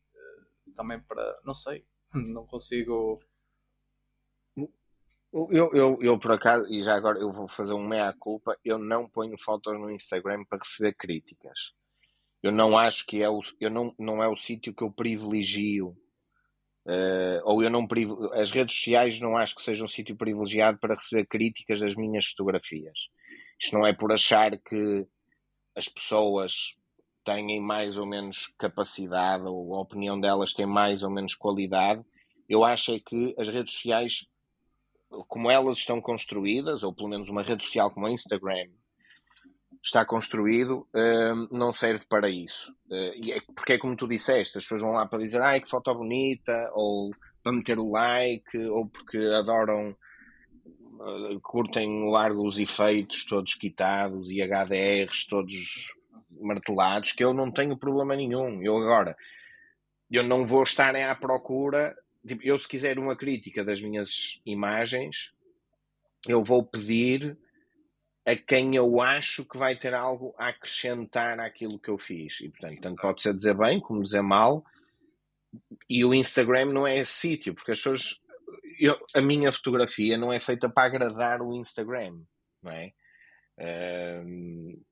Também 0.76 1.00
para, 1.00 1.40
não 1.44 1.54
sei, 1.54 1.86
não 2.12 2.46
consigo. 2.46 3.22
Eu, 5.50 5.70
eu, 5.74 5.98
eu, 6.00 6.18
por 6.18 6.32
acaso, 6.32 6.66
e 6.68 6.80
já 6.82 6.94
agora 6.94 7.18
eu 7.18 7.32
vou 7.32 7.48
fazer 7.48 7.74
um 7.74 7.86
meia-culpa, 7.86 8.56
eu 8.64 8.78
não 8.78 9.08
ponho 9.08 9.36
fotos 9.36 9.74
no 9.74 9.90
Instagram 9.90 10.44
para 10.48 10.58
receber 10.58 10.94
críticas. 10.94 11.72
Eu 12.42 12.52
não 12.52 12.78
acho 12.78 13.04
que 13.04 13.22
é 13.22 13.28
o, 13.28 13.40
eu 13.60 13.70
não, 13.70 13.92
não 13.98 14.22
é 14.22 14.28
o 14.28 14.36
sítio 14.36 14.74
que 14.74 14.84
eu 14.84 14.92
privilegio 14.92 15.96
Uh, 16.86 17.40
ou 17.44 17.62
eu 17.62 17.70
não 17.70 17.88
as 18.34 18.50
redes 18.50 18.76
sociais 18.76 19.18
não 19.18 19.38
acho 19.38 19.54
que 19.54 19.62
seja 19.62 19.82
um 19.82 19.88
sítio 19.88 20.14
privilegiado 20.14 20.78
para 20.78 20.94
receber 20.94 21.24
críticas 21.24 21.80
das 21.80 21.94
minhas 21.94 22.26
fotografias. 22.26 23.08
Isto 23.58 23.78
não 23.78 23.86
é 23.86 23.94
por 23.94 24.12
achar 24.12 24.58
que 24.58 25.06
as 25.74 25.88
pessoas 25.88 26.76
têm 27.24 27.58
mais 27.58 27.96
ou 27.96 28.04
menos 28.04 28.48
capacidade 28.58 29.44
ou 29.44 29.74
a 29.74 29.80
opinião 29.80 30.20
delas 30.20 30.52
tem 30.52 30.66
mais 30.66 31.02
ou 31.02 31.10
menos 31.10 31.34
qualidade. 31.34 32.04
Eu 32.46 32.62
acho 32.64 32.92
é 32.92 33.00
que 33.00 33.34
as 33.38 33.48
redes 33.48 33.72
sociais, 33.72 34.26
como 35.28 35.50
elas 35.50 35.78
estão 35.78 36.00
construídas, 36.00 36.82
ou 36.82 36.92
pelo 36.92 37.08
menos 37.08 37.28
uma 37.28 37.42
rede 37.42 37.64
social 37.64 37.90
como 37.90 38.06
a 38.06 38.10
Instagram, 38.10 38.68
está 39.82 40.04
construído, 40.04 40.88
uh, 40.94 41.56
não 41.56 41.72
serve 41.72 42.06
para 42.08 42.28
isso. 42.28 42.72
Uh, 42.90 43.12
e 43.16 43.32
é, 43.32 43.40
porque 43.54 43.74
é 43.74 43.78
como 43.78 43.94
tu 43.94 44.08
disseste, 44.08 44.56
as 44.56 44.64
pessoas 44.64 44.80
vão 44.80 44.92
lá 44.92 45.06
para 45.06 45.18
dizer 45.18 45.40
ai 45.42 45.60
que 45.60 45.68
foto 45.68 45.94
bonita, 45.94 46.70
ou 46.72 47.14
para 47.42 47.52
meter 47.52 47.78
o 47.78 47.90
like, 47.90 48.56
ou 48.68 48.86
porque 48.86 49.18
adoram, 49.18 49.94
uh, 50.64 51.40
curtem 51.42 52.10
largo 52.10 52.46
os 52.46 52.58
efeitos 52.58 53.26
todos 53.26 53.54
quitados 53.54 54.30
e 54.30 54.40
HDRs 54.40 55.26
todos 55.26 55.92
martelados, 56.40 57.12
que 57.12 57.22
eu 57.22 57.34
não 57.34 57.50
tenho 57.50 57.76
problema 57.76 58.16
nenhum. 58.16 58.62
Eu 58.62 58.78
agora, 58.78 59.14
eu 60.10 60.22
não 60.22 60.44
vou 60.44 60.62
estar 60.62 60.96
à 60.96 61.14
procura 61.14 61.94
tipo, 62.26 62.42
eu 62.42 62.58
se 62.58 62.68
quiser 62.68 62.98
uma 62.98 63.16
crítica 63.16 63.64
das 63.64 63.80
minhas 63.80 64.40
imagens, 64.44 65.32
eu 66.26 66.42
vou 66.42 66.64
pedir 66.64 67.36
a 68.26 68.34
quem 68.34 68.74
eu 68.74 69.00
acho 69.00 69.44
que 69.44 69.58
vai 69.58 69.76
ter 69.76 69.92
algo 69.92 70.34
a 70.38 70.48
acrescentar 70.48 71.38
àquilo 71.38 71.78
que 71.78 71.90
eu 71.90 71.98
fiz. 71.98 72.40
E, 72.40 72.48
portanto, 72.48 72.80
tanto 72.80 72.96
pode 72.96 73.22
ser 73.22 73.34
dizer 73.34 73.54
bem 73.54 73.78
como 73.78 74.02
dizer 74.02 74.22
mal. 74.22 74.64
E 75.88 76.04
o 76.04 76.14
Instagram 76.14 76.66
não 76.66 76.86
é 76.86 76.98
esse 76.98 77.12
sítio, 77.12 77.54
porque 77.54 77.72
as 77.72 77.78
pessoas. 77.78 78.20
Eu, 78.80 78.98
a 79.14 79.20
minha 79.20 79.52
fotografia 79.52 80.16
não 80.18 80.32
é 80.32 80.40
feita 80.40 80.68
para 80.68 80.86
agradar 80.86 81.42
o 81.42 81.54
Instagram, 81.54 82.22
não 82.62 82.72
é? 82.72 82.92
Um, 84.24 84.82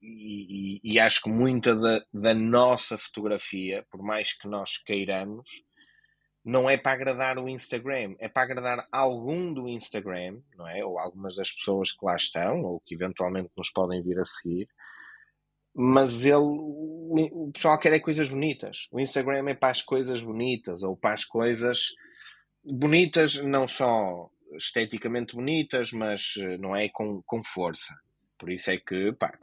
e, 0.00 0.80
e, 0.80 0.94
e, 0.94 0.98
acho 0.98 1.22
que 1.22 1.28
muita 1.28 1.76
da, 1.76 2.02
da 2.12 2.34
nossa 2.34 2.96
fotografia, 2.96 3.84
por 3.90 4.02
mais 4.02 4.32
que 4.32 4.48
nós 4.48 4.78
queiramos, 4.78 5.62
não 6.46 6.70
é 6.70 6.76
para 6.76 6.92
agradar 6.92 7.38
o 7.40 7.48
Instagram, 7.48 8.14
é 8.20 8.28
para 8.28 8.44
agradar 8.44 8.86
algum 8.92 9.52
do 9.52 9.68
Instagram, 9.68 10.38
não 10.56 10.68
é? 10.68 10.84
Ou 10.84 10.96
algumas 10.96 11.34
das 11.34 11.50
pessoas 11.50 11.90
que 11.90 12.06
lá 12.06 12.14
estão, 12.14 12.62
ou 12.62 12.80
que 12.86 12.94
eventualmente 12.94 13.50
nos 13.56 13.68
podem 13.72 14.00
vir 14.00 14.16
a 14.20 14.24
seguir. 14.24 14.68
Mas 15.74 16.24
ele, 16.24 16.36
o 16.36 17.50
pessoal 17.52 17.80
quer 17.80 17.92
é 17.92 17.98
coisas 17.98 18.30
bonitas. 18.30 18.86
O 18.92 19.00
Instagram 19.00 19.48
é 19.48 19.54
para 19.54 19.72
as 19.72 19.82
coisas 19.82 20.22
bonitas, 20.22 20.84
ou 20.84 20.96
para 20.96 21.14
as 21.14 21.24
coisas 21.24 21.88
bonitas, 22.64 23.42
não 23.42 23.66
só 23.66 24.30
esteticamente 24.52 25.34
bonitas, 25.34 25.90
mas 25.90 26.34
eh, 26.38 26.56
não 26.58 26.76
é 26.76 26.88
com, 26.88 27.22
com 27.26 27.42
força. 27.42 27.92
Por 28.38 28.50
isso 28.52 28.70
é 28.70 28.76
que, 28.76 29.12
pá, 29.14 29.36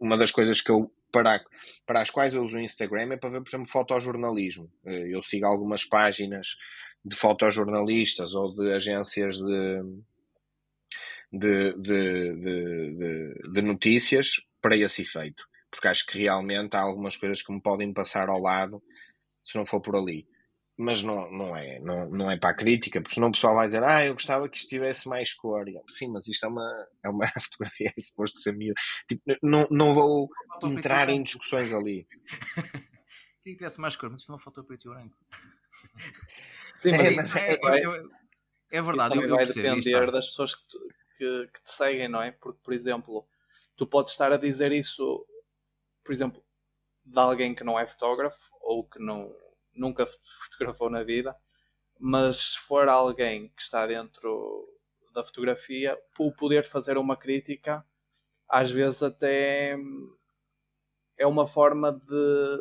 uma 0.00 0.16
das 0.16 0.30
coisas 0.30 0.60
que 0.60 0.70
eu 0.70 0.88
para, 1.12 1.42
para 1.86 2.02
as 2.02 2.10
quais 2.10 2.34
eu 2.34 2.44
uso 2.44 2.56
o 2.56 2.60
Instagram 2.60 3.12
é 3.12 3.16
para 3.16 3.30
ver, 3.30 3.42
por 3.42 3.48
exemplo, 3.48 3.68
fotojornalismo. 3.68 4.70
Eh, 4.84 5.14
eu 5.14 5.22
sigo 5.22 5.46
algumas 5.46 5.84
páginas 5.84 6.56
de 7.04 7.16
fotojornalistas 7.16 8.34
ou 8.34 8.54
de 8.54 8.72
agências 8.72 9.36
de, 9.38 9.82
de, 11.32 11.72
de, 11.74 12.32
de, 12.34 13.52
de 13.52 13.62
notícias 13.62 14.40
para 14.60 14.76
esse 14.76 15.02
efeito. 15.02 15.44
Porque 15.70 15.88
acho 15.88 16.06
que 16.06 16.18
realmente 16.18 16.76
há 16.76 16.80
algumas 16.80 17.16
coisas 17.16 17.42
que 17.42 17.52
me 17.52 17.60
podem 17.60 17.92
passar 17.92 18.28
ao 18.28 18.40
lado 18.40 18.82
se 19.44 19.56
não 19.56 19.64
for 19.64 19.80
por 19.80 19.96
ali 19.96 20.26
mas 20.78 21.02
não, 21.02 21.30
não, 21.30 21.56
é, 21.56 21.78
não, 21.80 22.08
não 22.10 22.30
é 22.30 22.38
para 22.38 22.50
a 22.50 22.54
crítica, 22.54 23.00
porque 23.00 23.14
senão 23.14 23.28
o 23.28 23.32
pessoal 23.32 23.54
vai 23.54 23.66
dizer, 23.66 23.82
ah, 23.82 24.04
eu 24.04 24.12
gostava 24.12 24.48
que 24.48 24.58
estivesse 24.58 25.08
mais 25.08 25.32
cor. 25.32 25.66
Eu, 25.66 25.82
Sim, 25.88 26.08
mas 26.08 26.28
isto 26.28 26.44
é 26.44 26.48
uma, 26.48 26.86
é 27.02 27.08
uma 27.08 27.24
fotografia, 27.40 27.92
é 27.96 28.00
suposto 28.00 28.38
ser 28.40 28.52
mil. 28.54 28.74
Tipo, 29.08 29.22
não, 29.42 29.66
não 29.70 29.94
vou 29.94 30.28
entrar 30.64 31.08
em 31.08 31.22
discussões 31.22 31.72
ali. 31.72 32.06
Queria 33.42 33.54
que 33.54 33.56
tivesse 33.56 33.80
mais 33.80 33.96
cor, 33.96 34.10
mas 34.10 34.20
isto 34.20 34.32
é 34.32 34.34
uma 34.34 34.40
foto 34.40 34.64
preto 34.64 34.86
e 34.86 34.90
branco. 34.90 35.16
Sim, 36.76 36.90
mas, 36.90 37.06
é, 37.06 37.10
mas 37.14 37.36
é, 37.36 37.52
é, 37.52 38.02
é, 38.72 38.82
verdade, 38.82 39.16
eu, 39.16 39.28
vai 39.30 39.46
depender 39.46 40.10
das 40.10 40.28
pessoas 40.28 40.54
que, 40.54 40.68
tu, 40.68 40.78
que, 41.16 41.48
que 41.54 41.62
te 41.62 41.70
seguem, 41.70 42.08
não 42.08 42.20
é? 42.20 42.32
Porque, 42.32 42.60
por 42.62 42.74
exemplo, 42.74 43.26
tu 43.76 43.86
podes 43.86 44.12
estar 44.12 44.30
a 44.30 44.36
dizer 44.36 44.72
isso, 44.72 45.26
por 46.04 46.12
exemplo, 46.12 46.44
de 47.02 47.18
alguém 47.18 47.54
que 47.54 47.64
não 47.64 47.78
é 47.78 47.86
fotógrafo 47.86 48.50
ou 48.60 48.84
que 48.84 48.98
não 48.98 49.34
nunca 49.76 50.06
fotografou 50.50 50.90
na 50.90 51.02
vida, 51.02 51.36
mas 51.98 52.52
se 52.52 52.58
for 52.58 52.88
alguém 52.88 53.48
que 53.50 53.62
está 53.62 53.86
dentro 53.86 54.68
da 55.12 55.24
fotografia, 55.24 55.98
o 56.18 56.32
poder 56.32 56.64
fazer 56.64 56.98
uma 56.98 57.16
crítica, 57.16 57.84
às 58.48 58.70
vezes 58.70 59.02
até 59.02 59.76
é 61.18 61.26
uma 61.26 61.46
forma 61.46 61.92
de 61.92 62.58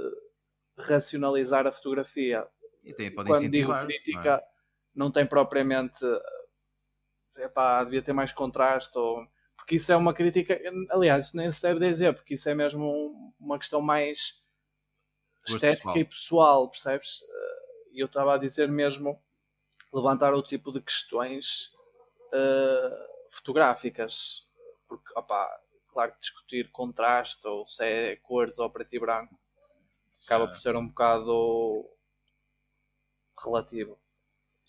racionalizar 0.77 1.67
a 1.67 1.71
fotografia. 1.71 2.47
E 2.83 2.93
tem, 2.93 3.13
pode 3.13 3.29
Quando 3.29 3.49
digo 3.49 3.73
crítica, 3.85 4.23
não, 4.23 4.33
é? 4.33 4.43
não 4.95 5.11
tem 5.11 5.25
propriamente 5.25 6.05
epá, 7.37 7.83
devia 7.83 8.01
ter 8.01 8.13
mais 8.13 8.31
contraste 8.31 8.97
ou 8.97 9.27
porque 9.55 9.77
isso 9.77 9.91
é 9.91 9.95
uma 9.95 10.13
crítica, 10.13 10.61
aliás, 10.91 11.25
isso 11.25 11.37
nem 11.37 11.49
se 11.49 11.59
deve 11.61 11.79
dizer, 11.79 12.13
porque 12.13 12.35
isso 12.35 12.47
é 12.47 12.53
mesmo 12.53 13.33
uma 13.39 13.57
questão 13.57 13.81
mais 13.81 14.44
estética 15.47 15.93
pessoal. 15.93 15.97
e 15.97 16.05
pessoal, 16.05 16.69
percebes? 16.69 17.21
E 17.91 17.99
eu 17.99 18.07
estava 18.07 18.35
a 18.35 18.37
dizer 18.37 18.67
mesmo 18.67 19.19
levantar 19.93 20.33
o 20.33 20.43
tipo 20.43 20.71
de 20.71 20.81
questões 20.81 21.73
uh, 22.33 23.29
fotográficas, 23.29 24.49
porque, 24.87 25.17
opá, 25.17 25.47
claro 25.87 26.11
que 26.11 26.19
discutir 26.19 26.69
contraste 26.71 27.47
ou 27.47 27.65
se 27.65 27.85
é 27.85 28.15
cores 28.17 28.59
ou 28.59 28.69
preto 28.69 28.93
e 28.93 28.99
branco 28.99 29.39
acaba 30.25 30.47
por 30.47 30.57
ser 30.57 30.75
um 30.75 30.87
bocado 30.87 31.87
relativo. 33.43 33.97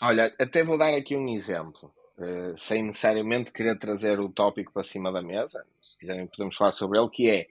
Olha, 0.00 0.34
até 0.38 0.62
vou 0.62 0.78
dar 0.78 0.92
aqui 0.94 1.16
um 1.16 1.28
exemplo, 1.30 1.92
uh, 2.18 2.58
sem 2.58 2.84
necessariamente 2.84 3.52
querer 3.52 3.78
trazer 3.78 4.20
o 4.20 4.28
tópico 4.28 4.72
para 4.72 4.84
cima 4.84 5.10
da 5.10 5.22
mesa, 5.22 5.66
se 5.80 5.98
quiserem 5.98 6.26
podemos 6.26 6.56
falar 6.56 6.72
sobre 6.72 6.98
ele, 6.98 7.10
que 7.10 7.30
é 7.30 7.48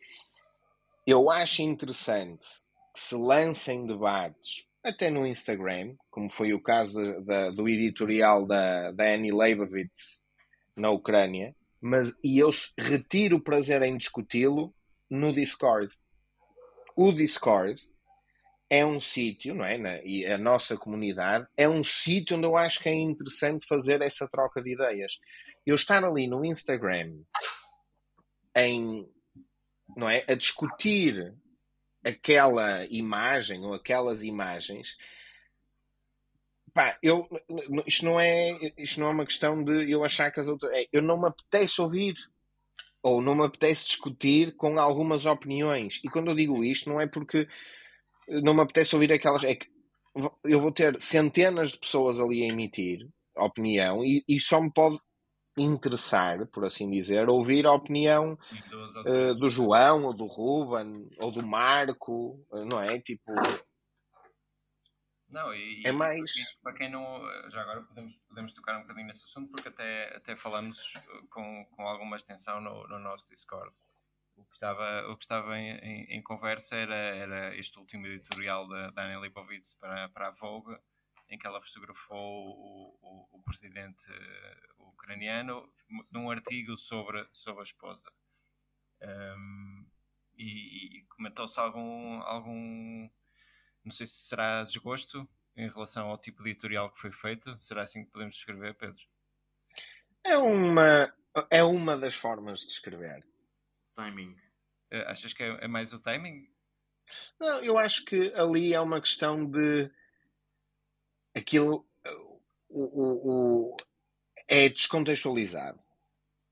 eu 1.06 1.30
acho 1.30 1.62
interessante 1.62 2.48
se 2.96 3.16
lancem 3.16 3.86
debates, 3.86 4.66
até 4.84 5.10
no 5.10 5.26
Instagram, 5.26 5.96
como 6.10 6.30
foi 6.30 6.54
o 6.54 6.62
caso 6.62 6.94
de, 6.94 7.22
de, 7.22 7.52
do 7.52 7.68
editorial 7.68 8.46
da, 8.46 8.92
da 8.92 9.14
Annie 9.14 9.32
Leibovitz 9.32 10.22
na 10.76 10.90
Ucrânia, 10.92 11.56
mas 11.82 12.16
e 12.24 12.40
eu 12.40 12.52
retiro 12.78 13.38
o 13.38 13.44
prazer 13.44 13.82
em 13.82 13.98
discuti-lo 13.98 14.74
no 15.10 15.34
Discord. 15.34 15.92
O 16.96 17.12
Discord 17.12 17.82
é 18.70 18.86
um 18.86 19.00
sítio, 19.00 19.54
não 19.54 19.66
é? 19.66 19.78
Na, 19.78 20.02
e 20.04 20.26
a 20.26 20.38
nossa 20.38 20.78
comunidade 20.78 21.48
é 21.56 21.68
um 21.68 21.84
sítio 21.84 22.38
onde 22.38 22.48
eu 22.48 22.58
acho 22.58 22.80
que 22.80 22.90
é 22.90 22.94
interessante 22.94 23.68
fazer 23.68 24.02
essa 24.02 24.28
troca 24.28 24.62
de 24.62 24.74
ideias. 24.74 25.20
Eu 25.66 25.76
estar 25.76 26.04
ali 26.04 26.28
no 26.28 26.44
Instagram 26.44 27.14
em, 28.56 29.08
não 29.96 30.10
é, 30.10 30.24
a 30.28 30.34
discutir 30.34 31.34
aquela 32.06 32.86
imagem 32.86 33.65
ou 33.65 33.73
aquelas 33.73 34.23
imagens 34.23 34.98
pá, 36.73 36.98
eu, 37.02 37.27
isto 37.88 38.06
não 38.06 38.19
é 38.19 38.52
isto 38.77 38.99
não 38.99 39.07
é 39.07 39.11
uma 39.11 39.26
questão 39.26 39.64
de 39.64 39.90
eu 39.90 40.03
achar 40.03 40.30
que 40.30 40.40
as 40.40 40.48
outras 40.48 40.72
é, 40.73 40.88
eu 40.94 41.02
não 41.02 41.19
me 41.19 41.27
apetece 41.27 41.82
ouvir 41.82 42.15
ou 43.02 43.22
não 43.22 43.36
me 43.36 43.45
apetece 43.45 43.86
discutir 43.86 44.56
com 44.56 44.80
algumas 44.80 45.27
opiniões. 45.27 46.02
E 46.03 46.10
quando 46.10 46.32
eu 46.32 46.36
digo 46.36 46.64
isto 46.64 46.90
não 46.90 46.99
é 46.99 47.07
porque 47.07 47.48
não 48.27 48.53
me 48.53 48.61
apetece 48.61 48.95
ouvir 48.95 49.11
aquelas 49.11 49.44
é 49.44 49.56
que 49.56 49.68
eu 50.44 50.60
vou 50.60 50.72
ter 50.72 50.99
centenas 51.02 51.72
de 51.72 51.80
pessoas 51.80 52.19
ali 52.19 52.44
a 52.44 52.48
emitir 52.48 53.07
opinião 53.38 54.03
e, 54.03 54.23
e 54.27 54.40
só 54.41 54.61
me 54.61 54.72
pode 54.72 54.99
interessar, 55.57 56.45
por 56.48 56.65
assim 56.65 56.90
dizer, 56.90 57.30
ouvir 57.30 57.65
a 57.65 57.73
opinião 57.73 58.38
uh, 59.06 59.36
do 59.36 59.49
João, 59.49 60.06
ou 60.06 60.14
do 60.14 60.26
Ruben, 60.26 61.10
ou 61.19 61.32
do 61.32 61.45
Marco, 61.45 62.45
uh, 62.52 62.65
não 62.65 62.82
é? 62.82 62.99
Tipo. 62.99 63.34
Não, 65.30 65.53
e, 65.53 65.84
é 65.86 65.91
mais. 65.91 66.32
Para 66.61 66.73
quem 66.73 66.90
não. 66.90 67.22
Já 67.49 67.61
agora 67.61 67.82
podemos, 67.84 68.15
podemos 68.27 68.53
tocar 68.53 68.77
um 68.77 68.82
bocadinho 68.82 69.07
nesse 69.07 69.23
assunto, 69.23 69.49
porque 69.52 69.69
até, 69.69 70.15
até 70.15 70.36
falamos 70.36 70.94
com, 71.30 71.65
com 71.72 71.88
alguma 71.88 72.18
extensão 72.18 72.60
no, 72.61 72.88
no 72.88 72.99
nosso 72.99 73.27
Discord. 73.30 73.73
O 74.38 74.44
que 74.44 74.53
estava, 74.53 75.07
o 75.10 75.15
que 75.15 75.23
estava 75.23 75.57
em, 75.57 75.77
em, 75.77 76.18
em 76.18 76.22
conversa 76.22 76.76
era, 76.76 76.95
era 76.95 77.57
este 77.57 77.80
último 77.80 78.06
editorial 78.06 78.68
da 78.68 78.91
Daniel 78.91 79.22
Lipovitz 79.22 79.76
para, 79.76 80.10
para 80.10 80.27
a 80.27 80.32
Vogue, 80.32 80.77
em 81.30 81.38
que 81.38 81.48
ela 81.48 81.61
fotografou 81.61 82.18
o, 82.18 82.98
o, 83.02 83.30
o 83.32 83.44
presidente 83.44 84.11
ucraniano 84.96 85.72
num 86.12 86.30
artigo 86.30 86.76
sobre, 86.78 87.28
sobre 87.32 87.62
a 87.62 87.64
esposa. 87.64 88.12
Um, 89.02 89.86
e, 90.38 91.00
e 91.00 91.04
comentou-se 91.06 91.60
algum, 91.60 92.22
algum, 92.22 93.10
não 93.84 93.92
sei 93.92 94.06
se 94.08 94.28
será 94.28 94.64
desgosto 94.64 95.28
em 95.56 95.70
relação 95.70 96.08
ao 96.08 96.18
tipo 96.18 96.44
de 96.44 96.50
editorial 96.50 96.92
que 96.92 97.00
foi 97.00 97.12
feito. 97.12 97.58
Será 97.60 97.84
assim 97.84 98.04
que 98.04 98.12
podemos 98.12 98.36
descrever, 98.36 98.74
Pedro? 98.76 99.02
É 100.24 100.38
uma, 100.38 101.14
é 101.50 101.64
uma 101.64 101.98
das 101.98 102.16
formas 102.16 102.62
de 102.62 102.68
descrever. 102.68 103.26
Timing. 103.96 104.32
Uh, 104.92 105.08
achas 105.08 105.34
que 105.34 105.44
é, 105.44 105.66
é 105.66 105.68
mais 105.68 105.94
o 105.94 106.00
timing? 106.00 106.50
Não, 107.40 107.64
eu 107.64 107.78
acho 107.78 108.04
que 108.06 108.34
ali 108.34 108.74
é 108.74 108.80
uma 108.82 109.00
questão 109.00 109.46
de 109.46 109.92
aquilo. 111.36 111.88
O, 112.68 112.84
o, 112.84 113.72
o, 113.74 113.78
é 114.48 114.70
descontextualizado. 114.70 115.80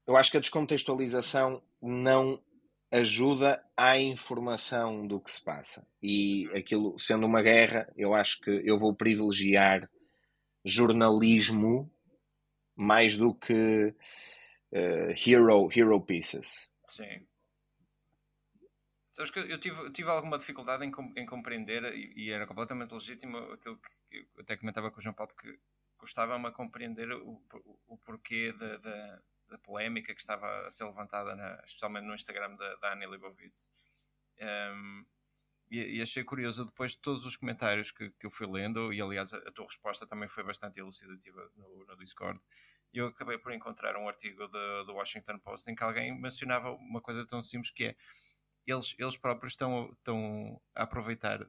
Eu 0.05 0.17
acho 0.17 0.31
que 0.31 0.37
a 0.37 0.41
descontextualização 0.41 1.61
não 1.81 2.41
ajuda 2.91 3.63
à 3.75 3.97
informação 3.97 5.07
do 5.07 5.19
que 5.19 5.31
se 5.31 5.43
passa. 5.43 5.87
E 6.01 6.47
aquilo, 6.55 6.99
sendo 6.99 7.25
uma 7.25 7.41
guerra, 7.41 7.91
eu 7.95 8.13
acho 8.13 8.39
que 8.41 8.51
eu 8.63 8.77
vou 8.77 8.95
privilegiar 8.95 9.89
jornalismo 10.63 11.91
mais 12.75 13.17
do 13.17 13.33
que 13.33 13.95
uh, 14.71 15.29
hero, 15.29 15.69
hero 15.75 16.01
pieces. 16.01 16.69
Sim. 16.87 17.25
Sabes 19.11 19.31
que 19.31 19.39
eu 19.39 19.59
tive, 19.59 19.91
tive 19.91 20.09
alguma 20.09 20.39
dificuldade 20.39 20.83
em, 20.85 20.91
em 21.15 21.25
compreender, 21.25 21.83
e, 21.95 22.13
e, 22.15 22.31
era 22.31 22.47
completamente 22.47 22.93
legítimo 22.93 23.37
aquilo 23.37 23.77
que, 23.77 24.17
eu 24.17 24.41
até 24.41 24.57
comentava 24.57 24.89
com 24.89 24.99
o 24.99 25.01
João 25.01 25.13
Paulo, 25.13 25.33
que 25.39 25.59
custava-me 26.03 26.47
a 26.47 26.51
compreender 26.51 27.09
o, 27.13 27.41
o, 27.53 27.79
o 27.87 27.97
porquê 27.97 28.51
da, 28.51 28.77
da, 28.77 29.21
da, 29.47 29.57
polémica 29.59 30.13
que 30.13 30.19
estava 30.19 30.67
a 30.67 30.69
ser 30.69 30.83
levantada, 30.83 31.33
na, 31.33 31.61
especialmente 31.65 32.05
no 32.05 32.13
Instagram 32.13 32.55
da, 32.57 32.75
da 32.75 32.93
Annie 32.93 33.07
Leibovitz. 33.07 33.71
Um, 34.41 35.05
e, 35.71 35.97
e, 35.97 36.01
achei 36.01 36.25
curioso 36.25 36.65
depois 36.65 36.91
de 36.91 36.97
todos 36.97 37.25
os 37.25 37.37
comentários 37.37 37.89
que, 37.89 38.11
que 38.11 38.25
eu 38.25 38.31
fui 38.31 38.45
lendo, 38.45 38.91
e 38.91 39.01
aliás 39.01 39.33
a, 39.33 39.37
a 39.37 39.51
tua 39.51 39.65
resposta 39.65 40.05
também 40.05 40.27
foi 40.27 40.43
bastante 40.43 40.77
elucidativa 40.79 41.49
no, 41.55 41.85
no 41.85 41.95
Discord. 41.95 42.39
Eu 42.93 43.07
acabei 43.07 43.37
por 43.37 43.53
encontrar 43.53 43.95
um 43.95 44.07
artigo 44.07 44.47
do 44.47 44.93
Washington 44.93 45.39
Post 45.39 45.71
em 45.71 45.75
que 45.75 45.83
alguém 45.83 46.19
mencionava 46.19 46.69
uma 46.71 47.01
coisa 47.01 47.25
tão 47.25 47.41
simples 47.41 47.71
que 47.71 47.85
é 47.85 47.95
eles, 48.67 48.95
eles 48.99 49.17
próprios 49.17 49.53
estão, 49.53 49.91
estão 49.93 50.61
a 50.75 50.83
aproveitar 50.83 51.39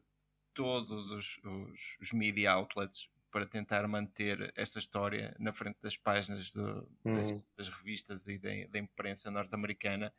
todos 0.54 1.10
os, 1.10 1.38
os, 1.44 1.96
os 2.00 2.12
media 2.12 2.52
outlets 2.52 3.10
para 3.34 3.46
tentar 3.46 3.88
manter 3.88 4.52
esta 4.54 4.78
história 4.78 5.34
na 5.40 5.52
frente 5.52 5.76
das 5.82 5.96
páginas 5.96 6.52
do, 6.52 6.88
uhum. 7.04 7.32
das, 7.32 7.44
das, 7.56 7.68
revistas 7.68 8.28
e 8.28 8.38
da, 8.38 8.50
da 8.70 8.78
imprensa 8.78 9.28
norte-americana 9.28 10.14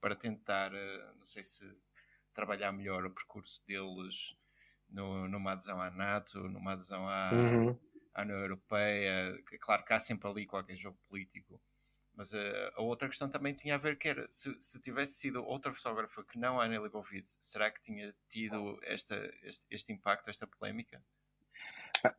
para 0.00 0.16
tentar, 0.16 0.74
eh, 0.74 1.12
não 1.16 1.24
sei 1.24 1.44
se 1.44 1.72
trabalhar 2.34 2.72
melhor 2.72 3.04
o 3.04 3.12
percurso 3.12 3.64
deles 3.64 4.34
no, 4.90 5.28
numa 5.28 5.52
adesão 5.52 5.80
à 5.80 5.88
NATO, 5.88 6.48
numa 6.48 6.72
adesão 6.72 7.08
à, 7.08 7.30
uhum. 7.32 7.78
à 8.12 8.22
União 8.22 8.40
Europeia. 8.40 9.40
Claro 9.60 9.84
que 9.84 9.92
há 9.92 10.00
sempre 10.00 10.28
ali 10.28 10.44
qualquer 10.44 10.74
jogo 10.74 10.98
político, 11.08 11.62
mas 12.12 12.34
a, 12.34 12.40
eh, 12.40 12.72
a, 12.74 12.82
outra 12.82 13.08
questão 13.08 13.30
também 13.30 13.54
tinha 13.54 13.76
a 13.76 13.78
ver 13.78 13.96
que 13.96 14.08
era 14.08 14.28
se, 14.28 14.52
se 14.60 14.80
tivesse 14.80 15.12
sido 15.12 15.44
outra 15.44 15.72
fotógrafa 15.72 16.24
que 16.24 16.36
não 16.36 16.60
a 16.60 16.64
Anna 16.64 16.80
Leibovitz, 16.80 17.38
será 17.40 17.70
que 17.70 17.80
tinha 17.80 18.12
tido 18.28 18.80
esta, 18.82 19.14
este, 19.44 19.64
este 19.70 19.92
impacto, 19.92 20.28
esta 20.28 20.44
polémica? 20.44 21.00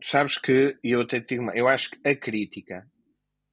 Sabes 0.01 0.37
que 0.37 0.77
eu 0.83 1.01
até 1.01 1.19
te 1.19 1.35
digo, 1.35 1.51
eu 1.51 1.67
acho 1.67 1.91
que 1.91 2.07
a 2.07 2.15
crítica 2.15 2.87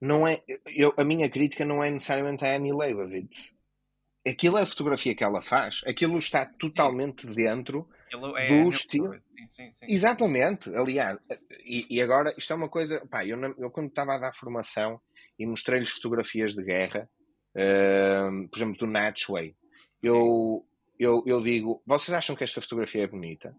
não 0.00 0.26
é. 0.26 0.42
Eu, 0.66 0.92
a 0.96 1.04
minha 1.04 1.28
crítica 1.30 1.64
não 1.64 1.82
é 1.82 1.90
necessariamente 1.90 2.44
a 2.44 2.56
Annie 2.56 2.72
Leibovitz. 2.72 3.54
Aquilo 4.26 4.58
é 4.58 4.62
a 4.62 4.66
fotografia 4.66 5.14
que 5.14 5.22
ela 5.22 5.40
faz. 5.40 5.82
Aquilo 5.86 6.18
está 6.18 6.44
totalmente 6.44 7.26
dentro 7.26 7.88
é 8.36 8.62
do 8.62 8.68
estilo. 8.68 9.12
Sim, 9.14 9.48
sim, 9.48 9.72
sim. 9.72 9.86
Exatamente. 9.88 10.74
Aliás, 10.74 11.18
e, 11.64 11.86
e, 11.90 12.02
agora 12.02 12.34
isto 12.36 12.52
é 12.52 12.56
uma 12.56 12.68
coisa. 12.68 13.04
Pá, 13.06 13.24
eu, 13.24 13.40
eu 13.58 13.70
quando 13.70 13.88
estava 13.88 14.14
a 14.14 14.18
dar 14.18 14.34
formação 14.34 15.00
e 15.38 15.46
mostrei-lhes 15.46 15.90
fotografias 15.90 16.54
de 16.54 16.64
guerra, 16.64 17.08
uh, 17.54 18.48
por 18.48 18.58
exemplo, 18.58 18.78
do 18.78 18.86
Natchway. 18.86 19.54
Eu, 20.02 20.66
eu, 20.98 21.22
eu 21.26 21.42
digo, 21.42 21.82
vocês 21.86 22.14
acham 22.14 22.36
que 22.36 22.44
esta 22.44 22.60
fotografia 22.60 23.04
é 23.04 23.06
bonita? 23.06 23.54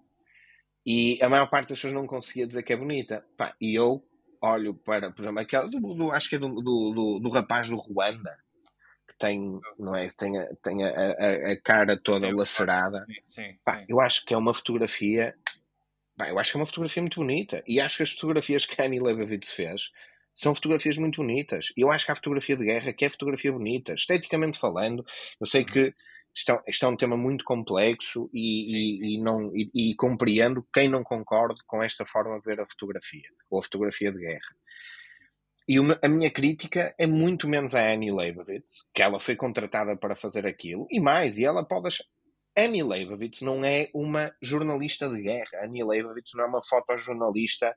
E 0.89 1.21
a 1.21 1.27
maior 1.27 1.49
parte 1.49 1.67
das 1.67 1.79
pessoas 1.79 1.93
não 1.93 2.07
conseguia 2.07 2.47
dizer 2.47 2.63
que 2.63 2.71
é 2.71 2.77
bonita. 2.77 3.21
Pá, 3.35 3.53
e 3.59 3.75
eu 3.75 4.01
olho 4.41 4.73
para, 4.73 5.11
por 5.11 5.21
exemplo, 5.21 5.41
aquela 5.41 5.67
do, 5.67 5.81
do 5.93 6.11
acho 6.13 6.29
que 6.29 6.37
é 6.37 6.39
do, 6.39 6.47
do, 6.61 7.19
do, 7.19 7.29
rapaz 7.29 7.69
do 7.69 7.75
Ruanda, 7.75 8.33
que 9.05 9.17
tem, 9.17 9.59
não 9.77 9.93
é, 9.93 10.09
tem, 10.17 10.39
a, 10.39 10.47
tem 10.63 10.85
a, 10.85 10.87
a, 10.87 11.51
a 11.51 11.61
cara 11.61 11.97
toda 11.97 12.33
lacerada. 12.33 13.05
Sim, 13.05 13.19
sim, 13.25 13.59
Pá, 13.65 13.83
eu 13.89 13.99
acho 13.99 14.23
que 14.23 14.33
é 14.33 14.37
uma 14.37 14.53
fotografia. 14.53 15.35
Pá, 16.15 16.29
eu 16.29 16.39
acho 16.39 16.51
que 16.51 16.57
é 16.57 16.61
uma 16.61 16.65
fotografia 16.65 17.03
muito 17.03 17.19
bonita. 17.19 17.61
E 17.67 17.81
acho 17.81 17.97
que 17.97 18.03
as 18.03 18.13
fotografias 18.13 18.65
que 18.65 18.81
a 18.81 18.85
Annie 18.85 19.01
Leibovitz 19.01 19.51
fez 19.51 19.91
são 20.33 20.55
fotografias 20.55 20.97
muito 20.97 21.17
bonitas. 21.17 21.73
Eu 21.75 21.91
acho 21.91 22.05
que 22.05 22.13
há 22.13 22.15
fotografia 22.15 22.55
de 22.55 22.63
guerra 22.63 22.93
que 22.93 23.03
é 23.03 23.09
fotografia 23.09 23.51
bonita, 23.51 23.93
esteticamente 23.93 24.57
falando. 24.57 25.05
Eu 25.37 25.45
sei 25.45 25.63
uhum. 25.63 25.67
que 25.67 25.93
isto, 26.37 26.51
é, 26.51 26.63
isto 26.67 26.85
é 26.85 26.89
um 26.89 26.95
tema 26.95 27.17
muito 27.17 27.43
complexo 27.43 28.29
e, 28.31 28.75
e, 28.75 29.15
e 29.15 29.17
não, 29.21 29.51
e, 29.55 29.71
e, 29.73 29.95
compreendo 29.95 30.65
quem 30.71 30.87
não 30.87 31.03
concorde 31.03 31.61
com 31.65 31.81
esta 31.81 32.05
forma 32.05 32.39
de 32.39 32.45
ver 32.45 32.61
a 32.61 32.65
fotografia, 32.65 33.27
ou 33.49 33.59
a 33.59 33.63
fotografia 33.63 34.11
de 34.11 34.19
guerra. 34.19 34.55
E 35.67 35.79
uma, 35.79 35.99
a 35.99 36.07
minha 36.07 36.29
crítica 36.29 36.93
é 36.97 37.07
muito 37.07 37.47
menos 37.49 37.73
a 37.73 37.91
Annie 37.91 38.11
Leibovitz, 38.11 38.85
que 38.93 39.01
ela 39.01 39.19
foi 39.19 39.35
contratada 39.35 39.97
para 39.97 40.15
fazer 40.15 40.45
aquilo, 40.45 40.87
e 40.91 40.99
mais, 40.99 41.39
e 41.39 41.43
ela 41.43 41.65
pode 41.65 41.87
achar. 41.87 42.05
Annie 42.55 42.83
Leibovitz 42.83 43.41
não 43.41 43.65
é 43.65 43.89
uma 43.93 44.31
jornalista 44.41 45.09
de 45.09 45.21
guerra. 45.21 45.63
Annie 45.63 45.83
Leibovitz 45.83 46.31
não 46.35 46.43
é 46.43 46.47
uma 46.47 46.63
fotojornalista, 46.63 47.75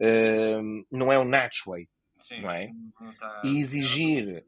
uh, 0.00 0.86
não 0.90 1.12
é 1.12 1.18
um 1.18 1.24
Natchway. 1.24 1.88
Sim, 2.18 2.40
não 2.40 2.50
é? 2.50 2.70
Não 3.00 3.14
tá... 3.14 3.42
E 3.44 3.58
exigir, 3.58 4.44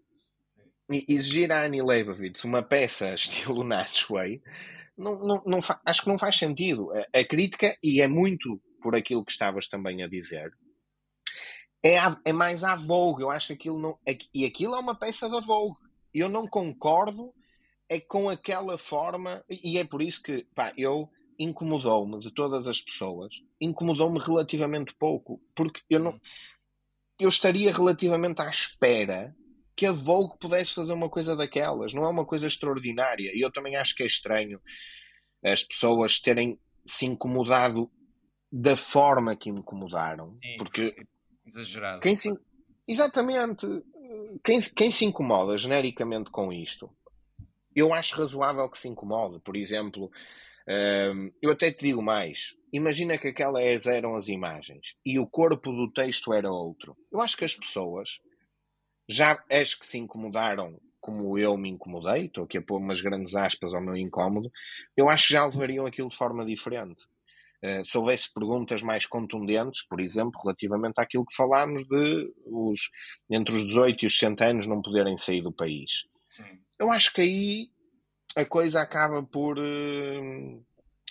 exigir 1.09 1.53
a 1.53 1.65
Annie 1.65 1.83
Leibovitz 1.83 2.45
uma 2.45 2.62
peça 2.62 3.12
estilo 3.15 3.65
Natchway, 3.65 4.43
não, 4.97 5.19
não, 5.19 5.43
não 5.47 5.59
acho 5.85 6.03
que 6.03 6.09
não 6.09 6.19
faz 6.19 6.37
sentido. 6.37 6.91
A, 6.93 7.21
a, 7.21 7.25
crítica, 7.25 7.77
e 7.83 8.01
é 8.01 8.07
muito 8.07 8.61
por 8.83 8.95
aquilo 8.95 9.25
que 9.25 9.33
estavas 9.33 9.69
também 9.69 10.03
a 10.03 10.09
dizer, 10.09 10.53
é, 11.83 11.99
a, 11.99 12.19
é 12.25 12.33
mais 12.33 12.65
à 12.65 12.75
Vogue. 12.77 13.23
Eu 13.23 13.31
acho 13.31 13.49
que 13.49 13.53
aquilo 13.55 13.79
não. 13.79 13.99
E 14.35 14.45
aquilo 14.45 14.75
é 14.75 14.79
uma 14.79 14.95
peça 14.95 15.29
da 15.29 15.41
Vogue. 15.41 15.79
Eu 16.12 16.29
não 16.29 16.47
concordo 16.47 17.33
é 17.91 17.99
com 17.99 18.29
aquela 18.29 18.79
forma, 18.79 19.45
e 19.49 19.77
é 19.77 19.85
por 19.85 20.01
isso 20.01 20.23
que 20.23 20.47
pá, 20.55 20.73
eu 20.77 21.11
incomodou-me 21.37 22.21
de 22.21 22.31
todas 22.33 22.69
as 22.69 22.81
pessoas, 22.81 23.35
incomodou-me 23.61 24.21
relativamente 24.21 24.95
pouco, 24.95 25.43
porque 25.57 25.81
eu 25.91 25.99
não 25.99 26.21
eu 27.19 27.29
estaria 27.29 27.73
relativamente 27.73 28.41
à 28.41 28.49
espera 28.49 29.35
que 29.81 29.86
a 29.86 29.93
Vogue 29.93 30.36
pudesse 30.39 30.74
fazer 30.74 30.93
uma 30.93 31.09
coisa 31.09 31.35
daquelas. 31.35 31.94
Não 31.94 32.05
é 32.05 32.09
uma 32.09 32.27
coisa 32.27 32.47
extraordinária. 32.47 33.32
E 33.35 33.40
eu 33.40 33.51
também 33.51 33.77
acho 33.77 33.94
que 33.94 34.02
é 34.02 34.07
estranho 34.07 34.61
as 35.43 35.62
pessoas 35.62 36.20
terem 36.20 36.61
se 36.85 37.07
incomodado 37.07 37.90
da 38.52 38.77
forma 38.77 39.35
que 39.35 39.48
incomodaram. 39.48 40.32
Sim, 40.32 40.57
porque 40.59 40.94
exagerado. 41.47 42.02
Quem 42.02 42.15
se, 42.15 42.31
exatamente. 42.86 43.66
Quem, 44.44 44.61
quem 44.61 44.90
se 44.90 45.07
incomoda 45.07 45.57
genericamente 45.57 46.31
com 46.31 46.52
isto, 46.52 46.90
eu 47.74 47.94
acho 47.94 48.20
razoável 48.20 48.69
que 48.69 48.78
se 48.78 48.86
incomode. 48.86 49.40
Por 49.40 49.57
exemplo, 49.57 50.11
hum, 50.69 51.32
eu 51.40 51.52
até 51.52 51.73
te 51.73 51.86
digo 51.86 52.02
mais 52.02 52.55
imagina 52.70 53.19
que 53.19 53.28
aquelas 53.28 53.86
eram 53.86 54.15
as 54.15 54.28
imagens 54.28 54.94
e 55.05 55.19
o 55.19 55.27
corpo 55.27 55.73
do 55.73 55.90
texto 55.90 56.32
era 56.32 56.51
outro. 56.51 56.97
Eu 57.11 57.20
acho 57.20 57.36
que 57.36 57.44
as 57.44 57.55
pessoas, 57.55 58.20
já 59.11 59.43
as 59.51 59.74
que 59.74 59.87
se 59.87 59.99
incomodaram 59.99 60.78
como 61.01 61.39
eu 61.39 61.57
me 61.57 61.70
incomodei, 61.70 62.27
estou 62.27 62.45
aqui 62.45 62.59
a 62.59 62.62
pôr 62.62 62.78
umas 62.78 63.01
grandes 63.01 63.35
aspas 63.35 63.73
ao 63.73 63.81
meu 63.81 63.97
incómodo, 63.97 64.53
eu 64.97 65.09
acho 65.09 65.28
que 65.28 65.32
já 65.32 65.47
levariam 65.47 65.87
aquilo 65.87 66.09
de 66.09 66.16
forma 66.16 66.45
diferente. 66.45 67.05
Uh, 67.65 67.85
se 67.85 67.97
houvesse 67.97 68.32
perguntas 68.32 68.82
mais 68.82 69.05
contundentes, 69.07 69.82
por 69.87 70.01
exemplo, 70.01 70.41
relativamente 70.43 70.99
àquilo 70.99 71.27
que 71.27 71.35
falámos 71.35 71.82
de 71.85 72.32
os, 72.47 72.91
entre 73.31 73.55
os 73.55 73.66
18 73.66 74.03
e 74.03 74.07
os 74.07 74.19
60 74.19 74.45
anos 74.45 74.66
não 74.66 74.81
poderem 74.81 75.16
sair 75.16 75.43
do 75.43 75.53
país. 75.53 76.07
Sim. 76.28 76.59
Eu 76.78 76.91
acho 76.91 77.12
que 77.12 77.20
aí 77.20 77.69
a 78.37 78.45
coisa 78.45 78.81
acaba 78.81 79.23
por, 79.23 79.59
uh, 79.59 80.65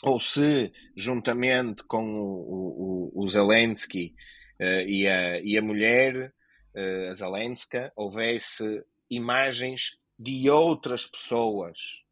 ou 0.03 0.19
se, 0.19 0.71
juntamente 0.95 1.83
com 1.83 2.03
o, 2.19 3.11
o, 3.13 3.23
o 3.23 3.27
Zelensky 3.27 4.15
uh, 4.59 4.87
e, 4.87 5.07
a, 5.07 5.39
e 5.41 5.57
a 5.57 5.61
mulher, 5.61 6.33
uh, 6.75 7.09
a 7.09 7.13
Zelenska, 7.13 7.91
houvesse 7.95 8.83
imagens 9.09 9.99
de 10.17 10.49
outras 10.49 11.05
pessoas 11.05 12.03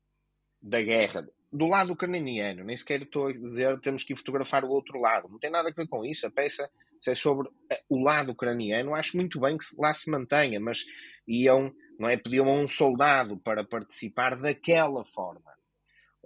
da 0.62 0.82
guerra, 0.82 1.28
do 1.52 1.68
lado 1.68 1.94
ucraniano, 1.94 2.64
nem 2.64 2.76
sequer 2.76 3.02
estou 3.02 3.28
a 3.28 3.34
dizer 3.34 3.80
temos 3.80 4.04
que 4.04 4.16
fotografar 4.16 4.66
o 4.66 4.70
outro 4.70 5.00
lado, 5.00 5.30
não 5.30 5.40
tem 5.40 5.50
nada 5.50 5.70
a 5.70 5.74
ver 5.74 5.88
com 5.88 6.04
isso, 6.04 6.26
a 6.26 6.32
peça 6.32 6.70
se 7.00 7.12
é 7.12 7.16
sobre 7.16 7.48
eh, 7.70 7.82
o 7.88 8.02
lado 8.02 8.32
ucraniano, 8.32 8.96
acho 8.96 9.16
muito 9.16 9.40
bem 9.40 9.58
que 9.58 9.66
lá 9.78 9.94
se 9.94 10.10
mantenha, 10.10 10.60
mas 10.60 10.86
iam, 11.28 11.72
não 12.00 12.10
é, 12.10 12.18
pediam 12.18 12.48
a 12.50 12.54
um 12.54 12.68
soldado 12.68 13.38
para 13.38 13.64
participar 13.64 14.36
daquela 14.36 15.06
forma 15.06 15.58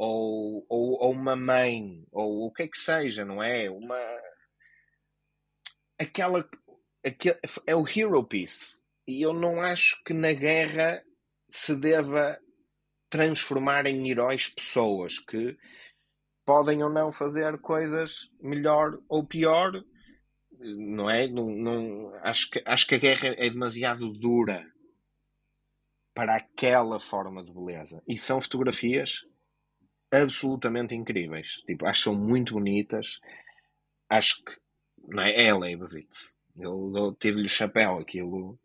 ou, 0.04 0.66
ou, 0.68 0.94
ou 1.00 1.12
uma 1.12 1.36
mãe, 1.36 2.08
ou 2.12 2.48
o 2.48 2.52
que 2.52 2.64
é 2.64 2.68
que 2.68 2.80
seja, 2.80 3.24
não 3.24 3.42
é? 3.42 3.70
Uma. 3.70 4.00
Aquela. 6.00 6.50
Aquele, 7.04 7.40
é 7.66 7.76
o 7.76 7.86
hero 7.88 8.24
piece. 8.24 8.82
E 9.08 9.22
eu 9.22 9.34
não 9.34 9.62
acho 9.62 10.04
que 10.04 10.14
na 10.14 10.34
guerra 10.34 11.04
se 11.50 11.76
deva 11.76 12.40
transformar 13.10 13.86
em 13.86 14.10
heróis 14.10 14.48
pessoas 14.48 15.20
que 15.20 15.58
podem 16.46 16.82
ou 16.84 16.90
não 16.90 17.12
fazer 17.12 17.60
coisas 17.60 18.30
melhor 18.42 18.98
ou 19.08 19.26
pior, 19.26 19.72
não 20.52 21.10
é? 21.10 21.28
Não, 21.28 21.50
não, 21.50 22.16
acho, 22.24 22.50
que, 22.50 22.64
acho 22.66 22.88
que 22.88 22.96
a 22.96 23.00
guerra 23.00 23.28
é 23.38 23.50
demasiado 23.50 24.12
dura 24.14 24.66
para 26.14 26.36
aquela 26.36 27.00
forma 27.00 27.44
de 27.44 27.54
beleza. 27.54 28.02
E 28.08 28.18
são 28.18 28.42
fotografias 28.42 29.26
absolutamente 30.12 30.96
incríveis. 30.96 31.62
Tipo, 31.66 31.86
acho 31.86 32.00
que 32.00 32.04
são 32.04 32.16
muito 32.16 32.54
bonitas. 32.54 33.20
Acho 34.10 34.44
que 34.44 34.52
não 35.08 35.24
é, 35.24 35.48
é 35.48 35.54
Leibovitz. 35.54 36.38
Eu, 36.58 36.92
eu 36.96 37.16
tive-lhe 37.16 37.46
o 37.46 37.50
chapéu 37.50 37.98
aquilo. 37.98 38.60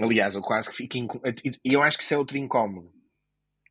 Aliás, 0.00 0.34
eu 0.34 0.42
quase 0.42 0.70
que 0.70 0.76
fico. 0.76 0.96
Inc... 0.96 1.14
E 1.64 1.72
eu 1.72 1.82
acho 1.82 1.98
que 1.98 2.04
isso 2.04 2.14
é 2.14 2.18
outro 2.18 2.36
incómodo. 2.36 2.92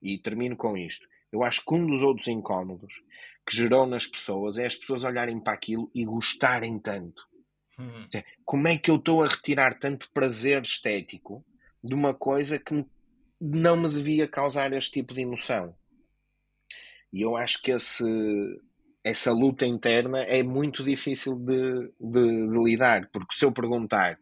E 0.02 0.18
termino 0.18 0.56
com 0.56 0.78
isto. 0.78 1.08
Eu 1.32 1.44
acho 1.44 1.64
que 1.64 1.74
um 1.74 1.86
dos 1.86 2.02
outros 2.02 2.28
incómodos 2.28 3.02
que 3.48 3.56
gerou 3.56 3.86
nas 3.86 4.06
pessoas 4.06 4.58
é 4.58 4.66
as 4.66 4.76
pessoas 4.76 5.04
olharem 5.04 5.40
para 5.40 5.54
aquilo 5.54 5.90
e 5.96 6.04
gostarem 6.04 6.78
tanto. 6.80 7.22
Uhum. 7.80 8.08
Como 8.46 8.68
é 8.68 8.78
que 8.78 8.92
eu 8.92 8.98
estou 8.98 9.24
a 9.24 9.28
retirar 9.28 9.80
tanto 9.80 10.12
prazer 10.12 10.62
estético 10.62 11.44
de 11.84 11.94
uma 11.94 12.14
coisa 12.14 12.60
que 12.60 12.86
não 13.40 13.78
me 13.78 13.90
devia 13.90 14.28
causar 14.28 14.74
este 14.74 14.92
tipo 14.92 15.14
de 15.14 15.22
emoção? 15.22 15.76
E 17.12 17.22
eu 17.22 17.36
acho 17.36 17.62
que 17.62 17.72
esse, 17.72 18.04
essa 19.04 19.32
luta 19.32 19.66
interna 19.66 20.20
é 20.24 20.44
muito 20.44 20.84
difícil 20.84 21.36
de, 21.36 21.92
de, 22.00 22.48
de 22.48 22.64
lidar, 22.64 23.10
porque 23.12 23.36
se 23.36 23.46
eu 23.46 23.52
perguntar, 23.52 24.20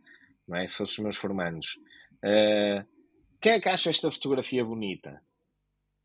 não 0.48 0.58
é, 0.58 0.68
se 0.68 0.76
fossem 0.78 0.94
os 0.94 1.00
meus 1.00 1.18
formandos, 1.18 1.78
uh, 2.24 2.86
quem 3.42 3.54
é 3.54 3.60
que 3.60 3.70
acha 3.70 3.90
esta 3.90 4.12
fotografia 4.12 4.64
bonita? 4.64 5.22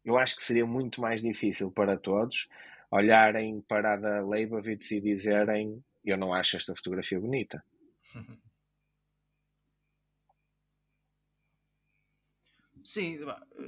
Eu 0.05 0.19
acho 0.19 0.37
que 0.37 0.43
seria 0.43 0.67
muito 0.67 1.01
mais 1.01 1.23
difícil 1.23 1.71
para 1.71 1.97
todos 1.97 2.49
olharem 2.91 3.61
para 3.63 3.95
a 3.95 3.97
da 3.97 4.25
Leibovitz 4.25 4.91
e 4.93 5.01
dizerem 5.01 5.83
eu 6.05 6.17
não 6.19 6.33
acho 6.33 6.57
esta 6.57 6.75
fotografia 6.77 7.19
bonita. 7.19 7.65
Sim, 12.85 13.19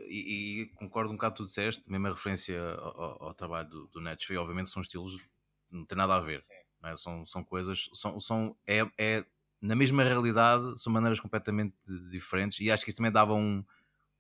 e, 0.09 0.63
e, 0.63 0.67
concordo 0.75 1.11
um 1.11 1.17
bocado 1.17 1.37
com 1.37 1.43
o 1.43 1.47
que 1.47 1.47
tu 1.47 1.47
disseste, 1.47 1.91
mesmo 1.91 2.07
a 2.07 2.11
referência 2.11 2.61
ao, 2.75 3.25
ao 3.25 3.35
trabalho 3.35 3.67
do, 3.67 3.87
do 3.87 4.01
Netflix, 4.01 4.39
obviamente 4.39 4.69
são 4.69 4.83
estilos, 4.83 5.27
não 5.71 5.87
tem 5.87 5.97
nada 5.97 6.17
a 6.17 6.21
ver, 6.21 6.45
é? 6.85 6.97
são, 6.99 7.25
são 7.25 7.43
coisas, 7.43 7.89
são, 7.95 8.21
são, 8.21 8.55
é, 8.67 8.87
é, 8.99 9.25
na 9.59 9.75
mesma 9.75 10.05
realidade, 10.05 10.79
são 10.79 10.93
maneiras 10.93 11.19
completamente 11.19 11.75
diferentes 12.11 12.61
e 12.61 12.71
acho 12.71 12.85
que 12.85 12.91
isso 12.91 12.99
também 12.99 13.11
dava 13.11 13.33
um, 13.33 13.65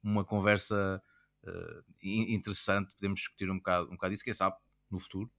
uma 0.02 0.24
conversa 0.24 1.02
uh, 1.44 1.85
interessante, 2.02 2.94
podemos 2.94 3.20
discutir 3.20 3.51
um 3.51 3.59
bocado, 3.59 3.89
um 3.89 3.97
bocado 3.97 4.14
isso, 4.14 4.24
quem 4.24 4.32
sabe, 4.32 4.56
no 4.90 4.98
futuro, 4.98 5.31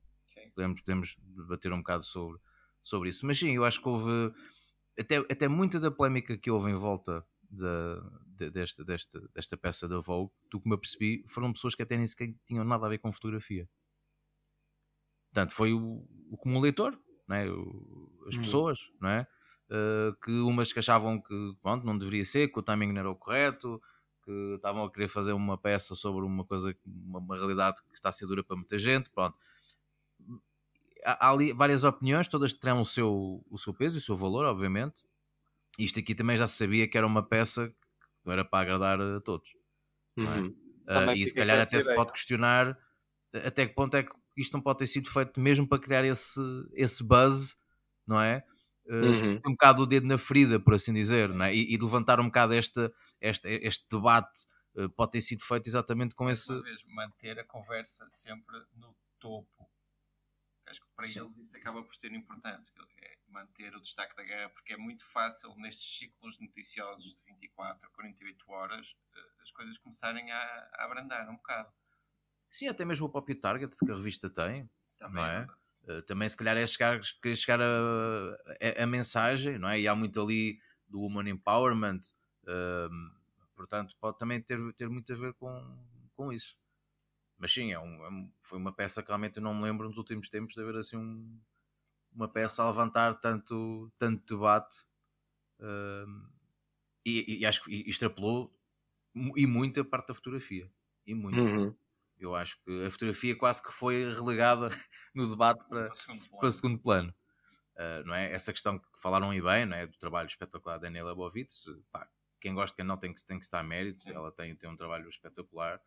podemos, 0.54 0.82
podemos 0.82 1.18
debater 1.20 1.74
um 1.74 1.80
bocado 1.80 2.04
sobre, 2.04 2.40
sobre 2.84 3.10
isso, 3.10 3.26
mas 3.26 3.40
sim, 3.40 3.56
eu 3.56 3.66
acho 3.66 3.82
que 3.82 3.90
houve 3.90 4.32
até, 5.00 5.18
até 5.18 5.48
muita 5.48 5.80
da 5.80 5.90
polémica 5.90 6.38
que 6.38 6.52
houve 6.52 6.70
em 6.70 6.76
volta 6.76 7.26
da, 7.50 8.02
de, 8.26 8.50
desta, 8.50 8.84
desta, 8.84 9.22
desta 9.34 9.58
peça 9.58 9.88
da 9.88 10.00
Vogue, 10.00 10.32
do 10.52 10.60
que 10.60 10.68
me 10.68 10.76
apercebi, 10.76 11.24
foram 11.28 11.54
pessoas 11.54 11.76
que 11.76 11.84
até 11.84 11.98
nem 11.98 12.08
sequer 12.08 12.34
tinham 12.46 12.64
nada 12.64 12.86
a 12.86 12.90
ver 12.90 12.98
com 12.98 13.12
fotografia. 13.12 13.70
Portanto, 15.32 15.54
foi 15.54 15.74
o, 15.74 16.06
o 16.30 16.38
comum 16.38 16.60
leitor, 16.60 16.98
não 17.28 17.36
é? 17.36 17.50
o, 17.50 18.24
as 18.28 18.36
hum. 18.36 18.42
pessoas, 18.42 18.92
não 19.00 19.10
é? 19.10 19.28
Uh, 19.70 20.16
que 20.24 20.32
umas 20.32 20.72
que 20.72 20.80
achavam 20.80 21.22
que 21.22 21.54
pronto, 21.62 21.86
não 21.86 21.98
deveria 21.98 22.24
ser, 22.24 22.48
que 22.48 22.60
o 22.60 22.64
timing 22.64 22.94
não 22.94 23.00
era 23.00 23.12
o 23.12 23.16
correto, 23.16 23.82
que 24.24 24.56
estavam 24.56 24.84
a 24.84 24.92
querer 24.92 25.08
fazer 25.08 25.34
uma 25.34 25.58
peça 25.58 25.96
sobre 25.96 26.26
uma 26.26 26.46
coisa, 26.46 26.76
uma, 26.86 27.20
uma 27.20 27.36
realidade 27.36 27.82
que 27.84 27.94
está 27.94 28.10
a 28.10 28.12
ser 28.12 28.28
dura 28.28 28.44
para 28.44 28.56
muita 28.56 28.78
gente, 28.78 29.10
pronto. 29.10 29.38
Há, 31.04 31.28
há 31.28 31.32
ali 31.32 31.54
várias 31.54 31.84
opiniões, 31.84 32.28
todas 32.28 32.54
terão 32.54 32.82
o 32.82 32.86
seu, 32.86 33.46
o 33.50 33.58
seu 33.58 33.74
peso 33.74 33.98
e 33.98 34.00
o 34.00 34.02
seu 34.02 34.16
valor, 34.16 34.46
obviamente, 34.46 35.04
isto 35.78 36.00
aqui 36.00 36.16
também 36.16 36.38
já 36.38 36.48
se 36.48 36.58
sabia 36.58 36.88
que 36.88 36.98
era 36.98 37.06
uma 37.06 37.24
peça 37.24 37.70
que 37.70 37.76
não 38.26 38.34
era 38.34 38.46
para 38.46 38.60
agradar 38.60 39.00
a 39.00 39.22
todos. 39.22 39.50
É? 40.18 40.22
Uhum. 40.22 40.48
Uh, 40.88 41.12
e 41.16 41.28
se 41.28 41.34
calhar 41.34 41.60
até 41.60 41.80
se 41.80 41.94
pode 41.94 42.12
questionar 42.12 42.78
até 43.34 43.66
que 43.66 43.74
ponto 43.74 43.96
é 43.96 44.04
que 44.04 44.12
isto 44.38 44.54
não 44.54 44.62
pode 44.62 44.80
ter 44.80 44.88
sido 44.88 45.10
feito 45.10 45.40
mesmo 45.40 45.68
para 45.68 45.80
criar 45.80 46.06
esse, 46.06 46.40
esse 46.74 47.04
buzz, 47.04 47.58
não 48.06 48.22
é? 48.22 48.44
Uh, 48.86 48.94
uhum. 48.94 49.42
Um 49.48 49.52
bocado 49.52 49.84
o 49.84 49.86
dedo 49.86 50.08
na 50.08 50.18
ferida, 50.18 50.60
por 50.60 50.74
assim 50.74 50.94
dizer, 50.94 51.30
não 51.30 51.46
é? 51.46 51.54
e, 51.54 51.74
e 51.74 51.78
levantar 51.78 52.20
um 52.20 52.26
bocado 52.26 52.54
este, 52.54 52.90
este, 53.20 53.48
este 53.64 53.86
debate 53.92 54.46
uh, 54.76 54.90
pode 54.92 55.12
ter 55.12 55.22
sido 55.22 55.44
feito 55.44 55.68
exatamente 55.68 56.16
com 56.16 56.30
esse. 56.30 56.52
Uma 56.52 56.64
vez, 56.64 56.84
manter 56.88 57.40
a 57.40 57.44
conversa 57.44 58.06
sempre 58.10 58.56
no 58.76 58.96
topo. 59.20 59.70
Acho 60.68 60.82
que 60.82 60.88
para 60.96 61.08
Sim. 61.08 61.22
eles 61.22 61.38
isso 61.38 61.58
acaba 61.58 61.82
por 61.82 61.96
ser 61.96 62.12
importante 62.14 62.72
manter 63.28 63.76
o 63.76 63.82
destaque 63.82 64.16
da 64.16 64.24
guerra, 64.24 64.50
porque 64.50 64.74
é 64.74 64.78
muito 64.78 65.06
fácil 65.06 65.56
nestes 65.58 65.98
ciclos 65.98 66.40
noticiosos 66.40 67.16
de 67.16 67.24
24 67.24 67.86
a 67.86 67.90
48 67.92 68.52
horas 68.52 68.96
eh, 69.14 69.42
as 69.42 69.52
coisas 69.52 69.78
começarem 69.78 70.32
a, 70.32 70.70
a 70.74 70.86
abrandar 70.86 71.30
um 71.30 71.36
bocado. 71.36 71.72
Sim, 72.50 72.68
até 72.68 72.86
mesmo 72.86 73.08
o 73.08 73.10
próprio 73.10 73.40
target 73.40 73.78
que 73.78 73.92
a 73.92 73.96
revista 73.96 74.30
tem, 74.30 74.70
também, 74.98 75.16
não 75.16 75.26
é? 75.26 75.48
é 75.88 76.02
também 76.02 76.28
se 76.28 76.36
calhar 76.36 76.58
é 76.58 76.66
chegar, 76.66 77.00
chegar 77.36 77.62
a, 77.62 77.66
a, 77.66 78.84
a, 78.84 78.88
mensagem, 78.88 79.58
não 79.58 79.70
é? 79.70 79.80
E 79.80 79.88
há 79.88 79.96
muito 79.96 80.22
ali 80.22 80.60
do 80.88 81.02
Woman 81.02 81.30
Empowerment, 81.30 82.02
ehm, 82.48 83.12
portanto 83.56 83.96
pode 84.00 84.18
também 84.18 84.42
ter, 84.42 84.60
ter 84.74 84.90
muito 84.90 85.12
a 85.14 85.16
ver 85.16 85.34
com, 85.34 85.78
com 86.16 86.32
isso. 86.32 86.58
Mas 87.38 87.54
sim, 87.54 87.72
é 87.72 87.80
um, 87.80 88.06
é 88.06 88.30
foi 88.42 88.58
uma 88.58 88.74
peça 88.74 89.02
que 89.02 89.10
realmente 89.10 89.38
eu 89.38 89.44
não 89.44 89.54
me 89.54 89.64
lembro 89.64 89.88
nos 89.88 89.98
últimos 89.98 90.30
tempos 90.30 90.56
de 90.56 90.62
haver 90.62 90.76
assim 90.78 90.98
um, 90.98 91.40
uma 92.18 92.28
peça 92.28 92.64
a 92.64 92.70
levantar 92.70 93.14
tanto, 93.16 93.92
tanto 93.98 94.36
debate 94.36 94.86
uh, 95.60 96.30
e, 97.06 97.40
e, 97.40 97.46
acho 97.46 97.64
que 97.64 97.72
extrapolou 97.88 98.54
e 99.36 99.46
muito 99.46 99.80
a 99.80 99.86
parte 99.86 100.08
da 100.08 100.16
fotografia 100.16 100.70
e 101.06 101.14
muito 101.14 101.40
uhum. 101.40 101.76
eu 102.20 102.36
acho 102.36 102.60
que 102.64 102.86
a 102.86 102.92
fotografia 102.92 103.36
quase 103.38 103.62
que 103.62 103.72
foi 103.72 104.12
relegada 104.12 104.70
no 105.14 105.30
debate 105.30 105.64
para, 105.70 105.92
para 106.40 106.50
o 106.50 106.52
segundo 106.52 106.80
plano 106.80 107.14
uh, 107.76 108.06
não 108.06 108.16
é? 108.16 108.32
essa 108.32 108.52
questão 108.52 108.80
que 108.80 108.88
falaram 109.00 109.30
aí 109.30 109.42
bem 109.42 109.66
não 109.66 109.78
é? 109.78 109.86
do 109.86 109.98
trabalho 109.98 110.28
espetacular 110.28 110.78
da 110.78 110.84
Daniela 110.84 111.16
Bovitz 111.16 111.66
pá, 111.92 112.10
quem 112.42 112.54
gosta 112.54 112.76
quem 112.76 112.86
não 112.86 112.98
tem 112.98 113.14
que, 113.14 113.24
tem 113.24 113.38
que 113.38 113.46
estar 113.46 113.60
a 113.60 113.64
mérito 113.64 114.04
sim. 114.06 114.14
ela 114.14 114.32
tem, 114.32 114.56
tem 114.56 114.70
um 114.70 114.76
trabalho 114.76 115.08
espetacular 115.08 115.80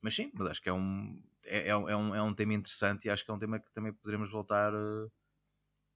mas 0.00 0.14
sim, 0.14 0.30
mas 0.34 0.48
acho 0.48 0.62
que 0.62 0.68
é 0.68 0.72
um, 0.72 1.22
é, 1.44 1.58
é, 1.58 1.68
é, 1.68 1.76
um, 1.76 2.14
é 2.14 2.22
um 2.22 2.34
tema 2.34 2.54
interessante 2.54 3.06
e 3.06 3.10
acho 3.10 3.24
que 3.24 3.30
é 3.30 3.34
um 3.34 3.38
tema 3.38 3.58
que 3.58 3.72
também 3.72 3.92
poderemos 3.92 4.30
voltar 4.30 4.72
uh, 4.74 5.10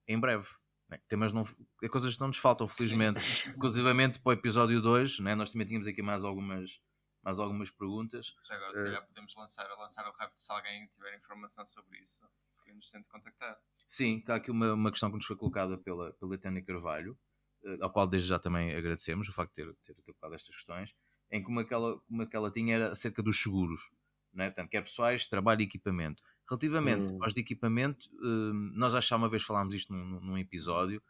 em 0.08 0.18
breve. 0.18 0.48
Né? 0.88 1.00
Temas 1.08 1.32
não, 1.32 1.44
é 1.82 1.88
coisas 1.88 2.14
que 2.14 2.20
não 2.20 2.28
nos 2.28 2.38
faltam, 2.38 2.66
felizmente. 2.66 3.22
Inclusivamente 3.50 4.20
para 4.20 4.30
o 4.30 4.32
episódio 4.32 4.80
2, 4.80 5.20
né? 5.20 5.34
nós 5.34 5.52
também 5.52 5.66
tínhamos 5.66 5.86
aqui 5.86 6.02
mais 6.02 6.24
algumas, 6.24 6.80
mais 7.22 7.38
algumas 7.38 7.70
perguntas. 7.70 8.34
Já 8.46 8.56
agora, 8.56 8.74
se 8.74 8.82
uh, 8.82 8.84
calhar, 8.84 9.06
podemos 9.06 9.34
lançar, 9.36 9.68
lançar 9.78 10.08
o 10.08 10.12
rápido 10.12 10.38
se 10.38 10.52
alguém 10.52 10.86
tiver 10.88 11.16
informação 11.16 11.64
sobre 11.64 11.98
isso, 11.98 12.26
que 12.64 12.72
nos 12.72 12.90
tente 12.90 13.08
contactar. 13.08 13.58
Sim, 13.88 14.22
há 14.26 14.36
aqui 14.36 14.50
uma, 14.50 14.72
uma 14.72 14.90
questão 14.90 15.10
que 15.10 15.16
nos 15.16 15.26
foi 15.26 15.36
colocada 15.36 15.76
pela, 15.78 16.12
pela 16.14 16.38
Tânia 16.38 16.62
Carvalho, 16.64 17.18
uh, 17.64 17.84
ao 17.84 17.92
qual 17.92 18.06
desde 18.06 18.28
já 18.28 18.38
também 18.38 18.74
agradecemos 18.74 19.28
o 19.28 19.32
facto 19.32 19.54
de 19.54 19.64
ter, 19.64 19.74
ter, 19.82 19.94
ter 19.94 20.12
colocado 20.12 20.34
estas 20.34 20.56
questões 20.56 20.94
em 21.32 21.42
que 21.42 21.48
uma 21.48 21.64
que 21.64 21.72
ela, 21.72 21.98
uma 22.08 22.26
que 22.26 22.36
ela 22.36 22.50
tinha 22.50 22.74
era 22.74 22.92
acerca 22.92 23.22
dos 23.22 23.42
seguros, 23.42 23.90
não 24.32 24.44
é? 24.44 24.48
portanto, 24.48 24.68
quer 24.68 24.82
pessoais, 24.82 25.26
trabalho 25.26 25.62
e 25.62 25.64
equipamento. 25.64 26.22
Relativamente 26.48 27.14
hum. 27.14 27.18
aos 27.22 27.32
de 27.32 27.40
equipamento, 27.40 28.10
hum, 28.22 28.72
nós 28.74 28.92
já 28.92 29.16
uma 29.16 29.30
vez 29.30 29.42
falámos 29.42 29.74
isto 29.74 29.92
num, 29.92 30.20
num, 30.20 30.36
episódio, 30.36 31.02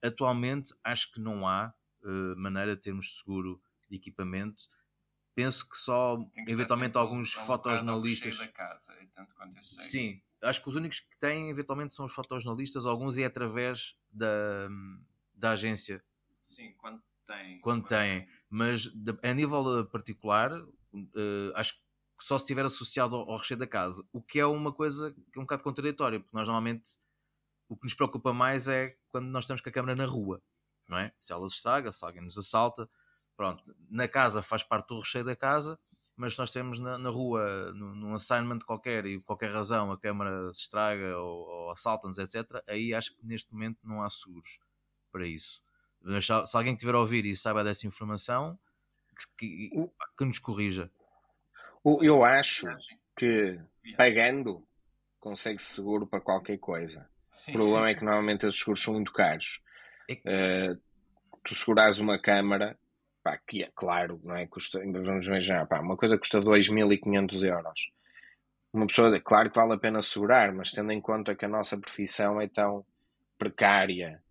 atualmente 0.00 0.72
acho 0.84 1.12
que 1.12 1.20
não 1.20 1.46
há 1.48 1.74
uh, 2.04 2.36
maneira 2.36 2.76
de 2.76 2.82
termos 2.82 3.18
seguro 3.18 3.60
de 3.90 3.96
equipamento. 3.96 4.68
Penso 5.34 5.68
que 5.68 5.76
só 5.76 6.16
que 6.46 6.52
eventualmente 6.52 6.96
alguns 6.96 7.36
um 7.36 7.40
fotojornalistas. 7.40 8.38
Da 8.38 8.46
casa, 8.46 8.94
Sim, 9.80 10.22
acho 10.40 10.62
que 10.62 10.68
os 10.68 10.76
únicos 10.76 11.00
que 11.00 11.18
têm 11.18 11.50
eventualmente 11.50 11.92
são 11.92 12.06
os 12.06 12.14
fotojornalistas, 12.14 12.86
alguns 12.86 13.18
é 13.18 13.24
através 13.24 13.96
da, 14.12 14.68
da 15.34 15.50
agência. 15.50 16.04
Sim, 16.44 16.72
quando 16.78 17.02
têm. 17.26 17.58
Quando 17.58 17.86
têm 17.86 18.28
mas 18.54 18.88
a 19.24 19.34
nível 19.34 19.84
particular, 19.86 20.52
uh, 20.52 21.52
acho 21.56 21.74
que 21.74 21.80
só 22.20 22.38
se 22.38 22.44
estiver 22.44 22.64
associado 22.64 23.16
ao, 23.16 23.28
ao, 23.28 23.38
recheio 23.38 23.58
da 23.58 23.66
casa, 23.66 24.06
o 24.12 24.22
que 24.22 24.38
é 24.38 24.46
uma 24.46 24.72
coisa 24.72 25.12
que 25.32 25.36
é 25.36 25.40
um 25.40 25.42
bocado 25.42 25.64
contraditória, 25.64 26.20
porque 26.20 26.36
nós 26.36 26.46
normalmente 26.46 26.96
o 27.68 27.76
que 27.76 27.82
nos 27.82 27.94
preocupa 27.94 28.32
mais 28.32 28.68
é 28.68 28.96
quando 29.08 29.26
nós 29.26 29.42
estamos 29.42 29.60
com 29.60 29.68
a 29.68 29.72
câmera 29.72 29.96
na 29.96 30.06
rua, 30.06 30.40
não 30.88 30.96
é? 30.96 31.12
Se 31.18 31.32
ela 31.32 31.48
se 31.48 31.56
estraga, 31.56 31.90
se 31.90 32.04
alguém 32.04 32.22
nos 32.22 32.38
assalta, 32.38 32.88
pronto, 33.36 33.64
na 33.90 34.06
casa 34.06 34.40
faz 34.40 34.62
parte 34.62 34.86
do 34.86 35.00
recheio 35.00 35.24
da 35.24 35.34
casa, 35.34 35.76
mas 36.16 36.34
se 36.34 36.38
nós 36.38 36.52
temos 36.52 36.78
na, 36.78 36.96
na 36.96 37.10
rua, 37.10 37.72
no, 37.72 37.92
num 37.92 38.14
assignment 38.14 38.60
qualquer 38.60 39.04
e 39.04 39.18
por 39.18 39.24
qualquer 39.24 39.50
razão 39.52 39.90
a 39.90 39.98
câmera 39.98 40.48
se 40.52 40.60
estraga 40.60 41.18
ou, 41.18 41.44
ou 41.48 41.70
assalta-nos, 41.72 42.18
etc., 42.18 42.62
aí 42.68 42.94
acho 42.94 43.16
que 43.16 43.26
neste 43.26 43.52
momento 43.52 43.80
não 43.82 44.00
há 44.00 44.08
seguros 44.08 44.60
para 45.10 45.26
isso. 45.26 45.63
Mas 46.04 46.26
se 46.26 46.56
alguém 46.56 46.76
tiver 46.76 46.94
a 46.94 46.98
ouvir 46.98 47.24
e 47.24 47.34
saiba 47.34 47.64
dessa 47.64 47.86
informação, 47.86 48.58
que, 49.38 49.70
que, 49.70 49.90
que 50.18 50.24
nos 50.24 50.38
corrija. 50.38 50.90
Eu 52.02 52.24
acho 52.24 52.66
que 53.16 53.58
pagando 53.96 54.66
consegue-se 55.20 55.74
seguro 55.74 56.06
para 56.06 56.20
qualquer 56.20 56.58
coisa. 56.58 57.08
Sim. 57.32 57.52
O 57.52 57.54
problema 57.54 57.88
é 57.88 57.94
que 57.94 58.04
normalmente 58.04 58.46
os 58.46 58.58
seguros 58.58 58.82
são 58.82 58.94
muito 58.94 59.12
caros. 59.12 59.60
É... 60.08 60.72
Uh, 60.72 60.80
tu 61.42 61.54
segurares 61.54 61.98
uma 61.98 62.18
câmara, 62.18 62.78
pá, 63.22 63.38
que 63.38 63.62
é 63.62 63.70
claro, 63.74 64.20
não 64.22 64.36
é? 64.36 64.46
Custa, 64.46 64.78
vamos 64.78 65.26
imaginar, 65.26 65.66
pá, 65.66 65.80
uma 65.80 65.96
coisa 65.96 66.18
custa 66.18 66.40
2.500 66.40 67.42
euros. 67.44 67.92
Uma 68.72 68.86
pessoa, 68.86 69.20
claro 69.20 69.50
que 69.50 69.56
vale 69.56 69.74
a 69.74 69.78
pena 69.78 70.02
segurar, 70.02 70.52
mas 70.52 70.72
tendo 70.72 70.90
em 70.90 71.00
conta 71.00 71.34
que 71.34 71.44
a 71.44 71.48
nossa 71.48 71.78
profissão 71.78 72.40
é 72.40 72.48
tão 72.48 72.84
precária 73.38 74.22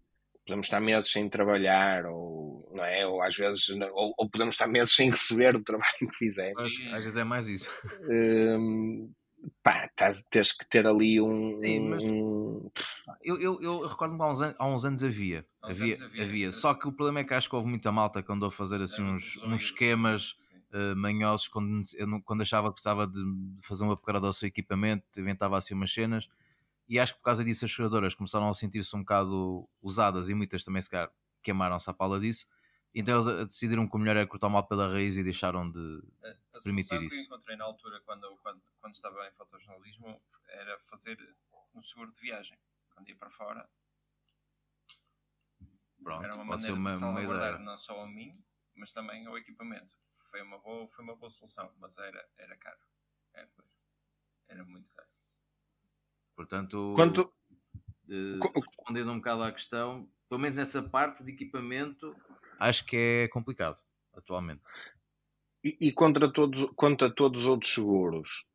podemos 0.46 0.66
estar 0.66 0.80
meses 0.80 1.12
sem 1.12 1.30
trabalhar 1.30 2.06
ou 2.06 2.54
não 2.74 2.84
é? 2.84 3.06
Ou 3.06 3.22
às 3.22 3.36
vezes, 3.36 3.70
ou, 3.70 4.14
ou 4.18 4.30
podemos 4.30 4.56
estar 4.56 4.68
meses 4.68 4.96
sem 4.96 5.10
receber 5.12 5.56
o 5.56 5.64
trabalho 5.64 5.94
que 6.00 6.16
fizemos. 6.16 6.62
Às 6.92 7.04
vezes 7.04 7.18
é 7.18 7.24
mais 7.24 7.48
isso. 7.48 7.70
Um, 8.10 9.12
pá, 9.62 9.90
tás, 9.96 10.24
tens 10.24 10.52
que 10.52 10.66
ter 10.68 10.86
ali 10.88 11.22
um. 11.22 11.54
Sim, 11.54 11.90
mas 11.90 12.04
um... 12.04 12.70
eu, 13.22 13.40
eu, 13.40 13.62
eu 13.62 13.88
recordo-me 13.88 14.22
há 14.22 14.32
uns, 14.32 14.42
anos, 14.42 14.56
há 14.60 14.68
uns 14.68 14.86
anos 14.86 15.04
havia. 15.04 15.46
Há 15.62 15.68
uns 15.68 15.82
havia, 15.82 15.96
anos 15.96 16.06
havia, 16.06 16.24
havia. 16.24 16.52
Só 16.52 16.74
que 16.74 16.88
o 16.88 16.92
problema 16.92 17.20
é 17.20 17.24
que 17.24 17.34
acho 17.34 17.50
que 17.50 17.56
houve 17.56 17.68
muita 17.68 17.92
malta 17.92 18.22
que 18.22 18.32
andou 18.32 18.48
a 18.48 18.52
fazer 18.52 18.82
assim 18.82 19.02
é, 19.02 19.06
uns, 19.06 19.38
uns 19.44 19.64
esquemas 19.64 20.32
uh, 20.74 20.96
manhosos 20.96 21.48
quando, 21.48 21.82
quando 22.26 22.42
achava 22.42 22.70
que 22.70 22.76
precisava 22.76 23.08
de 23.08 23.22
fazer 23.62 23.86
um 23.86 23.92
upgrade 23.92 24.26
ao 24.26 24.34
seu 24.34 24.48
equipamento, 24.48 25.06
inventava 25.18 25.58
assim 25.58 25.74
umas 25.74 25.94
cenas. 25.94 26.28
E 26.88 27.00
acho 27.00 27.14
que 27.14 27.20
por 27.20 27.26
causa 27.26 27.44
disso 27.44 27.66
as 27.66 27.72
jogadoras 27.72 28.16
começaram 28.16 28.50
a 28.50 28.54
sentir-se 28.54 28.96
um 28.96 29.00
bocado 29.00 29.70
usadas 29.82 30.30
e 30.30 30.34
muitas 30.34 30.64
também 30.64 30.82
se 30.82 30.90
calhar 30.90 31.12
queimaram-se 31.42 31.90
à 31.90 31.94
pala 31.94 32.20
disso. 32.20 32.46
Então 32.94 33.16
eles 33.16 33.28
eh, 33.28 33.46
decidiram 33.46 33.88
que 33.88 33.96
o 33.96 34.00
melhor 34.00 34.18
era 34.18 34.28
cortar 34.28 34.48
o 34.48 34.50
mal 34.52 34.68
pela 34.68 34.88
raiz 34.88 35.18
e 35.18 35.24
deixaram 35.24 35.70
de, 35.70 36.04
a, 36.24 36.58
a 36.58 36.62
permitir 36.62 37.02
isso. 37.02 37.16
que 37.16 37.22
eu 37.22 37.26
encontrei 37.26 37.58
na 37.58 37.66
altura, 37.66 38.00
quando, 38.02 38.38
quando, 38.38 38.62
quando 38.80 38.96
estava 38.96 39.28
em 39.28 39.32
fotojornalismo, 39.32 40.22
era 40.48 40.80
fazer 40.82 41.18
um 41.74 41.82
seguro 41.82 42.12
de 42.12 42.20
viagem. 42.20 42.58
Quando 42.92 43.10
ia 43.10 43.16
para 43.16 43.32
fora, 43.32 43.68
Pronto, 46.04 46.24
era 46.24 46.36
uma 46.36 46.46
maneira 46.46 46.74
uma, 46.74 46.92
de 46.92 47.00
salvaguardar 47.00 47.60
não 47.60 47.78
só 47.78 48.02
a 48.02 48.08
mim, 48.08 48.44
mas 48.76 48.92
também 48.92 49.26
ao 49.26 49.38
equipamento. 49.38 49.98
Foi 50.30 50.42
uma 50.42 50.60
boa, 50.60 50.88
foi 50.90 51.04
uma 51.04 51.16
boa 51.16 51.32
solução, 51.32 51.74
mas 51.78 51.98
era, 51.98 52.30
era 52.38 52.58
caro. 52.58 52.80
Era, 53.34 53.50
era 54.48 54.64
muito 54.66 54.92
caro. 54.94 55.10
Portanto, 56.36 56.94
Quanto... 56.96 57.32
uh, 58.10 58.40
respondendo 58.56 59.12
um 59.12 59.18
bocado 59.18 59.44
à 59.44 59.52
questão, 59.52 60.10
pelo 60.30 60.42
menos 60.42 60.58
essa 60.58 60.82
parte 60.82 61.24
de 61.24 61.32
equipamento, 61.32 62.16
acho 62.60 62.86
que 62.86 62.98
é 62.98 63.28
complicado 63.28 63.80
atualmente. 64.14 64.62
E, 65.64 65.78
e 65.80 65.92
contra, 65.92 66.32
todos, 66.32 66.70
contra 66.76 67.10
todos 67.10 67.42
os 67.42 67.48
outros 67.48 67.74
seguros, 67.74 68.46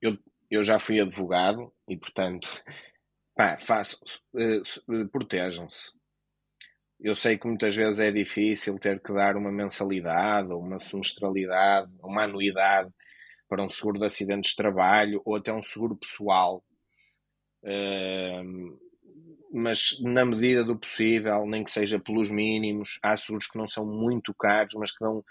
eu, 0.00 0.16
eu 0.50 0.64
já 0.64 0.78
fui 0.78 1.00
advogado 1.00 1.72
e, 1.88 1.96
portanto, 1.96 2.48
pá, 3.34 3.58
faço, 3.58 3.98
uh, 4.34 5.08
protejam-se. 5.08 5.92
Eu 7.00 7.14
sei 7.14 7.38
que 7.38 7.46
muitas 7.46 7.76
vezes 7.76 8.00
é 8.00 8.10
difícil 8.10 8.78
ter 8.78 9.00
que 9.00 9.12
dar 9.12 9.36
uma 9.36 9.52
mensalidade, 9.52 10.52
ou 10.52 10.60
uma 10.60 10.78
semestralidade, 10.78 11.92
uma 12.00 12.24
anuidade 12.24 12.92
para 13.48 13.62
um 13.62 13.68
seguro 13.68 13.98
de 13.98 14.06
acidentes 14.06 14.50
de 14.50 14.56
trabalho 14.56 15.22
ou 15.24 15.36
até 15.36 15.52
um 15.52 15.62
seguro 15.62 15.96
pessoal. 15.96 16.62
Uh, 17.62 18.78
mas 19.52 19.98
na 20.00 20.24
medida 20.24 20.62
do 20.62 20.78
possível, 20.78 21.46
nem 21.46 21.64
que 21.64 21.70
seja 21.70 21.98
pelos 21.98 22.30
mínimos, 22.30 22.98
há 23.02 23.16
seguros 23.16 23.46
que 23.46 23.58
não 23.58 23.66
são 23.66 23.86
muito 23.86 24.34
caros, 24.34 24.74
mas 24.74 24.92
que 24.92 25.02
dão 25.02 25.24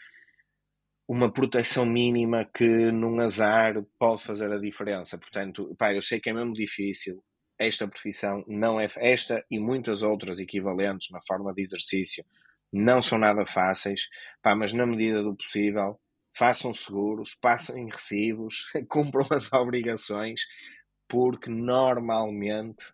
uma 1.08 1.32
proteção 1.32 1.86
mínima 1.86 2.44
que 2.54 2.92
num 2.92 3.20
azar 3.20 3.82
pode 3.98 4.24
fazer 4.24 4.52
a 4.52 4.60
diferença. 4.60 5.18
Portanto, 5.18 5.74
pá, 5.78 5.94
eu 5.94 6.02
sei 6.02 6.20
que 6.20 6.30
é 6.30 6.34
mesmo 6.34 6.54
difícil. 6.54 7.24
Esta 7.58 7.88
profissão 7.88 8.44
não 8.48 8.80
é 8.80 8.88
esta 8.98 9.44
e 9.50 9.60
muitas 9.60 10.04
outras 10.04 10.40
equivalentes 10.40 11.10
na 11.12 11.20
forma 11.26 11.54
de 11.54 11.62
exercício 11.62 12.26
não 12.72 13.02
são 13.02 13.18
nada 13.18 13.46
fáceis, 13.46 14.10
pá, 14.42 14.54
mas 14.56 14.74
na 14.74 14.86
medida 14.86 15.24
do 15.24 15.36
possível, 15.36 16.00
façam 16.38 16.72
seguros, 16.72 17.34
passem 17.34 17.90
recibos, 17.90 18.72
cumpram 18.88 19.26
as 19.32 19.52
obrigações, 19.52 20.42
porque 21.08 21.50
normalmente 21.50 22.86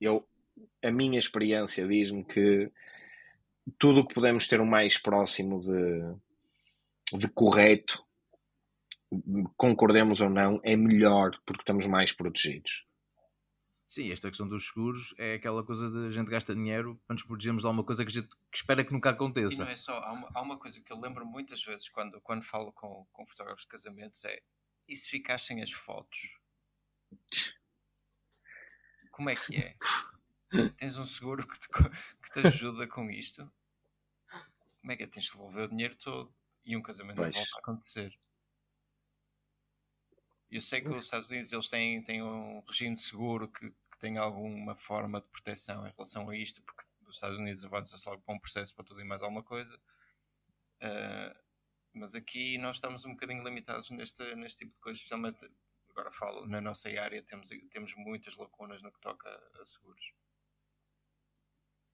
eu, 0.00 0.26
a 0.82 0.90
minha 0.90 1.18
experiência 1.18 1.86
diz-me 1.86 2.24
que 2.24 2.70
tudo 3.78 4.00
o 4.00 4.06
que 4.06 4.14
podemos 4.14 4.48
ter 4.48 4.60
o 4.60 4.66
mais 4.66 4.98
próximo 4.98 5.60
de, 5.60 7.18
de 7.18 7.28
correto, 7.28 8.02
concordemos 9.56 10.20
ou 10.20 10.28
não, 10.28 10.60
é 10.64 10.74
melhor 10.74 11.30
porque 11.46 11.62
estamos 11.62 11.86
mais 11.86 12.12
protegidos. 12.12 12.87
Sim, 13.88 14.12
esta 14.12 14.28
questão 14.28 14.46
dos 14.46 14.68
seguros 14.68 15.14
é 15.16 15.34
aquela 15.34 15.64
coisa 15.64 15.88
de 15.88 16.08
a 16.08 16.10
gente 16.10 16.30
gasta 16.30 16.54
dinheiro 16.54 17.00
para 17.06 17.14
nos 17.14 17.22
protegermos 17.22 17.62
de 17.62 17.66
alguma 17.66 17.82
coisa 17.82 18.04
que 18.04 18.10
a 18.10 18.14
gente 18.14 18.28
que 18.28 18.58
espera 18.58 18.84
que 18.84 18.92
nunca 18.92 19.08
aconteça. 19.08 19.62
E 19.62 19.64
não 19.64 19.66
é 19.66 19.76
só, 19.76 19.98
há 19.98 20.12
uma, 20.12 20.30
há 20.34 20.42
uma 20.42 20.58
coisa 20.58 20.78
que 20.78 20.92
eu 20.92 21.00
lembro 21.00 21.24
muitas 21.24 21.64
vezes 21.64 21.88
quando, 21.88 22.20
quando 22.20 22.42
falo 22.44 22.70
com, 22.70 23.06
com 23.10 23.26
fotógrafos 23.26 23.62
de 23.62 23.68
casamentos 23.68 24.22
é 24.26 24.42
e 24.86 24.94
se 24.94 25.08
ficassem 25.08 25.62
as 25.62 25.72
fotos? 25.72 26.38
Como 29.10 29.30
é 29.30 29.34
que 29.34 29.56
é? 29.56 29.74
Tens 30.76 30.98
um 30.98 31.06
seguro 31.06 31.48
que 31.48 31.58
te, 31.58 31.68
que 31.68 32.30
te 32.30 32.46
ajuda 32.46 32.86
com 32.86 33.10
isto? 33.10 33.50
Como 34.82 34.92
é 34.92 34.96
que 34.98 35.04
é? 35.04 35.06
Tens 35.06 35.24
de 35.24 35.32
devolver 35.32 35.64
o 35.64 35.68
dinheiro 35.68 35.96
todo 35.96 36.30
e 36.62 36.76
um 36.76 36.82
casamento 36.82 37.16
pois. 37.16 37.34
não 37.34 37.42
volta 37.42 37.56
a 37.56 37.60
acontecer. 37.60 38.18
Eu 40.50 40.60
sei 40.60 40.80
que 40.80 40.88
os 40.88 41.04
Estados 41.04 41.30
Unidos 41.30 41.52
eles 41.52 41.68
têm, 41.68 42.02
têm 42.02 42.22
um 42.22 42.60
regime 42.60 42.96
de 42.96 43.02
seguro 43.02 43.48
que, 43.48 43.70
que 43.70 43.98
tem 43.98 44.16
alguma 44.16 44.74
forma 44.74 45.20
de 45.20 45.28
proteção 45.28 45.86
em 45.86 45.90
relação 45.90 46.28
a 46.30 46.36
isto, 46.36 46.62
porque 46.62 46.82
os 47.06 47.16
Estados 47.16 47.38
Unidos 47.38 47.64
avança 47.64 48.10
logo 48.10 48.22
para 48.22 48.34
um 48.34 48.38
processo 48.38 48.74
para 48.74 48.84
tudo 48.84 49.00
e 49.00 49.04
mais 49.04 49.22
alguma 49.22 49.42
coisa. 49.42 49.76
Uh, 50.82 51.38
mas 51.92 52.14
aqui 52.14 52.56
nós 52.58 52.76
estamos 52.76 53.04
um 53.04 53.10
bocadinho 53.10 53.42
limitados 53.42 53.90
neste, 53.90 54.34
neste 54.36 54.58
tipo 54.58 54.72
de 54.72 54.80
coisas, 54.80 54.98
especialmente 54.98 55.38
agora 55.90 56.12
falo, 56.12 56.46
na 56.46 56.60
nossa 56.60 56.88
área 56.88 57.22
temos, 57.24 57.48
temos 57.70 57.94
muitas 57.96 58.36
lacunas 58.36 58.80
no 58.82 58.92
que 58.92 59.00
toca 59.00 59.28
a 59.60 59.66
seguros. 59.66 60.12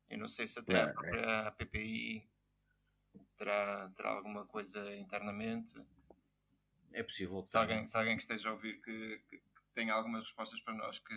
Eu 0.09 0.19
não 0.19 0.29
sei 0.29 0.47
se 0.47 0.59
até 0.59 0.83
a 0.83 0.93
própria 0.93 1.51
PPI 1.53 2.29
terá, 3.37 3.91
terá 3.97 4.11
alguma 4.11 4.47
coisa 4.47 4.95
internamente. 4.95 5.75
É 6.95 7.03
possível. 7.03 7.45
Se 7.45 7.57
alguém, 7.57 7.87
se 7.87 7.97
alguém 7.97 8.16
que 8.16 8.23
esteja 8.23 8.49
a 8.49 8.53
ouvir 8.53 8.81
que, 8.81 9.21
que, 9.29 9.39
que 9.39 9.45
tenha 9.75 9.93
algumas 9.93 10.23
respostas 10.23 10.61
para 10.61 10.75
nós, 10.75 10.99
que, 10.99 11.15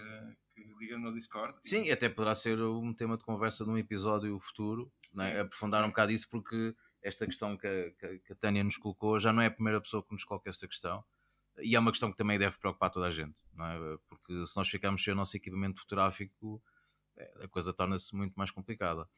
que 0.54 0.64
liga 0.80 0.98
no 0.98 1.14
Discord. 1.14 1.58
Sim, 1.64 1.84
e... 1.84 1.92
até 1.92 2.10
poderá 2.10 2.36
ser 2.36 2.60
um 2.62 2.94
tema 2.94 3.18
de 3.18 3.24
conversa 3.24 3.64
de 3.64 3.70
um 3.70 3.78
episódio 3.78 4.38
futuro, 4.40 4.92
é? 5.20 5.42
aprofundar 5.42 5.84
um 5.84 5.90
bocado 5.90 6.12
isso, 6.12 6.28
porque 6.30 6.76
esta 7.02 7.26
questão 7.26 7.56
que 7.56 7.68
a, 7.68 8.20
que 8.20 8.34
a 8.34 8.36
Tânia 8.36 8.64
nos 8.64 8.78
colocou 8.78 9.20
já 9.20 9.32
não 9.32 9.42
é 9.42 9.46
a 9.46 9.52
primeira 9.52 9.80
pessoa 9.80 10.04
que 10.04 10.12
nos 10.12 10.24
coloca 10.24 10.50
esta 10.50 10.68
questão 10.68 11.06
e 11.60 11.76
é 11.76 11.80
uma 11.80 11.92
questão 11.92 12.12
que 12.12 12.18
também 12.18 12.38
deve 12.38 12.58
preocupar 12.58 12.90
toda 12.90 13.08
a 13.08 13.12
gente, 13.12 13.36
não 13.54 13.66
é? 13.66 13.98
Porque 14.08 14.46
se 14.46 14.56
nós 14.56 14.70
ficarmos 14.70 15.04
sem 15.04 15.14
o 15.14 15.16
nosso 15.16 15.36
equipamento 15.36 15.80
fotográfico, 15.80 16.62
é, 17.16 17.46
a 17.46 17.48
coisa 17.48 17.74
torna-se 17.74 18.16
muito 18.16 18.34
mais 18.36 18.52
complicada. 18.52 19.10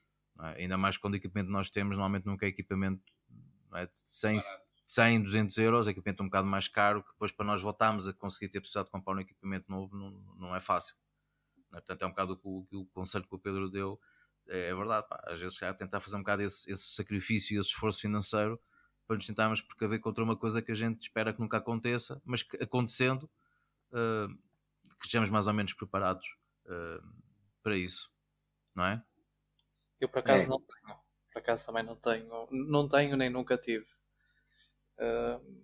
É? 0.41 0.61
Ainda 0.61 0.77
mais 0.77 0.97
quando 0.97 1.13
o 1.13 1.17
equipamento 1.17 1.47
que 1.47 1.53
nós 1.53 1.69
temos, 1.69 1.97
normalmente 1.97 2.25
nunca 2.25 2.45
é 2.45 2.49
equipamento 2.49 3.03
é? 3.73 3.85
de 3.85 4.09
100, 4.89 5.19
100, 5.19 5.23
200 5.23 5.57
euros, 5.59 5.87
equipamento 5.87 6.23
um 6.23 6.25
bocado 6.25 6.47
mais 6.47 6.67
caro, 6.67 7.03
que 7.03 7.11
depois 7.11 7.31
para 7.31 7.45
nós 7.45 7.61
voltarmos 7.61 8.07
a 8.07 8.13
conseguir 8.13 8.49
ter 8.49 8.59
possibilidade 8.59 8.87
de 8.87 8.91
comprar 8.91 9.13
um 9.13 9.19
equipamento 9.19 9.69
novo 9.69 9.95
não, 9.95 10.11
não 10.35 10.55
é 10.55 10.59
fácil. 10.59 10.95
Não 11.69 11.77
é? 11.77 11.81
Portanto, 11.81 12.01
é 12.01 12.05
um 12.07 12.09
bocado 12.09 12.41
o, 12.43 12.67
o, 12.71 12.79
o 12.81 12.85
conselho 12.87 13.27
que 13.27 13.35
o 13.35 13.39
Pedro 13.39 13.69
deu, 13.69 13.99
é, 14.47 14.69
é 14.69 14.75
verdade. 14.75 15.07
Pá. 15.07 15.21
Às 15.27 15.39
vezes, 15.39 15.57
já 15.57 15.71
tentar 15.75 15.99
fazer 15.99 16.15
um 16.15 16.21
bocado 16.21 16.41
esse, 16.41 16.71
esse 16.71 16.95
sacrifício 16.95 17.55
e 17.55 17.59
esse 17.59 17.69
esforço 17.69 18.01
financeiro 18.01 18.59
para 19.05 19.15
nos 19.15 19.27
tentarmos 19.27 19.61
precaver 19.61 19.99
contra 19.99 20.23
uma 20.23 20.35
coisa 20.35 20.59
que 20.59 20.71
a 20.71 20.75
gente 20.75 21.03
espera 21.03 21.33
que 21.33 21.39
nunca 21.39 21.57
aconteça, 21.57 22.19
mas 22.25 22.41
que 22.41 22.57
acontecendo, 22.57 23.29
uh, 23.91 24.27
que 24.99 25.05
estejamos 25.05 25.29
mais 25.29 25.47
ou 25.47 25.53
menos 25.53 25.73
preparados 25.73 26.25
uh, 26.65 27.07
para 27.61 27.77
isso, 27.77 28.11
não 28.73 28.85
é? 28.85 29.03
Eu 29.99 30.09
por 30.09 30.19
acaso 30.19 30.45
é. 30.45 30.47
não 30.47 30.59
tenho, 30.59 30.99
por 31.31 31.39
acaso 31.39 31.65
também 31.65 31.83
não 31.83 31.95
tenho, 31.95 32.47
não 32.51 32.87
tenho 32.87 33.17
nem 33.17 33.29
nunca 33.29 33.57
tive. 33.57 33.87
Uh, 34.99 35.59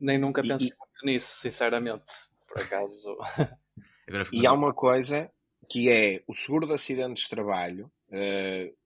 nem 0.00 0.18
nunca 0.18 0.42
pensei 0.42 0.68
e, 0.68 0.76
muito 0.78 1.04
nisso, 1.04 1.40
sinceramente. 1.40 2.12
Por 2.48 2.62
acaso. 2.62 3.16
e 4.32 4.46
há 4.46 4.52
uma 4.52 4.72
coisa 4.72 5.30
que 5.68 5.88
é 5.90 6.22
o 6.26 6.34
seguro 6.34 6.66
de 6.66 6.72
acidentes 6.72 7.24
de 7.24 7.30
trabalho 7.30 7.90
uh, 8.08 8.76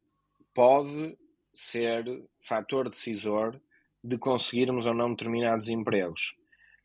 pode 0.53 1.17
ser 1.55 2.05
fator 2.43 2.91
decisor 2.91 3.59
de 4.03 4.19
conseguirmos 4.19 4.85
ou 4.85 4.93
não 4.93 5.11
determinados 5.11 5.69
empregos. 5.69 6.37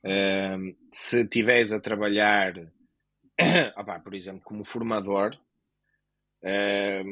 Uh, 0.04 0.74
se 0.92 1.24
estiveres 1.24 1.74
a 1.74 1.82
trabalhar, 1.82 2.54
opa, 3.76 4.00
por 4.00 4.14
exemplo, 4.14 4.42
como 4.44 4.64
formador, 4.64 5.38
uh, 6.44 7.04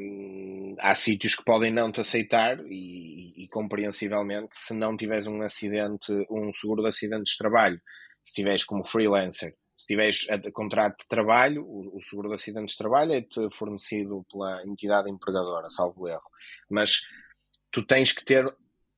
há 0.80 0.96
sítios 0.96 1.36
que 1.36 1.44
podem 1.44 1.72
não 1.72 1.92
te 1.92 2.02
aceitar 2.02 2.60
e, 2.66 3.44
e, 3.44 3.48
compreensivelmente, 3.50 4.50
se 4.52 4.74
não 4.74 4.96
tiveres 4.96 5.28
um 5.28 5.42
acidente, 5.42 6.12
um 6.30 6.52
seguro 6.54 6.82
de 6.82 6.90
acidentes 6.90 7.34
de 7.34 7.38
trabalho, 7.38 7.78
se 8.24 8.32
estiveres 8.32 8.64
como 8.64 8.86
freelancer, 8.86 9.56
se 9.78 9.88
tiveres 9.88 10.28
contrato 10.54 10.98
de 10.98 11.08
trabalho, 11.08 11.64
o, 11.64 11.98
o 11.98 12.02
seguro 12.02 12.30
de 12.30 12.36
acidentes 12.36 12.74
de 12.74 12.78
trabalho 12.78 13.14
é-te 13.14 13.50
fornecido 13.52 14.26
pela 14.32 14.66
entidade 14.66 15.10
empregadora, 15.10 15.70
salvo 15.70 16.08
erro. 16.08 16.30
Mas 16.70 17.02
tu 17.72 17.86
tens 17.86 18.12
que 18.12 18.26
ter, 18.26 18.46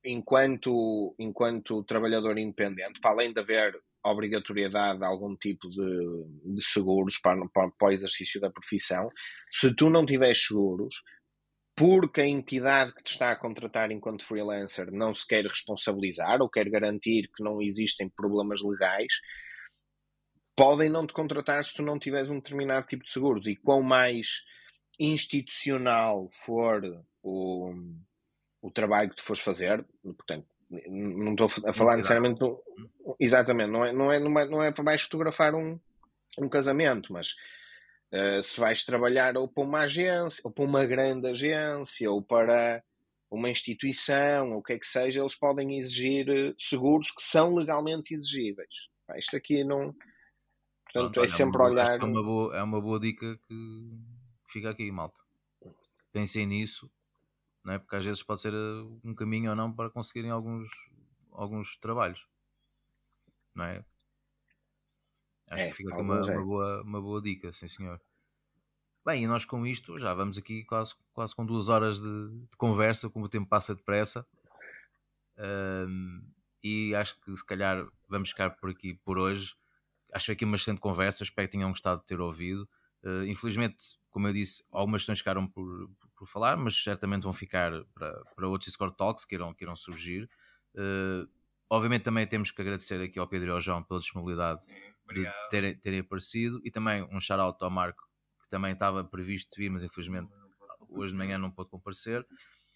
enquanto, 0.04 1.14
enquanto 1.18 1.84
trabalhador 1.84 2.38
independente, 2.38 3.00
para 3.00 3.10
além 3.12 3.32
de 3.32 3.40
haver 3.40 3.78
obrigatoriedade 4.02 5.00
de 5.00 5.04
algum 5.04 5.36
tipo 5.36 5.68
de, 5.68 6.54
de 6.54 6.64
seguros 6.64 7.18
para, 7.18 7.36
para, 7.52 7.70
para, 7.70 7.88
o 7.88 7.92
exercício 7.92 8.40
da 8.40 8.50
profissão, 8.50 9.10
se 9.50 9.74
tu 9.74 9.90
não 9.90 10.06
tiveres 10.06 10.42
seguros, 10.42 11.02
porque 11.80 12.20
a 12.20 12.26
entidade 12.26 12.92
que 12.92 13.02
te 13.02 13.12
está 13.12 13.30
a 13.30 13.36
contratar 13.36 13.90
enquanto 13.90 14.26
freelancer 14.26 14.92
não 14.92 15.14
se 15.14 15.26
quer 15.26 15.46
responsabilizar 15.46 16.42
ou 16.42 16.50
quer 16.50 16.68
garantir 16.68 17.30
que 17.34 17.42
não 17.42 17.62
existem 17.62 18.06
problemas 18.06 18.60
legais, 18.62 19.14
podem 20.54 20.90
não 20.90 21.06
te 21.06 21.14
contratar 21.14 21.64
se 21.64 21.72
tu 21.72 21.82
não 21.82 21.98
tiveres 21.98 22.28
um 22.28 22.34
determinado 22.34 22.86
tipo 22.86 23.02
de 23.02 23.10
seguros. 23.10 23.46
E 23.46 23.56
quão 23.56 23.82
mais 23.82 24.44
institucional 24.98 26.28
for 26.30 26.82
o, 27.22 27.72
o 28.60 28.70
trabalho 28.70 29.08
que 29.08 29.16
tu 29.16 29.22
fores 29.22 29.42
fazer, 29.42 29.82
portanto, 30.02 30.46
não 30.86 31.32
estou 31.32 31.48
a 31.64 31.72
falar 31.72 31.96
necessariamente 31.96 32.40
do, 32.40 32.62
exatamente, 33.18 33.70
não 33.70 33.82
é, 33.86 33.90
não, 33.90 34.12
é, 34.12 34.20
não, 34.20 34.38
é, 34.38 34.46
não 34.46 34.62
é 34.62 34.70
para 34.70 34.84
mais 34.84 35.00
fotografar 35.00 35.54
um, 35.54 35.80
um 36.38 36.46
casamento, 36.46 37.10
mas 37.10 37.36
uh, 38.12 38.42
se 38.42 38.58
vais 38.58 38.84
trabalhar 38.84 39.36
ou 39.36 39.48
para 39.48 39.64
uma 39.64 39.80
agência, 39.80 40.42
ou 40.44 40.50
para 40.50 40.64
uma 40.64 40.84
grande 40.86 41.28
agência, 41.28 42.10
ou 42.10 42.22
para 42.22 42.82
uma 43.30 43.48
instituição, 43.48 44.52
ou 44.52 44.58
o 44.58 44.62
que 44.62 44.72
é 44.72 44.78
que 44.78 44.86
seja, 44.86 45.20
eles 45.20 45.36
podem 45.36 45.78
exigir 45.78 46.28
eh, 46.28 46.52
seguros 46.58 47.12
que 47.12 47.22
são 47.22 47.54
legalmente 47.54 48.12
exigíveis. 48.12 48.88
Isto 49.16 49.36
aqui 49.36 49.62
não. 49.62 49.94
Portanto, 50.84 51.12
Pronto, 51.12 51.24
é 51.24 51.28
sempre 51.28 51.56
é 51.56 51.64
uma, 51.64 51.70
olhar. 51.70 52.00
É 52.00 52.04
uma, 52.04 52.22
boa, 52.22 52.56
é 52.56 52.62
uma 52.62 52.80
boa 52.80 52.98
dica 52.98 53.38
que 53.46 53.90
fica 54.48 54.70
aqui, 54.70 54.90
malta. 54.90 55.20
Pensem 56.12 56.44
nisso, 56.44 56.90
não 57.64 57.74
é? 57.74 57.78
porque 57.78 57.94
às 57.94 58.04
vezes 58.04 58.22
pode 58.22 58.40
ser 58.40 58.52
eh, 58.52 58.82
um 59.04 59.14
caminho 59.14 59.50
ou 59.50 59.56
não 59.56 59.72
para 59.72 59.90
conseguirem 59.90 60.32
alguns, 60.32 60.68
alguns 61.30 61.76
trabalhos. 61.76 62.26
Não 63.54 63.64
é? 63.64 63.84
Acho 65.50 65.64
é, 65.64 65.70
que 65.70 65.76
fica 65.76 65.92
aqui 65.92 66.00
uma, 66.00 66.18
é. 66.18 66.36
uma, 66.36 66.44
boa, 66.44 66.82
uma 66.82 67.00
boa 67.02 67.20
dica, 67.20 67.52
sim 67.52 67.66
senhor. 67.66 68.00
Bem, 69.04 69.24
e 69.24 69.26
nós 69.26 69.44
com 69.44 69.66
isto 69.66 69.98
já 69.98 70.14
vamos 70.14 70.38
aqui 70.38 70.64
quase, 70.64 70.94
quase 71.12 71.34
com 71.34 71.44
duas 71.44 71.68
horas 71.68 72.00
de, 72.00 72.28
de 72.48 72.56
conversa, 72.56 73.10
como 73.10 73.24
o 73.24 73.28
tempo 73.28 73.48
passa 73.48 73.74
depressa. 73.74 74.24
Um, 75.36 76.22
e 76.62 76.94
acho 76.94 77.18
que 77.20 77.34
se 77.34 77.44
calhar 77.44 77.84
vamos 78.08 78.30
ficar 78.30 78.50
por 78.50 78.70
aqui 78.70 78.94
por 78.94 79.18
hoje. 79.18 79.56
Acho 80.12 80.32
aqui 80.32 80.44
uma 80.44 80.56
excelente 80.56 80.80
conversa, 80.80 81.24
espero 81.24 81.48
que 81.48 81.52
tenham 81.52 81.70
gostado 81.70 82.00
de 82.00 82.06
ter 82.06 82.20
ouvido. 82.20 82.68
Uh, 83.02 83.24
infelizmente, 83.24 83.98
como 84.10 84.28
eu 84.28 84.32
disse, 84.32 84.62
algumas 84.70 85.00
questões 85.02 85.18
ficaram 85.18 85.48
por, 85.48 85.88
por, 85.98 86.10
por, 86.18 86.28
falar, 86.28 86.56
mas 86.56 86.76
certamente 86.76 87.22
vão 87.22 87.32
ficar 87.32 87.72
para, 87.94 88.22
para 88.36 88.48
outros 88.48 88.70
Discord 88.70 88.96
Talks 88.96 89.24
que 89.24 89.34
irão, 89.34 89.54
que 89.54 89.64
irão 89.64 89.74
surgir. 89.74 90.28
Uh, 90.74 91.26
obviamente 91.70 92.02
também 92.02 92.26
temos 92.26 92.50
que 92.50 92.60
agradecer 92.60 93.00
aqui 93.00 93.18
ao 93.18 93.26
Pedro 93.26 93.48
e 93.48 93.52
ao 93.52 93.60
João 93.60 93.82
pela 93.82 93.98
disponibilidade 93.98 94.66
De 95.12 95.48
terem, 95.50 95.78
terem 95.78 96.00
aparecido. 96.00 96.60
E 96.64 96.70
também 96.70 97.02
um 97.10 97.20
shout-out 97.20 97.62
ao 97.62 97.70
Marco 97.70 98.02
que 98.42 98.48
também 98.48 98.72
estava 98.72 99.04
previsto 99.04 99.56
vir, 99.56 99.70
mas 99.70 99.82
infelizmente 99.82 100.30
hoje 100.88 101.12
de 101.12 101.18
manhã 101.18 101.38
não 101.38 101.50
pôde 101.50 101.70
comparecer. 101.70 102.26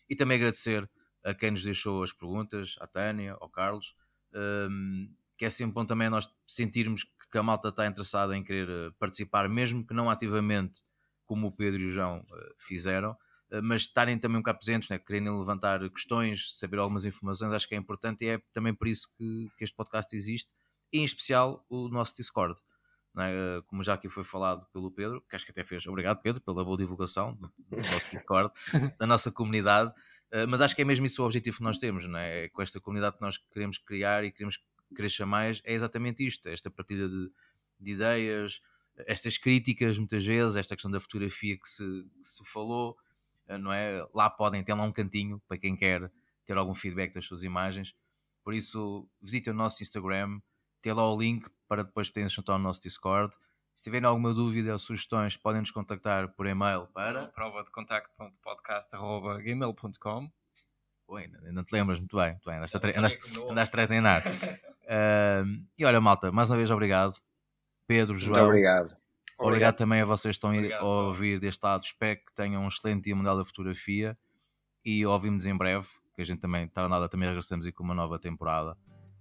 E 0.09 0.15
também 0.15 0.37
agradecer 0.37 0.89
a 1.25 1.35
quem 1.35 1.51
nos 1.51 1.65
deixou 1.65 2.03
as 2.03 2.13
perguntas, 2.13 2.77
à 2.81 2.87
Tânia, 2.87 3.37
ao 3.41 3.49
Carlos. 3.49 3.95
Um, 4.35 5.13
que 5.37 5.45
é 5.45 5.51
sempre 5.51 5.75
bom 5.75 5.85
também 5.85 6.09
nós 6.09 6.29
sentirmos 6.47 7.05
que 7.31 7.39
a 7.39 7.43
malta 7.43 7.69
está 7.69 7.87
interessada 7.87 8.37
em 8.37 8.45
querer 8.45 8.69
eh, 8.69 8.91
participar, 8.99 9.49
mesmo 9.49 9.85
que 9.85 9.93
não 9.93 10.09
ativamente 10.09 10.83
como 11.27 11.49
o 11.49 11.53
Pedro 11.53 11.81
e 11.81 11.87
o 11.87 11.89
João 11.89 12.21
uh, 12.21 12.55
fizeram, 12.59 13.13
uh, 13.51 13.63
mas 13.63 13.83
estarem 13.83 14.17
também 14.19 14.37
um 14.37 14.41
bocado 14.41 14.59
presentes, 14.59 14.89
né? 14.89 14.99
quererem 14.99 15.37
levantar 15.37 15.81
questões, 15.91 16.57
saber 16.57 16.79
algumas 16.79 17.05
informações, 17.05 17.53
acho 17.53 17.69
que 17.69 17.75
é 17.75 17.79
importante. 17.79 18.25
E 18.25 18.29
é 18.29 18.43
também 18.53 18.73
por 18.73 18.87
isso 18.87 19.09
que, 19.17 19.49
que 19.59 19.65
este 19.65 19.75
podcast 19.75 20.15
existe 20.15 20.55
e 20.95 21.01
em 21.01 21.05
especial 21.05 21.67
o 21.69 21.89
nosso 21.89 22.15
Discord. 22.15 22.59
É? 23.19 23.61
Como 23.67 23.83
já 23.83 23.95
aqui 23.95 24.09
foi 24.09 24.23
falado 24.23 24.65
pelo 24.73 24.91
Pedro, 24.93 25.21
que 25.29 25.35
acho 25.35 25.45
que 25.45 25.51
até 25.51 25.65
fez. 25.65 25.85
Obrigado, 25.89 26.23
Pedro, 26.23 26.41
pela 26.41 26.65
boa 26.65 26.77
divulgação 26.79 27.35
do 27.35 27.77
nosso 27.77 28.11
Discord, 28.11 28.53
da 28.99 29.07
nossa 29.07 29.33
comunidade. 29.33 29.93
Eh, 30.31 30.47
mas 30.47 30.61
acho 30.61 30.75
que 30.75 30.83
é 30.83 30.85
mesmo 30.85 31.05
isso 31.05 31.21
o 31.21 31.27
objetivo 31.27 31.59
que 31.59 31.63
nós 31.65 31.79
temos, 31.79 32.07
não 32.07 32.19
é? 32.19 32.45
é 32.45 32.49
com 32.49 32.63
esta 32.63 32.81
comunidade 32.81 33.17
que 33.17 33.23
nós 33.23 33.39
queremos 33.53 33.79
criar 33.79 34.25
e 34.25 34.31
queremos 34.31 34.65
crescer 34.95 35.25
mais, 35.25 35.61
é 35.65 35.75
exatamente 35.75 36.25
isto: 36.25 36.49
esta 36.49 36.71
partilha 36.71 37.09
de, 37.09 37.31
de 37.81 37.91
ideias, 37.91 38.61
estas 38.99 39.37
críticas, 39.37 39.99
muitas 39.99 40.25
vezes, 40.25 40.57
esta 40.57 40.77
questão 40.77 40.91
da 40.91 41.01
fotografia 41.01 41.59
que 41.59 41.69
se, 41.69 41.85
que 41.85 42.27
se 42.27 42.45
falou, 42.45 42.97
eh, 43.49 43.59
não 43.59 43.73
é? 43.73 44.05
Lá 44.15 44.31
podem 44.31 44.63
ter 44.63 44.75
lá 44.75 44.85
um 44.85 44.93
cantinho 44.93 45.43
para 45.49 45.59
quem 45.59 45.77
quer 45.77 46.11
ter 46.45 46.57
algum 46.57 46.75
feedback 46.75 47.13
das 47.15 47.27
suas 47.27 47.43
imagens. 47.43 47.95
Por 48.45 48.55
isso, 48.55 49.09
visitem 49.21 49.53
o 49.53 49.57
nosso 49.57 49.83
Instagram, 49.83 50.41
ter 50.85 50.93
lá 50.93 51.11
o 51.11 51.19
link 51.19 51.49
para 51.67 51.83
depois 51.83 52.11
poderem 52.11 52.29
juntar 52.29 52.53
ao 52.53 52.59
nosso 52.59 52.83
Discord. 52.83 53.35
Se 53.75 53.83
tiverem 53.83 54.07
alguma 54.07 54.35
dúvida 54.35 54.75
ou 54.75 54.79
sugestões, 54.79 55.35
podem 55.35 55.63
nos 55.63 55.71
contactar 55.71 56.29
por 56.35 56.47
e-mail 56.47 56.87
para 56.89 57.29
prova 57.29 57.65
de 57.65 57.71
contacto.podcast.gmail.com 57.71 60.31
ainda, 61.17 61.39
ainda 61.47 61.65
te 61.65 61.73
lembras 61.73 61.99
muito 61.99 62.15
bem, 62.17 62.33
muito 62.33 62.45
bem. 62.45 62.59
Andaste, 62.59 62.77
a, 62.77 62.81
tre 62.81 62.93
andaste, 62.97 63.19
andaste 63.51 63.81
a 63.81 63.87
treinar. 63.87 64.23
uh, 64.27 65.47
e 65.79 65.87
olha, 65.87 66.03
malta, 66.03 66.31
mais 66.31 66.51
uma 66.51 66.59
vez 66.59 66.71
obrigado. 66.71 67.17
Pedro, 67.87 68.15
João. 68.17 68.41
Muito 68.41 68.51
obrigado. 68.51 68.85
Obrigado, 68.85 68.99
obrigado 69.39 69.77
também 69.77 70.03
a 70.03 70.05
vocês 70.05 70.37
que 70.37 70.37
estão 70.37 70.51
obrigado, 70.51 70.83
a 70.83 70.85
ouvir 70.85 71.41
deste 71.41 71.65
lado. 71.65 71.83
Espero 71.83 72.19
que 72.19 72.35
tenham 72.35 72.63
um 72.63 72.69
excelente 72.69 73.05
dia 73.05 73.17
mundial 73.17 73.39
da 73.39 73.45
fotografia 73.45 74.19
e 74.85 75.07
ouvimos 75.07 75.47
em 75.47 75.57
breve, 75.57 75.89
que 76.15 76.21
a 76.21 76.25
gente 76.25 76.41
também 76.41 76.67
está 76.67 76.87
nada, 76.89 77.09
também 77.09 77.29
regressamos 77.29 77.65
aí 77.65 77.73
com 77.73 77.83
uma 77.83 77.95
nova 77.95 78.19
temporada 78.19 78.77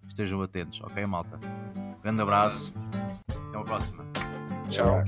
estejam 0.07 0.41
atentos, 0.41 0.81
ok, 0.81 1.05
malta? 1.05 1.39
Grande 2.01 2.21
abraço, 2.21 2.73
até 3.29 3.57
uma 3.57 3.65
próxima. 3.65 4.05
Tchau. 4.69 5.03